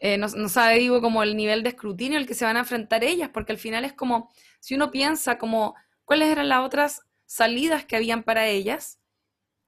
Eh, 0.00 0.18
no, 0.18 0.26
no, 0.28 0.50
sabe, 0.50 0.80
digo, 0.80 1.00
como 1.00 1.22
el 1.22 1.34
nivel 1.34 1.62
de 1.62 1.70
escrutinio 1.70 2.18
al 2.18 2.26
que 2.26 2.34
se 2.34 2.44
van 2.44 2.58
a 2.58 2.60
enfrentar 2.60 3.02
ellas, 3.02 3.30
porque 3.32 3.52
al 3.52 3.58
final 3.58 3.86
es 3.86 3.94
como, 3.94 4.30
si 4.60 4.74
uno 4.74 4.90
piensa 4.90 5.38
como 5.38 5.76
cuáles 6.04 6.28
eran 6.28 6.50
las 6.50 6.60
otras 6.60 7.06
salidas 7.24 7.86
que 7.86 7.96
habían 7.96 8.22
para 8.22 8.48
ellas, 8.48 9.00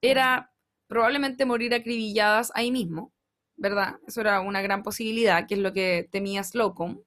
era 0.01 0.53
probablemente 0.85 1.47
morir 1.47 1.73
acribilladas 1.73 2.51
ahí 2.53 2.69
mismo, 2.69 3.15
¿verdad? 3.57 3.95
Eso 4.07 4.21
era 4.21 4.39
una 4.39 4.61
gran 4.61 4.83
posibilidad, 4.83 5.45
que 5.47 5.55
es 5.55 5.59
lo 5.59 5.73
que 5.73 6.07
temía 6.11 6.43
Slocum. 6.43 7.01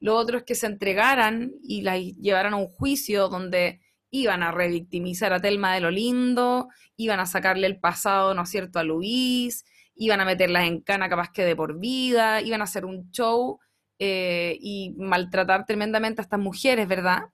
Lo 0.00 0.16
otro 0.16 0.38
es 0.38 0.44
que 0.44 0.54
se 0.54 0.66
entregaran 0.66 1.52
y 1.62 1.82
las 1.82 1.98
llevaran 1.98 2.54
a 2.54 2.56
un 2.56 2.68
juicio 2.68 3.28
donde 3.28 3.80
iban 4.10 4.42
a 4.42 4.50
revictimizar 4.50 5.32
a 5.32 5.40
Telma 5.40 5.74
de 5.74 5.80
lo 5.80 5.90
lindo, 5.90 6.68
iban 6.96 7.20
a 7.20 7.26
sacarle 7.26 7.66
el 7.66 7.78
pasado, 7.78 8.34
¿no 8.34 8.42
es 8.42 8.50
cierto?, 8.50 8.78
a 8.78 8.82
Luis, 8.82 9.64
iban 9.94 10.20
a 10.20 10.24
meterlas 10.24 10.66
en 10.66 10.80
cana 10.80 11.08
capaz 11.08 11.30
que 11.30 11.44
de 11.44 11.54
por 11.54 11.78
vida, 11.78 12.40
iban 12.40 12.60
a 12.60 12.64
hacer 12.64 12.84
un 12.84 13.10
show 13.10 13.58
eh, 13.98 14.56
y 14.60 14.94
maltratar 14.96 15.66
tremendamente 15.66 16.22
a 16.22 16.24
estas 16.24 16.40
mujeres, 16.40 16.88
¿verdad? 16.88 17.24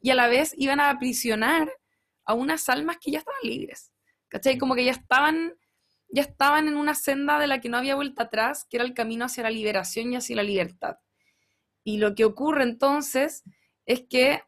Y 0.00 0.10
a 0.10 0.14
la 0.14 0.28
vez 0.28 0.52
iban 0.56 0.80
a 0.80 0.90
aprisionar 0.90 1.70
a 2.24 2.34
unas 2.34 2.68
almas 2.68 2.96
que 3.00 3.12
ya 3.12 3.20
estaban 3.20 3.40
libres, 3.44 3.92
¿cachai? 4.28 4.58
Como 4.58 4.74
que 4.74 4.84
ya 4.84 4.90
estaban, 4.90 5.54
ya 6.08 6.22
estaban 6.22 6.68
en 6.68 6.76
una 6.76 6.94
senda 6.94 7.38
de 7.38 7.46
la 7.46 7.60
que 7.60 7.68
no 7.68 7.78
había 7.78 7.96
vuelta 7.96 8.24
atrás, 8.24 8.66
que 8.68 8.76
era 8.76 8.84
el 8.84 8.94
camino 8.94 9.24
hacia 9.24 9.42
la 9.42 9.50
liberación 9.50 10.12
y 10.12 10.16
hacia 10.16 10.36
la 10.36 10.42
libertad. 10.42 10.96
Y 11.84 11.98
lo 11.98 12.14
que 12.14 12.24
ocurre 12.24 12.62
entonces 12.62 13.44
es 13.86 14.02
que 14.08 14.42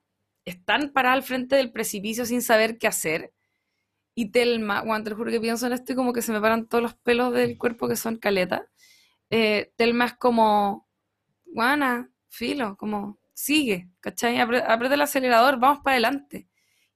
están 0.45 0.93
paradas 0.93 1.19
al 1.19 1.23
frente 1.23 1.57
del 1.57 1.73
precipicio 1.73 2.25
sin 2.27 2.43
saber 2.43 2.79
qué 2.79 2.87
hacer 2.87 3.33
y 4.19 4.33
Telma, 4.33 4.83
bueno, 4.83 5.05
te 5.05 5.15
juro 5.15 5.31
que 5.31 5.41
pienso 5.41 5.69
en 5.69 5.75
esto 5.75 5.93
y 5.93 5.95
como 5.95 6.13
que 6.13 6.23
se 6.23 6.33
me 6.33 6.41
paran 6.41 6.67
todos 6.67 6.83
los 6.83 6.95
pelos 6.95 7.33
del 7.33 7.57
cuerpo 7.57 7.87
que 7.87 7.95
son 7.95 8.17
caleta. 8.17 8.69
Eh, 9.31 9.73
Telma 9.77 10.07
es 10.07 10.15
como, 10.15 10.89
guana, 11.47 12.11
filo, 12.27 12.77
como, 12.77 13.21
sigue, 13.33 13.89
¿cachai? 14.01 14.41
Aprieta 14.41 14.95
el 14.95 15.03
acelerador, 15.03 15.61
vamos 15.61 15.85
para 15.85 15.95
adelante. 15.95 16.49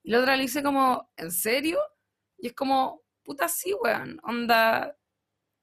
Y 0.02 0.10
la 0.10 0.18
otra 0.18 0.34
le 0.34 0.42
dice 0.42 0.64
como, 0.64 1.12
¿en 1.16 1.30
serio? 1.30 1.78
Y 2.38 2.48
es 2.48 2.54
como, 2.54 3.02
puta, 3.24 3.48
sí, 3.48 3.74
weón, 3.82 4.20
onda, 4.24 4.96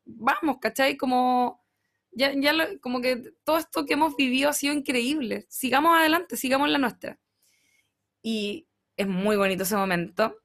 vamos, 0.06 0.57
¿cachai? 0.60 0.98
Como, 0.98 1.64
ya, 2.11 2.34
ya 2.36 2.53
lo- 2.53 2.80
como 2.81 3.02
que 3.02 3.34
todo 3.44 3.57
esto 3.57 3.86
que 3.86 3.94
hemos 3.94 4.15
vivido 4.15 4.49
ha 4.49 4.53
sido 4.53 4.73
increíble. 4.73 5.45
Sigamos 5.49 5.98
adelante, 5.98 6.38
sigamos 6.38 6.69
la 6.69 6.77
nuestra. 6.80 7.19
Y 8.22 8.68
es 8.98 9.07
muy 9.07 9.38
bonito 9.38 9.64
ese 9.64 9.76
momento 9.76 10.36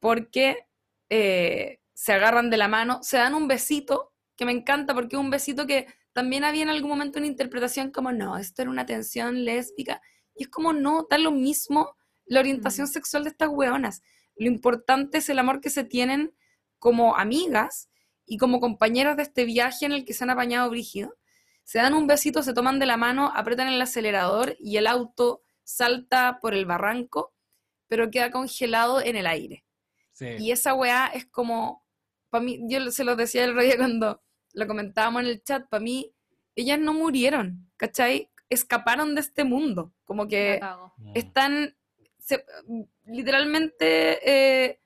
porque 0.00 0.66
eh, 1.10 1.80
se 1.94 2.12
agarran 2.12 2.50
de 2.50 2.56
la 2.58 2.68
mano, 2.68 3.00
se 3.02 3.16
dan 3.16 3.34
un 3.34 3.48
besito, 3.48 4.12
que 4.36 4.44
me 4.44 4.52
encanta 4.52 4.94
porque 4.94 5.16
es 5.16 5.20
un 5.20 5.30
besito 5.30 5.66
que 5.66 5.86
también 6.12 6.44
había 6.44 6.62
en 6.62 6.68
algún 6.68 6.90
momento 6.90 7.18
una 7.18 7.26
interpretación 7.26 7.90
como, 7.90 8.12
no, 8.12 8.36
esto 8.38 8.62
era 8.62 8.70
una 8.70 8.86
tensión 8.86 9.44
lésbica. 9.44 10.00
Y 10.34 10.44
es 10.44 10.48
como, 10.48 10.72
no, 10.72 11.06
da 11.10 11.18
lo 11.18 11.32
mismo 11.32 11.96
la 12.26 12.40
orientación 12.40 12.84
Mm. 12.86 12.90
sexual 12.90 13.24
de 13.24 13.30
estas 13.30 13.48
weonas. 13.48 14.02
Lo 14.36 14.46
importante 14.46 15.18
es 15.18 15.28
el 15.28 15.38
amor 15.40 15.60
que 15.60 15.70
se 15.70 15.82
tienen 15.84 16.34
como 16.78 17.16
amigas 17.16 17.88
y 18.26 18.36
como 18.38 18.60
compañeras 18.60 19.16
de 19.16 19.22
este 19.24 19.44
viaje 19.44 19.86
en 19.86 19.92
el 19.92 20.04
que 20.04 20.14
se 20.14 20.24
han 20.24 20.30
apañado 20.30 20.68
brígido. 20.70 21.14
Se 21.64 21.78
dan 21.78 21.94
un 21.94 22.06
besito, 22.06 22.42
se 22.42 22.54
toman 22.54 22.78
de 22.78 22.86
la 22.86 22.96
mano, 22.96 23.32
apretan 23.34 23.68
el 23.68 23.80
acelerador 23.80 24.56
y 24.58 24.76
el 24.76 24.86
auto 24.86 25.42
salta 25.64 26.38
por 26.40 26.54
el 26.54 26.64
barranco, 26.66 27.34
pero 27.88 28.10
queda 28.10 28.30
congelado 28.30 29.02
en 29.02 29.16
el 29.16 29.26
aire. 29.26 29.64
Sí. 30.12 30.26
Y 30.38 30.50
esa 30.52 30.74
weá 30.74 31.06
es 31.14 31.26
como, 31.26 31.84
para 32.30 32.42
mí, 32.44 32.60
yo 32.68 32.90
se 32.90 33.04
lo 33.04 33.16
decía 33.16 33.44
el 33.44 33.56
día 33.58 33.76
cuando 33.76 34.22
lo 34.54 34.66
comentábamos 34.66 35.22
en 35.22 35.28
el 35.28 35.42
chat, 35.42 35.68
para 35.68 35.82
mí, 35.82 36.12
ellas 36.56 36.78
no 36.80 36.92
murieron, 36.94 37.70
¿cachai? 37.76 38.30
Escaparon 38.50 39.14
de 39.14 39.20
este 39.20 39.44
mundo, 39.44 39.92
como 40.04 40.26
que 40.26 40.58
están 41.14 41.76
se- 42.18 42.44
literalmente 43.04 44.18
eh, 44.28 44.77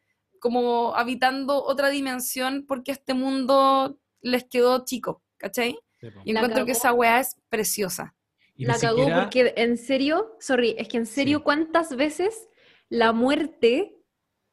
como 0.42 0.96
habitando 0.96 1.62
otra 1.64 1.88
dimensión 1.88 2.64
porque 2.66 2.90
este 2.90 3.14
mundo 3.14 3.96
les 4.20 4.42
quedó 4.44 4.84
chico, 4.84 5.22
¿cachai? 5.36 5.78
Sí. 6.00 6.08
Y 6.24 6.32
encuentro 6.32 6.66
que 6.66 6.72
esa 6.72 6.92
weá 6.92 7.20
es 7.20 7.36
preciosa. 7.48 8.16
Y 8.56 8.66
La 8.66 8.76
cagó 8.76 8.98
siquiera- 8.98 9.22
porque 9.22 9.54
en 9.56 9.76
serio, 9.78 10.36
sorry, 10.40 10.74
es 10.76 10.88
que 10.88 10.96
en 10.96 11.06
serio, 11.06 11.38
Sí. 11.38 11.44
¿cuántas 11.44 11.94
veces 11.94 12.48
la 12.88 13.12
muerte 13.12 13.94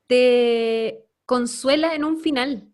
te 0.08 1.06
consuela 1.26 1.96
en 1.96 2.04
un 2.04 2.18
final? 2.20 2.72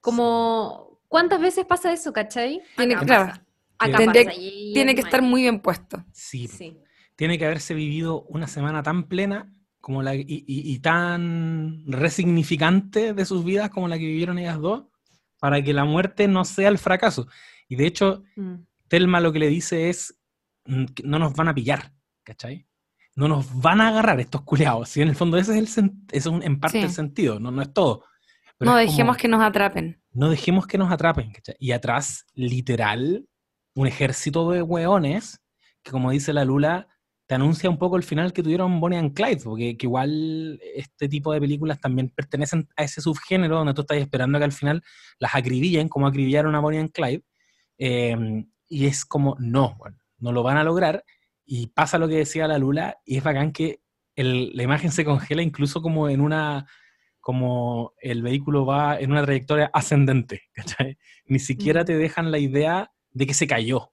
Como, 0.00 1.00
¿cuántas 1.08 1.40
veces 1.40 1.66
pasa 1.66 1.92
eso, 1.92 2.12
cachai? 2.12 2.62
Tiene, 2.76 2.94
Acá 2.94 3.04
claro, 3.06 3.26
pasa. 3.26 3.46
Acá 3.78 3.98
Tendría- 3.98 4.24
pasa, 4.24 4.36
y 4.40 4.72
tiene 4.72 4.94
que 4.94 5.02
estar 5.02 5.20
muy 5.20 5.42
bien 5.42 5.60
puesto. 5.60 6.02
Sí, 6.12 6.48
Sí. 6.48 6.78
tiene 7.16 7.38
que 7.38 7.44
haberse 7.44 7.74
vivido 7.74 8.22
una 8.30 8.46
semana 8.46 8.82
tan 8.82 9.08
plena 9.08 9.52
como 9.86 10.02
la, 10.02 10.16
y, 10.16 10.22
y- 10.22 10.44
y 10.74 10.78
tan 10.80 11.84
resignificante 11.86 13.14
de 13.14 13.24
sus 13.24 13.44
vidas 13.44 13.70
como 13.70 13.86
la 13.86 13.96
que 13.96 14.04
vivieron 14.06 14.36
ellas 14.36 14.58
dos, 14.58 14.82
para 15.38 15.62
que 15.62 15.72
la 15.72 15.84
muerte 15.84 16.26
no 16.26 16.44
sea 16.44 16.68
el 16.70 16.78
fracaso. 16.78 17.28
Y 17.68 17.76
de 17.76 17.86
hecho, 17.86 18.24
Mm. 18.34 18.54
Telma 18.88 19.20
lo 19.20 19.32
que 19.32 19.38
le 19.38 19.46
dice 19.48 19.88
es, 19.88 20.18
mm, 20.66 20.86
no 21.04 21.20
nos 21.20 21.34
van 21.34 21.46
a 21.48 21.54
pillar, 21.54 21.92
¿cachai? 22.24 22.66
No 23.14 23.28
nos 23.28 23.60
van 23.60 23.80
a 23.80 23.86
agarrar 23.88 24.18
estos 24.18 24.42
culeados. 24.42 24.88
Si 24.88 25.02
en 25.02 25.08
el 25.08 25.14
fondo 25.14 25.36
ese 25.38 25.56
es, 25.56 25.78
el 25.78 25.92
es 26.10 26.26
un- 26.26 26.42
en 26.42 26.58
parte 26.58 26.78
Sí. 26.80 26.84
el 26.84 26.90
sentido, 26.90 27.38
no, 27.38 27.52
no 27.52 27.62
es 27.62 27.72
todo. 27.72 28.02
Pero 28.58 28.72
No 28.72 28.78
es 28.80 28.90
dejemos 28.90 29.14
como- 29.16 29.20
que 29.22 29.28
nos 29.28 29.42
atrapen. 29.42 30.02
no 30.12 30.30
dejemos 30.30 30.66
que 30.66 30.78
nos 30.78 30.90
atrapen. 30.90 31.30
¿cachai? 31.30 31.54
Y 31.60 31.70
atrás, 31.70 32.26
literal, 32.34 33.24
un 33.76 33.86
ejército 33.86 34.50
de 34.50 34.62
hueones 34.62 35.40
que, 35.84 35.92
como 35.92 36.10
dice 36.10 36.32
la 36.32 36.44
Lula, 36.44 36.88
te 37.26 37.34
anuncia 37.34 37.68
un 37.68 37.78
poco 37.78 37.96
el 37.96 38.02
final 38.04 38.32
que 38.32 38.42
tuvieron 38.42 38.78
Bonnie 38.78 38.98
and 38.98 39.12
Clyde, 39.14 39.42
porque 39.42 39.76
que 39.76 39.86
igual 39.86 40.60
este 40.74 41.08
tipo 41.08 41.32
de 41.32 41.40
películas 41.40 41.80
también 41.80 42.08
pertenecen 42.10 42.68
a 42.76 42.84
ese 42.84 43.00
subgénero 43.00 43.56
donde 43.56 43.74
tú 43.74 43.80
estás 43.82 43.98
esperando 43.98 44.38
que 44.38 44.44
al 44.44 44.52
final 44.52 44.82
las 45.18 45.34
acribillen, 45.34 45.88
como 45.88 46.06
acribillaron 46.06 46.54
a 46.54 46.60
Bonnie 46.60 46.78
and 46.80 46.92
Clyde. 46.92 47.22
eh, 47.78 48.44
y 48.68 48.86
es 48.86 49.04
como, 49.04 49.36
no, 49.38 49.76
bueno, 49.78 49.98
no 50.18 50.32
lo 50.32 50.42
van 50.42 50.56
a 50.56 50.64
lograr. 50.64 51.04
Y 51.44 51.68
pasa 51.68 51.98
lo 51.98 52.08
que 52.08 52.14
decía 52.16 52.48
la 52.48 52.58
Lula, 52.58 52.98
y 53.04 53.16
es 53.18 53.22
bacán 53.22 53.52
que 53.52 53.80
el- 54.16 54.56
la 54.56 54.62
imagen 54.64 54.90
se 54.90 55.04
congela 55.04 55.42
incluso 55.42 55.82
como 55.82 56.08
en 56.08 56.20
una 56.20 56.66
como 57.20 57.92
el 58.00 58.22
vehículo 58.22 58.64
va 58.64 58.98
en 59.00 59.10
una 59.10 59.24
trayectoria 59.24 59.68
ascendente, 59.74 60.42
¿cachai? 60.54 60.96
Ni 61.26 61.38
siquiera 61.40 61.84
te 61.84 61.96
dejan 61.96 62.30
la 62.30 62.38
idea 62.38 62.92
de 63.10 63.26
que 63.26 63.34
se 63.34 63.46
cayó. 63.48 63.92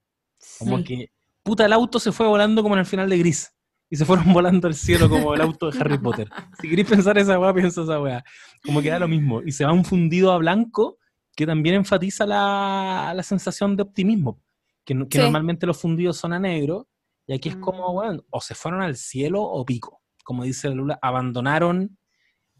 Como 0.59 0.77
Sí. 0.79 0.83
que, 0.83 1.11
puta, 1.43 1.65
el 1.65 1.73
auto 1.73 1.99
se 1.99 2.11
fue 2.11 2.27
volando 2.27 2.63
como 2.63 2.75
en 2.75 2.79
el 2.79 2.85
final 2.85 3.09
de 3.09 3.17
Gris. 3.17 3.51
Y 3.89 3.95
se 3.95 4.05
fueron 4.05 4.25
volando 4.33 4.67
al 4.67 4.73
cielo 4.75 5.09
como 5.09 5.33
el 5.35 5.41
auto 5.41 5.69
de 5.69 5.79
Harry 5.79 5.97
Potter. 5.99 6.29
Si 6.61 6.69
queréis 6.69 6.87
pensar 6.89 7.17
esa 7.17 7.37
weá, 7.39 7.53
piensa 7.53 7.83
esa 7.83 7.99
weá. 8.01 8.23
Como 8.65 8.81
que 8.81 8.89
da 8.89 8.99
lo 8.99 9.07
mismo. 9.07 9.41
Y 9.43 9.51
se 9.51 9.65
va 9.65 9.71
un 9.71 9.85
fundido 9.85 10.31
a 10.31 10.37
blanco 10.37 10.97
que 11.35 11.45
también 11.45 11.75
enfatiza 11.75 12.25
la, 12.25 13.13
la 13.15 13.23
sensación 13.23 13.75
de 13.75 13.83
optimismo. 13.83 14.41
Que, 14.85 14.93
no- 14.95 15.07
que 15.07 15.17
Sí. 15.19 15.23
normalmente 15.23 15.65
los 15.67 15.79
fundidos 15.79 16.17
son 16.17 16.33
a 16.33 16.39
negro. 16.39 16.87
Y 17.27 17.33
aquí 17.33 17.49
es 17.49 17.55
como, 17.57 17.89
Mm. 17.89 17.93
bueno, 17.93 18.23
o 18.31 18.41
se 18.41 18.55
fueron 18.55 18.81
al 18.81 18.95
cielo 18.95 19.41
o 19.43 19.63
pico. 19.65 20.01
Como 20.23 20.43
dice 20.43 20.69
Lula, 20.69 20.97
abandonaron 21.01 21.97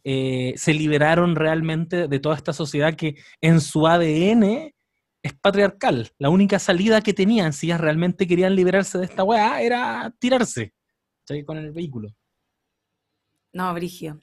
eh, 0.06 0.54
se 0.58 0.74
liberaron 0.74 1.34
realmente 1.34 2.10
de 2.10 2.20
toda 2.20 2.36
esta 2.36 2.52
sociedad 2.52 2.94
que 2.94 3.16
en 3.40 3.62
su 3.62 3.88
ADN 3.88 4.74
es 5.24 5.34
patriarcal. 5.34 6.12
La 6.20 6.30
única 6.30 6.60
salida 6.60 7.02
que 7.02 7.14
tenían, 7.14 7.54
si 7.54 7.68
ellas 7.68 7.82
realmente 7.82 8.28
querían 8.28 8.56
liberarse 8.56 9.00
de 9.00 9.06
esta 9.06 9.24
weá, 9.24 9.62
era 9.62 10.14
tirarse 10.20 10.74
con 11.46 11.58
el 11.58 11.72
vehículo. 11.72 12.10
No, 13.54 13.74
Brigio. 13.74 14.20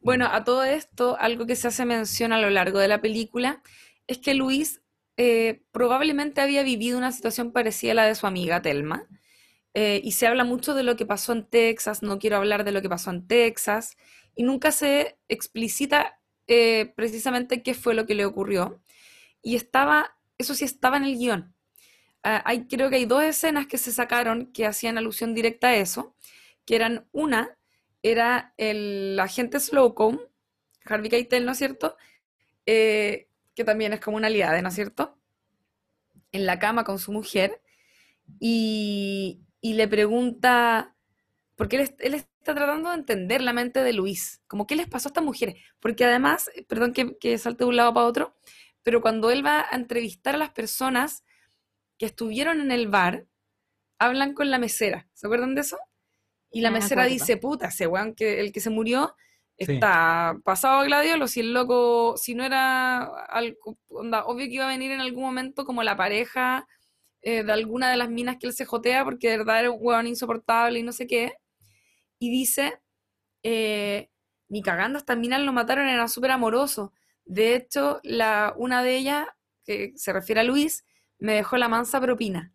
Bueno, 0.00 0.26
a 0.26 0.44
todo 0.44 0.62
esto, 0.62 1.16
algo 1.18 1.46
que 1.46 1.56
se 1.56 1.68
hace 1.68 1.84
mención 1.84 2.32
a 2.32 2.40
lo 2.40 2.50
largo 2.50 2.78
de 2.78 2.88
la 2.88 3.00
película 3.00 3.62
es 4.06 4.18
que 4.18 4.34
Luis 4.34 4.82
eh, 5.16 5.62
probablemente 5.72 6.40
había 6.40 6.62
vivido 6.62 6.98
una 6.98 7.12
situación 7.12 7.52
parecida 7.52 7.92
a 7.92 7.94
la 7.94 8.04
de 8.06 8.14
su 8.14 8.26
amiga 8.26 8.62
Telma. 8.62 9.08
Eh, 9.72 10.00
y 10.04 10.12
se 10.12 10.28
habla 10.28 10.44
mucho 10.44 10.74
de 10.74 10.84
lo 10.84 10.94
que 10.94 11.06
pasó 11.06 11.32
en 11.32 11.46
Texas, 11.46 12.02
no 12.02 12.20
quiero 12.20 12.36
hablar 12.36 12.62
de 12.62 12.70
lo 12.70 12.80
que 12.80 12.88
pasó 12.88 13.10
en 13.10 13.26
Texas, 13.26 13.96
y 14.36 14.44
nunca 14.44 14.70
se 14.70 15.18
explicita 15.28 16.20
eh, 16.46 16.92
precisamente 16.94 17.62
qué 17.62 17.74
fue 17.74 17.94
lo 17.94 18.06
que 18.06 18.14
le 18.14 18.24
ocurrió. 18.24 18.80
Y 19.42 19.56
estaba, 19.56 20.13
eso 20.38 20.54
sí 20.54 20.64
estaba 20.64 20.96
en 20.96 21.04
el 21.04 21.18
guion. 21.18 21.54
Ah, 22.22 22.42
hay, 22.46 22.66
creo 22.66 22.90
que 22.90 22.96
hay 22.96 23.06
dos 23.06 23.22
escenas 23.24 23.66
que 23.66 23.78
se 23.78 23.92
sacaron 23.92 24.52
que 24.52 24.66
hacían 24.66 24.98
alusión 24.98 25.34
directa 25.34 25.68
a 25.68 25.76
eso, 25.76 26.14
que 26.66 26.76
eran 26.76 27.06
una, 27.12 27.58
era 28.02 28.54
el 28.58 29.18
agente 29.20 29.60
Slocum, 29.60 30.18
Harvey 30.86 31.10
Keitel, 31.10 31.46
¿no 31.46 31.52
es 31.52 31.58
cierto? 31.58 31.96
Eh, 32.66 33.28
que 33.54 33.64
también 33.64 33.92
es 33.94 34.00
como 34.00 34.16
una 34.18 34.28
aliada, 34.28 34.60
¿no 34.62 34.68
es 34.68 34.74
cierto? 34.74 35.18
En 36.32 36.46
la 36.46 36.58
cama 36.58 36.84
con 36.84 36.98
su 36.98 37.12
mujer 37.12 37.60
y, 38.40 39.40
y 39.60 39.74
le 39.74 39.88
pregunta, 39.88 40.96
porque 41.56 41.76
él, 41.76 41.82
es- 41.84 41.94
él 42.00 42.14
está 42.14 42.54
tratando 42.54 42.90
de 42.90 42.96
entender 42.96 43.42
la 43.42 43.52
mente 43.54 43.82
de 43.84 43.92
Luis, 43.94 44.42
como 44.48 44.66
qué 44.66 44.76
les 44.76 44.88
pasó 44.88 45.08
a 45.08 45.10
estas 45.10 45.24
mujeres, 45.24 45.56
porque 45.80 46.04
además, 46.06 46.50
perdón 46.68 46.92
que, 46.94 47.18
que 47.18 47.38
salte 47.38 47.64
de 47.64 47.70
un 47.70 47.76
lado 47.76 47.94
para 47.94 48.06
otro, 48.06 48.36
pero 48.84 49.02
cuando 49.02 49.32
él 49.32 49.46
va 49.46 49.66
a 49.70 49.76
entrevistar 49.76 50.36
a 50.36 50.38
las 50.38 50.52
personas 50.52 51.24
que 51.98 52.06
estuvieron 52.06 52.60
en 52.60 52.72
el 52.72 52.88
bar, 52.88 53.26
hablan 53.98 54.34
con 54.34 54.50
la 54.50 54.58
mesera, 54.58 55.08
¿se 55.14 55.26
acuerdan 55.26 55.54
de 55.54 55.62
eso? 55.62 55.78
Y 56.50 56.60
la 56.62 56.70
Ah, 56.70 56.72
me 56.72 56.78
mesera 56.80 57.04
acuerdo. 57.04 57.10
dice, 57.12 57.36
puta, 57.36 57.68
ese 57.68 57.86
weón 57.86 58.14
que 58.14 58.40
el 58.40 58.52
que 58.52 58.60
se 58.60 58.70
murió 58.70 59.16
Sí. 59.58 59.88
está 59.88 60.36
pasado 60.44 60.80
a 60.80 60.84
gladiolo, 60.84 61.28
si 61.28 61.40
el 61.40 61.52
loco, 61.54 62.16
si 62.16 62.34
no 62.34 62.44
era 62.44 63.02
algo, 63.26 63.78
onda, 63.88 64.24
obvio 64.26 64.46
que 64.46 64.54
iba 64.54 64.64
a 64.66 64.68
venir 64.68 64.90
en 64.92 65.00
algún 65.00 65.24
momento 65.24 65.64
como 65.64 65.82
la 65.82 65.96
pareja 65.96 66.66
eh, 67.22 67.44
de 67.44 67.52
alguna 67.52 67.90
de 67.90 67.96
las 67.98 68.10
minas 68.10 68.38
que 68.38 68.46
él 68.48 68.52
se 68.54 68.66
jotea, 68.66 69.04
porque 69.04 69.30
de 69.30 69.38
verdad 69.38 69.60
era 69.60 69.70
un 69.70 69.78
weón 69.80 70.06
insoportable 70.08 70.78
y 70.80 70.82
no 70.84 70.92
sé 70.92 71.06
qué. 71.06 71.34
Y 72.18 72.30
dice, 72.30 72.80
eh, 73.44 74.10
ni 74.48 74.62
cagando, 74.62 74.98
estas 74.98 75.18
minas 75.18 75.42
lo 75.42 75.52
mataron, 75.52 75.88
era 75.88 76.08
súper 76.08 76.32
amoroso. 76.32 76.92
De 77.24 77.54
hecho, 77.56 78.00
la, 78.02 78.54
una 78.56 78.82
de 78.82 78.96
ellas, 78.96 79.26
que 79.64 79.92
se 79.96 80.12
refiere 80.12 80.40
a 80.42 80.44
Luis, 80.44 80.84
me 81.18 81.34
dejó 81.34 81.56
la 81.56 81.68
mansa 81.68 82.00
propina. 82.00 82.52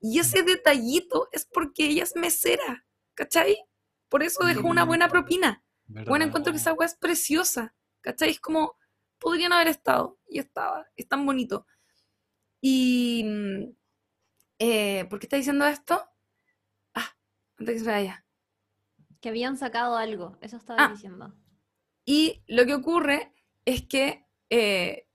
Y 0.00 0.18
ese 0.18 0.42
detallito 0.42 1.28
es 1.32 1.44
porque 1.46 1.86
ella 1.86 2.02
es 2.04 2.16
mesera, 2.16 2.86
¿cachai? 3.14 3.56
Por 4.08 4.22
eso 4.22 4.44
dejó 4.44 4.66
una 4.66 4.84
buena 4.84 5.08
propina. 5.08 5.62
Bueno, 5.86 6.24
encuentro 6.24 6.52
que 6.52 6.58
esa 6.58 6.72
weá 6.72 6.86
es 6.86 6.96
preciosa, 6.96 7.74
¿cachai? 8.00 8.30
Es 8.30 8.40
como, 8.40 8.76
podrían 9.18 9.52
haber 9.52 9.68
estado, 9.68 10.18
y 10.26 10.38
estaba, 10.38 10.86
es 10.96 11.06
tan 11.06 11.24
bonito. 11.26 11.66
Y, 12.60 13.22
mm, 13.24 13.76
eh, 14.58 15.04
¿por 15.08 15.18
qué 15.18 15.26
está 15.26 15.36
diciendo 15.36 15.66
esto? 15.66 16.02
Ah, 16.94 17.14
antes 17.58 17.74
que 17.74 17.78
se 17.80 17.86
me 17.86 17.92
vaya. 17.92 18.24
Que 19.20 19.28
habían 19.28 19.56
sacado 19.56 19.96
algo, 19.96 20.38
eso 20.40 20.56
estaba 20.56 20.84
Ah. 20.84 20.88
diciendo. 20.88 21.34
Y 22.04 22.42
lo 22.48 22.64
que 22.66 22.74
ocurre 22.74 23.32
es 23.64 23.82
que 23.82 24.26
eh, 24.50 25.06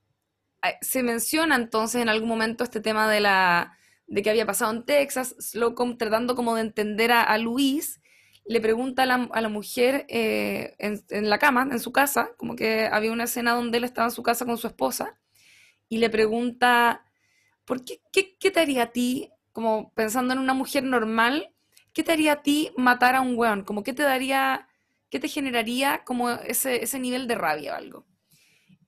se 0.82 1.04
menciona 1.04 1.56
entonces 1.56 2.02
en 2.02 2.10
algún 2.10 2.30
momento 2.30 2.64
este 2.64 2.80
tema 2.80 3.10
de 3.10 3.20
la 3.20 3.78
de 4.08 4.22
que 4.22 4.30
había 4.30 4.46
pasado 4.46 4.72
en 4.72 4.86
Texas, 4.86 5.36
Slocum 5.40 5.98
tratando 5.98 6.36
como 6.36 6.56
de 6.56 6.62
entender 6.62 7.12
a, 7.12 7.38
Luis, 7.38 8.02
le 8.46 8.62
pregunta 8.62 9.04
a 9.04 9.06
la, 9.06 9.30
a 9.32 9.42
la 9.42 9.50
mujer 9.50 10.06
eh, 10.10 10.76
en, 10.78 11.30
la 11.30 11.40
cama, 11.40 11.68
en 11.72 11.80
su 11.80 11.92
casa, 11.92 12.30
como 12.38 12.56
que 12.56 12.86
había 12.86 13.12
una 13.12 13.24
escena 13.24 13.54
donde 13.54 13.78
él 13.78 13.84
estaba 13.84 14.08
en 14.08 14.12
su 14.12 14.24
casa 14.24 14.46
con 14.46 14.58
su 14.58 14.68
esposa, 14.68 15.18
y 15.90 15.98
le 15.98 16.10
pregunta, 16.10 17.04
¿por 17.66 17.84
qué, 17.84 18.02
qué, 18.12 18.38
qué 18.38 18.52
te 18.52 18.60
haría 18.60 18.84
a 18.84 18.92
ti, 18.92 19.32
como 19.52 19.92
pensando 19.94 20.34
en 20.34 20.40
una 20.40 20.54
mujer 20.54 20.84
normal, 20.84 21.54
qué 21.94 22.04
te 22.04 22.12
haría 22.12 22.34
a 22.34 22.44
ti 22.44 22.72
matar 22.78 23.16
a 23.16 23.22
un 23.22 23.36
weón? 23.38 23.64
Como 23.64 23.84
qué 23.84 23.94
te 23.94 24.04
daría, 24.04 24.68
qué 25.10 25.20
te 25.20 25.30
generaría 25.30 26.04
como 26.04 26.30
ese, 26.30 26.84
ese 26.84 27.00
nivel 27.00 27.28
de 27.28 27.36
rabia 27.36 27.74
o 27.74 27.78
algo. 27.78 28.06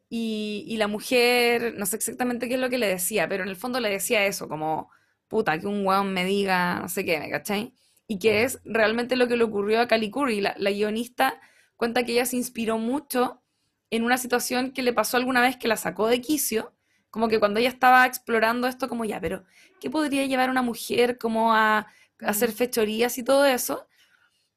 Y, 0.10 0.64
y 0.68 0.78
la 0.78 0.88
mujer, 0.88 1.74
no 1.78 1.86
sé 1.86 1.98
exactamente 1.98 2.48
qué 2.48 2.56
es 2.56 2.62
lo 2.62 2.70
que 2.70 2.78
le 2.78 2.88
decía, 2.88 3.28
pero 3.28 3.44
en 3.44 3.50
el 3.50 3.58
fondo 3.58 3.80
le 3.82 3.90
decía 3.90 4.26
eso, 4.26 4.48
como, 4.48 4.90
puta, 5.28 5.60
que 5.60 5.68
un 5.68 5.86
weón 5.86 6.14
me 6.14 6.24
diga, 6.26 6.80
no 6.80 6.88
sé 6.90 7.04
qué, 7.06 7.20
¿me 7.20 7.30
cachai? 7.30 7.74
Y 8.08 8.20
que 8.20 8.44
es 8.44 8.62
realmente 8.64 9.18
lo 9.18 9.28
que 9.28 9.36
le 9.38 9.44
ocurrió 9.44 9.82
a 9.82 9.88
Cali 9.88 10.10
Curry. 10.10 10.40
La, 10.42 10.56
la 10.58 10.72
guionista 10.72 11.42
cuenta 11.76 12.04
que 12.06 12.14
ella 12.14 12.26
se 12.26 12.38
inspiró 12.38 12.78
mucho 12.78 13.42
en 13.90 14.04
una 14.04 14.18
situación 14.18 14.72
que 14.72 14.82
le 14.84 14.94
pasó 14.94 15.18
alguna 15.18 15.42
vez 15.42 15.58
que 15.58 15.68
la 15.68 15.78
sacó 15.78 16.08
de 16.08 16.22
quicio, 16.22 16.74
como 17.10 17.28
que 17.30 17.40
cuando 17.40 17.60
ella 17.60 17.70
estaba 17.70 18.06
explorando 18.06 18.68
esto, 18.68 18.88
como 18.90 19.06
ya, 19.06 19.20
pero 19.20 19.44
¿qué 19.82 19.90
podría 19.90 20.26
llevar 20.26 20.50
a 20.50 20.52
una 20.52 20.62
mujer 20.62 21.18
como 21.18 21.54
a, 21.54 21.80
a 21.80 21.88
hacer 22.22 22.52
fechorías 22.52 23.18
y 23.18 23.24
todo 23.24 23.46
eso? 23.46 23.88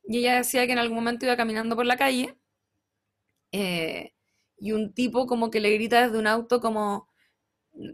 Y 0.05 0.19
ella 0.19 0.37
decía 0.37 0.67
que 0.67 0.73
en 0.73 0.79
algún 0.79 0.97
momento 0.97 1.27
iba 1.27 1.37
caminando 1.37 1.77
por 1.77 1.87
la 1.87 1.97
calle 1.97 2.39
eh, 3.53 4.13
y 4.61 4.73
un 4.73 4.93
tipo 4.93 5.27
como 5.27 5.51
que 5.51 5.59
le 5.59 5.73
grita 5.73 6.03
desde 6.07 6.19
un 6.19 6.27
auto 6.27 6.61
como, 6.61 7.09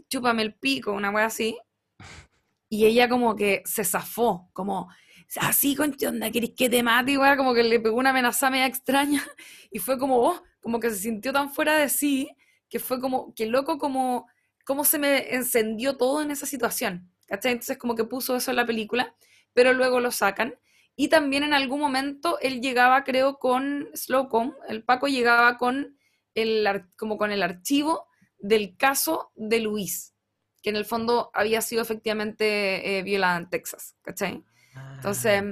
chúpame 0.08 0.42
el 0.42 0.54
pico, 0.54 0.92
una 0.92 1.10
wea 1.10 1.26
así. 1.26 1.56
Y 2.68 2.84
ella 2.86 3.08
como 3.08 3.36
que 3.36 3.62
se 3.64 3.84
zafó, 3.84 4.50
como, 4.52 4.88
así, 5.36 5.76
con 5.76 5.94
onda, 6.06 6.30
¿querés 6.32 6.50
que 6.56 6.68
te 6.68 6.82
mate? 6.82 7.16
Wea, 7.16 7.36
como 7.36 7.54
que 7.54 7.62
le 7.62 7.78
pegó 7.78 7.96
una 7.96 8.10
amenaza 8.10 8.50
media 8.50 8.66
extraña. 8.66 9.24
Y 9.70 9.78
fue 9.78 9.98
como, 9.98 10.16
oh, 10.18 10.42
como 10.60 10.80
que 10.80 10.90
se 10.90 10.96
sintió 10.96 11.32
tan 11.32 11.52
fuera 11.52 11.76
de 11.76 11.88
sí, 11.88 12.28
que 12.68 12.80
fue 12.80 13.00
como, 13.00 13.34
que 13.34 13.46
loco 13.46 13.78
como, 13.78 14.26
cómo 14.64 14.84
se 14.84 14.98
me 14.98 15.34
encendió 15.34 15.96
todo 15.96 16.22
en 16.22 16.30
esa 16.30 16.46
situación. 16.46 17.10
¿Cachai? 17.26 17.52
Entonces 17.52 17.78
como 17.78 17.94
que 17.94 18.04
puso 18.04 18.36
eso 18.36 18.50
en 18.50 18.56
la 18.56 18.66
película, 18.66 19.14
pero 19.52 19.72
luego 19.72 20.00
lo 20.00 20.10
sacan. 20.10 20.54
Y 20.96 21.08
también 21.08 21.42
en 21.44 21.52
algún 21.52 21.80
momento 21.80 22.38
él 22.40 22.60
llegaba, 22.60 23.04
creo, 23.04 23.38
con 23.38 23.88
Slowcom, 23.94 24.54
el 24.68 24.82
Paco 24.82 25.08
llegaba 25.08 25.58
con 25.58 25.95
el, 26.36 26.68
como 26.96 27.18
con 27.18 27.32
el 27.32 27.42
archivo 27.42 28.06
del 28.38 28.76
caso 28.76 29.32
de 29.36 29.60
Luis, 29.60 30.14
que 30.62 30.70
en 30.70 30.76
el 30.76 30.84
fondo 30.84 31.30
había 31.34 31.60
sido 31.62 31.82
efectivamente 31.82 32.98
eh, 32.98 33.02
violada 33.02 33.38
en 33.38 33.50
Texas, 33.50 33.96
¿cachai? 34.02 34.44
Entonces, 34.96 35.42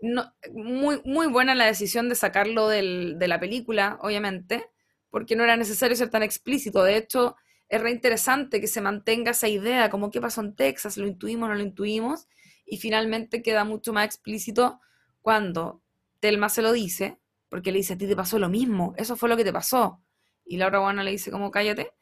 no, 0.00 0.32
muy, 0.52 1.00
muy 1.04 1.26
buena 1.26 1.54
la 1.56 1.66
decisión 1.66 2.08
de 2.08 2.14
sacarlo 2.14 2.68
del- 2.68 3.18
de 3.18 3.28
la 3.28 3.40
película, 3.40 3.98
obviamente, 4.02 4.70
porque 5.10 5.36
no 5.36 5.44
era 5.44 5.56
necesario 5.56 5.96
ser 5.96 6.10
tan 6.10 6.22
explícito. 6.22 6.82
De 6.84 6.96
hecho, 6.96 7.36
es 7.68 7.80
re 7.80 7.90
interesante 7.90 8.60
que 8.60 8.66
se 8.68 8.80
mantenga 8.80 9.32
esa 9.32 9.48
idea, 9.48 9.90
como 9.90 10.10
qué 10.10 10.20
pasó 10.20 10.40
en 10.42 10.54
Texas, 10.56 10.96
lo 10.98 11.06
intuimos, 11.06 11.48
no 11.48 11.54
lo 11.56 11.62
intuimos, 11.62 12.28
y 12.66 12.78
finalmente 12.78 13.42
queda 13.42 13.64
mucho 13.64 13.92
más 13.92 14.04
explícito 14.06 14.80
cuando 15.20 15.82
Telma 16.20 16.48
se 16.48 16.62
lo 16.62 16.72
dice, 16.72 17.18
porque 17.48 17.72
le 17.72 17.78
dice, 17.78 17.94
a 17.94 17.98
ti 17.98 18.06
te 18.06 18.16
pasó 18.16 18.38
lo 18.38 18.48
mismo, 18.48 18.94
eso 18.98 19.16
fue 19.16 19.28
lo 19.28 19.36
que 19.36 19.44
te 19.44 19.52
pasó. 19.52 20.02
Y 20.48 20.58
la 20.58 20.68
otra 20.68 20.80
buena 20.80 21.04
le 21.04 21.12
dice, 21.12 21.30
como 21.30 21.50
cállate. 21.52 21.92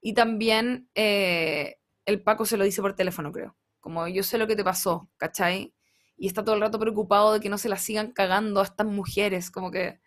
Y 0.00 0.14
también 0.14 0.90
eh, 0.94 1.76
el 2.06 2.22
Paco 2.22 2.46
se 2.46 2.56
lo 2.58 2.64
dice 2.64 2.82
por 2.82 2.94
teléfono, 2.94 3.32
creo. 3.32 3.56
Como 3.80 4.08
yo 4.08 4.22
sé 4.22 4.38
lo 4.38 4.46
que 4.46 4.56
te 4.56 4.64
pasó, 4.64 5.10
¿cachai? 5.16 5.74
Y 6.16 6.26
está 6.28 6.44
todo 6.44 6.54
el 6.56 6.60
rato 6.62 6.78
preocupado 6.78 7.34
de 7.34 7.40
que 7.40 7.48
no 7.50 7.58
se 7.58 7.68
la 7.70 7.78
sigan 7.78 8.12
cagando 8.12 8.60
a 8.60 8.64
estas 8.64 8.86
mujeres, 8.86 9.50
como 9.50 9.70
que 9.70 10.00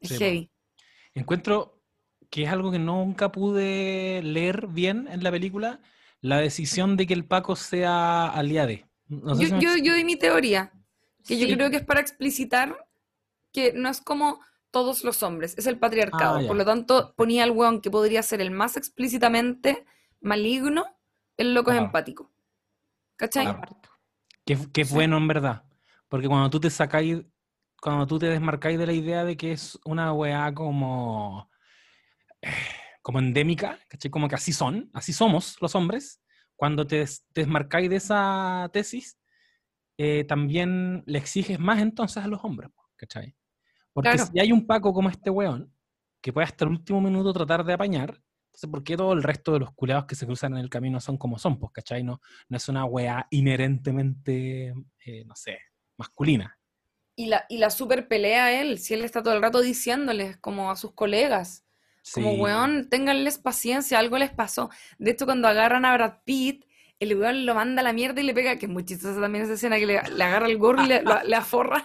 es 0.00 0.10
Sí, 0.10 0.18
heavy. 0.18 0.50
Encuentro 1.14 1.82
que 2.30 2.44
es 2.44 2.50
algo 2.50 2.70
que 2.72 2.78
nunca 2.78 3.32
pude 3.32 4.22
leer 4.22 4.66
bien 4.68 5.08
en 5.08 5.22
la 5.24 5.30
película, 5.30 5.80
la 6.20 6.38
decisión 6.38 6.96
de 6.96 7.06
que 7.06 7.14
el 7.14 7.26
Paco 7.26 7.56
sea 7.56 8.26
aliade. 8.28 8.86
No 9.08 9.34
sé 9.36 9.42
Yo, 9.42 9.48
si 9.48 9.54
me 9.54 9.60
yo, 9.60 9.76
yo 9.82 9.94
di 9.94 10.04
mi 10.04 10.16
teoría, 10.16 10.72
que 11.26 11.38
yo 11.38 11.46
Sí. 11.46 11.54
creo 11.56 11.70
que 11.70 11.76
es 11.76 11.84
para 11.84 12.00
explicitar 12.00 12.76
que 13.52 13.72
no 13.72 13.88
es 13.88 14.00
como 14.00 14.40
todos 14.76 15.04
los 15.04 15.22
hombres, 15.22 15.56
es 15.56 15.66
el 15.66 15.78
patriarcado. 15.78 16.36
Ah. 16.38 16.46
Por 16.46 16.54
lo 16.56 16.64
tanto, 16.66 17.14
ponía 17.16 17.44
al 17.44 17.50
weón 17.52 17.80
que 17.80 17.90
podría 17.90 18.22
ser 18.22 18.42
el 18.42 18.50
más 18.50 18.76
explícitamente 18.76 19.86
maligno, 20.20 20.84
el 21.38 21.54
loco 21.54 21.70
es 21.70 21.76
Claro. 21.76 21.86
empático. 21.86 22.30
¿Cachai? 23.16 23.46
Es 24.44 24.90
bueno 24.92 25.16
en 25.16 25.28
verdad. 25.28 25.64
Porque 26.10 26.28
cuando 26.28 26.50
tú 26.50 26.60
te 26.60 26.68
sacáis, 26.68 27.22
cuando 27.80 28.06
tú 28.06 28.18
te 28.18 28.26
desmarcáis 28.26 28.78
de 28.78 28.86
la 28.86 28.92
idea 28.92 29.24
de 29.24 29.34
que 29.38 29.52
es 29.52 29.78
una 29.86 30.12
weá 30.12 30.52
como, 30.52 31.50
eh, 32.42 32.50
como 33.00 33.18
endémica, 33.18 33.78
¿cachai? 33.88 34.10
Como 34.10 34.28
que 34.28 34.34
así 34.34 34.52
son, 34.52 34.90
así 34.92 35.14
somos 35.14 35.56
los 35.62 35.74
hombres, 35.74 36.20
cuando 36.54 36.86
te, 36.86 36.96
des- 36.98 37.24
te 37.32 37.40
desmarcáis 37.40 37.88
de 37.88 37.96
esa 37.96 38.68
tesis, 38.74 39.18
eh, 39.96 40.24
también 40.24 41.02
le 41.06 41.18
exiges 41.18 41.58
más 41.58 41.80
entonces 41.80 42.22
a 42.22 42.28
los 42.28 42.44
hombres, 42.44 42.70
¿cachai? 42.96 43.34
Porque 43.96 44.10
Claro. 44.10 44.30
si 44.30 44.38
hay 44.38 44.52
un 44.52 44.66
Paco 44.66 44.92
como 44.92 45.08
este 45.08 45.30
weón, 45.30 45.72
que 46.20 46.30
puede 46.32 46.44
hasta 46.44 46.66
el 46.66 46.70
último 46.72 47.00
minuto 47.00 47.32
tratar 47.32 47.64
de 47.64 47.72
apañar, 47.72 48.20
entonces 48.48 48.70
¿por 48.70 48.84
qué 48.84 48.94
todo 48.96 49.14
el 49.14 49.22
resto 49.22 49.52
de 49.54 49.60
los 49.60 49.72
culeados 49.72 50.04
que 50.04 50.14
se 50.14 50.26
cruzan 50.26 50.52
en 50.52 50.58
el 50.58 50.68
camino 50.68 51.00
son 51.00 51.16
como 51.16 51.38
son, 51.38 51.58
pues, 51.58 51.72
¿cachai? 51.72 52.04
No, 52.04 52.20
no 52.50 52.56
es 52.58 52.68
una 52.68 52.84
weá 52.84 53.26
inherentemente, 53.30 54.74
eh, 55.04 55.24
no 55.24 55.34
sé, 55.34 55.58
masculina. 55.96 56.58
Y 57.14 57.26
la, 57.26 57.46
y 57.48 57.56
la 57.58 57.70
super 57.70 58.06
pelea 58.08 58.46
a 58.46 58.52
él, 58.60 58.78
si 58.78 58.92
él 58.92 59.02
está 59.04 59.22
todo 59.22 59.34
el 59.34 59.40
rato 59.40 59.62
diciéndoles 59.62 60.36
como 60.36 60.70
a 60.70 60.76
sus 60.76 60.92
colegas, 60.92 61.64
como 62.12 62.32
weón, 62.34 62.88
ténganles 62.90 63.38
paciencia, 63.38 63.98
algo 63.98 64.18
les 64.18 64.30
pasó. 64.30 64.68
De 64.98 65.12
hecho, 65.12 65.24
cuando 65.24 65.48
agarran 65.48 65.84
a 65.86 65.94
Brad 65.94 66.18
Pitt, 66.24 66.66
el 67.00 67.16
weón 67.18 67.46
lo 67.46 67.54
manda 67.54 67.80
a 67.80 67.84
la 67.84 67.92
mierda 67.92 68.20
y 68.20 68.24
le 68.24 68.34
pega, 68.34 68.58
que 68.58 68.66
es 68.66 68.72
muy 68.72 68.84
chistosa 68.84 69.20
también 69.20 69.44
esa 69.44 69.54
escena 69.54 69.76
que 69.78 69.86
le, 69.86 70.02
le 70.02 70.24
agarra 70.24 70.46
el 70.46 70.58
gorro 70.58 70.82
y 70.82 70.86
le, 70.88 71.02
lo- 71.02 71.22
le 71.24 71.36
aforra. 71.36 71.84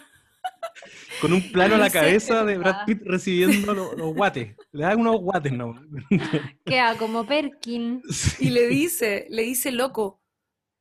Con 1.21 1.33
un 1.33 1.51
plano 1.51 1.75
a 1.75 1.77
la 1.77 1.89
cabeza 1.89 2.43
de 2.45 2.57
Brad. 2.57 2.85
Pitt 2.85 3.01
recibiendo 3.05 3.73
lo- 3.73 3.93
los 3.95 4.13
guates. 4.13 4.55
Le 4.71 4.83
dan 4.83 4.99
unos 4.99 5.19
guates, 5.19 5.51
¿no? 5.53 5.75
Queda 6.65 6.95
como 6.97 7.25
Perkin. 7.25 8.01
Y 8.39 8.49
le 8.49 8.67
dice, 8.67 9.27
le 9.29 9.43
dice, 9.43 9.71
loco, 9.71 10.21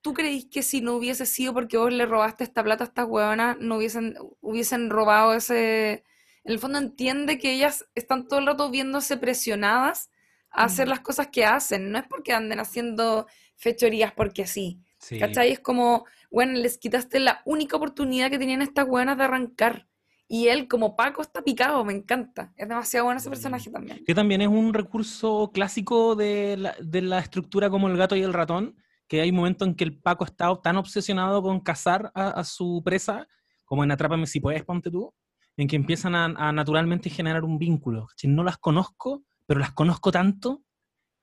¿tú 0.02 0.14
creís 0.14 0.46
que 0.50 0.62
si 0.62 0.80
no 0.80 0.94
hubiese 0.94 1.26
sido 1.26 1.52
porque 1.54 1.76
vos 1.76 1.92
le 1.92 2.06
robaste 2.06 2.44
esta 2.44 2.62
plata 2.64 2.84
a 2.84 2.86
estas 2.88 3.06
huevonas, 3.08 3.58
no 3.60 3.76
hubiesen, 3.76 4.16
hubiesen 4.40 4.90
robado 4.90 5.34
ese... 5.34 6.04
En 6.44 6.52
el 6.52 6.58
fondo 6.58 6.78
entiende 6.78 7.38
que 7.38 7.52
ellas 7.52 7.84
están 7.94 8.26
todo 8.26 8.38
el 8.40 8.46
rato 8.46 8.70
viéndose 8.70 9.18
presionadas 9.18 10.10
a 10.50 10.64
hacer 10.64 10.86
Mm. 10.86 10.90
las 10.90 11.00
cosas 11.00 11.28
que 11.28 11.44
hacen. 11.44 11.90
No 11.92 11.98
es 11.98 12.04
porque 12.08 12.32
anden 12.32 12.58
haciendo 12.60 13.26
fechorías 13.56 14.12
porque 14.12 14.46
sí. 14.46 14.80
Sí. 14.98 15.18
¿Cachai? 15.18 15.52
Es 15.52 15.60
como, 15.60 16.06
bueno, 16.31 16.52
les 16.52 16.78
quitaste 16.78 17.20
la 17.20 17.43
única 17.44 17.77
oportunidad 17.77 18.31
que 18.31 18.39
tenían 18.39 18.62
estas 18.62 18.86
hueonas 18.89 19.19
de 19.19 19.24
arrancar. 19.24 19.86
Y 20.28 20.47
él, 20.47 20.69
como 20.69 20.94
Paco, 20.94 21.23
está 21.23 21.43
picado, 21.43 21.85
me 21.85 21.93
encanta. 21.93 22.52
Es 22.57 22.69
demasiado 22.69 23.07
bueno 23.07 23.19
ese 23.19 23.28
Mm. 23.28 23.32
personaje 23.32 23.70
también. 23.70 24.05
Que 24.05 24.15
también 24.15 24.40
es 24.40 24.48
un 24.48 24.73
recurso 24.73 25.51
clásico 25.52 26.15
de 26.15 26.57
la, 26.57 26.77
de 26.81 27.02
la 27.02 27.19
estructura 27.19 27.69
como 27.69 27.89
el 27.89 27.97
gato 27.97 28.15
y 28.15 28.23
el 28.23 28.32
ratón, 28.32 28.77
que 29.09 29.20
hay 29.20 29.32
momentos 29.32 29.66
en 29.66 29.74
que 29.74 29.82
el 29.82 29.98
Paco 29.98 30.24
está 30.24 30.55
tan 30.62 30.77
obsesionado 30.77 31.43
con 31.43 31.59
cazar 31.61 32.12
a, 32.15 32.28
a 32.28 32.44
su 32.44 32.81
presa, 32.85 33.27
como 33.65 33.82
en 33.82 33.90
Atrápame 33.90 34.27
si 34.28 34.39
puedes, 34.39 34.62
ponte 34.65 34.89
tú, 34.90 35.12
en 35.57 35.66
que 35.66 35.74
empiezan 35.74 36.15
a, 36.15 36.27
a 36.27 36.52
naturalmente 36.52 37.11
generar 37.11 37.43
un 37.43 37.59
vínculo. 37.59 38.07
¿cachai? 38.07 38.31
No 38.31 38.44
las 38.44 38.57
conozco, 38.59 39.24
pero 39.47 39.59
las 39.59 39.73
conozco 39.73 40.12
tanto 40.12 40.62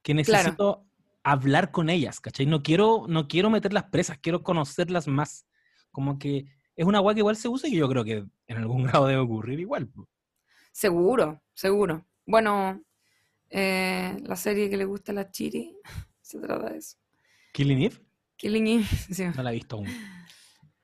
que 0.04 0.14
necesito 0.14 0.86
hablar 1.23 1.72
con 1.72 1.89
ellas, 1.89 2.19
¿cachai? 2.19 2.45
No 2.45 2.64
quiero, 2.64 3.06
no 3.07 3.27
quiero 3.27 3.49
meterlas 3.49 3.85
presas, 3.85 4.18
quiero 4.19 4.44
conocerlas 4.44 5.07
más. 5.07 5.45
Como 5.91 6.19
que 6.19 6.45
es 6.76 6.85
una 6.85 6.99
agua 6.99 7.14
que 7.14 7.19
igual 7.19 7.35
se 7.35 7.49
usa 7.49 7.69
y 7.69 7.76
yo 7.76 7.89
creo 7.89 8.03
que 8.03 8.26
en 8.48 8.57
algún 8.57 8.84
grado 8.85 9.07
debe 9.07 9.19
ocurrir 9.19 9.60
igual. 9.60 9.91
Seguro, 10.72 11.41
seguro. 11.53 12.06
Bueno, 12.26 12.84
eh, 13.49 14.18
la 14.23 14.35
serie 14.35 14.69
que 14.69 14.77
le 14.77 14.85
gusta 14.85 15.11
a 15.11 15.15
la 15.15 15.31
Chiri 15.31 15.76
se 16.22 16.39
trata 16.39 16.69
de 16.69 16.77
eso. 16.77 16.98
¿Killing 17.53 17.81
Eve? 17.81 17.95
Killing 18.35 18.68
Eve, 18.68 18.85
sí. 19.11 19.26
No 19.35 19.44
la 19.44 19.52
he 19.52 19.56
visto 19.56 19.77
aún. 19.77 19.88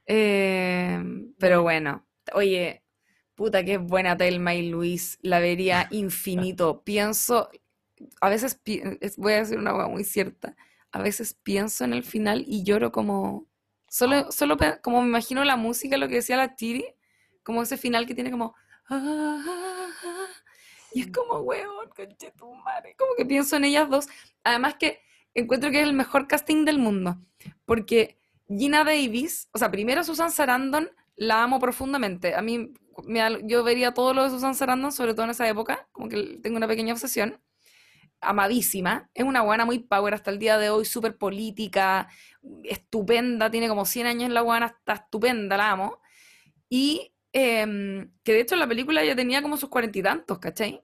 Eh, 0.06 1.02
pero 1.38 1.62
bueno, 1.62 2.06
oye, 2.34 2.84
puta 3.36 3.64
que 3.64 3.76
es 3.76 3.82
buena 3.82 4.18
Telma 4.18 4.56
y 4.56 4.70
Luis, 4.70 5.20
la 5.22 5.40
vería 5.40 5.88
infinito. 5.92 6.84
Pienso, 6.84 7.50
a 8.22 8.30
veces, 8.30 8.60
voy 9.18 9.34
a 9.34 9.38
decir 9.38 9.58
una 9.58 9.72
cosa 9.72 9.88
muy 9.88 10.04
cierta, 10.04 10.56
a 10.92 11.02
veces 11.02 11.34
pienso 11.44 11.84
en 11.86 11.94
el 11.94 12.04
final 12.04 12.44
y 12.48 12.64
lloro 12.64 12.92
como, 12.92 13.48
solo, 13.90 14.32
solo 14.32 14.58
pe- 14.58 14.80
como 14.82 15.02
me 15.02 15.08
imagino 15.08 15.44
la 15.44 15.56
música, 15.58 15.98
lo 15.98 16.08
que 16.08 16.16
decía 16.16 16.38
la 16.38 16.56
Chiri, 16.56 16.86
como 17.44 17.62
ese 17.64 17.78
final 17.78 18.06
que 18.06 18.16
tiene 18.16 18.32
como... 18.32 18.56
"Ah, 18.90 19.44
ah, 19.48 19.90
ah", 20.06 20.28
Y 20.94 21.02
es 21.02 21.12
como, 21.12 21.40
weón, 21.40 21.90
conchetumare. 21.96 22.96
Como 22.98 23.16
que 23.18 23.26
pienso 23.26 23.56
en 23.56 23.66
ellas 23.66 23.90
dos. 23.90 24.08
Además 24.44 24.76
que 24.80 25.00
encuentro 25.34 25.72
que 25.72 25.82
es 25.82 25.88
el 25.88 25.94
mejor 25.94 26.28
casting 26.28 26.66
del 26.66 26.78
mundo. 26.80 27.18
Porque 27.66 28.18
Gina 28.48 28.84
Davis, 28.84 29.50
o 29.54 29.58
sea, 29.58 29.72
primero 29.72 30.04
Susan 30.04 30.32
Sarandon, 30.32 30.90
la 31.16 31.44
amo 31.44 31.60
profundamente. 31.60 32.36
A 32.36 32.42
mí, 32.42 32.74
me 33.06 33.22
yo 33.48 33.64
vería 33.64 33.94
todo 33.94 34.14
lo 34.14 34.24
de 34.24 34.30
Susan 34.30 34.56
Sarandon, 34.56 34.92
sobre 34.92 35.14
todo 35.14 35.26
en 35.26 35.32
esa 35.32 35.48
época, 35.50 35.88
como 35.92 36.10
que 36.10 36.40
tengo 36.44 36.58
una 36.58 36.68
pequeña 36.68 36.94
obsesión. 36.94 37.40
Amadísima. 38.24 39.10
Es 39.14 39.24
una 39.24 39.42
buena 39.42 39.66
muy 39.66 39.80
power 39.80 40.14
hasta 40.14 40.32
el 40.32 40.40
día 40.40 40.58
de 40.58 40.70
hoy, 40.70 40.86
súper 40.86 41.18
política, 41.18 42.10
estupenda, 42.64 43.52
tiene 43.52 43.68
como 43.68 43.86
100 43.86 44.08
años 44.08 44.30
la 44.32 44.42
buena, 44.42 44.68
está 44.68 44.94
estupenda, 44.94 45.58
la 45.58 45.72
amo. 45.72 46.00
Y 46.70 47.14
em, 47.34 48.12
que 48.24 48.34
de 48.34 48.42
hecho 48.42 48.56
en 48.56 48.60
la 48.60 48.68
película 48.68 49.04
ya 49.06 49.16
tenía 49.16 49.42
como 49.42 49.58
sus 49.58 49.70
cuarenta 49.70 50.00
y 50.00 50.04
tantos, 50.04 50.40
¿cachai? 50.40 50.82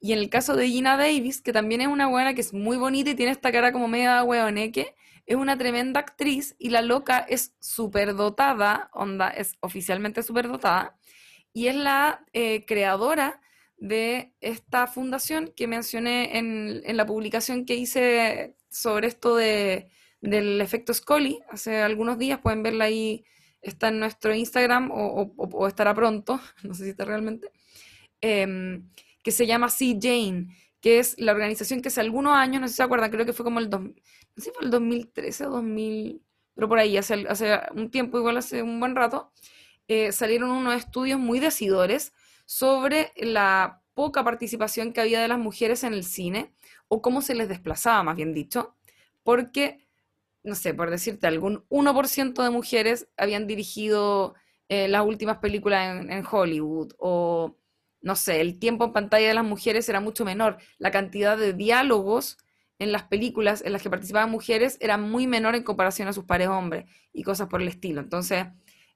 Y 0.00 0.12
en 0.12 0.18
el 0.18 0.30
caso 0.30 0.56
de 0.56 0.68
Gina 0.68 0.96
Davis, 0.96 1.42
que 1.42 1.52
también 1.52 1.82
es 1.82 1.88
una 1.88 2.06
buena 2.06 2.34
que 2.34 2.40
es 2.40 2.54
muy 2.54 2.76
bonita 2.78 3.10
y 3.10 3.14
tiene 3.14 3.32
esta 3.32 3.52
cara 3.52 3.72
como 3.72 3.88
media 3.88 4.24
hueoneque, 4.24 4.94
es 5.26 5.36
una 5.36 5.58
tremenda 5.58 6.00
actriz 6.00 6.56
y 6.58 6.70
la 6.70 6.82
loca 6.82 7.18
es 7.20 7.54
súper 7.60 8.14
dotada, 8.14 8.90
onda, 8.92 9.28
es 9.28 9.56
oficialmente 9.60 10.22
súper 10.22 10.48
dotada, 10.48 10.98
y 11.52 11.68
es 11.68 11.76
la 11.76 12.24
eh, 12.32 12.64
creadora 12.66 13.40
de 13.80 14.34
esta 14.42 14.86
fundación 14.88 15.52
que 15.56 15.68
mencioné 15.68 16.38
en, 16.38 16.82
en 16.84 16.98
la 16.98 17.06
publicación 17.06 17.66
que 17.66 17.76
hice 17.76 18.56
sobre 18.70 19.08
esto 19.08 19.36
de, 19.36 19.90
del 20.22 20.60
efecto 20.62 20.94
Scully 20.94 21.40
hace 21.50 21.82
algunos 21.82 22.18
días, 22.18 22.40
pueden 22.40 22.62
verla 22.62 22.86
ahí, 22.86 23.24
está 23.62 23.88
en 23.88 24.00
nuestro 24.00 24.34
Instagram 24.34 24.90
o, 24.92 25.66
estará 25.68 25.94
pronto, 25.94 26.40
no 26.64 26.74
sé 26.74 26.84
si 26.84 26.90
está 26.90 27.06
realmente, 27.06 27.50
em, 28.20 28.88
que 29.22 29.30
se 29.32 29.46
llama 29.46 29.68
Sea 29.70 29.96
Jane, 30.00 30.48
que 30.80 30.98
es 30.98 31.18
la 31.18 31.32
organización 31.32 31.82
que 31.82 31.88
hace 31.88 32.00
algunos 32.00 32.34
años, 32.34 32.60
no 32.60 32.68
sé 32.68 32.72
si 32.74 32.76
se 32.78 32.82
acuerdan, 32.82 33.10
creo 33.10 33.26
que 33.26 33.32
fue 33.32 33.44
como 33.44 33.58
el, 33.60 33.68
dos- 33.70 33.82
no 33.82 34.42
sé 34.44 34.52
fue 34.52 34.64
el 34.64 34.70
2013 34.70 35.46
o 35.46 35.50
2000, 35.50 36.22
pero 36.54 36.68
por 36.68 36.78
ahí, 36.78 36.96
hace, 36.96 37.26
hace 37.28 37.58
un 37.74 37.90
tiempo, 37.90 38.18
igual 38.18 38.36
hace 38.36 38.62
un 38.62 38.80
buen 38.80 38.94
rato, 38.96 39.32
eh, 39.88 40.12
salieron 40.12 40.50
unos 40.50 40.74
estudios 40.76 41.18
muy 41.20 41.40
decidores 41.40 42.12
sobre 42.50 43.12
la 43.14 43.80
poca 43.94 44.24
participación 44.24 44.92
que 44.92 45.00
había 45.00 45.22
de 45.22 45.28
las 45.28 45.38
mujeres 45.38 45.84
en 45.84 45.94
el 45.94 46.02
cine, 46.02 46.52
o 46.88 47.00
cómo 47.00 47.22
se 47.22 47.36
les 47.36 47.48
desplazaba, 47.48 48.02
más 48.02 48.16
bien 48.16 48.34
dicho, 48.34 48.74
porque, 49.22 49.86
no 50.42 50.56
sé, 50.56 50.74
por 50.74 50.90
decirte, 50.90 51.28
algún 51.28 51.64
1% 51.68 52.42
de 52.42 52.50
mujeres 52.50 53.06
habían 53.16 53.46
dirigido 53.46 54.34
eh, 54.68 54.88
las 54.88 55.06
últimas 55.06 55.38
películas 55.38 56.00
en, 56.00 56.10
en 56.10 56.24
Hollywood, 56.28 56.92
o, 56.98 57.56
no 58.00 58.16
sé, 58.16 58.40
el 58.40 58.58
tiempo 58.58 58.84
en 58.84 58.94
pantalla 58.94 59.28
de 59.28 59.34
las 59.34 59.44
mujeres 59.44 59.88
era 59.88 60.00
mucho 60.00 60.24
menor, 60.24 60.58
la 60.78 60.90
cantidad 60.90 61.38
de 61.38 61.52
diálogos 61.52 62.36
en 62.80 62.90
las 62.90 63.04
películas 63.04 63.62
en 63.64 63.74
las 63.74 63.82
que 63.82 63.90
participaban 63.90 64.28
mujeres 64.28 64.76
era 64.80 64.96
muy 64.96 65.28
menor 65.28 65.54
en 65.54 65.62
comparación 65.62 66.08
a 66.08 66.12
sus 66.12 66.24
pares 66.24 66.48
hombres 66.48 66.86
y 67.12 67.22
cosas 67.22 67.46
por 67.46 67.62
el 67.62 67.68
estilo. 67.68 68.00
Entonces, 68.00 68.46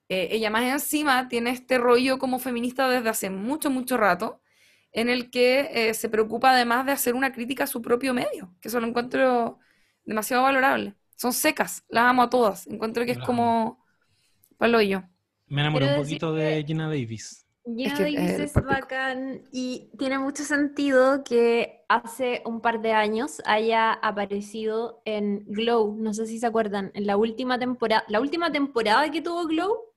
eh, 0.09 0.29
ella 0.31 0.49
más 0.49 0.63
encima 0.63 1.27
tiene 1.27 1.49
este 1.49 1.77
rollo 1.77 2.19
como 2.19 2.39
feminista 2.39 2.87
desde 2.87 3.09
hace 3.09 3.29
mucho, 3.29 3.69
mucho 3.69 3.97
rato, 3.97 4.41
en 4.91 5.09
el 5.09 5.29
que 5.29 5.69
eh, 5.73 5.93
se 5.93 6.09
preocupa 6.09 6.51
además 6.51 6.85
de 6.85 6.93
hacer 6.93 7.15
una 7.15 7.31
crítica 7.31 7.65
a 7.65 7.67
su 7.67 7.81
propio 7.81 8.13
medio, 8.13 8.53
que 8.61 8.69
eso 8.69 8.79
lo 8.79 8.87
encuentro 8.87 9.59
demasiado 10.05 10.43
valorable. 10.43 10.95
Son 11.15 11.33
secas, 11.33 11.83
las 11.89 12.05
amo 12.05 12.23
a 12.23 12.29
todas. 12.29 12.67
Encuentro 12.67 13.05
que 13.05 13.11
es 13.11 13.19
como 13.19 13.83
palo 14.57 14.81
yo. 14.81 15.03
Me 15.47 15.61
enamoré 15.61 15.85
Quiero 15.85 16.01
un 16.01 16.05
poquito 16.05 16.33
de 16.33 16.63
Gina 16.65 16.87
Davis. 16.87 17.45
Gina 17.63 17.95
que, 17.95 18.03
Davis 18.03 18.19
eh, 18.19 18.43
es 18.43 18.51
partico. 18.51 18.73
bacán 18.73 19.41
y 19.51 19.89
tiene 19.97 20.19
mucho 20.19 20.43
sentido 20.43 21.23
que 21.23 21.83
hace 21.89 22.41
un 22.45 22.61
par 22.61 22.81
de 22.81 22.93
años 22.93 23.41
haya 23.45 23.93
aparecido 23.93 25.01
en 25.05 25.45
Glow. 25.47 25.95
No 25.97 26.13
sé 26.13 26.25
si 26.25 26.39
se 26.39 26.45
acuerdan, 26.45 26.91
en 26.93 27.07
la 27.07 27.17
última 27.17 27.57
temporada, 27.57 28.03
la 28.07 28.21
última 28.21 28.51
temporada 28.51 29.09
que 29.09 29.21
tuvo 29.21 29.47
Glow, 29.47 29.94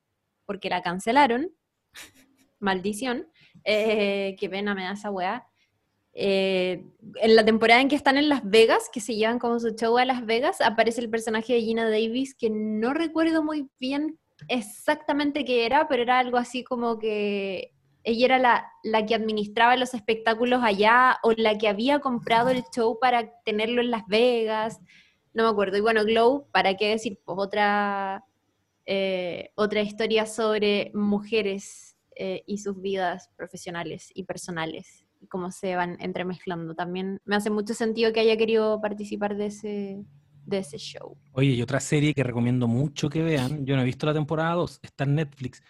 porque 0.48 0.70
la 0.70 0.80
cancelaron. 0.80 1.50
Maldición. 2.58 3.28
Eh, 3.64 4.34
qué 4.40 4.48
pena 4.48 4.74
me 4.74 4.84
da 4.84 4.92
esa 4.92 5.10
weá. 5.10 5.46
Eh, 6.14 6.86
en 7.16 7.36
la 7.36 7.44
temporada 7.44 7.82
en 7.82 7.88
que 7.88 7.94
están 7.94 8.16
en 8.16 8.30
Las 8.30 8.42
Vegas, 8.42 8.88
que 8.90 9.00
se 9.00 9.14
llevan 9.14 9.38
como 9.38 9.60
su 9.60 9.76
show 9.76 9.98
a 9.98 10.06
Las 10.06 10.24
Vegas, 10.24 10.62
aparece 10.62 11.02
el 11.02 11.10
personaje 11.10 11.52
de 11.52 11.60
Gina 11.60 11.84
Davis, 11.88 12.34
que 12.34 12.48
no 12.48 12.94
recuerdo 12.94 13.44
muy 13.44 13.68
bien 13.78 14.18
exactamente 14.48 15.44
qué 15.44 15.66
era, 15.66 15.86
pero 15.86 16.02
era 16.02 16.18
algo 16.18 16.38
así 16.38 16.64
como 16.64 16.98
que 16.98 17.74
ella 18.02 18.24
era 18.24 18.38
la, 18.38 18.72
la 18.82 19.04
que 19.04 19.14
administraba 19.14 19.76
los 19.76 19.92
espectáculos 19.92 20.62
allá 20.64 21.18
o 21.22 21.32
la 21.32 21.58
que 21.58 21.68
había 21.68 21.98
comprado 21.98 22.48
el 22.48 22.64
show 22.74 22.98
para 22.98 23.30
tenerlo 23.44 23.82
en 23.82 23.90
Las 23.90 24.06
Vegas, 24.06 24.80
no 25.34 25.44
me 25.44 25.50
acuerdo. 25.50 25.76
Y 25.76 25.82
bueno, 25.82 26.04
Glow, 26.04 26.48
¿para 26.52 26.74
qué 26.74 26.88
decir? 26.88 27.20
Pues 27.22 27.38
otra, 27.38 28.24
eh, 28.90 29.50
otra 29.54 29.82
historia 29.82 30.24
sobre 30.24 30.90
mujeres 30.94 31.98
eh, 32.16 32.42
y 32.46 32.56
sus 32.56 32.80
vidas 32.80 33.30
profesionales 33.36 34.10
y 34.14 34.24
personales 34.24 35.04
y 35.20 35.26
cómo 35.26 35.50
se 35.50 35.76
van 35.76 35.98
entremezclando. 36.00 36.74
También 36.74 37.20
me 37.26 37.36
hace 37.36 37.50
mucho 37.50 37.74
sentido 37.74 38.14
que 38.14 38.20
haya 38.20 38.38
querido 38.38 38.80
participar 38.80 39.36
de 39.36 39.46
ese, 39.46 40.06
de 40.46 40.58
ese 40.58 40.78
show. 40.78 41.18
Oye, 41.32 41.50
y 41.50 41.60
otra 41.60 41.80
serie 41.80 42.14
que 42.14 42.22
recomiendo 42.22 42.66
mucho 42.66 43.10
que 43.10 43.22
vean, 43.22 43.66
yo 43.66 43.76
no 43.76 43.82
he 43.82 43.84
visto 43.84 44.06
la 44.06 44.14
temporada 44.14 44.54
2, 44.54 44.80
está 44.82 45.04
en 45.04 45.16
Netflix, 45.16 45.62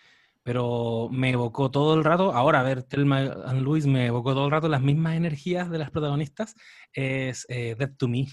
pero 0.44 1.08
me 1.10 1.30
evocó 1.30 1.72
todo 1.72 1.94
el 1.94 2.04
rato, 2.04 2.32
ahora 2.32 2.60
a 2.60 2.62
ver, 2.62 2.84
Telma 2.84 3.20
Luis 3.54 3.84
me 3.84 4.06
evocó 4.06 4.32
todo 4.32 4.44
el 4.44 4.52
rato 4.52 4.68
las 4.68 4.80
mismas 4.80 5.16
energías 5.16 5.70
de 5.70 5.78
las 5.78 5.90
protagonistas, 5.90 6.54
es 6.92 7.46
eh, 7.48 7.74
Dead 7.76 7.96
to 7.96 8.06
Me, 8.06 8.28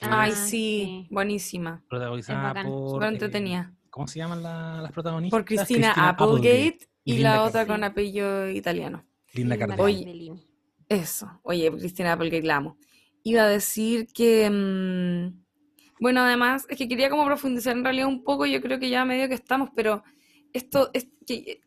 Ay, 0.00 0.32
Ah, 0.32 0.36
sí, 0.36 0.46
sí. 0.48 1.06
buenísima. 1.10 1.82
protagonizada 1.88 2.54
por... 2.62 2.90
Súper 2.90 3.14
eh. 3.14 3.72
¿Cómo 3.90 4.06
se 4.08 4.18
llaman 4.18 4.42
la- 4.42 4.82
las 4.82 4.92
protagonistas? 4.92 5.38
Por 5.38 5.44
Cristina, 5.44 5.92
Applegate 6.08 6.78
y, 7.04 7.18
la 7.18 7.42
otra 7.44 7.66
con 7.66 7.84
apellido 7.84 8.50
italiano. 8.50 9.04
Linda 9.32 9.56
Cardellini. 9.56 10.32
Eso, 10.88 11.40
oye, 11.42 11.70
Cristina 11.70 12.12
Applegate 12.12 12.42
la 12.46 12.56
amo. 12.56 12.76
Iba 13.22 13.42
a 13.44 13.48
decir 13.48 14.08
que, 14.12 14.50
mm, 14.50 15.44
bueno, 16.00 16.22
además, 16.22 16.66
es 16.68 16.76
que 16.76 16.88
quería 16.88 17.08
como 17.08 17.24
profundizar 17.24 17.76
en 17.76 17.84
realidad 17.84 18.08
un 18.08 18.24
poco, 18.24 18.46
yo 18.46 18.60
creo 18.60 18.78
que 18.78 18.90
ya 18.90 19.04
medio 19.04 19.28
que 19.28 19.34
estamos, 19.34 19.70
pero 19.74 20.02
esto 20.52 20.90
es 20.92 21.08
que 21.26 21.34
eh, 21.36 21.60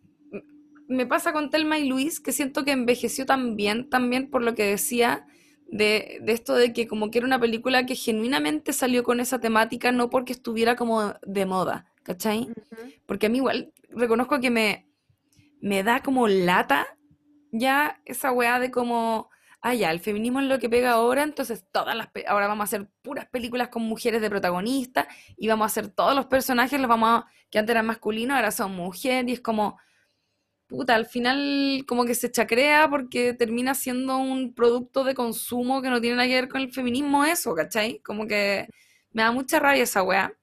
me 0.87 1.05
pasa 1.05 1.33
con 1.33 1.49
Telma 1.49 1.79
y 1.79 1.87
Luis, 1.87 2.19
que 2.19 2.31
siento 2.33 2.63
que 2.63 2.71
envejeció 2.71 3.25
también, 3.25 3.89
también 3.89 4.29
por 4.29 4.43
lo 4.43 4.53
que 4.53 4.63
decía 4.63 5.25
de, 5.69 6.19
de 6.21 6.31
esto 6.31 6.55
de 6.55 6.73
que 6.73 6.87
como 6.87 7.11
que 7.11 7.19
era 7.19 7.27
una 7.27 7.39
película 7.39 7.85
que 7.85 7.95
genuinamente 7.95 8.73
salió 8.73 9.03
con 9.03 9.19
esa 9.19 9.39
temática, 9.39 9.91
no 9.91 10.09
porque 10.09 10.33
estuviera 10.33 10.75
como 10.75 11.13
de 11.25 11.45
moda, 11.45 11.85
¿cachai? 12.03 12.49
Porque 13.05 13.27
a 13.27 13.29
mí 13.29 13.37
igual 13.37 13.73
reconozco 13.89 14.39
que 14.39 14.49
me, 14.49 14.87
me 15.59 15.83
da 15.83 16.01
como 16.01 16.27
lata 16.27 16.87
ya 17.51 18.01
esa 18.05 18.31
weá 18.31 18.59
de 18.59 18.71
como, 18.71 19.29
ah, 19.61 19.73
ya, 19.73 19.91
el 19.91 19.99
feminismo 19.99 20.39
es 20.39 20.47
lo 20.47 20.59
que 20.59 20.69
pega 20.69 20.91
ahora, 20.91 21.23
entonces 21.23 21.65
todas 21.71 21.95
las, 21.95 22.09
ahora 22.27 22.47
vamos 22.47 22.63
a 22.63 22.65
hacer 22.65 22.89
puras 23.01 23.27
películas 23.27 23.69
con 23.69 23.83
mujeres 23.83 24.21
de 24.21 24.29
protagonistas 24.29 25.07
y 25.35 25.47
vamos 25.47 25.65
a 25.65 25.67
hacer 25.67 25.89
todos 25.89 26.15
los 26.15 26.27
personajes, 26.27 26.79
los 26.79 26.89
vamos 26.89 27.09
a, 27.09 27.25
que 27.49 27.59
antes 27.59 27.73
eran 27.73 27.85
masculinos, 27.85 28.35
ahora 28.35 28.51
son 28.51 28.75
mujeres 28.75 29.29
y 29.29 29.33
es 29.33 29.41
como, 29.41 29.77
puta, 30.67 30.95
al 30.95 31.05
final 31.05 31.83
como 31.87 32.05
que 32.05 32.15
se 32.15 32.31
chacrea 32.31 32.89
porque 32.89 33.33
termina 33.33 33.75
siendo 33.75 34.17
un 34.17 34.53
producto 34.53 35.03
de 35.03 35.15
consumo 35.15 35.81
que 35.81 35.89
no 35.89 36.01
tiene 36.01 36.17
nada 36.17 36.27
que 36.27 36.35
ver 36.35 36.49
con 36.49 36.61
el 36.61 36.73
feminismo 36.73 37.25
eso, 37.25 37.55
¿cachai? 37.55 37.99
Como 37.99 38.27
que 38.27 38.67
me 39.11 39.23
da 39.23 39.31
mucha 39.31 39.59
rabia 39.59 39.83
esa 39.83 40.03
weá. 40.03 40.33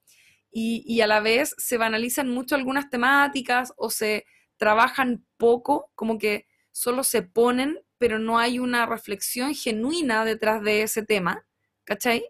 Y, 0.51 0.83
y 0.87 1.01
a 1.01 1.07
la 1.07 1.19
vez 1.19 1.53
se 1.57 1.77
banalizan 1.77 2.29
mucho 2.29 2.55
algunas 2.55 2.89
temáticas 2.89 3.73
o 3.77 3.89
se 3.89 4.25
trabajan 4.57 5.25
poco, 5.37 5.91
como 5.95 6.17
que 6.17 6.47
solo 6.71 7.03
se 7.03 7.21
ponen, 7.23 7.79
pero 7.97 8.19
no 8.19 8.39
hay 8.39 8.59
una 8.59 8.85
reflexión 8.85 9.53
genuina 9.53 10.25
detrás 10.25 10.61
de 10.63 10.83
ese 10.83 11.03
tema, 11.03 11.45
¿cachai? 11.83 12.25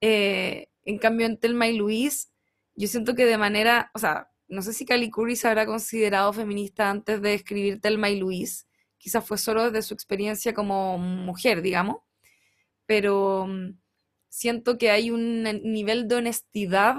Eh, 0.00 0.68
en 0.84 0.98
cambio, 0.98 1.26
en 1.26 1.38
Telma 1.38 1.68
y 1.68 1.76
Luis, 1.76 2.32
yo 2.74 2.88
siento 2.88 3.14
que 3.14 3.26
de 3.26 3.38
manera, 3.38 3.90
o 3.94 3.98
sea, 3.98 4.30
no 4.48 4.62
sé 4.62 4.72
si 4.72 4.84
Cali 4.84 5.10
Curry 5.10 5.36
se 5.36 5.48
habrá 5.48 5.66
considerado 5.66 6.32
feminista 6.32 6.90
antes 6.90 7.20
de 7.22 7.34
escribir 7.34 7.80
Telma 7.80 8.10
y 8.10 8.18
Luis, 8.18 8.66
quizás 8.98 9.24
fue 9.24 9.38
solo 9.38 9.64
desde 9.64 9.82
su 9.82 9.94
experiencia 9.94 10.54
como 10.54 10.98
mujer, 10.98 11.62
digamos, 11.62 11.98
pero 12.86 13.46
mm, 13.46 13.78
siento 14.28 14.78
que 14.78 14.90
hay 14.90 15.10
un 15.10 15.42
nivel 15.42 16.08
de 16.08 16.16
honestidad 16.16 16.96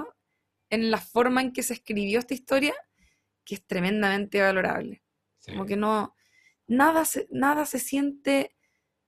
en 0.70 0.90
la 0.90 0.98
forma 0.98 1.40
en 1.40 1.52
que 1.52 1.62
se 1.62 1.74
escribió 1.74 2.20
esta 2.20 2.34
historia 2.34 2.74
que 3.44 3.56
es 3.56 3.66
tremendamente 3.66 4.40
valorable. 4.40 5.02
Sí. 5.40 5.52
Como 5.52 5.66
que 5.66 5.76
no, 5.76 6.14
nada 6.66 7.04
se, 7.04 7.26
nada 7.30 7.66
se 7.66 7.80
siente 7.80 8.54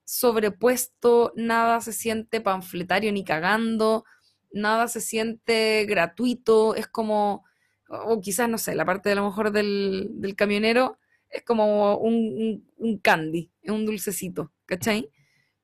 sobrepuesto, 0.04 1.32
nada 1.36 1.80
se 1.80 1.92
siente 1.92 2.40
panfletario 2.40 3.12
ni 3.12 3.24
cagando, 3.24 4.04
nada 4.52 4.88
se 4.88 5.00
siente 5.00 5.86
gratuito, 5.86 6.74
es 6.74 6.88
como, 6.88 7.44
o 7.92 8.20
quizás, 8.20 8.48
no 8.48 8.58
sé, 8.58 8.74
la 8.74 8.84
parte 8.84 9.08
de 9.08 9.14
a 9.14 9.16
lo 9.16 9.26
mejor 9.26 9.52
del, 9.52 10.08
del 10.14 10.36
camionero 10.36 10.98
es 11.30 11.42
como 11.44 11.96
un, 11.98 12.14
un- 12.14 12.72
un 12.78 12.98
candy, 12.98 13.50
es 13.62 13.70
un 13.72 13.86
dulcecito, 13.86 14.52
¿cachai? 14.66 15.10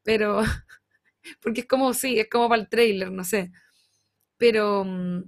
Pero, 0.05 0.41
porque 1.43 1.63
es 1.63 1.67
como, 1.69 1.95
sí, 1.95 2.19
es 2.21 2.29
como 2.31 2.49
para 2.49 2.63
el 2.63 2.69
trailer, 2.69 3.13
no 3.13 3.25
sé. 3.25 3.53
Pero, 4.37 4.85
mm, 4.85 5.23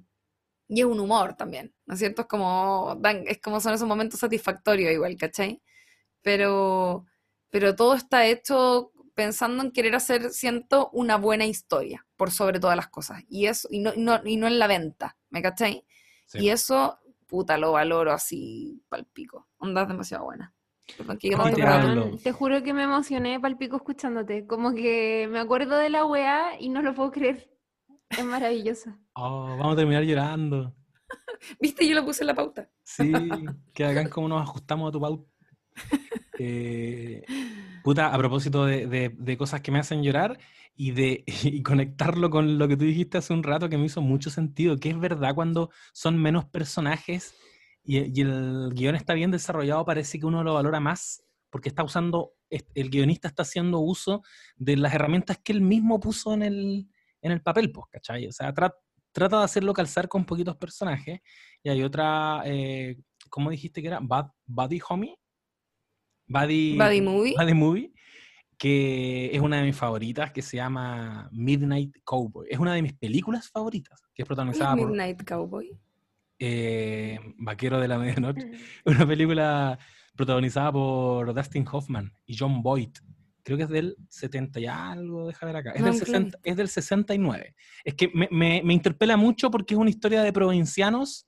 y 0.68 0.80
es 0.80 0.86
un 0.86 1.00
humor 1.00 1.34
también, 1.36 1.74
¿no 1.86 1.94
es 1.94 2.00
cierto? 2.00 2.22
Es 2.22 2.28
como, 2.28 2.96
dan- 3.00 3.24
es 3.26 3.40
como 3.40 3.60
son 3.60 3.74
esos 3.74 3.88
momentos 3.88 4.20
satisfactorios 4.20 4.92
igual, 4.92 5.16
¿cachai? 5.18 5.62
Pero, 6.22 7.06
pero 7.50 7.76
todo 7.76 7.94
está 7.94 8.26
hecho 8.26 8.92
pensando 9.14 9.62
en 9.64 9.72
querer 9.72 9.94
hacer, 9.96 10.30
siento, 10.30 10.90
una 10.92 11.16
buena 11.18 11.46
historia, 11.46 12.06
por 12.16 12.30
sobre 12.32 12.60
todas 12.60 12.76
las 12.76 12.88
cosas. 12.88 13.22
Y 13.28 13.46
eso, 13.46 13.68
y 13.70 13.80
no, 13.80 13.94
y 13.94 14.00
no, 14.02 14.20
y 14.24 14.36
no 14.36 14.46
en 14.48 14.58
la 14.60 14.66
venta, 14.68 15.18
¿me 15.30 15.42
cachai? 15.42 15.84
Sí. 16.30 16.38
Y 16.38 16.50
eso, 16.50 16.96
puta, 17.26 17.58
lo 17.58 17.72
valoro 17.72 18.12
así 18.12 18.84
palpico. 18.88 19.48
Onda 19.58 19.82
es 19.82 19.88
demasiado 19.88 20.24
buena. 20.24 20.54
Perdón, 20.96 21.18
que 21.18 21.30
yo 21.30 21.36
no 21.36 21.44
Ay, 21.44 21.54
tengo 21.54 22.18
te 22.18 22.32
juro 22.32 22.62
que 22.62 22.72
me 22.72 22.84
emocioné 22.84 23.40
palpico 23.40 23.76
escuchándote. 23.76 24.46
Como 24.46 24.72
que 24.72 25.28
me 25.28 25.40
acuerdo 25.40 25.76
de 25.76 25.90
la 25.90 26.04
weá 26.04 26.60
y 26.60 26.68
no 26.68 26.82
lo 26.82 26.94
puedo 26.94 27.10
creer. 27.10 27.50
Es 28.10 28.24
maravilloso. 28.24 28.90
Oh, 29.14 29.56
vamos 29.58 29.72
a 29.72 29.76
terminar 29.76 30.04
llorando. 30.04 30.72
¿Viste? 31.60 31.88
Yo 31.88 31.96
lo 31.96 32.04
puse 32.04 32.22
en 32.22 32.28
la 32.28 32.34
pauta. 32.34 32.70
Sí, 32.84 33.12
que 33.74 33.84
hagan 33.84 34.08
como 34.08 34.28
nos 34.28 34.42
ajustamos 34.42 34.88
a 34.88 34.92
tu 34.92 35.00
pauta. 35.00 35.28
Eh, 36.42 37.22
puta, 37.84 38.14
a 38.14 38.18
propósito 38.18 38.64
de, 38.64 38.86
de- 38.86 39.10
de 39.10 39.36
cosas 39.36 39.60
que 39.60 39.70
me 39.72 39.78
hacen 39.78 40.02
llorar 40.02 40.38
y 40.76 40.92
de 40.92 41.24
y 41.44 41.62
conectarlo 41.62 42.30
con 42.30 42.58
lo 42.58 42.66
que 42.68 42.76
tú 42.76 42.84
dijiste 42.84 43.18
hace 43.18 43.32
un 43.34 43.42
rato 43.42 43.68
que 43.68 43.76
me 43.78 43.86
hizo 43.86 44.00
mucho 44.02 44.30
sentido, 44.30 44.78
que 44.78 44.90
es 44.90 44.98
verdad 44.98 45.34
cuando 45.34 45.70
son 45.92 46.16
menos 46.20 46.46
personajes 46.46 47.34
y, 47.84 47.98
y 48.18 48.22
el 48.22 48.70
guion 48.74 48.94
está 48.96 49.14
bien 49.14 49.30
desarrollado, 49.30 49.84
parece 49.84 50.18
que 50.18 50.26
uno 50.26 50.42
lo 50.44 50.54
valora 50.54 50.80
más 50.80 51.22
porque 51.50 51.68
está 51.68 51.82
usando, 51.82 52.32
el 52.50 52.90
guionista 52.90 53.26
está 53.28 53.42
haciendo 53.42 53.80
uso 53.80 54.22
de 54.56 54.76
las 54.76 54.94
herramientas 54.94 55.38
que 55.42 55.52
él 55.52 55.60
mismo 55.60 55.98
puso 55.98 56.32
en 56.32 56.42
el, 56.44 56.88
en 57.22 57.32
el 57.32 57.42
papel, 57.42 57.72
pues, 57.72 57.86
¿cachai? 57.90 58.26
O 58.28 58.32
sea, 58.32 58.54
tra- 58.54 58.74
trata 59.12 59.38
de 59.40 59.44
hacerlo 59.44 59.72
calzar 59.74 60.06
con 60.08 60.24
poquitos 60.24 60.56
personajes 60.56 61.20
y 61.64 61.68
hay 61.70 61.82
otra, 61.82 62.42
eh, 62.46 62.98
¿cómo 63.28 63.50
dijiste 63.50 63.82
que 63.82 63.88
era? 63.88 63.98
Bad, 64.00 64.26
Buddy 64.46 64.80
Homie. 64.88 65.16
Buddy, 66.30 66.76
Buddy 66.78 67.00
Movie. 67.00 67.34
Buddy 67.36 67.54
Movie, 67.54 67.92
que 68.56 69.30
es 69.32 69.40
una 69.40 69.58
de 69.58 69.64
mis 69.64 69.76
favoritas, 69.76 70.30
que 70.32 70.42
se 70.42 70.56
llama 70.58 71.28
Midnight 71.32 71.96
Cowboy. 72.04 72.46
Es 72.50 72.58
una 72.58 72.74
de 72.74 72.82
mis 72.82 72.92
películas 72.94 73.48
favoritas, 73.48 74.00
que 74.14 74.22
es 74.22 74.26
protagonizada 74.26 74.76
por 74.76 74.88
Midnight 74.88 75.24
Cowboy. 75.28 75.70
eh, 76.38 77.18
Vaquero 77.38 77.80
de 77.80 77.88
la 77.88 77.98
Medianoche. 77.98 78.50
Una 78.84 79.06
película 79.06 79.78
protagonizada 80.14 80.70
por 80.72 81.34
Dustin 81.34 81.64
Hoffman 81.70 82.12
y 82.26 82.36
John 82.36 82.62
Boyd. 82.62 82.90
Creo 83.42 83.56
que 83.56 83.64
es 83.64 83.70
del 83.70 83.96
70 84.08 84.60
y 84.60 84.66
algo, 84.66 85.26
deja 85.26 85.46
ver 85.46 85.56
acá. 85.56 85.72
Es, 85.72 85.80
No, 85.80 85.86
del, 85.86 85.94
nunca 85.94 86.04
la 86.12 86.18
he 86.18 86.20
60 86.20 86.38
es 86.44 86.56
del 86.56 86.68
69. 86.68 87.54
Es 87.84 87.94
que 87.94 88.08
me, 88.14 88.28
me- 88.30 88.62
me 88.62 88.74
interpela 88.74 89.16
mucho 89.16 89.50
porque 89.50 89.74
es 89.74 89.80
una 89.80 89.90
historia 89.90 90.22
de 90.22 90.32
provincianos, 90.32 91.26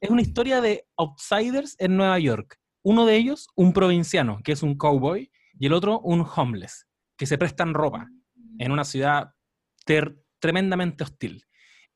es 0.00 0.10
una 0.10 0.22
historia 0.22 0.60
de 0.62 0.86
outsiders 0.96 1.76
en 1.78 1.96
Nueva 1.96 2.18
York. 2.18 2.58
Uno 2.82 3.06
de 3.06 3.16
ellos, 3.16 3.48
un 3.56 3.72
provinciano, 3.72 4.40
que 4.42 4.52
es 4.52 4.62
un 4.62 4.76
cowboy, 4.76 5.30
y 5.58 5.66
el 5.66 5.72
otro, 5.72 6.00
un 6.00 6.26
homeless, 6.34 6.86
que 7.16 7.26
se 7.26 7.38
prestan 7.38 7.74
ropa 7.74 8.08
en 8.58 8.72
una 8.72 8.84
ciudad 8.84 9.34
tremendamente 10.38 11.04
hostil. 11.04 11.44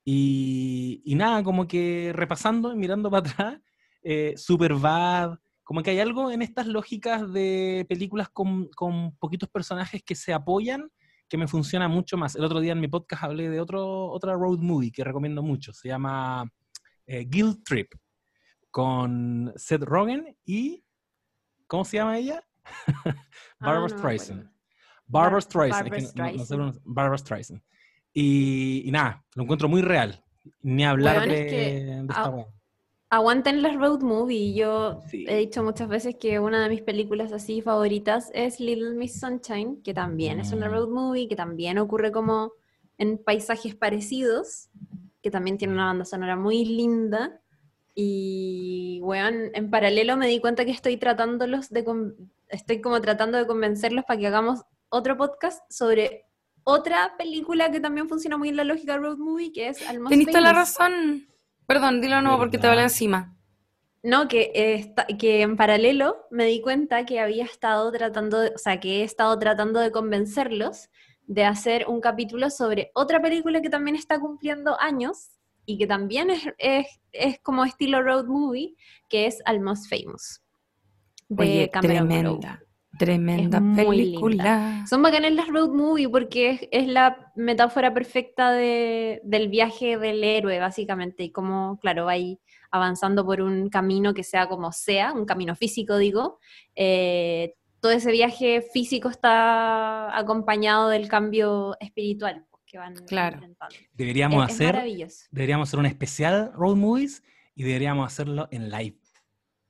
Y, 0.03 1.01
y 1.03 1.15
nada, 1.15 1.43
como 1.43 1.67
que 1.67 2.11
repasando 2.13 2.71
y 2.73 2.75
mirando 2.75 3.09
para 3.09 3.29
atrás, 3.29 3.61
eh, 4.03 4.33
Superbad, 4.37 5.39
como 5.63 5.81
que 5.81 5.89
hay 5.91 5.99
algo 5.99 6.29
en 6.29 6.43
estas 6.43 6.67
lógicas 6.67 7.31
de 7.33 7.85
películas 7.89 8.29
con, 8.29 8.67
con 8.69 9.15
poquitos 9.17 9.49
personajes 9.49 10.03
que 10.03 10.13
se 10.13 10.31
apoyan 10.31 10.91
que 11.27 11.37
me 11.37 11.47
funciona 11.47 11.87
mucho 11.87 12.17
más. 12.17 12.35
El 12.35 12.43
otro 12.43 12.59
día 12.59 12.73
en 12.73 12.79
mi 12.79 12.87
podcast 12.87 13.23
hablé 13.23 13.49
de 13.49 13.59
otro, 13.59 14.07
otra 14.09 14.33
road 14.33 14.59
movie 14.59 14.91
que 14.91 15.03
recomiendo 15.03 15.41
mucho, 15.41 15.73
se 15.73 15.87
llama 15.87 16.51
eh, 17.07 17.25
Guilt 17.27 17.63
Trip, 17.63 17.93
con 18.79 19.53
Seth 19.55 19.83
Rogen 19.83 20.35
y, 20.43 20.83
¿cómo 21.65 21.85
se 21.85 21.95
llama 21.95 22.17
ella? 22.17 22.43
Barbara 23.57 23.85
Ah, 23.85 23.89
Streisand. 23.97 24.51
Barbara 25.07 25.31
Bar- 25.35 25.41
Streisand. 25.41 25.89
Barbara 25.89 26.01
no- 26.01 26.25
no 26.35 26.43
Streisand. 26.43 26.81
Barbara 26.83 27.17
Streisand. 27.17 27.61
Y, 28.11 28.83
y 28.85 28.91
nada, 28.91 29.23
lo 29.35 29.43
encuentro 29.43 29.69
muy 29.69 29.81
real. 29.81 30.21
Ni 30.61 30.83
hablar 30.83 31.23
es 31.23 31.29
de, 31.29 31.47
que 31.47 31.55
de 31.85 31.99
esta 32.01 32.23
a- 32.25 32.29
weá. 32.31 32.45
Aguanten 33.11 33.61
las 33.61 33.77
road 33.77 34.01
movie. 34.01 34.53
Yo 34.53 34.99
Sí. 35.09 35.23
he 35.25 35.37
dicho 35.37 35.63
muchas 35.63 35.87
veces 35.87 36.17
que 36.19 36.39
una 36.39 36.61
de 36.61 36.67
mis 36.69 36.81
películas 36.81 37.31
así 37.31 37.61
favoritas 37.61 38.29
es 38.33 38.59
Little 38.59 38.91
Miss 38.95 39.21
Sunshine, 39.21 39.81
que 39.83 39.93
también 39.93 40.41
es 40.41 40.51
una 40.51 40.67
Mm. 40.67 40.71
road 40.73 40.89
movie, 40.89 41.29
que 41.29 41.37
también 41.37 41.77
ocurre 41.77 42.11
como 42.11 42.51
en 42.97 43.17
paisajes 43.23 43.73
parecidos, 43.73 44.67
que 45.21 45.31
también 45.31 45.57
tiene 45.57 45.75
una 45.75 45.85
banda 45.85 46.03
sonora 46.03 46.35
muy 46.35 46.65
linda. 46.65 47.39
Y, 47.95 48.99
weón, 49.03 49.51
en 49.53 49.69
paralelo 49.71 50.17
me 50.17 50.27
di 50.27 50.39
cuenta 50.39 50.65
que 50.65 50.71
estoy 50.71 50.97
tratándolos 50.97 51.69
de... 51.69 51.85
Estoy 52.49 52.81
como 52.81 53.01
tratando 53.01 53.37
de 53.37 53.47
convencerlos 53.47 54.03
para 54.05 54.19
que 54.19 54.27
hagamos 54.27 54.61
otro 54.89 55.17
podcast 55.17 55.63
sobre 55.71 56.25
otra 56.63 57.15
película 57.17 57.71
que 57.71 57.79
también 57.79 58.09
funciona 58.09 58.37
muy 58.37 58.49
en 58.49 58.57
la 58.57 58.63
lógica 58.63 58.97
road 58.97 59.17
movie, 59.17 59.51
que 59.51 59.69
es 59.69 59.81
Almost 59.87 60.09
Tenís 60.11 60.27
toda 60.27 60.41
la 60.41 60.53
razón. 60.53 61.27
Perdón, 61.65 62.01
dilo 62.01 62.21
no 62.21 62.37
porque 62.37 62.57
te 62.57 62.67
vale 62.67 62.83
encima. 62.83 63.35
No, 64.03 64.27
que, 64.27 64.51
eh, 64.53 64.93
que 65.17 65.41
en 65.41 65.57
paralelo 65.57 66.27
me 66.29 66.45
di 66.45 66.61
cuenta 66.61 67.05
que 67.05 67.19
había 67.19 67.45
estado 67.45 67.91
tratando, 67.91 68.39
de- 68.39 68.49
o 68.49 68.57
sea, 68.57 68.79
que 68.79 69.01
he 69.01 69.03
estado 69.03 69.37
tratando 69.39 69.79
de 69.79 69.91
convencerlos 69.91 70.89
de 71.23 71.43
hacer 71.45 71.85
un 71.87 72.01
capítulo 72.01 72.51
sobre 72.51 72.91
otra 72.93 73.19
película 73.19 73.61
que 73.61 73.69
también 73.71 73.95
está 73.95 74.19
cumpliendo 74.19 74.79
años 74.79 75.29
y 75.65 75.77
que 75.77 75.87
también 75.87 76.29
es, 76.29 76.43
es, 76.57 76.87
es 77.11 77.39
como 77.41 77.63
estilo 77.65 78.01
road 78.01 78.25
movie, 78.25 78.75
que 79.09 79.25
es 79.27 79.41
Almost 79.45 79.89
Famous. 79.89 80.41
de 81.27 81.43
Oye, 81.43 81.69
Cameron 81.69 82.07
tremenda, 82.07 82.61
tremenda 82.99 83.57
Es 83.57 83.85
película. 83.87 84.85
Son 84.87 85.01
bacanas 85.01 85.31
las 85.33 85.47
road 85.47 85.69
movie 85.71 86.07
porque 86.09 86.49
es, 86.51 86.67
es 86.71 86.87
la 86.87 87.31
metáfora 87.35 87.93
perfecta 87.93 88.51
de- 88.51 89.21
del 89.23 89.49
viaje 89.49 89.97
del 89.97 90.23
héroe, 90.23 90.59
básicamente. 90.59 91.23
Y 91.23 91.31
como, 91.31 91.77
claro, 91.79 92.05
va 92.05 92.11
ahí 92.13 92.39
avanzando 92.71 93.25
por 93.25 93.41
un 93.41 93.69
camino 93.69 94.13
que 94.13 94.23
sea 94.23 94.47
como 94.47 94.71
sea, 94.71 95.13
un 95.13 95.25
camino 95.25 95.55
físico, 95.55 95.97
digo. 95.97 96.39
eh, 96.75 97.55
todo 97.81 97.91
ese 97.93 98.11
viaje 98.11 98.63
físico 98.73 99.09
está 99.09 100.17
acompañado 100.17 100.89
del 100.89 101.07
cambio 101.07 101.75
espiritual 101.79 102.43
que 102.75 102.79
van 102.79 102.95
Claro. 103.05 103.39
Deberíamos 103.93 104.43
Es, 104.45 104.49
es 104.49 104.55
hacer 104.55 104.73
maravilloso. 104.75 105.25
deberíamos 105.31 105.69
hacer 105.69 105.79
un 105.79 105.85
especial 105.85 106.51
road 106.53 106.75
movies 106.75 107.23
y 107.55 107.63
deberíamos 107.63 108.05
hacerlo 108.05 108.47
en 108.51 108.69
live. 108.69 108.97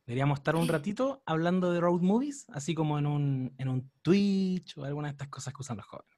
Deberíamos 0.06 0.40
estar 0.40 0.56
un 0.56 0.68
ratito 0.68 1.24
hablando 1.26 1.72
de 1.72 1.80
road 1.80 2.02
movies, 2.02 2.46
así 2.50 2.76
como 2.76 3.00
en 3.00 3.06
un, 3.08 3.54
en 3.58 3.70
un 3.70 3.92
Twitch 4.02 4.78
o 4.78 4.86
alguna 4.86 5.08
de 5.08 5.14
estas 5.14 5.28
cosas 5.30 5.54
que 5.54 5.62
usan 5.62 5.78
los 5.78 5.86
jóvenes. 5.86 6.12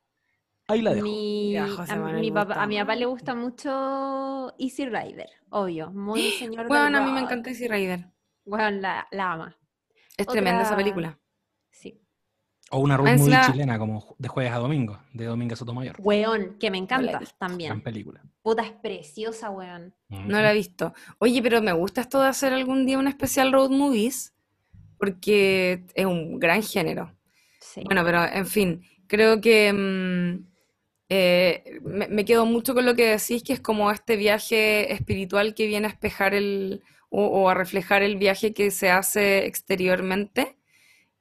Ahí 0.70 0.82
la 0.82 0.94
dejo. 0.94 1.06
Mi- 1.08 1.56
a, 1.56 1.66
mi 1.96 2.30
papá, 2.32 2.62
a 2.62 2.68
mi 2.68 2.78
papá 2.78 2.96
le 2.96 3.06
gusta 3.06 3.34
mucho 3.36 4.54
Easy 4.60 4.86
Rider, 4.86 5.30
obvio. 5.50 5.92
Muy 5.92 6.22
señor 6.40 6.64
del 6.64 6.68
Bueno, 6.68 6.98
a 6.98 7.02
mí 7.06 7.12
me 7.12 7.22
encanta 7.22 7.50
Easy 7.50 7.68
Rider. 7.68 8.06
Bueno, 8.46 8.70
la, 8.72 9.08
la 9.12 9.32
ama. 9.32 9.58
Es 10.18 10.28
tremenda 10.28 10.64
esa 10.64 10.76
película. 10.76 11.18
O 12.72 12.80
una 12.80 12.98
road 12.98 13.18
movie 13.18 13.32
la- 13.32 13.50
chilena, 13.52 13.80
como 13.80 14.16
de 14.18 14.28
jueves 14.28 14.52
a 14.52 14.58
domingo, 14.58 15.00
de 15.14 15.26
Domingo 15.26 15.54
a 15.54 15.56
Sotomayor. 15.58 15.96
Weón, 16.00 16.58
que 16.60 16.70
me 16.70 16.78
encanta 16.78 17.20
visto. 17.20 17.36
Gran 17.40 17.50
también. 17.52 17.82
película. 17.82 18.22
Puta, 18.42 18.64
es 18.64 18.72
preciosa, 18.72 19.50
weón. 19.50 19.94
No 20.10 20.42
la 20.42 20.52
he 20.52 20.56
visto. 20.56 20.94
Oye, 21.20 21.42
pero 21.42 21.62
me 21.62 21.72
gusta 21.72 22.02
esto 22.02 22.22
de 22.22 22.28
hacer 22.28 22.52
algún 22.54 22.86
día 22.86 23.00
un 23.00 23.08
especial 23.08 23.52
road 23.54 23.70
movies 23.70 24.34
porque 24.98 25.86
es 25.94 26.06
un 26.06 26.40
gran 26.40 26.62
género. 26.64 27.16
Sí. 27.62 27.82
Bueno, 27.86 28.04
pero 28.04 28.26
en 28.26 28.46
fin, 28.48 28.82
creo 29.08 29.40
que 29.40 29.72
mm, 29.72 30.46
eh, 31.10 31.80
me, 31.84 32.08
me 32.08 32.26
quedo 32.26 32.46
mucho 32.46 32.74
con 32.74 32.86
lo 32.86 32.96
que 32.96 33.08
decís, 33.12 33.44
que 33.44 33.54
es 33.54 33.60
como 33.60 33.92
este 33.92 34.16
viaje 34.18 34.92
espiritual 34.94 35.54
que 35.54 35.68
viene 35.68 35.88
a 35.88 35.92
espejar 35.92 36.34
el, 36.34 36.82
o, 37.10 37.26
o 37.26 37.50
a 37.50 37.54
reflejar 37.54 38.02
el 38.04 38.18
viaje 38.18 38.54
que 38.54 38.72
se 38.72 38.90
hace 38.90 39.46
exteriormente. 39.46 40.57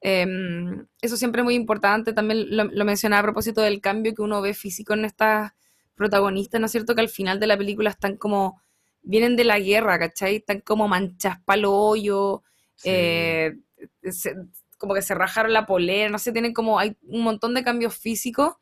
Em, 0.09 0.87
eso 1.03 1.17
siempre 1.17 1.41
es 1.41 1.45
muy 1.45 1.55
importante, 1.57 2.13
también 2.13 2.47
lo, 2.57 2.65
lo 2.65 2.85
mencionaba 2.85 3.21
a 3.21 3.23
propósito 3.25 3.61
del 3.61 3.81
cambio 3.81 4.15
que 4.15 4.23
uno 4.23 4.41
ve 4.41 4.55
físico 4.55 4.95
en 4.95 5.05
estas 5.05 5.53
protagonistas, 5.97 6.61
¿no 6.61 6.67
es 6.67 6.73
cierto? 6.73 6.95
Que 6.95 7.01
al 7.01 7.09
final 7.09 7.41
de 7.41 7.49
la 7.49 7.57
película 7.59 7.91
están 7.91 8.17
como, 8.17 8.63
vienen 9.03 9.35
de 9.35 9.43
la 9.45 9.59
guerra, 9.59 9.99
¿cachai? 9.99 10.37
Están 10.37 10.61
como 10.61 10.87
manchas 10.87 11.41
palo 11.45 11.73
hoyo, 11.75 12.43
Sí. 12.77 12.89
eh, 12.93 13.57
se- 14.13 14.37
como 14.79 14.95
que 14.95 15.03
se 15.03 15.15
rajaron 15.15 15.53
la 15.53 15.67
polera, 15.67 16.09
no 16.11 16.19
sé, 16.21 16.31
tienen 16.33 16.53
como, 16.55 16.79
hay 16.79 16.97
un 17.09 17.23
montón 17.23 17.55
de 17.55 17.65
cambios 17.65 17.97
físicos 17.97 18.55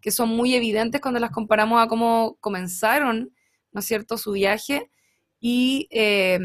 que 0.00 0.10
son 0.12 0.28
muy 0.28 0.54
evidentes 0.54 1.00
cuando 1.00 1.18
las 1.20 1.30
comparamos 1.32 1.82
a 1.82 1.88
cómo 1.88 2.36
comenzaron, 2.40 3.32
¿no 3.72 3.80
es 3.80 3.86
cierto?, 3.86 4.18
su 4.18 4.32
viaje. 4.32 4.90
Y 5.40 5.88
eh, 5.90 6.38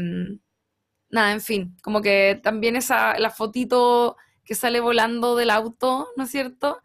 nada, 1.10 1.32
en 1.32 1.40
fin, 1.40 1.76
como 1.82 2.02
que 2.02 2.40
también 2.42 2.76
esa, 2.76 3.18
la 3.18 3.30
fotito 3.30 4.16
que 4.48 4.54
sale 4.54 4.80
volando 4.80 5.36
del 5.36 5.50
auto, 5.50 6.08
¿no 6.16 6.24
es 6.24 6.30
cierto? 6.30 6.80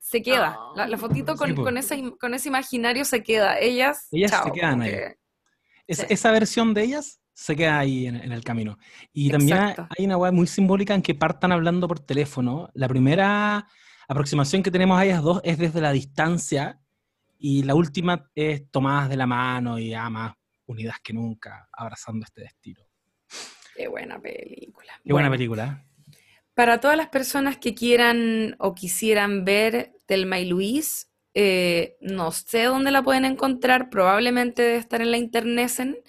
Se 0.00 0.22
queda. 0.22 0.56
Oh. 0.58 0.74
La, 0.76 0.88
la 0.88 0.98
fotito 0.98 1.36
con, 1.36 1.50
Sí, 1.50 1.54
po. 1.54 1.62
con 1.62 1.76
ese, 1.78 1.96
im- 1.96 2.18
con 2.18 2.34
ese 2.34 2.48
imaginario 2.48 3.04
se 3.04 3.22
queda. 3.22 3.58
Ellas, 3.60 4.08
Ellas 4.10 4.32
se 4.32 4.36
chao, 4.36 4.52
quedan 4.52 4.70
como 4.72 4.82
ahí. 4.82 4.90
que- 4.90 5.16
Es- 5.86 5.98
Sí. 5.98 6.06
Esa 6.08 6.30
versión 6.32 6.74
de 6.74 6.82
ellas 6.82 7.20
se 7.32 7.54
queda 7.54 7.78
ahí 7.78 8.06
en, 8.06 8.16
en 8.16 8.32
el 8.32 8.42
camino. 8.42 8.76
Y 9.12 9.30
también 9.30 9.58
hay 9.58 9.70
Exacto. 9.70 9.94
hay 9.96 10.04
una 10.04 10.16
weá 10.16 10.32
muy 10.32 10.46
simbólica 10.48 10.94
en 10.94 11.02
que 11.02 11.14
partan 11.14 11.52
hablando 11.52 11.86
por 11.86 12.00
teléfono. 12.00 12.68
La 12.74 12.88
primera 12.88 13.66
aproximación 14.08 14.62
que 14.64 14.70
tenemos 14.72 14.98
a 14.98 15.04
ellas 15.04 15.22
dos 15.22 15.40
es 15.44 15.58
desde 15.58 15.80
la 15.80 15.92
distancia 15.92 16.80
y 17.38 17.62
la 17.62 17.76
última 17.76 18.28
es 18.34 18.68
tomadas 18.70 19.08
de 19.08 19.16
la 19.16 19.26
mano 19.26 19.78
y 19.78 19.90
ya 19.90 20.10
más 20.10 20.34
unidas 20.66 20.96
que 21.02 21.12
nunca, 21.12 21.68
abrazando 21.72 22.24
este 22.24 22.40
destino. 22.42 22.82
Qué 23.76 23.86
buena 23.88 24.20
película. 24.20 24.92
Qué 25.04 25.12
buena 25.12 25.30
película. 25.30 25.84
Para 26.54 26.80
todas 26.80 26.96
las 26.96 27.08
personas 27.08 27.56
que 27.58 27.74
quieran 27.74 28.56
o 28.58 28.74
quisieran 28.74 29.44
ver 29.44 29.92
Telma 30.06 30.40
y 30.40 30.46
Luis, 30.46 31.10
eh, 31.34 31.96
no 32.00 32.32
sé 32.32 32.64
dónde 32.64 32.90
la 32.90 33.02
pueden 33.02 33.24
encontrar, 33.24 33.88
probablemente 33.90 34.62
debe 34.62 34.76
estar 34.76 35.00
en 35.00 35.10
la 35.10 35.16
internet. 35.18 36.02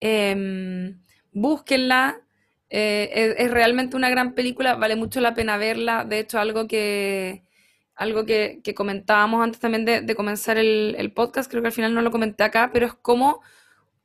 Em, 0.00 1.02
búsquenla, 1.32 2.20
eh, 2.70 3.10
es, 3.12 3.46
es 3.46 3.50
realmente 3.50 3.96
una 3.96 4.10
gran 4.10 4.34
película, 4.34 4.74
vale 4.76 4.96
mucho 4.96 5.20
la 5.20 5.34
pena 5.34 5.56
verla. 5.56 6.04
De 6.04 6.20
hecho, 6.20 6.38
algo 6.38 6.68
que, 6.68 7.44
algo 7.94 8.26
que, 8.26 8.62
comentábamos 8.76 9.42
antes 9.42 9.60
también 9.60 9.84
de, 9.84 10.02
de 10.02 10.14
comenzar 10.14 10.58
el, 10.58 10.94
el 10.98 11.12
podcast, 11.12 11.50
creo 11.50 11.62
que 11.62 11.68
al 11.68 11.72
final 11.74 11.94
no 11.94 12.02
lo 12.02 12.10
comenté 12.10 12.44
acá, 12.44 12.70
pero 12.72 12.86
es 12.86 12.94
como 12.94 13.40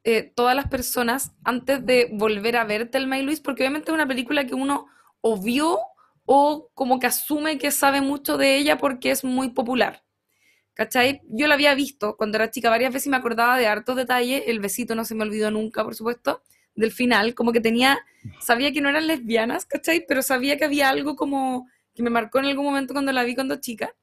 eh, 0.05 0.34
todas 0.35 0.55
las 0.55 0.68
personas, 0.68 1.31
antes 1.45 1.85
de 1.85 2.10
volver 2.11 2.57
a 2.57 2.65
ver 2.65 2.89
Telma 2.89 3.18
y 3.19 3.23
Luis, 3.23 3.39
porque 3.39 3.64
obviamente 3.64 3.89
es 3.91 3.93
una 3.95 4.07
película 4.07 4.45
que 4.45 4.53
uno 4.53 4.88
o 5.24 5.41
vio 5.41 5.80
o 6.26 6.70
como 6.74 7.00
que 7.00 7.08
asume 7.08 7.58
que 7.58 7.72
sabe 7.72 8.02
mucho 8.02 8.38
de 8.38 8.58
ella 8.58 8.78
porque 8.78 9.10
es 9.10 9.24
muy 9.24 9.50
popular. 9.50 10.04
¿Cachai? 10.74 11.22
Yo 11.30 11.48
la 11.48 11.54
había 11.54 11.76
visto 11.76 12.18
cuando 12.18 12.38
era 12.38 12.52
chica 12.52 12.70
varias 12.70 12.91
veces 12.91 13.08
y 13.08 13.10
me 13.10 13.18
acordaba 13.18 13.58
de 13.58 13.68
hartos 13.68 13.95
detalles. 13.95 14.44
El 14.48 14.60
besito 14.60 14.95
no 14.95 15.06
se 15.06 15.16
me 15.16 15.24
olvidó 15.24 15.50
nunca, 15.50 15.84
por 15.84 15.95
supuesto, 15.95 16.41
del 16.76 16.91
final. 16.91 17.36
Como 17.36 17.54
que 17.54 17.62
tenía, 17.62 18.00
sabía 18.41 18.74
que 18.74 18.82
no 18.82 18.90
eran 18.90 19.08
lesbianas, 19.08 19.66
¿cachai? 19.66 20.06
Pero 20.08 20.22
sabía 20.24 20.58
que 20.58 20.66
había 20.66 20.90
algo 20.90 21.16
como 21.16 21.68
que 21.95 22.04
me 22.04 22.10
marcó 22.10 22.40
en 22.40 22.45
algún 22.45 22.66
momento 22.66 22.94
cuando 22.94 23.14
la 23.14 23.24
vi 23.24 23.36
cuando 23.36 23.58
chica. 23.58 23.95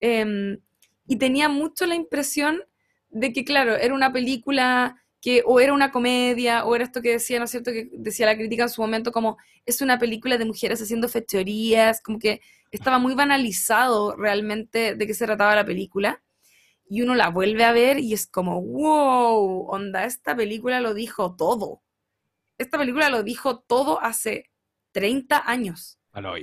Em, 0.00 0.58
y 1.06 1.16
tenía 1.16 1.48
mucho 1.48 1.86
la 1.86 1.94
impresión 1.94 2.64
de 3.10 3.32
que, 3.32 3.44
claro, 3.44 3.76
era 3.76 3.94
una 3.94 4.12
película 4.12 5.04
que 5.20 5.42
o 5.46 5.60
era 5.60 5.72
una 5.72 5.90
comedia, 5.90 6.64
o 6.64 6.74
era 6.74 6.84
esto 6.84 7.02
que 7.02 7.12
decía, 7.12 7.38
¿no 7.38 7.44
es 7.44 7.50
cierto?, 7.50 7.72
que 7.72 7.90
decía 7.92 8.26
la 8.26 8.36
crítica 8.36 8.62
en 8.64 8.68
su 8.70 8.80
momento 8.80 9.12
como 9.12 9.36
es 9.66 9.82
una 9.82 9.98
película 9.98 10.38
de 10.38 10.44
mujeres 10.46 10.80
haciendo 10.80 11.08
fechorías, 11.08 12.00
como 12.00 12.18
que 12.18 12.40
estaba 12.70 12.98
muy 12.98 13.14
banalizado 13.14 14.16
realmente 14.16 14.94
de 14.94 15.06
qué 15.06 15.14
se 15.14 15.26
trataba 15.26 15.54
la 15.54 15.64
película. 15.64 16.22
Y 16.88 17.02
uno 17.02 17.14
la 17.14 17.28
vuelve 17.30 17.64
a 17.64 17.72
ver 17.72 18.00
y 18.00 18.14
es 18.14 18.26
como, 18.26 18.60
wow, 18.62 19.66
onda, 19.68 20.04
esta 20.04 20.34
película 20.34 20.80
lo 20.80 20.92
dijo 20.94 21.36
todo. 21.36 21.82
Esta 22.58 22.78
película 22.78 23.10
lo 23.10 23.22
dijo 23.22 23.60
todo 23.60 24.00
hace 24.02 24.50
30 24.92 25.48
años. 25.48 25.98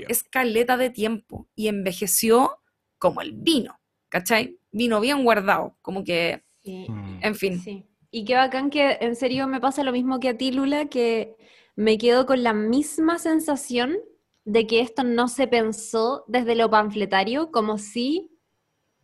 Es 0.08 0.24
caleta 0.24 0.78
de 0.78 0.90
tiempo 0.90 1.50
y 1.56 1.68
envejeció 1.68 2.60
como 2.98 3.22
el 3.22 3.34
vino, 3.34 3.80
¿cachai? 4.10 4.58
Vino 4.72 5.00
bien 5.02 5.24
guardado, 5.24 5.78
como 5.82 6.04
que, 6.04 6.44
Sí. 6.64 6.86
Mm. 6.90 7.20
en 7.22 7.36
fin. 7.36 7.62
Sí. 7.62 7.86
Y 8.12 8.26
qué 8.26 8.36
bacán 8.36 8.70
que 8.70 8.98
en 9.02 9.16
serio 9.16 9.48
me 9.48 9.60
pasa 9.60 9.84
lo 9.84 9.92
mismo 9.92 10.20
que 10.20 10.30
a 10.30 10.38
ti, 10.38 10.52
Lula, 10.52 10.86
que 10.86 11.36
me 11.76 11.98
quedo 11.98 12.26
con 12.26 12.42
la 12.44 12.54
misma 12.54 13.20
sensación 13.20 13.98
de 14.46 14.66
que 14.66 14.80
esto 14.80 15.04
no 15.04 15.28
se 15.28 15.48
pensó 15.48 16.24
desde 16.28 16.56
lo 16.56 16.70
panfletario, 16.70 17.52
como 17.52 17.78
si 17.78 18.32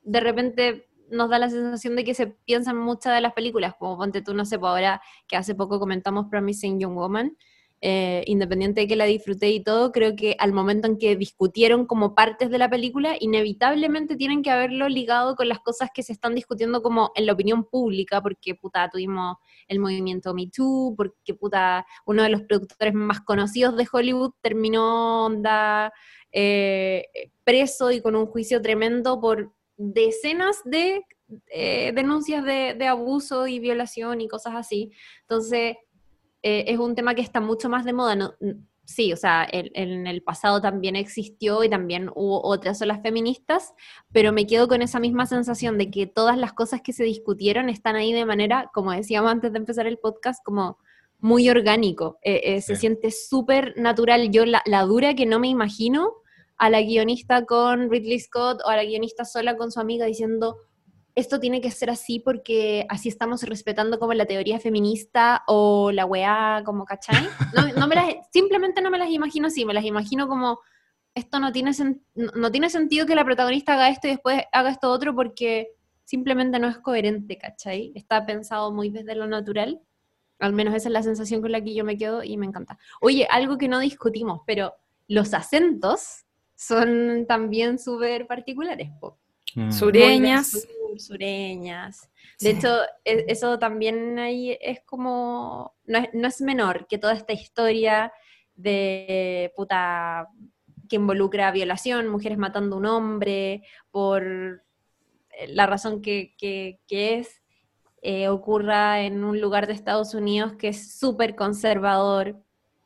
de 0.04 0.22
repente 0.22 0.88
nos 1.10 1.30
da 1.30 1.38
la 1.38 1.50
sensación 1.50 1.96
de 1.96 2.04
que 2.04 2.14
se 2.14 2.28
piensan 2.28 2.78
muchas 2.78 3.14
de 3.14 3.22
las 3.22 3.34
películas, 3.34 3.76
como 3.78 3.98
ponte 3.98 4.22
tú, 4.22 4.34
no 4.34 4.46
sé, 4.46 4.58
pues 4.58 4.70
ahora 4.70 5.02
que 5.28 5.36
hace 5.36 5.54
poco 5.54 5.80
comentamos 5.80 6.28
Promising 6.30 6.80
Young 6.80 6.96
Woman, 6.96 7.38
eh, 7.86 8.24
independiente 8.28 8.80
de 8.80 8.88
que 8.88 8.96
la 8.96 9.04
disfruté 9.04 9.50
y 9.50 9.62
todo, 9.62 9.92
creo 9.92 10.16
que 10.16 10.38
al 10.40 10.54
momento 10.54 10.88
en 10.88 10.98
que 10.98 11.18
discutieron 11.18 11.86
como 11.86 12.16
partes 12.16 12.50
de 12.50 12.58
la 12.58 12.70
película, 12.70 13.18
inevitablemente 13.20 14.16
tienen 14.16 14.42
que 14.42 14.52
haberlo 14.52 14.88
ligado 14.88 15.36
con 15.36 15.50
las 15.50 15.60
cosas 15.60 15.90
que 15.94 16.02
se 16.02 16.14
están 16.14 16.34
discutiendo 16.34 16.82
como 16.82 17.12
en 17.14 17.26
la 17.26 17.34
opinión 17.34 17.66
pública, 17.66 18.22
porque 18.22 18.56
puta, 18.56 18.90
tuvimos 18.90 19.36
el 19.68 19.82
movimiento 19.82 20.34
Me 20.34 20.48
Too, 20.48 20.94
porque 20.96 21.34
puta, 21.34 21.86
uno 22.06 22.24
de 22.24 22.30
los 22.30 22.44
productores 22.44 22.94
más 22.94 23.20
conocidos 23.20 23.76
de 23.76 23.86
Hollywood 23.92 24.32
terminó 24.40 25.26
onda 25.26 25.92
eh, 26.32 27.08
preso 27.44 27.92
y 27.92 28.00
con 28.00 28.16
un 28.16 28.28
juicio 28.28 28.62
tremendo 28.62 29.20
por 29.20 29.52
decenas 29.76 30.62
de 30.64 31.04
eh, 31.48 31.92
denuncias 31.94 32.46
de, 32.46 32.76
de 32.76 32.88
abuso 32.88 33.46
y 33.46 33.60
violación 33.60 34.22
y 34.22 34.30
cosas 34.30 34.54
así. 34.56 34.94
Entonces, 35.24 35.76
eh, 36.44 36.66
es 36.68 36.78
un 36.78 36.94
tema 36.96 37.16
que 37.16 37.22
está 37.22 37.40
mucho 37.42 37.70
más 37.70 37.86
de 37.86 37.94
moda. 37.94 38.16
¿no? 38.16 38.34
Sí, 38.86 39.14
o 39.14 39.16
sea, 39.16 39.46
el- 39.46 39.72
en 39.76 40.08
el 40.08 40.22
pasado 40.24 40.62
también 40.62 40.96
existió 40.98 41.64
y 41.64 41.70
también 41.70 42.10
hubo 42.16 42.44
otras 42.46 42.82
olas 42.82 43.02
feministas, 43.02 43.74
pero 44.12 44.34
me 44.34 44.46
quedo 44.46 44.68
con 44.68 44.82
esa 44.82 45.00
misma 45.00 45.26
sensación 45.26 45.78
de 45.78 45.90
que 45.90 46.06
todas 46.06 46.38
las 46.38 46.52
cosas 46.54 46.82
que 46.82 46.92
se 46.92 47.06
discutieron 47.06 47.70
están 47.70 47.96
ahí 47.96 48.12
de 48.12 48.26
manera, 48.26 48.70
como 48.74 48.92
decíamos 48.92 49.32
antes 49.32 49.54
de 49.54 49.60
empezar 49.60 49.88
el 49.88 49.98
podcast, 50.00 50.44
como 50.44 50.78
muy 51.20 51.50
orgánico. 51.50 52.20
Eh, 52.24 52.42
eh, 52.44 52.62
Se 52.62 52.76
siente 52.76 53.10
súper 53.12 53.74
natural. 53.78 54.30
Yo 54.32 54.46
la, 54.46 54.62
la 54.66 54.82
dura 54.84 55.16
que 55.16 55.26
no 55.26 55.40
me 55.40 55.48
imagino 55.48 56.12
a 56.58 56.70
la 56.70 56.82
guionista 56.82 57.46
con 57.46 57.90
Ridley 57.90 58.20
Scott 58.20 58.60
o 58.66 58.70
a 58.70 58.76
la 58.76 58.84
guionista 58.84 59.24
sola 59.24 59.56
con 59.56 59.72
su 59.72 59.80
amiga 59.80 60.06
diciendo 60.06 60.58
esto 61.16 61.40
tiene 61.40 61.62
que 61.62 61.70
ser 61.72 61.90
así 61.90 62.20
porque 62.20 62.86
así 62.90 63.08
estamos 63.10 63.44
respetando 63.44 64.00
como 64.00 64.14
la 64.14 64.26
teoría 64.26 64.60
feminista 64.60 65.44
o 65.48 65.92
la 65.92 66.06
weá, 66.06 66.64
como, 66.66 66.86
¿cachai? 66.86 67.28
No, 67.54 67.68
no 67.80 67.88
me 67.88 67.96
las, 67.96 68.16
simplemente 68.32 68.82
no 68.82 68.90
me 68.90 68.98
las 68.98 69.10
imagino 69.10 69.48
así, 69.48 69.64
me 69.66 69.74
las 69.74 69.86
imagino 69.86 70.28
como, 70.28 70.60
esto 71.14 71.40
no 71.40 71.52
tiene, 71.52 71.72
sen- 71.72 72.02
no, 72.16 72.32
no 72.36 72.52
tiene 72.52 72.70
sentido 72.70 73.06
que 73.06 73.14
la 73.16 73.24
protagonista 73.26 73.74
haga 73.74 73.90
esto 73.90 74.08
y 74.08 74.12
después 74.12 74.42
haga 74.52 74.72
esto 74.72 74.90
otro 74.90 75.14
porque 75.14 75.70
simplemente 76.04 76.58
no 76.60 76.68
es 76.68 76.78
coherente, 76.80 77.38
¿cachai? 77.38 77.92
Está 77.96 78.26
pensado 78.26 78.72
muy 78.72 78.90
desde 78.90 79.14
lo 79.16 79.28
natural. 79.28 79.80
Al 80.40 80.52
menos 80.54 80.74
esa 80.74 80.90
es 80.90 80.94
la 80.94 81.04
sensación 81.04 81.42
con 81.42 81.52
la 81.52 81.62
que 81.64 81.74
yo 81.76 81.86
me 81.86 81.98
quedo 81.98 82.24
y 82.24 82.36
me 82.38 82.46
encanta. 82.48 82.78
Oye, 83.00 83.28
algo 83.30 83.58
que 83.58 83.68
no 83.68 83.80
discutimos, 83.80 84.42
pero 84.48 84.74
los 85.08 85.34
acentos 85.34 86.26
son 86.56 87.26
también 87.28 87.78
súper 87.78 88.26
particulares. 88.26 88.90
Mm. 89.56 89.72
Sureñas. 89.72 90.68
Sureñas. 91.00 92.10
De 92.40 92.52
Sí. 92.52 92.58
hecho, 92.58 92.76
e- 93.06 93.26
eso 93.28 93.60
también 93.60 94.18
ahí 94.20 94.58
es 94.62 94.82
como, 94.82 95.76
no 95.86 95.98
es, 96.00 96.10
no 96.14 96.28
es 96.28 96.42
menor 96.42 96.88
que 96.88 96.98
toda 96.98 97.14
esta 97.14 97.34
historia 97.34 98.12
de 98.56 99.52
puta 99.56 100.28
que 100.90 100.98
involucra 100.98 101.52
violación, 101.52 102.08
mujeres 102.10 102.38
matando 102.38 102.76
a 102.76 102.80
un 102.80 102.86
hombre 102.86 103.64
por 103.92 104.24
eh, 104.26 105.48
la 105.48 105.66
razón 105.66 106.02
que, 106.02 106.36
que- 106.38 106.80
que 106.88 107.18
es, 107.20 107.42
eh, 108.04 108.28
ocurra 108.28 109.02
en 109.02 109.24
un 109.24 109.40
lugar 109.42 109.66
de 109.66 109.74
Estados 109.74 110.14
Unidos 110.14 110.54
que 110.60 110.68
es 110.68 110.98
súper 111.00 111.36
conservador, 111.36 112.44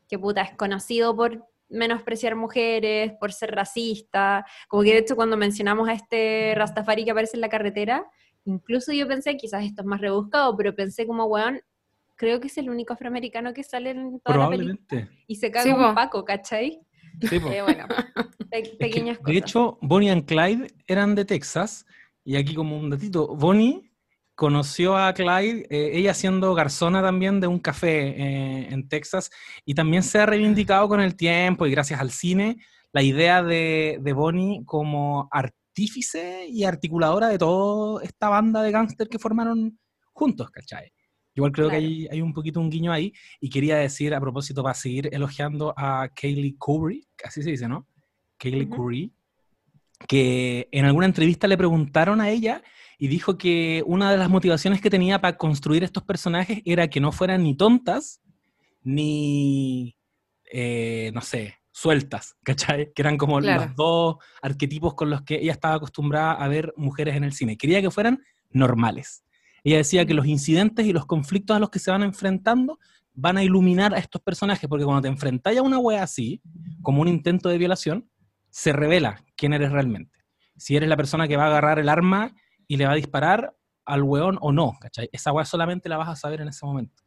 que 0.08 0.18
puta 0.20 0.42
es 0.42 0.56
conocido 0.56 1.16
por 1.16 1.46
menospreciar 1.70 2.36
mujeres, 2.36 3.14
por 3.20 3.34
ser 3.34 3.52
racista, 3.56 4.46
como 4.68 4.84
que 4.84 4.94
de 4.94 5.00
hecho 5.00 5.16
cuando 5.16 5.38
mencionamos 5.38 5.88
a 5.90 5.94
este 5.94 6.54
Rastafari 6.56 7.04
que 7.06 7.12
aparece 7.12 7.38
en 7.38 7.42
la 7.42 7.50
carretera, 7.50 8.06
incluso 8.46 8.94
yo 8.94 9.08
pensé, 9.08 9.36
quizás 9.38 9.64
esto 9.66 9.82
es 9.82 9.86
más 9.88 10.00
rebuscado, 10.02 10.56
pero 10.56 10.74
pensé 10.76 11.06
como, 11.06 11.26
weón, 11.26 11.60
creo 12.16 12.40
que 12.40 12.48
es 12.48 12.58
el 12.58 12.70
único 12.70 12.94
afroamericano 12.94 13.54
que 13.54 13.64
sale 13.64 13.92
en 13.92 14.20
toda 14.22 14.38
la 14.38 14.50
película 14.50 15.10
y 15.28 15.36
se 15.36 15.52
caga 15.52 15.64
Sí, 15.66 15.72
un 15.72 15.90
po. 15.90 15.96
Paco, 15.96 16.26
¿cachai? 16.26 16.80
Sí. 17.22 17.40
Eh, 17.52 17.62
bueno, 17.62 17.88
pe- 18.50 18.60
Es 18.60 18.70
que, 18.70 18.76
pequeñas 18.78 19.18
de 19.18 19.24
cosas. 19.24 19.38
hecho, 19.38 19.78
Bonnie 19.82 20.10
and 20.12 20.26
Clyde 20.26 20.68
eran 20.88 21.16
de 21.16 21.26
Texas. 21.26 21.86
Y 22.24 22.36
aquí 22.36 22.54
como 22.56 22.78
un 22.78 22.90
datito, 22.90 23.28
Bonnie 23.36 23.87
conoció 24.38 24.96
a 24.96 25.12
Clyde, 25.14 25.66
eh, 25.72 25.98
ella 25.98 26.14
siendo 26.14 26.54
garzona 26.54 27.02
también 27.02 27.40
de 27.40 27.48
un 27.48 27.58
café 27.58 28.10
eh, 28.10 28.68
en 28.70 28.88
Texas, 28.88 29.32
y 29.66 29.74
también 29.74 30.04
se 30.04 30.20
ha 30.20 30.28
reivindicado 30.28 30.88
con 30.88 31.02
el 31.02 31.16
tiempo 31.16 31.66
y 31.66 31.72
gracias 31.72 32.00
al 32.00 32.12
cine 32.12 32.58
la 32.94 33.02
idea 33.02 33.42
de, 33.42 33.98
de 34.00 34.14
Bonnie 34.14 34.64
como 34.64 35.28
artífice 35.32 36.46
y 36.48 36.66
articuladora 36.66 37.30
de 37.30 37.40
toda 37.40 38.04
esta 38.04 38.30
banda 38.30 38.62
de 38.62 38.72
gángster 38.72 39.10
que 39.10 39.18
formaron 39.18 39.80
juntos, 40.14 40.52
¿cachai? 40.52 40.94
Igual 41.34 41.52
creo 41.52 41.70
que 41.70 41.78
Claro. 41.78 41.88
hay, 41.88 42.08
hay 42.12 42.22
un 42.22 42.34
poquito 42.34 42.60
un 42.60 42.70
guiño 42.70 42.92
ahí, 42.92 43.12
y 43.42 43.50
quería 43.50 43.78
decir 43.78 44.14
a 44.14 44.22
propósito, 44.22 44.62
para 44.62 44.76
seguir 44.76 45.10
elogiando 45.12 45.74
a 45.76 46.10
Kaylee 46.14 46.58
Curry, 46.60 47.08
así 47.24 47.42
se 47.42 47.50
dice, 47.50 47.68
¿no? 47.68 47.88
Kaylee 48.38 48.66
Ujú. 48.66 48.76
Curry, 48.84 49.12
que 50.08 50.70
en 50.72 50.86
alguna 50.86 51.08
entrevista 51.08 51.48
le 51.48 51.58
preguntaron 51.58 52.22
a 52.22 52.30
ella 52.30 52.62
y 52.98 53.08
dijo 53.08 53.38
que 53.38 53.84
una 53.86 54.12
de 54.12 54.18
las 54.18 54.30
motivaciones 54.30 54.82
que 54.82 54.90
tenía 54.90 55.22
para 55.22 55.38
construir 55.38 55.84
estos 55.84 56.04
personajes 56.04 56.62
era 56.66 56.88
que 56.88 57.00
no 57.00 57.12
fueran 57.12 57.44
ni 57.44 57.56
tontas, 57.56 58.22
ni, 58.84 59.96
eh, 60.52 61.12
no 61.14 61.22
sé, 61.22 61.56
sueltas, 61.72 62.36
¿cachai? 62.44 62.92
Que 62.94 63.02
eran 63.02 63.18
como 63.18 63.40
Claro. 63.40 63.66
los 63.66 63.76
dos 63.76 64.16
arquetipos 64.42 64.96
con 64.96 65.10
los 65.10 65.22
que 65.22 65.36
ella 65.36 65.52
estaba 65.52 65.76
acostumbrada 65.76 66.34
a 66.34 66.48
ver 66.48 66.74
mujeres 66.76 67.16
en 67.16 67.24
el 67.24 67.34
cine. 67.34 67.58
Quería 67.58 67.82
que 67.82 67.92
fueran 67.92 68.20
normales. 68.50 69.24
Ella 69.64 69.78
decía 69.78 70.06
que 70.06 70.14
los 70.14 70.26
incidentes 70.26 70.86
y 70.86 70.94
los 70.94 71.06
conflictos 71.06 71.56
a 71.56 71.60
los 71.60 71.70
que 71.70 71.80
se 71.80 71.92
van 71.92 72.04
enfrentando 72.04 72.80
van 73.14 73.38
a 73.38 73.44
iluminar 73.44 73.94
a 73.94 73.98
estos 73.98 74.22
personajes, 74.22 74.70
porque 74.70 74.86
cuando 74.86 75.02
te 75.02 75.08
enfrentáis 75.08 75.58
a 75.60 75.64
una 75.64 75.80
wea 75.80 76.04
así, 76.04 76.42
como 76.82 77.02
un 77.02 77.08
intento 77.08 77.50
de 77.50 77.58
violación, 77.58 78.10
se 78.50 78.72
revela 78.74 79.24
quién 79.36 79.54
eres 79.54 79.72
realmente. 79.72 80.18
Si 80.56 80.76
eres 80.76 80.88
la 80.88 80.96
persona 80.98 81.28
que 81.28 81.36
va 81.36 81.46
a 81.46 81.48
agarrar 81.48 81.80
el 81.80 81.90
arma 81.90 82.34
y 82.68 82.78
le 82.78 82.86
va 82.86 82.92
a 82.92 82.96
disparar 82.96 83.56
al 83.86 84.04
weón 84.04 84.38
o 84.42 84.52
no, 84.52 84.78
¿cachai? 84.80 85.10
Esa 85.12 85.32
wea 85.32 85.46
solamente 85.46 85.90
la 85.90 85.98
vas 85.98 86.10
a 86.10 86.16
saber 86.16 86.42
en 86.42 86.50
ese 86.50 86.66
momento. 86.66 87.04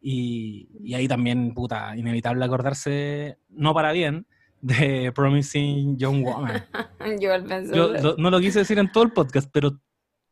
Y, 0.00 0.68
y 0.82 0.94
ahí 0.94 1.08
también, 1.08 1.54
puta, 1.54 1.96
inevitable 1.96 2.44
acordarse, 2.44 3.38
no 3.48 3.72
para 3.72 3.92
bien, 3.92 4.26
de 4.60 5.12
Promising 5.14 5.96
Young 5.96 6.24
Woman. 6.24 6.64
Yo 7.20 7.88
lo- 7.88 8.16
no 8.16 8.30
lo 8.30 8.40
quise 8.40 8.60
decir 8.60 8.78
en 8.78 8.90
todo 8.90 9.04
el 9.04 9.12
podcast, 9.12 9.48
pero 9.52 9.78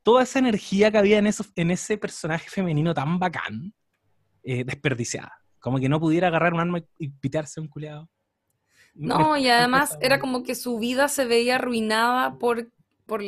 toda 0.02 0.22
esa 0.24 0.38
energía 0.38 0.90
que 0.90 0.98
había 0.98 1.18
en, 1.18 1.26
eso, 1.26 1.44
en 1.56 1.70
ese 1.70 1.96
personaje 1.96 2.48
femenino 2.50 2.92
tan 2.92 3.18
bacán, 3.18 3.72
eh, 4.42 4.64
desperdiciada. 4.64 5.32
Como 5.60 5.78
que 5.78 5.88
no 5.88 6.00
pudiera 6.00 6.28
agarrar 6.28 6.54
un 6.54 6.60
arma 6.60 6.80
y, 6.98 7.08
pitearse 7.08 7.60
un 7.60 7.68
culiado. 7.68 8.10
No, 8.94 9.36
y 9.38 9.48
además 9.48 9.96
era 10.02 10.18
como 10.18 10.42
que 10.42 10.54
su 10.54 10.78
vida 10.78 11.08
se 11.08 11.24
veía 11.24 11.54
arruinada 11.54 12.38
por, 12.38 12.70
por, 13.06 13.22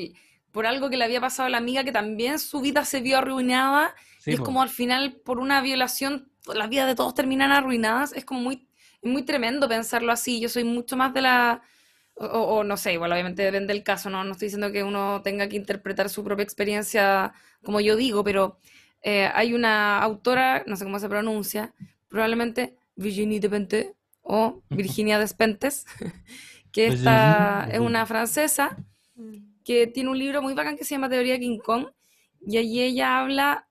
por 0.55 0.66
algo 0.66 0.89
que 0.89 0.97
le 0.97 1.05
había 1.05 1.20
pasado 1.20 1.48
a 1.48 1.51
la 1.51 1.59
amiga, 1.59 1.82
que 1.82 1.90
también 1.90 2.39
su 2.39 2.60
vida 2.60 2.85
se 2.85 3.01
vio 3.01 3.18
arruinada, 3.18 3.93
Sí, 4.20 4.31
y 4.31 4.35
es 4.35 4.39
po. 4.39 4.47
como 4.47 4.62
al 4.62 4.70
final, 4.70 5.20
por 5.24 5.40
una 5.40 5.60
violación, 5.60 6.31
las 6.47 6.70
vidas 6.70 6.86
de 6.86 6.94
todos 6.94 7.12
terminan 7.12 7.51
arruinadas. 7.51 8.12
Es 8.12 8.24
como 8.24 8.40
muy, 8.40 8.68
es 9.02 9.10
muy 9.10 9.24
tremendo 9.24 9.68
pensarlo 9.68 10.12
así. 10.12 10.40
Yo 10.40 10.48
soy 10.48 10.62
mucho 10.62 10.97
más 10.97 11.12
de 11.12 11.22
la... 11.22 11.62
O, 12.14 12.62
no 12.62 12.76
sé, 12.76 12.93
igual 12.93 13.10
obviamente 13.10 13.43
depende 13.43 13.74
del 13.74 13.82
caso, 13.82 14.09
¿no? 14.09 14.22
No 14.22 14.32
estoy 14.32 14.47
diciendo 14.47 14.70
que 14.70 14.85
uno 14.85 15.20
tenga 15.22 15.48
que 15.48 15.56
interpretar 15.56 16.09
su 16.09 16.22
propia 16.22 16.44
experiencia 16.44 17.32
como 17.64 17.81
yo 17.81 17.97
digo, 17.97 18.22
pero 18.22 18.60
eh, 19.02 19.28
hay 19.35 19.55
una 19.55 19.98
autora, 20.01 20.62
no 20.68 20.76
sé 20.76 20.85
cómo 20.85 21.01
se 21.01 21.09
pronuncia, 21.09 21.74
probablemente 22.09 22.76
Virginie 22.94 23.40
Despentes 23.40 23.89
o 24.22 24.62
Virginia 24.70 25.18
Despentes, 25.18 25.85
que 26.72 26.86
esta 26.86 27.68
es 27.72 27.81
una 27.81 28.06
francesa 28.06 28.76
que 29.64 29.86
tiene 29.86 30.10
un 30.10 30.18
libro 30.18 30.42
muy 30.42 30.54
bacán 30.54 30.76
que 30.76 30.84
se 30.84 30.94
llama 30.94 31.08
Teoría 31.08 31.38
King 31.38 31.58
Kong, 31.58 31.86
y 32.46 32.58
allí 32.58 32.82
ella 32.82 33.18
habla, 33.18 33.68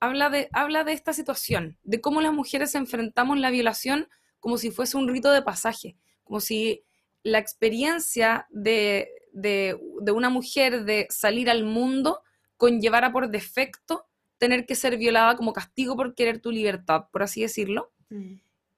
habla, 0.00 0.30
de, 0.30 0.48
habla 0.52 0.84
de 0.84 0.92
esta 0.92 1.12
situación, 1.12 1.78
de 1.82 2.00
cómo 2.00 2.20
las 2.20 2.32
mujeres 2.32 2.74
enfrentamos 2.74 3.38
la 3.38 3.50
violación 3.50 4.08
como 4.40 4.58
si 4.58 4.70
fuese 4.70 4.96
un 4.96 5.08
rito 5.08 5.30
de 5.30 5.42
pasaje, 5.42 5.96
como 6.22 6.40
si 6.40 6.82
la 7.22 7.38
experiencia 7.38 8.46
de, 8.50 9.08
de, 9.32 9.78
de 10.00 10.12
una 10.12 10.30
mujer 10.30 10.84
de 10.84 11.06
salir 11.10 11.50
al 11.50 11.64
mundo 11.64 12.22
conllevara 12.56 13.12
por 13.12 13.28
defecto 13.28 14.06
tener 14.38 14.66
que 14.66 14.74
ser 14.74 14.96
violada 14.96 15.36
como 15.36 15.52
castigo 15.52 15.96
por 15.96 16.14
querer 16.14 16.40
tu 16.40 16.50
libertad, 16.50 17.06
por 17.10 17.22
así 17.22 17.42
decirlo. 17.42 17.92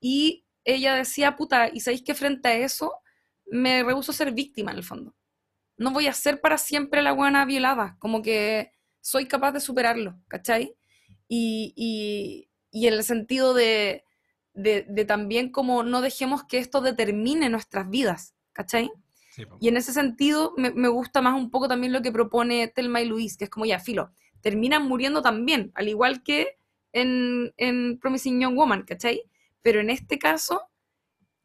Y 0.01 0.45
ella 0.65 0.95
decía, 0.95 1.37
puta, 1.37 1.69
¿y 1.73 1.81
sabéis 1.81 2.03
que 2.03 2.15
frente 2.15 2.49
a 2.49 2.55
eso 2.55 2.93
me 3.47 3.83
rehuso 3.83 4.13
a 4.13 4.15
ser 4.15 4.33
víctima 4.33 4.71
en 4.71 4.79
el 4.79 4.85
fondo? 4.85 5.15
No 5.77 5.91
voy 5.91 6.07
a 6.07 6.13
ser 6.13 6.41
para 6.41 6.59
siempre 6.59 7.03
la 7.03 7.13
buena 7.13 7.45
violada, 7.45 7.97
como 7.99 8.23
que 8.23 8.73
soy 9.01 9.27
capaz 9.27 9.53
de 9.53 9.61
superarlo, 9.61 10.19
¿cachai? 10.29 10.75
Y, 11.29 11.73
y, 11.77 12.49
y 12.71 12.87
en 12.89 12.95
el 12.95 13.05
sentido 13.05 13.55
de, 13.55 14.05
de, 14.55 14.87
de 14.89 15.05
también 15.05 15.51
como 15.51 15.83
no 15.83 16.01
dejemos 16.01 16.45
que 16.45 16.59
esto 16.59 16.81
determine 16.81 17.49
nuestras 17.49 17.89
vidas, 17.89 18.35
¿cachai? 18.53 18.91
Sí. 19.31 19.45
Y 19.61 19.69
en 19.69 19.77
ese 19.77 19.93
sentido 19.93 20.55
me, 20.57 20.71
me 20.71 20.89
gusta 20.89 21.21
más 21.21 21.35
un 21.35 21.51
poco 21.51 21.69
también 21.69 21.93
lo 21.93 22.03
que 22.03 22.11
propone 22.11 22.69
Telma 22.69 23.03
y 23.03 23.07
Luis, 23.07 23.37
que 23.37 23.45
es 23.45 23.51
como 23.51 23.67
ya, 23.67 23.79
filo, 23.79 24.13
terminan 24.41 24.87
muriendo 24.89 25.23
también, 25.23 25.73
al 25.75 25.89
igual 25.89 26.23
que 26.23 26.57
en, 26.93 27.53
en 27.59 27.99
Promising 27.99 28.41
Young 28.41 28.57
Woman, 28.57 28.83
¿cachai? 28.85 29.23
Pero 29.61 29.81
en 29.81 29.91
este 29.91 30.19
caso, 30.19 30.63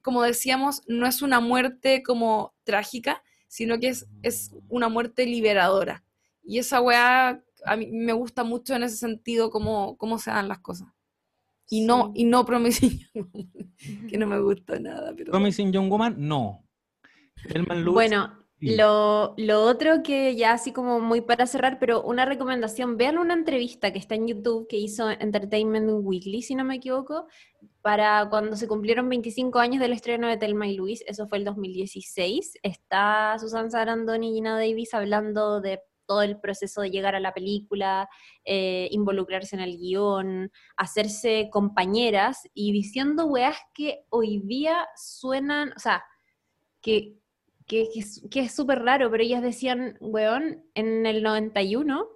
como 0.02 0.22
decíamos, 0.24 0.82
no 0.88 1.06
es 1.06 1.22
una 1.22 1.40
muerte 1.40 2.04
como 2.04 2.56
trágica, 2.64 3.24
sino 3.52 3.82
que 3.82 3.90
es, 3.90 4.08
es 4.24 4.56
una 4.70 4.88
muerte 4.88 5.26
liberadora. 5.26 6.06
Y 6.42 6.60
esa 6.60 6.80
weá 6.80 7.44
a 7.66 7.76
mí 7.76 7.88
me 7.92 8.14
gusta 8.14 8.46
mucho 8.46 8.74
en 8.76 8.84
ese 8.84 8.96
sentido 8.96 9.52
cómo, 9.52 9.98
cómo 9.98 10.20
se 10.20 10.32
dan 10.32 10.48
las 10.48 10.60
cosas. 10.60 10.88
Y 11.70 11.82
no, 11.82 12.14
y 12.16 12.24
no 12.24 12.46
Promising 12.46 12.98
Young 13.14 13.30
Woman, 13.34 13.74
que 14.10 14.18
no 14.18 14.26
me 14.26 14.40
gusta 14.40 14.80
nada. 14.80 15.14
Pero... 15.18 15.32
Promising 15.32 15.74
Young 15.74 15.90
Woman, 15.90 16.16
no. 16.18 16.66
Bueno, 17.92 18.40
sí. 18.58 18.78
lo, 18.78 19.34
lo 19.38 19.64
otro 19.64 20.02
que 20.02 20.34
ya 20.38 20.54
así 20.54 20.72
como 20.72 21.02
muy 21.02 21.20
para 21.20 21.46
cerrar, 21.46 21.78
pero 21.78 22.04
una 22.04 22.24
recomendación, 22.24 22.96
vean 22.96 23.18
una 23.18 23.34
entrevista 23.34 23.92
que 23.92 24.00
está 24.00 24.16
en 24.16 24.30
YouTube 24.30 24.68
que 24.70 24.78
hizo 24.78 25.10
Entertainment 25.10 25.90
Weekly, 25.90 26.42
si 26.42 26.56
no 26.56 26.64
me 26.64 26.76
equivoco, 26.76 27.28
para 27.82 28.28
cuando 28.30 28.56
se 28.56 28.68
cumplieron 28.68 29.10
25 29.10 29.60
años 29.60 29.82
del 29.82 29.94
estreno 29.94 30.28
de 30.28 30.38
Telma 30.38 30.68
y 30.68 30.76
Luis, 30.76 31.04
eso 31.08 31.28
fue 31.28 31.40
el 31.40 31.46
2016. 31.46 32.60
Está 32.62 33.38
Susan 33.40 33.72
Sarandon 33.72 34.24
y 34.24 34.34
Gina 34.34 34.56
Davis 34.56 34.94
hablando 34.94 35.62
de 35.62 35.82
todo 36.06 36.22
el 36.22 36.40
proceso 36.40 36.82
de 36.82 36.92
llegar 36.92 37.16
a 37.16 37.20
la 37.20 37.34
película, 37.34 38.10
eh, 38.44 38.90
involucrarse 38.92 39.56
en 39.56 39.62
el 39.62 39.78
guion, 39.78 40.52
hacerse 40.76 41.50
compañeras 41.52 42.42
y 42.54 42.72
diciendo 42.74 43.26
weas 43.26 43.58
que 43.74 44.06
hoy 44.10 44.42
día 44.44 44.88
suenan, 44.96 45.72
o 45.76 45.80
sea, 45.80 46.04
que, 46.82 47.18
que, 47.66 47.88
que 47.94 48.04
que 48.30 48.40
es 48.42 48.54
súper 48.54 48.84
raro, 48.84 49.10
pero 49.10 49.24
ellas 49.24 49.42
decían, 49.42 49.98
weón, 50.02 50.66
en 50.74 51.06
el 51.06 51.24
91 51.24 52.08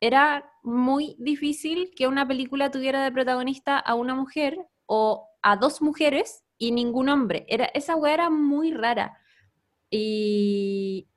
era 0.00 0.50
muy 0.62 1.16
difícil 1.18 1.92
que 1.96 2.08
una 2.08 2.26
película 2.26 2.70
tuviera 2.70 3.02
de 3.04 3.12
protagonista 3.12 3.78
a 3.78 3.94
una 3.94 4.14
mujer 4.14 4.58
o 4.86 5.28
a 5.42 5.56
dos 5.56 5.82
mujeres 5.82 6.44
y 6.58 6.72
ningún 6.72 7.08
hombre. 7.08 7.44
Era, 7.48 7.66
esa 7.66 7.96
wea 7.96 8.14
era 8.14 8.30
muy 8.30 8.72
rara. 8.72 9.18
Y, 9.90 11.08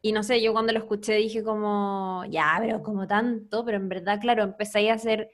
y 0.00 0.12
no 0.12 0.22
sé, 0.22 0.42
yo 0.42 0.52
cuando 0.52 0.72
lo 0.72 0.80
escuché 0.80 1.14
dije 1.14 1.42
como, 1.42 2.24
ya, 2.28 2.56
pero 2.60 2.82
como 2.82 3.06
tanto, 3.06 3.64
pero 3.64 3.78
en 3.78 3.88
verdad, 3.88 4.20
claro, 4.20 4.42
empecé 4.44 4.90
a 4.90 4.94
hacer 4.94 5.30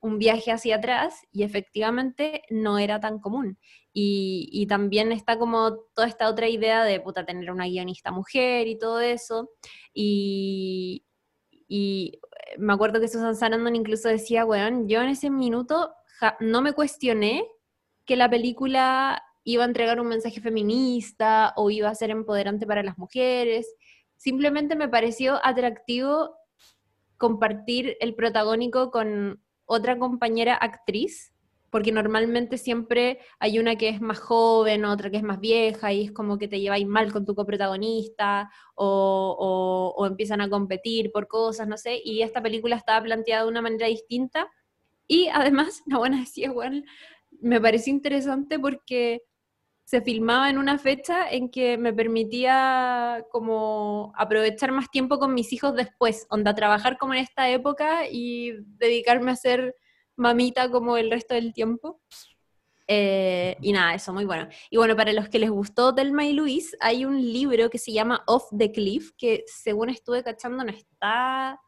un 0.00 0.18
viaje 0.18 0.50
hacia 0.50 0.76
atrás 0.76 1.14
y 1.30 1.42
efectivamente 1.42 2.42
no 2.50 2.78
era 2.78 3.00
tan 3.00 3.18
común. 3.18 3.58
Y, 3.92 4.48
y 4.52 4.66
también 4.66 5.12
está 5.12 5.38
como 5.38 5.78
toda 5.94 6.08
esta 6.08 6.28
otra 6.28 6.48
idea 6.48 6.84
de 6.84 7.00
puta 7.00 7.26
tener 7.26 7.50
una 7.50 7.66
guionista 7.66 8.10
mujer 8.10 8.66
y 8.68 8.78
todo 8.78 9.00
eso. 9.00 9.50
Y, 9.92 11.04
y 11.68 12.20
me 12.58 12.72
acuerdo 12.72 13.00
que 13.00 13.08
Susan 13.08 13.36
Sarandon 13.36 13.76
incluso 13.76 14.08
decía, 14.08 14.44
weón, 14.44 14.88
yo 14.88 15.02
en 15.02 15.08
ese 15.08 15.30
minuto 15.30 15.92
no 16.40 16.62
me 16.62 16.72
cuestioné 16.72 17.46
que 18.04 18.16
la 18.16 18.28
película 18.28 19.22
iba 19.44 19.64
a 19.64 19.66
entregar 19.66 20.00
un 20.00 20.08
mensaje 20.08 20.40
feminista 20.40 21.52
o 21.56 21.70
iba 21.70 21.88
a 21.88 21.94
ser 21.94 22.10
empoderante 22.10 22.66
para 22.66 22.82
las 22.82 22.98
mujeres. 22.98 23.74
Simplemente 24.16 24.76
me 24.76 24.88
pareció 24.88 25.44
atractivo 25.44 26.34
compartir 27.16 27.96
el 28.00 28.14
protagónico 28.14 28.90
con 28.90 29.42
otra 29.66 29.98
compañera 29.98 30.54
actriz, 30.54 31.32
porque 31.70 31.92
normalmente 31.92 32.58
siempre 32.58 33.20
hay 33.38 33.58
una 33.58 33.76
que 33.76 33.88
es 33.88 34.00
más 34.00 34.18
joven, 34.18 34.84
otra 34.84 35.10
que 35.10 35.18
es 35.18 35.22
más 35.22 35.38
vieja, 35.38 35.92
y 35.92 36.04
es 36.06 36.12
como 36.12 36.38
que 36.38 36.48
te 36.48 36.60
lleváis 36.60 36.86
mal 36.86 37.12
con 37.12 37.24
tu 37.24 37.34
coprotagonista, 37.34 38.50
o, 38.74 39.36
o, 39.38 39.94
o 39.96 40.06
empiezan 40.06 40.40
a 40.40 40.50
competir 40.50 41.12
por 41.12 41.28
cosas, 41.28 41.68
no 41.68 41.76
sé, 41.76 42.00
y 42.04 42.22
esta 42.22 42.42
película 42.42 42.74
estaba 42.74 43.04
planteada 43.04 43.44
de 43.44 43.48
una 43.50 43.62
manera 43.62 43.86
distinta, 43.86 44.50
y 45.10 45.28
además, 45.32 45.82
la 45.86 45.98
buena 45.98 46.20
decía, 46.20 46.46
igual, 46.46 46.84
me 47.40 47.60
pareció 47.60 47.92
interesante 47.92 48.58
porque 48.58 49.22
se 49.84 50.00
filmaba 50.00 50.48
en 50.48 50.56
una 50.56 50.78
fecha 50.78 51.28
en 51.28 51.50
que 51.50 51.76
me 51.76 51.92
permitía 51.92 53.24
como 53.32 54.12
aprovechar 54.16 54.70
más 54.70 54.88
tiempo 54.88 55.18
con 55.18 55.34
mis 55.34 55.52
hijos 55.52 55.74
después, 55.74 56.28
onda 56.30 56.54
trabajar 56.54 56.96
como 56.96 57.14
en 57.14 57.20
esta 57.20 57.50
época 57.50 58.08
y 58.08 58.52
dedicarme 58.78 59.32
a 59.32 59.36
ser 59.36 59.74
mamita 60.14 60.70
como 60.70 60.96
el 60.96 61.10
resto 61.10 61.34
del 61.34 61.52
tiempo. 61.52 62.00
Eh, 62.86 63.56
y 63.60 63.72
nada, 63.72 63.94
eso, 63.94 64.12
muy 64.12 64.24
bueno. 64.24 64.48
Y 64.70 64.76
bueno, 64.76 64.94
para 64.94 65.12
los 65.12 65.28
que 65.28 65.40
les 65.40 65.50
gustó 65.50 65.92
Telma 65.92 66.24
y 66.24 66.34
Luis, 66.34 66.76
hay 66.80 67.04
un 67.04 67.20
libro 67.20 67.68
que 67.68 67.78
se 67.78 67.92
llama 67.92 68.22
Off 68.28 68.44
the 68.56 68.70
Cliff, 68.70 69.10
que 69.18 69.42
según 69.46 69.90
estuve 69.90 70.22
cachando 70.22 70.62
no 70.62 70.70
está 70.70 71.60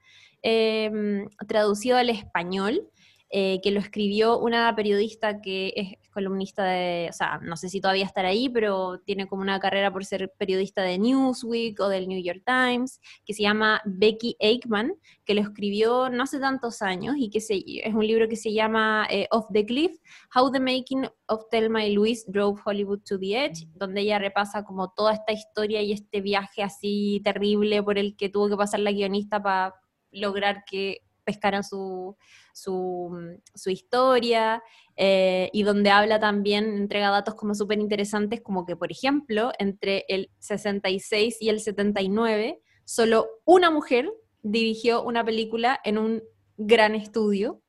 eh, 0.42 1.24
traducido 1.48 1.96
al 1.96 2.10
español. 2.10 2.88
Eh, 3.34 3.60
que 3.62 3.70
lo 3.70 3.80
escribió 3.80 4.38
una 4.38 4.76
periodista 4.76 5.40
que 5.40 5.72
es 5.74 6.10
columnista 6.10 6.64
de, 6.64 7.08
o 7.08 7.14
sea, 7.14 7.40
no 7.42 7.56
sé 7.56 7.70
si 7.70 7.80
todavía 7.80 8.04
estará 8.04 8.28
ahí, 8.28 8.50
pero 8.50 9.00
tiene 9.06 9.26
como 9.26 9.40
una 9.40 9.58
carrera 9.58 9.90
por 9.90 10.04
ser 10.04 10.30
periodista 10.36 10.82
de 10.82 10.98
Newsweek 10.98 11.80
o 11.80 11.88
del 11.88 12.08
New 12.08 12.22
York 12.22 12.42
Times, 12.44 13.00
que 13.24 13.32
se 13.32 13.42
llama 13.42 13.80
Becky 13.86 14.36
Aikman, 14.38 14.92
que 15.24 15.32
lo 15.32 15.40
escribió 15.40 16.10
no 16.10 16.24
hace 16.24 16.40
tantos 16.40 16.82
años 16.82 17.14
y 17.16 17.30
que 17.30 17.40
se, 17.40 17.62
es 17.66 17.94
un 17.94 18.06
libro 18.06 18.28
que 18.28 18.36
se 18.36 18.52
llama 18.52 19.06
eh, 19.08 19.26
Off 19.30 19.46
the 19.50 19.64
Cliff, 19.64 19.98
How 20.36 20.52
the 20.52 20.60
Making 20.60 21.08
of 21.28 21.48
Thelma 21.50 21.86
y 21.86 21.94
Louise 21.94 22.30
Drove 22.30 22.60
Hollywood 22.62 23.00
to 23.08 23.18
the 23.18 23.46
Edge, 23.46 23.66
donde 23.74 24.02
ella 24.02 24.18
repasa 24.18 24.62
como 24.62 24.90
toda 24.90 25.14
esta 25.14 25.32
historia 25.32 25.80
y 25.80 25.92
este 25.92 26.20
viaje 26.20 26.62
así 26.62 27.22
terrible 27.24 27.82
por 27.82 27.96
el 27.96 28.14
que 28.14 28.28
tuvo 28.28 28.50
que 28.50 28.56
pasar 28.58 28.80
la 28.80 28.92
guionista 28.92 29.42
para 29.42 29.74
lograr 30.10 30.64
que 30.70 30.98
pescaran 31.24 31.64
su, 31.64 32.16
su, 32.52 33.38
su 33.54 33.70
historia, 33.70 34.62
eh, 34.96 35.50
y 35.52 35.62
donde 35.62 35.90
habla 35.90 36.20
también, 36.20 36.76
entrega 36.76 37.10
datos 37.10 37.34
como 37.34 37.54
súper 37.54 37.78
interesantes, 37.78 38.40
como 38.40 38.66
que, 38.66 38.76
por 38.76 38.90
ejemplo, 38.90 39.52
entre 39.58 40.04
el 40.08 40.30
66 40.38 41.36
y 41.40 41.48
el 41.48 41.60
79, 41.60 42.60
solo 42.84 43.28
una 43.44 43.70
mujer 43.70 44.12
dirigió 44.42 45.02
una 45.02 45.24
película 45.24 45.80
en 45.84 45.98
un 45.98 46.22
gran 46.56 46.94
estudio, 46.94 47.62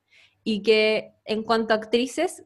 y 0.44 0.62
que 0.62 1.14
en 1.26 1.44
cuanto 1.44 1.74
a 1.74 1.78
actrices, 1.78 2.44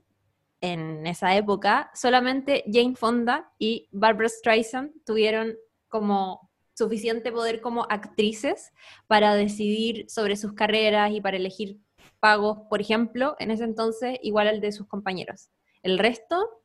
en 0.61 1.05
esa 1.05 1.35
época, 1.35 1.91
solamente 1.93 2.63
Jane 2.71 2.95
Fonda 2.95 3.51
y 3.59 3.89
Barbara 3.91 4.29
Streisand 4.29 4.91
tuvieron 5.05 5.55
como 5.87 6.46
suficiente 6.77 7.31
poder 7.31 7.59
como 7.61 7.85
actrices 7.89 8.71
para 9.07 9.33
decidir 9.35 10.05
sobre 10.09 10.35
sus 10.35 10.53
carreras 10.53 11.11
y 11.11 11.21
para 11.21 11.37
elegir 11.37 11.79
pagos, 12.19 12.59
por 12.69 12.81
ejemplo, 12.81 13.35
en 13.39 13.51
ese 13.51 13.63
entonces 13.63 14.17
igual 14.21 14.47
al 14.47 14.61
de 14.61 14.71
sus 14.71 14.87
compañeros. 14.87 15.49
El 15.81 15.97
resto 15.97 16.63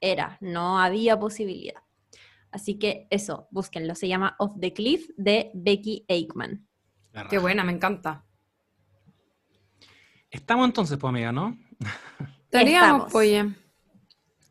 era, 0.00 0.38
no 0.40 0.78
había 0.80 1.18
posibilidad. 1.18 1.82
Así 2.50 2.78
que 2.78 3.06
eso, 3.10 3.48
búsquenlo, 3.50 3.94
se 3.94 4.08
llama 4.08 4.36
Off 4.38 4.52
the 4.60 4.72
Cliff 4.72 5.08
de 5.16 5.50
Becky 5.54 6.04
Aikman. 6.08 6.66
Qué 7.28 7.38
buena, 7.38 7.64
me 7.64 7.72
encanta. 7.72 8.24
Estamos 10.30 10.66
entonces, 10.66 10.96
pues 10.98 11.08
amiga, 11.10 11.32
¿no? 11.32 11.56
Estaríamos, 12.44 13.06
Estamos. 13.08 13.14
oye. 13.14 13.54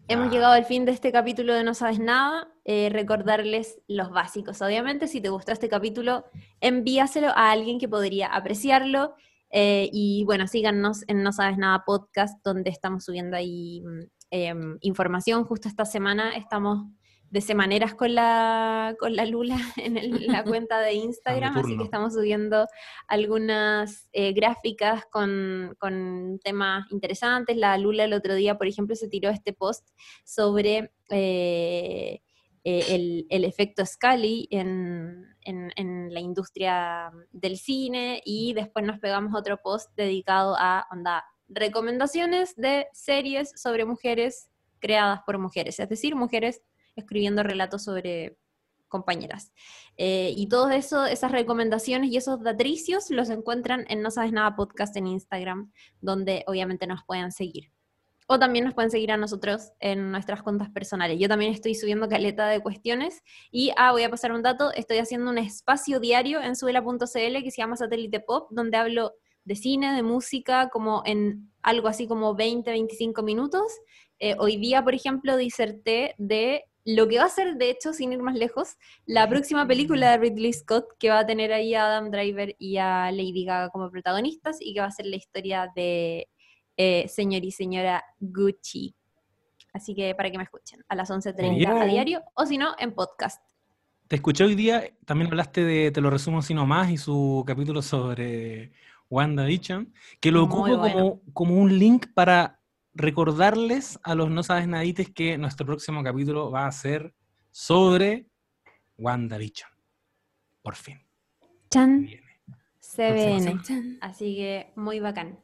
Hemos 0.07 0.27
Ah. 0.27 0.31
llegado 0.31 0.53
al 0.53 0.65
fin 0.65 0.85
de 0.85 0.91
este 0.91 1.11
capítulo 1.11 1.53
de 1.53 1.63
No 1.63 1.73
Sabes 1.73 1.99
Nada. 1.99 2.52
Eh, 2.65 2.89
recordarles 2.89 3.81
los 3.87 4.09
básicos. 4.11 4.61
Obviamente, 4.61 5.07
si 5.07 5.19
te 5.19 5.27
gustó 5.29 5.51
este 5.51 5.67
capítulo, 5.67 6.25
envíaselo 6.61 7.27
a 7.29 7.51
alguien 7.51 7.77
que 7.77 7.89
podría 7.89 8.27
apreciarlo. 8.27 9.15
Eh, 9.49 9.89
y 9.91 10.23
bueno, 10.25 10.47
síganos 10.47 11.03
en 11.07 11.23
No 11.23 11.31
Sabes 11.33 11.57
Nada 11.57 11.83
Podcast, 11.85 12.39
donde 12.43 12.69
estamos 12.69 13.03
subiendo 13.03 13.35
ahí 13.35 13.81
mm, 13.81 13.99
em, 14.31 14.77
información. 14.81 15.43
Justo 15.43 15.67
esta 15.67 15.85
semana 15.85 16.35
estamos 16.37 16.87
de 17.29 17.41
semaneras 17.41 17.95
con 17.95 18.15
la, 18.15 18.95
con 18.99 19.15
la 19.15 19.25
Lula 19.25 19.57
en 19.77 19.97
el- 19.97 20.27
la 20.27 20.43
cuenta 20.43 20.79
de 20.79 20.93
Instagram, 21.47 21.57
así 21.57 21.75
que 21.77 21.83
estamos 21.83 22.13
subiendo 22.13 22.65
algunas 23.07 24.07
eh, 24.13 24.33
gráficas 24.33 25.03
con, 25.11 25.75
con 25.79 26.39
temas 26.43 26.89
interesantes. 26.91 27.57
La 27.57 27.77
Lula 27.77 28.05
el 28.05 28.13
otro 28.13 28.35
día, 28.35 28.57
por 28.57 28.67
ejemplo, 28.67 28.95
se 28.95 29.09
tiró 29.09 29.29
este 29.29 29.51
post 29.51 29.89
sobre 30.23 30.91
eh, 31.09 32.21
eh, 32.65 33.25
el, 33.29 33.43
efecto 33.43 33.85
Scully 33.85 34.47
en, 34.51 35.35
la 36.13 36.19
industria 36.19 37.11
del 37.31 37.57
cine 37.57 38.21
y 38.23 38.53
después 38.53 38.85
nos 38.85 38.99
pegamos 38.99 39.35
otro 39.35 39.61
post 39.61 39.89
dedicado 39.95 40.55
a 40.57 40.87
onda, 40.89 41.25
recomendaciones 41.49 42.55
de 42.55 42.87
series 42.93 43.51
sobre 43.55 43.83
mujeres 43.83 44.49
creadas 44.79 45.21
por 45.25 45.39
mujeres, 45.39 45.79
es 45.79 45.89
decir, 45.89 46.15
mujeres 46.15 46.61
escribiendo 46.95 47.43
relatos 47.43 47.83
sobre 47.83 48.37
compañeras. 48.87 49.51
Eh, 49.97 50.33
y 50.37 50.47
todas 50.47 50.75
eso, 50.75 51.05
esas 51.05 51.31
recomendaciones 51.31 52.11
y 52.11 52.17
esos 52.17 52.43
datricios 52.43 53.09
los 53.09 53.29
encuentran 53.29 53.85
en 53.89 54.01
No 54.01 54.11
Sabes 54.11 54.31
Nada 54.31 54.55
Podcast 54.55 54.95
en 54.95 55.07
Instagram, 55.07 55.73
donde 55.99 56.43
obviamente 56.47 56.87
nos 56.87 57.03
pueden 57.03 57.31
seguir. 57.31 57.71
O 58.27 58.39
también 58.39 58.65
nos 58.65 58.73
pueden 58.73 58.91
seguir 58.91 59.11
a 59.11 59.17
nosotros 59.17 59.71
en 59.79 60.11
nuestras 60.11 60.43
cuentas 60.43 60.69
personales. 60.69 61.19
Yo 61.19 61.27
también 61.27 61.51
estoy 61.51 61.75
subiendo 61.75 62.07
caleta 62.07 62.47
de 62.47 62.61
cuestiones. 62.61 63.21
Y, 63.51 63.71
ah, 63.77 63.91
voy 63.91 64.03
a 64.03 64.09
pasar 64.09 64.31
un 64.31 64.41
dato, 64.41 64.71
estoy 64.73 64.97
haciendo 64.97 65.29
un 65.29 65.37
espacio 65.37 65.99
diario 65.99 66.41
en 66.41 66.55
subela.cl 66.55 67.43
que 67.43 67.51
se 67.51 67.61
llama 67.61 67.77
Satélite 67.77 68.19
Pop, 68.19 68.49
donde 68.51 68.77
hablo 68.77 69.13
de 69.45 69.55
cine, 69.55 69.93
de 69.93 70.03
música, 70.03 70.69
como 70.69 71.03
en 71.05 71.51
algo 71.61 71.87
así 71.87 72.07
como 72.07 72.35
20, 72.35 72.69
25 72.69 73.23
minutos. 73.23 73.63
Eh, 74.19 74.35
hoy 74.39 74.57
día, 74.57 74.83
por 74.83 74.93
ejemplo, 74.93 75.35
diserté 75.37 76.15
de 76.17 76.63
lo 76.85 77.07
que 77.07 77.17
va 77.17 77.25
a 77.25 77.29
ser, 77.29 77.55
de 77.55 77.69
hecho, 77.69 77.93
sin 77.93 78.11
ir 78.11 78.21
más 78.21 78.35
lejos, 78.35 78.75
la 79.05 79.27
próxima 79.29 79.65
película 79.65 80.11
de 80.11 80.17
Ridley 80.17 80.51
Scott, 80.51 80.85
que 80.99 81.09
va 81.09 81.19
a 81.19 81.25
tener 81.25 81.53
ahí 81.53 81.73
a 81.75 81.85
Adam 81.85 82.11
Driver 82.11 82.55
y 82.59 82.77
a 82.77 83.09
Lady 83.11 83.45
Gaga 83.45 83.69
como 83.69 83.89
protagonistas, 83.89 84.57
y 84.59 84.73
que 84.73 84.81
va 84.81 84.87
a 84.87 84.91
ser 84.91 85.05
la 85.05 85.15
historia 85.15 85.71
de 85.75 86.27
eh, 86.77 87.07
señor 87.07 87.43
y 87.43 87.51
señora 87.51 88.03
Gucci. 88.19 88.95
Así 89.73 89.95
que 89.95 90.13
para 90.15 90.29
que 90.29 90.37
me 90.37 90.43
escuchen, 90.43 90.83
a 90.87 90.95
las 90.95 91.09
11.30 91.09 91.57
Bien. 91.57 91.71
a 91.71 91.85
diario, 91.85 92.23
o 92.35 92.45
si 92.45 92.57
no, 92.57 92.75
en 92.77 92.93
podcast. 92.93 93.41
Te 94.07 94.17
escuché 94.17 94.43
hoy 94.43 94.53
día, 94.55 94.83
también 95.05 95.29
hablaste 95.31 95.63
de 95.63 95.89
Te 95.91 96.01
lo 96.01 96.09
resumo 96.09 96.39
así 96.39 96.53
nomás 96.53 96.91
y 96.91 96.97
su 96.97 97.43
capítulo 97.47 97.81
sobre 97.81 98.71
WandaVision, 99.09 99.93
que 100.19 100.31
lo 100.31 100.43
ocupo 100.43 100.77
bueno. 100.77 100.93
como, 100.93 101.21
como 101.33 101.55
un 101.55 101.79
link 101.79 102.07
para 102.13 102.59
recordarles 102.93 103.99
a 104.03 104.13
los 104.13 104.29
no 104.29 104.43
sabes 104.43 104.67
nadites 104.67 105.09
que 105.09 105.37
nuestro 105.37 105.65
próximo 105.65 106.03
capítulo 106.03 106.51
va 106.51 106.67
a 106.67 106.71
ser 106.71 107.15
sobre 107.49 108.27
WandaVision. 108.97 109.69
Por 110.61 110.75
fin. 110.75 110.99
Chan, 111.69 112.01
Viene. 112.01 112.41
se 112.79 113.11
viene. 113.11 113.59
Así 114.01 114.35
que 114.35 114.71
muy 114.75 114.99
bacán. 114.99 115.39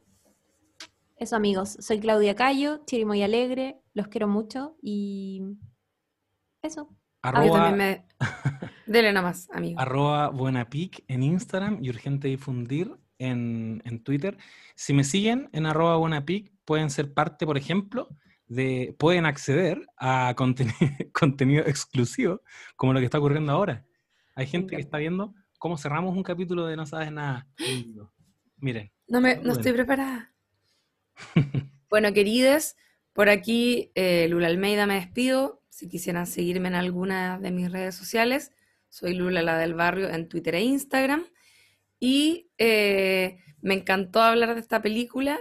Eso 1.20 1.36
amigos, 1.36 1.76
soy 1.80 2.00
Claudia 2.00 2.34
Cayo, 2.34 2.82
Chiri 2.86 3.04
muy 3.04 3.22
alegre, 3.22 3.78
los 3.92 4.08
quiero 4.08 4.26
mucho 4.26 4.76
y 4.82 5.42
eso. 6.62 6.96
Arroba, 7.20 7.58
también 7.68 7.76
me... 7.76 8.06
Dele 8.86 9.12
nomás, 9.12 9.46
amigo. 9.52 9.78
arroba 9.78 10.30
buenapic 10.30 11.04
en 11.08 11.22
Instagram 11.22 11.78
y 11.84 11.90
urgente 11.90 12.28
difundir 12.28 12.96
en, 13.18 13.82
en 13.84 14.02
Twitter. 14.02 14.38
Si 14.74 14.94
me 14.94 15.04
siguen 15.04 15.50
en 15.52 15.66
arroba 15.66 15.98
buenapic, 15.98 16.54
pueden 16.64 16.88
ser 16.88 17.12
parte, 17.12 17.44
por 17.44 17.58
ejemplo, 17.58 18.08
de, 18.46 18.96
pueden 18.98 19.26
acceder 19.26 19.86
a 19.98 20.34
conteni- 20.34 20.72
contenido 21.12 21.64
exclusivo, 21.66 22.40
como 22.76 22.94
lo 22.94 22.98
que 23.00 23.04
está 23.04 23.18
ocurriendo 23.18 23.52
ahora. 23.52 23.84
Hay 24.36 24.46
gente 24.46 24.74
que 24.74 24.80
está 24.80 24.96
viendo 24.96 25.34
cómo 25.58 25.76
cerramos 25.76 26.16
un 26.16 26.22
capítulo 26.22 26.64
de 26.64 26.76
No 26.76 26.86
Sabes 26.86 27.12
Nada. 27.12 27.46
Miren, 28.56 28.90
No, 29.06 29.20
me, 29.20 29.34
Bueno. 29.34 29.48
no 29.48 29.52
estoy 29.52 29.72
preparada. 29.74 30.32
bueno, 31.90 32.12
querides, 32.12 32.76
por 33.12 33.28
aquí 33.28 33.90
eh, 33.94 34.26
Lula 34.28 34.48
Almeida 34.48 34.86
me 34.86 34.94
despido. 34.94 35.62
Si 35.68 35.88
quisieran 35.88 36.26
seguirme 36.26 36.68
en 36.68 36.74
alguna 36.74 37.38
de 37.38 37.50
mis 37.50 37.70
redes 37.70 37.94
sociales, 37.94 38.52
soy 38.88 39.14
Lula 39.14 39.42
la 39.42 39.58
del 39.58 39.74
barrio 39.74 40.10
en 40.10 40.28
Twitter 40.28 40.54
e 40.56 40.60
Instagram. 40.62 41.26
Y 41.98 42.50
eh, 42.58 43.38
me 43.62 43.74
encantó 43.74 44.20
hablar 44.22 44.54
de 44.54 44.60
esta 44.60 44.82
película. 44.82 45.38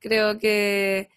Creo 0.00 0.38
que 0.38 1.10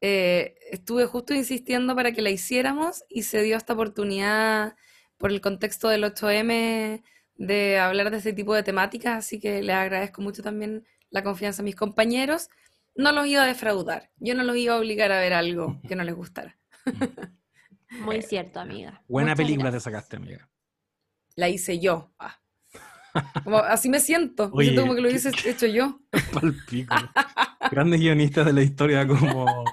eh, 0.00 0.56
estuve 0.70 1.06
justo 1.06 1.34
insistiendo 1.34 1.94
para 1.96 2.12
que 2.12 2.22
la 2.22 2.30
hiciéramos 2.30 3.04
y 3.08 3.22
se 3.22 3.42
dio 3.42 3.56
esta 3.56 3.72
oportunidad 3.72 4.76
por 5.16 5.30
el 5.30 5.40
contexto 5.40 5.88
del 5.88 6.04
8M 6.04 7.02
de 7.36 7.78
hablar 7.78 8.10
de 8.10 8.18
este 8.18 8.32
tipo 8.32 8.54
de 8.54 8.62
temáticas, 8.62 9.16
así 9.16 9.40
que 9.40 9.62
les 9.62 9.74
agradezco 9.74 10.20
mucho 10.22 10.42
también 10.42 10.84
la 11.10 11.22
confianza 11.22 11.62
a 11.62 11.64
mis 11.64 11.76
compañeros. 11.76 12.50
No 12.96 13.12
los 13.12 13.26
iba 13.26 13.42
a 13.42 13.46
defraudar, 13.46 14.10
yo 14.16 14.34
no 14.34 14.44
los 14.44 14.56
iba 14.56 14.74
a 14.74 14.78
obligar 14.78 15.10
a 15.12 15.18
ver 15.20 15.32
algo 15.32 15.80
que 15.88 15.96
no 15.96 16.04
les 16.04 16.14
gustara. 16.14 16.56
Muy 18.00 18.22
cierto, 18.22 18.60
amiga. 18.60 19.02
buena 19.08 19.30
Muchas 19.32 19.44
película 19.44 19.70
gracias. 19.70 19.84
te 19.84 19.90
sacaste, 19.90 20.16
amiga. 20.16 20.48
La 21.36 21.48
hice 21.48 21.78
yo. 21.78 22.12
Ah. 22.18 22.38
Como, 23.44 23.58
así 23.58 23.88
me 23.88 24.00
siento, 24.00 24.48
me 24.48 24.54
Oye, 24.54 24.64
siento 24.66 24.82
como 24.82 24.94
que 24.94 25.00
lo 25.00 25.08
hubiese 25.08 25.30
hecho 25.48 25.66
yo. 25.66 26.00
Palpico. 26.32 26.94
Grandes 27.70 28.00
guionistas 28.00 28.46
de 28.46 28.52
la 28.52 28.62
historia 28.62 29.06
como 29.06 29.64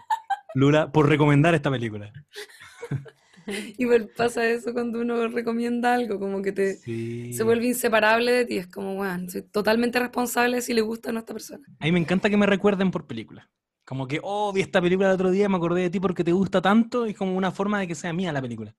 Lula 0.53 0.91
por 0.91 1.09
recomendar 1.09 1.53
esta 1.55 1.71
película. 1.71 2.11
Y 3.77 3.85
me 3.85 3.99
pasa 4.01 4.47
eso 4.47 4.73
cuando 4.73 4.99
uno 5.01 5.27
recomienda 5.27 5.93
algo, 5.93 6.19
como 6.19 6.41
que 6.41 6.51
te, 6.51 6.75
Sí. 6.75 7.33
se 7.33 7.43
vuelve 7.43 7.67
inseparable 7.67 8.31
de 8.31 8.45
ti. 8.45 8.57
Es 8.57 8.67
como, 8.67 8.95
bueno, 8.95 9.29
soy 9.29 9.43
totalmente 9.43 9.99
responsable 9.99 10.57
de 10.57 10.61
si 10.61 10.73
le 10.73 10.81
gusta 10.81 11.09
o 11.09 11.13
no 11.13 11.19
a 11.19 11.21
esta 11.21 11.33
persona. 11.33 11.65
A 11.79 11.85
mí 11.85 11.91
me 11.91 11.99
encanta 11.99 12.29
que 12.29 12.37
me 12.37 12.45
recuerden 12.45 12.91
por 12.91 13.07
películas. 13.07 13.47
Como 13.85 14.07
que, 14.07 14.19
oh, 14.23 14.53
vi 14.53 14.61
esta 14.61 14.81
película 14.81 15.09
el 15.09 15.15
otro 15.15 15.31
día, 15.31 15.49
me 15.49 15.57
acordé 15.57 15.81
de 15.81 15.89
ti 15.89 15.99
porque 15.99 16.23
te 16.23 16.31
gusta 16.31 16.61
tanto, 16.61 17.05
es 17.05 17.17
como 17.17 17.35
una 17.35 17.51
forma 17.51 17.79
de 17.79 17.87
que 17.87 17.95
sea 17.95 18.13
mía 18.13 18.31
la 18.31 18.41
película. 18.41 18.75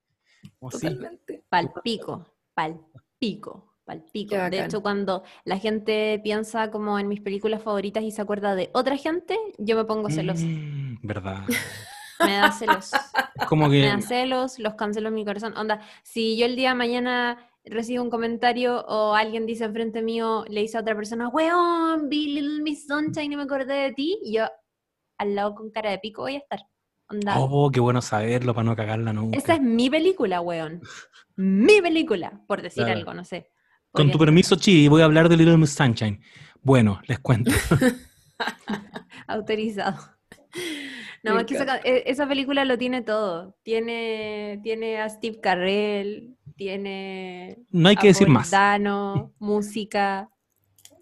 Como 0.59 0.71
sí, 0.71 0.87
Totalmente. 0.87 1.45
Palpico, 1.49 2.35
palpico, 2.55 3.77
palpico. 3.85 4.37
De 4.51 4.65
hecho, 4.65 4.81
cuando 4.81 5.23
la 5.45 5.59
gente 5.59 6.21
piensa 6.23 6.71
como 6.71 6.99
en 6.99 7.09
mis 7.09 7.21
películas 7.21 7.63
favoritas 7.63 8.03
y 8.05 8.11
se 8.11 8.23
acuerda 8.23 8.55
de 8.55 8.71
otra 8.73 8.97
gente, 8.97 9.37
yo 9.59 9.77
me 9.77 9.85
pongo 9.85 10.09
celosa. 10.09 10.47
Mm, 10.47 10.99
verdad. 11.03 11.45
Me 12.21 12.33
da 12.37 12.53
celos. 12.53 12.91
Como 13.49 13.69
Me 13.69 13.81
que 13.81 13.87
da 13.89 14.01
celos, 14.01 14.59
los 14.59 14.75
cancelo 14.75 15.09
en 15.09 15.15
mi 15.15 15.25
corazón. 15.25 15.57
Onda, 15.57 15.81
si 16.03 16.37
yo 16.37 16.47
el 16.47 16.57
día 16.57 16.71
de 16.71 16.75
mañana 16.77 17.49
recibo 17.65 18.03
un 18.03 18.11
comentario 18.11 18.85
o 18.87 19.15
alguien 19.15 19.47
dice 19.47 19.65
enfrente 19.65 20.03
mío, 20.03 20.45
le 20.49 20.61
dice 20.63 20.77
a 20.77 20.81
otra 20.81 20.95
persona, 20.97 21.29
weón, 21.29 22.09
vi 22.09 22.35
Little 22.35 22.63
Miss 22.63 22.87
Sunshine 22.87 23.33
y 23.33 23.37
me 23.37 23.43
acordé 23.43 23.75
de 23.75 23.93
ti, 23.93 24.19
y 24.25 24.35
yo 24.37 24.45
al 25.19 25.35
lado 25.35 25.55
con 25.55 25.71
cara 25.71 25.91
de 25.91 25.99
pico 25.99 26.23
voy 26.23 26.35
a 26.35 26.39
estar. 26.39 26.61
Onda, 27.09 27.35
Oh, 27.39 27.71
qué 27.71 27.79
bueno 27.81 28.01
saberlo 28.03 28.55
para 28.55 28.65
no 28.65 28.75
cagarla 28.77 29.13
nunca. 29.13 29.37
esa 29.39 29.55
es 29.55 29.61
mi 29.61 29.89
película, 29.91 30.41
weón. 30.41 30.81
Mi 31.37 31.81
película, 31.81 32.41
por 32.47 32.63
decir 32.63 32.85
Claro. 32.85 32.99
algo, 32.99 33.15
no 33.15 33.25
sé. 33.25 33.51
Con 33.93 34.11
tu 34.11 34.19
permiso, 34.19 34.57
Chi, 34.57 34.89
voy 34.89 35.03
a 35.03 35.05
hablar 35.05 35.29
de 35.29 35.37
Little 35.37 35.59
Miss 35.59 35.75
Sunshine. 35.75 36.21
Bueno, 36.63 37.01
les 37.07 37.19
cuento. 37.21 37.51
Autorizado. 39.29 39.99
No, 41.23 41.39
es 41.39 41.47
que 41.47 41.55
esa, 41.55 41.79
e- 41.79 42.05
esa 42.07 42.27
película 42.27 42.65
lo 42.65 42.77
tiene 42.79 43.03
todo. 43.03 43.57
Tiene, 43.63 44.61
tiene 44.63 45.01
a 45.01 45.09
Steve 45.09 45.41
Carrell, 45.41 46.37
tiene 46.57 47.59
No 47.71 47.89
hay 47.89 47.97
que 47.97 48.09
a 48.09 48.11
decir 48.11 48.29
más. 48.29 48.51
Dano, 48.51 49.33
música. 49.39 50.31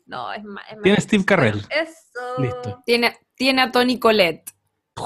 No, 0.06 0.32
es 0.32 0.44
más. 0.44 0.64
Tiene 0.82 1.00
Steve 1.00 1.24
Carrell. 1.24 1.62
Eso. 1.70 2.42
Listo. 2.42 2.82
Tiene, 2.84 3.16
tiene 3.34 3.62
a 3.62 3.70
Tony 3.70 3.98
Colette. 3.98 4.50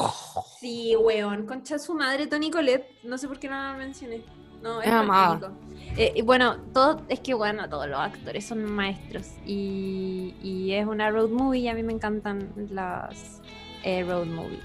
Sí, 0.61 0.97
weón. 0.97 1.45
Concha 1.45 1.79
su 1.79 1.95
madre, 1.95 2.27
Tony 2.27 2.51
Colette. 2.51 2.87
No 3.03 3.19
sé 3.19 3.29
por 3.29 3.39
qué 3.39 3.49
no 3.51 3.55
la 3.55 3.75
mencioné. 3.75 4.23
No, 4.63 4.81
es 4.81 4.91
magnífico. 4.91 5.53
Eh, 5.99 6.15
y 6.17 6.23
bueno, 6.23 6.57
todo, 6.73 7.03
es 7.11 7.21
que 7.21 7.35
bueno, 7.35 7.69
todos 7.69 7.87
los 7.87 8.01
actores 8.01 8.47
son 8.47 8.65
maestros. 8.65 9.27
Y, 9.45 10.35
y 10.43 10.73
es 10.73 10.87
una 10.87 11.11
road 11.11 11.29
movie 11.29 11.61
y 11.61 11.69
a 11.69 11.75
mí 11.75 11.83
me 11.83 11.93
encantan 11.93 12.51
las 12.71 13.43
eh, 13.83 14.03
road 14.05 14.25
movie. 14.25 14.59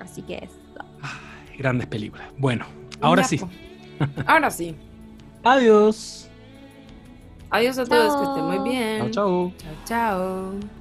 Así 0.00 0.22
que 0.22 0.36
eso. 0.38 0.58
Grandes 1.58 1.86
películas. 1.86 2.26
Bueno, 2.38 2.64
ahora 3.00 3.22
sí. 3.24 3.40
Ahora 4.26 4.50
sí. 4.50 4.74
Adiós. 5.44 6.28
Adiós 7.50 7.78
a 7.78 7.84
todos, 7.84 8.16
que 8.16 8.24
estén 8.24 8.44
muy 8.44 8.70
bien. 8.70 9.10
Chao, 9.10 9.10
chao. 9.10 9.52
Chao, 9.58 9.74
chao. 9.84 10.79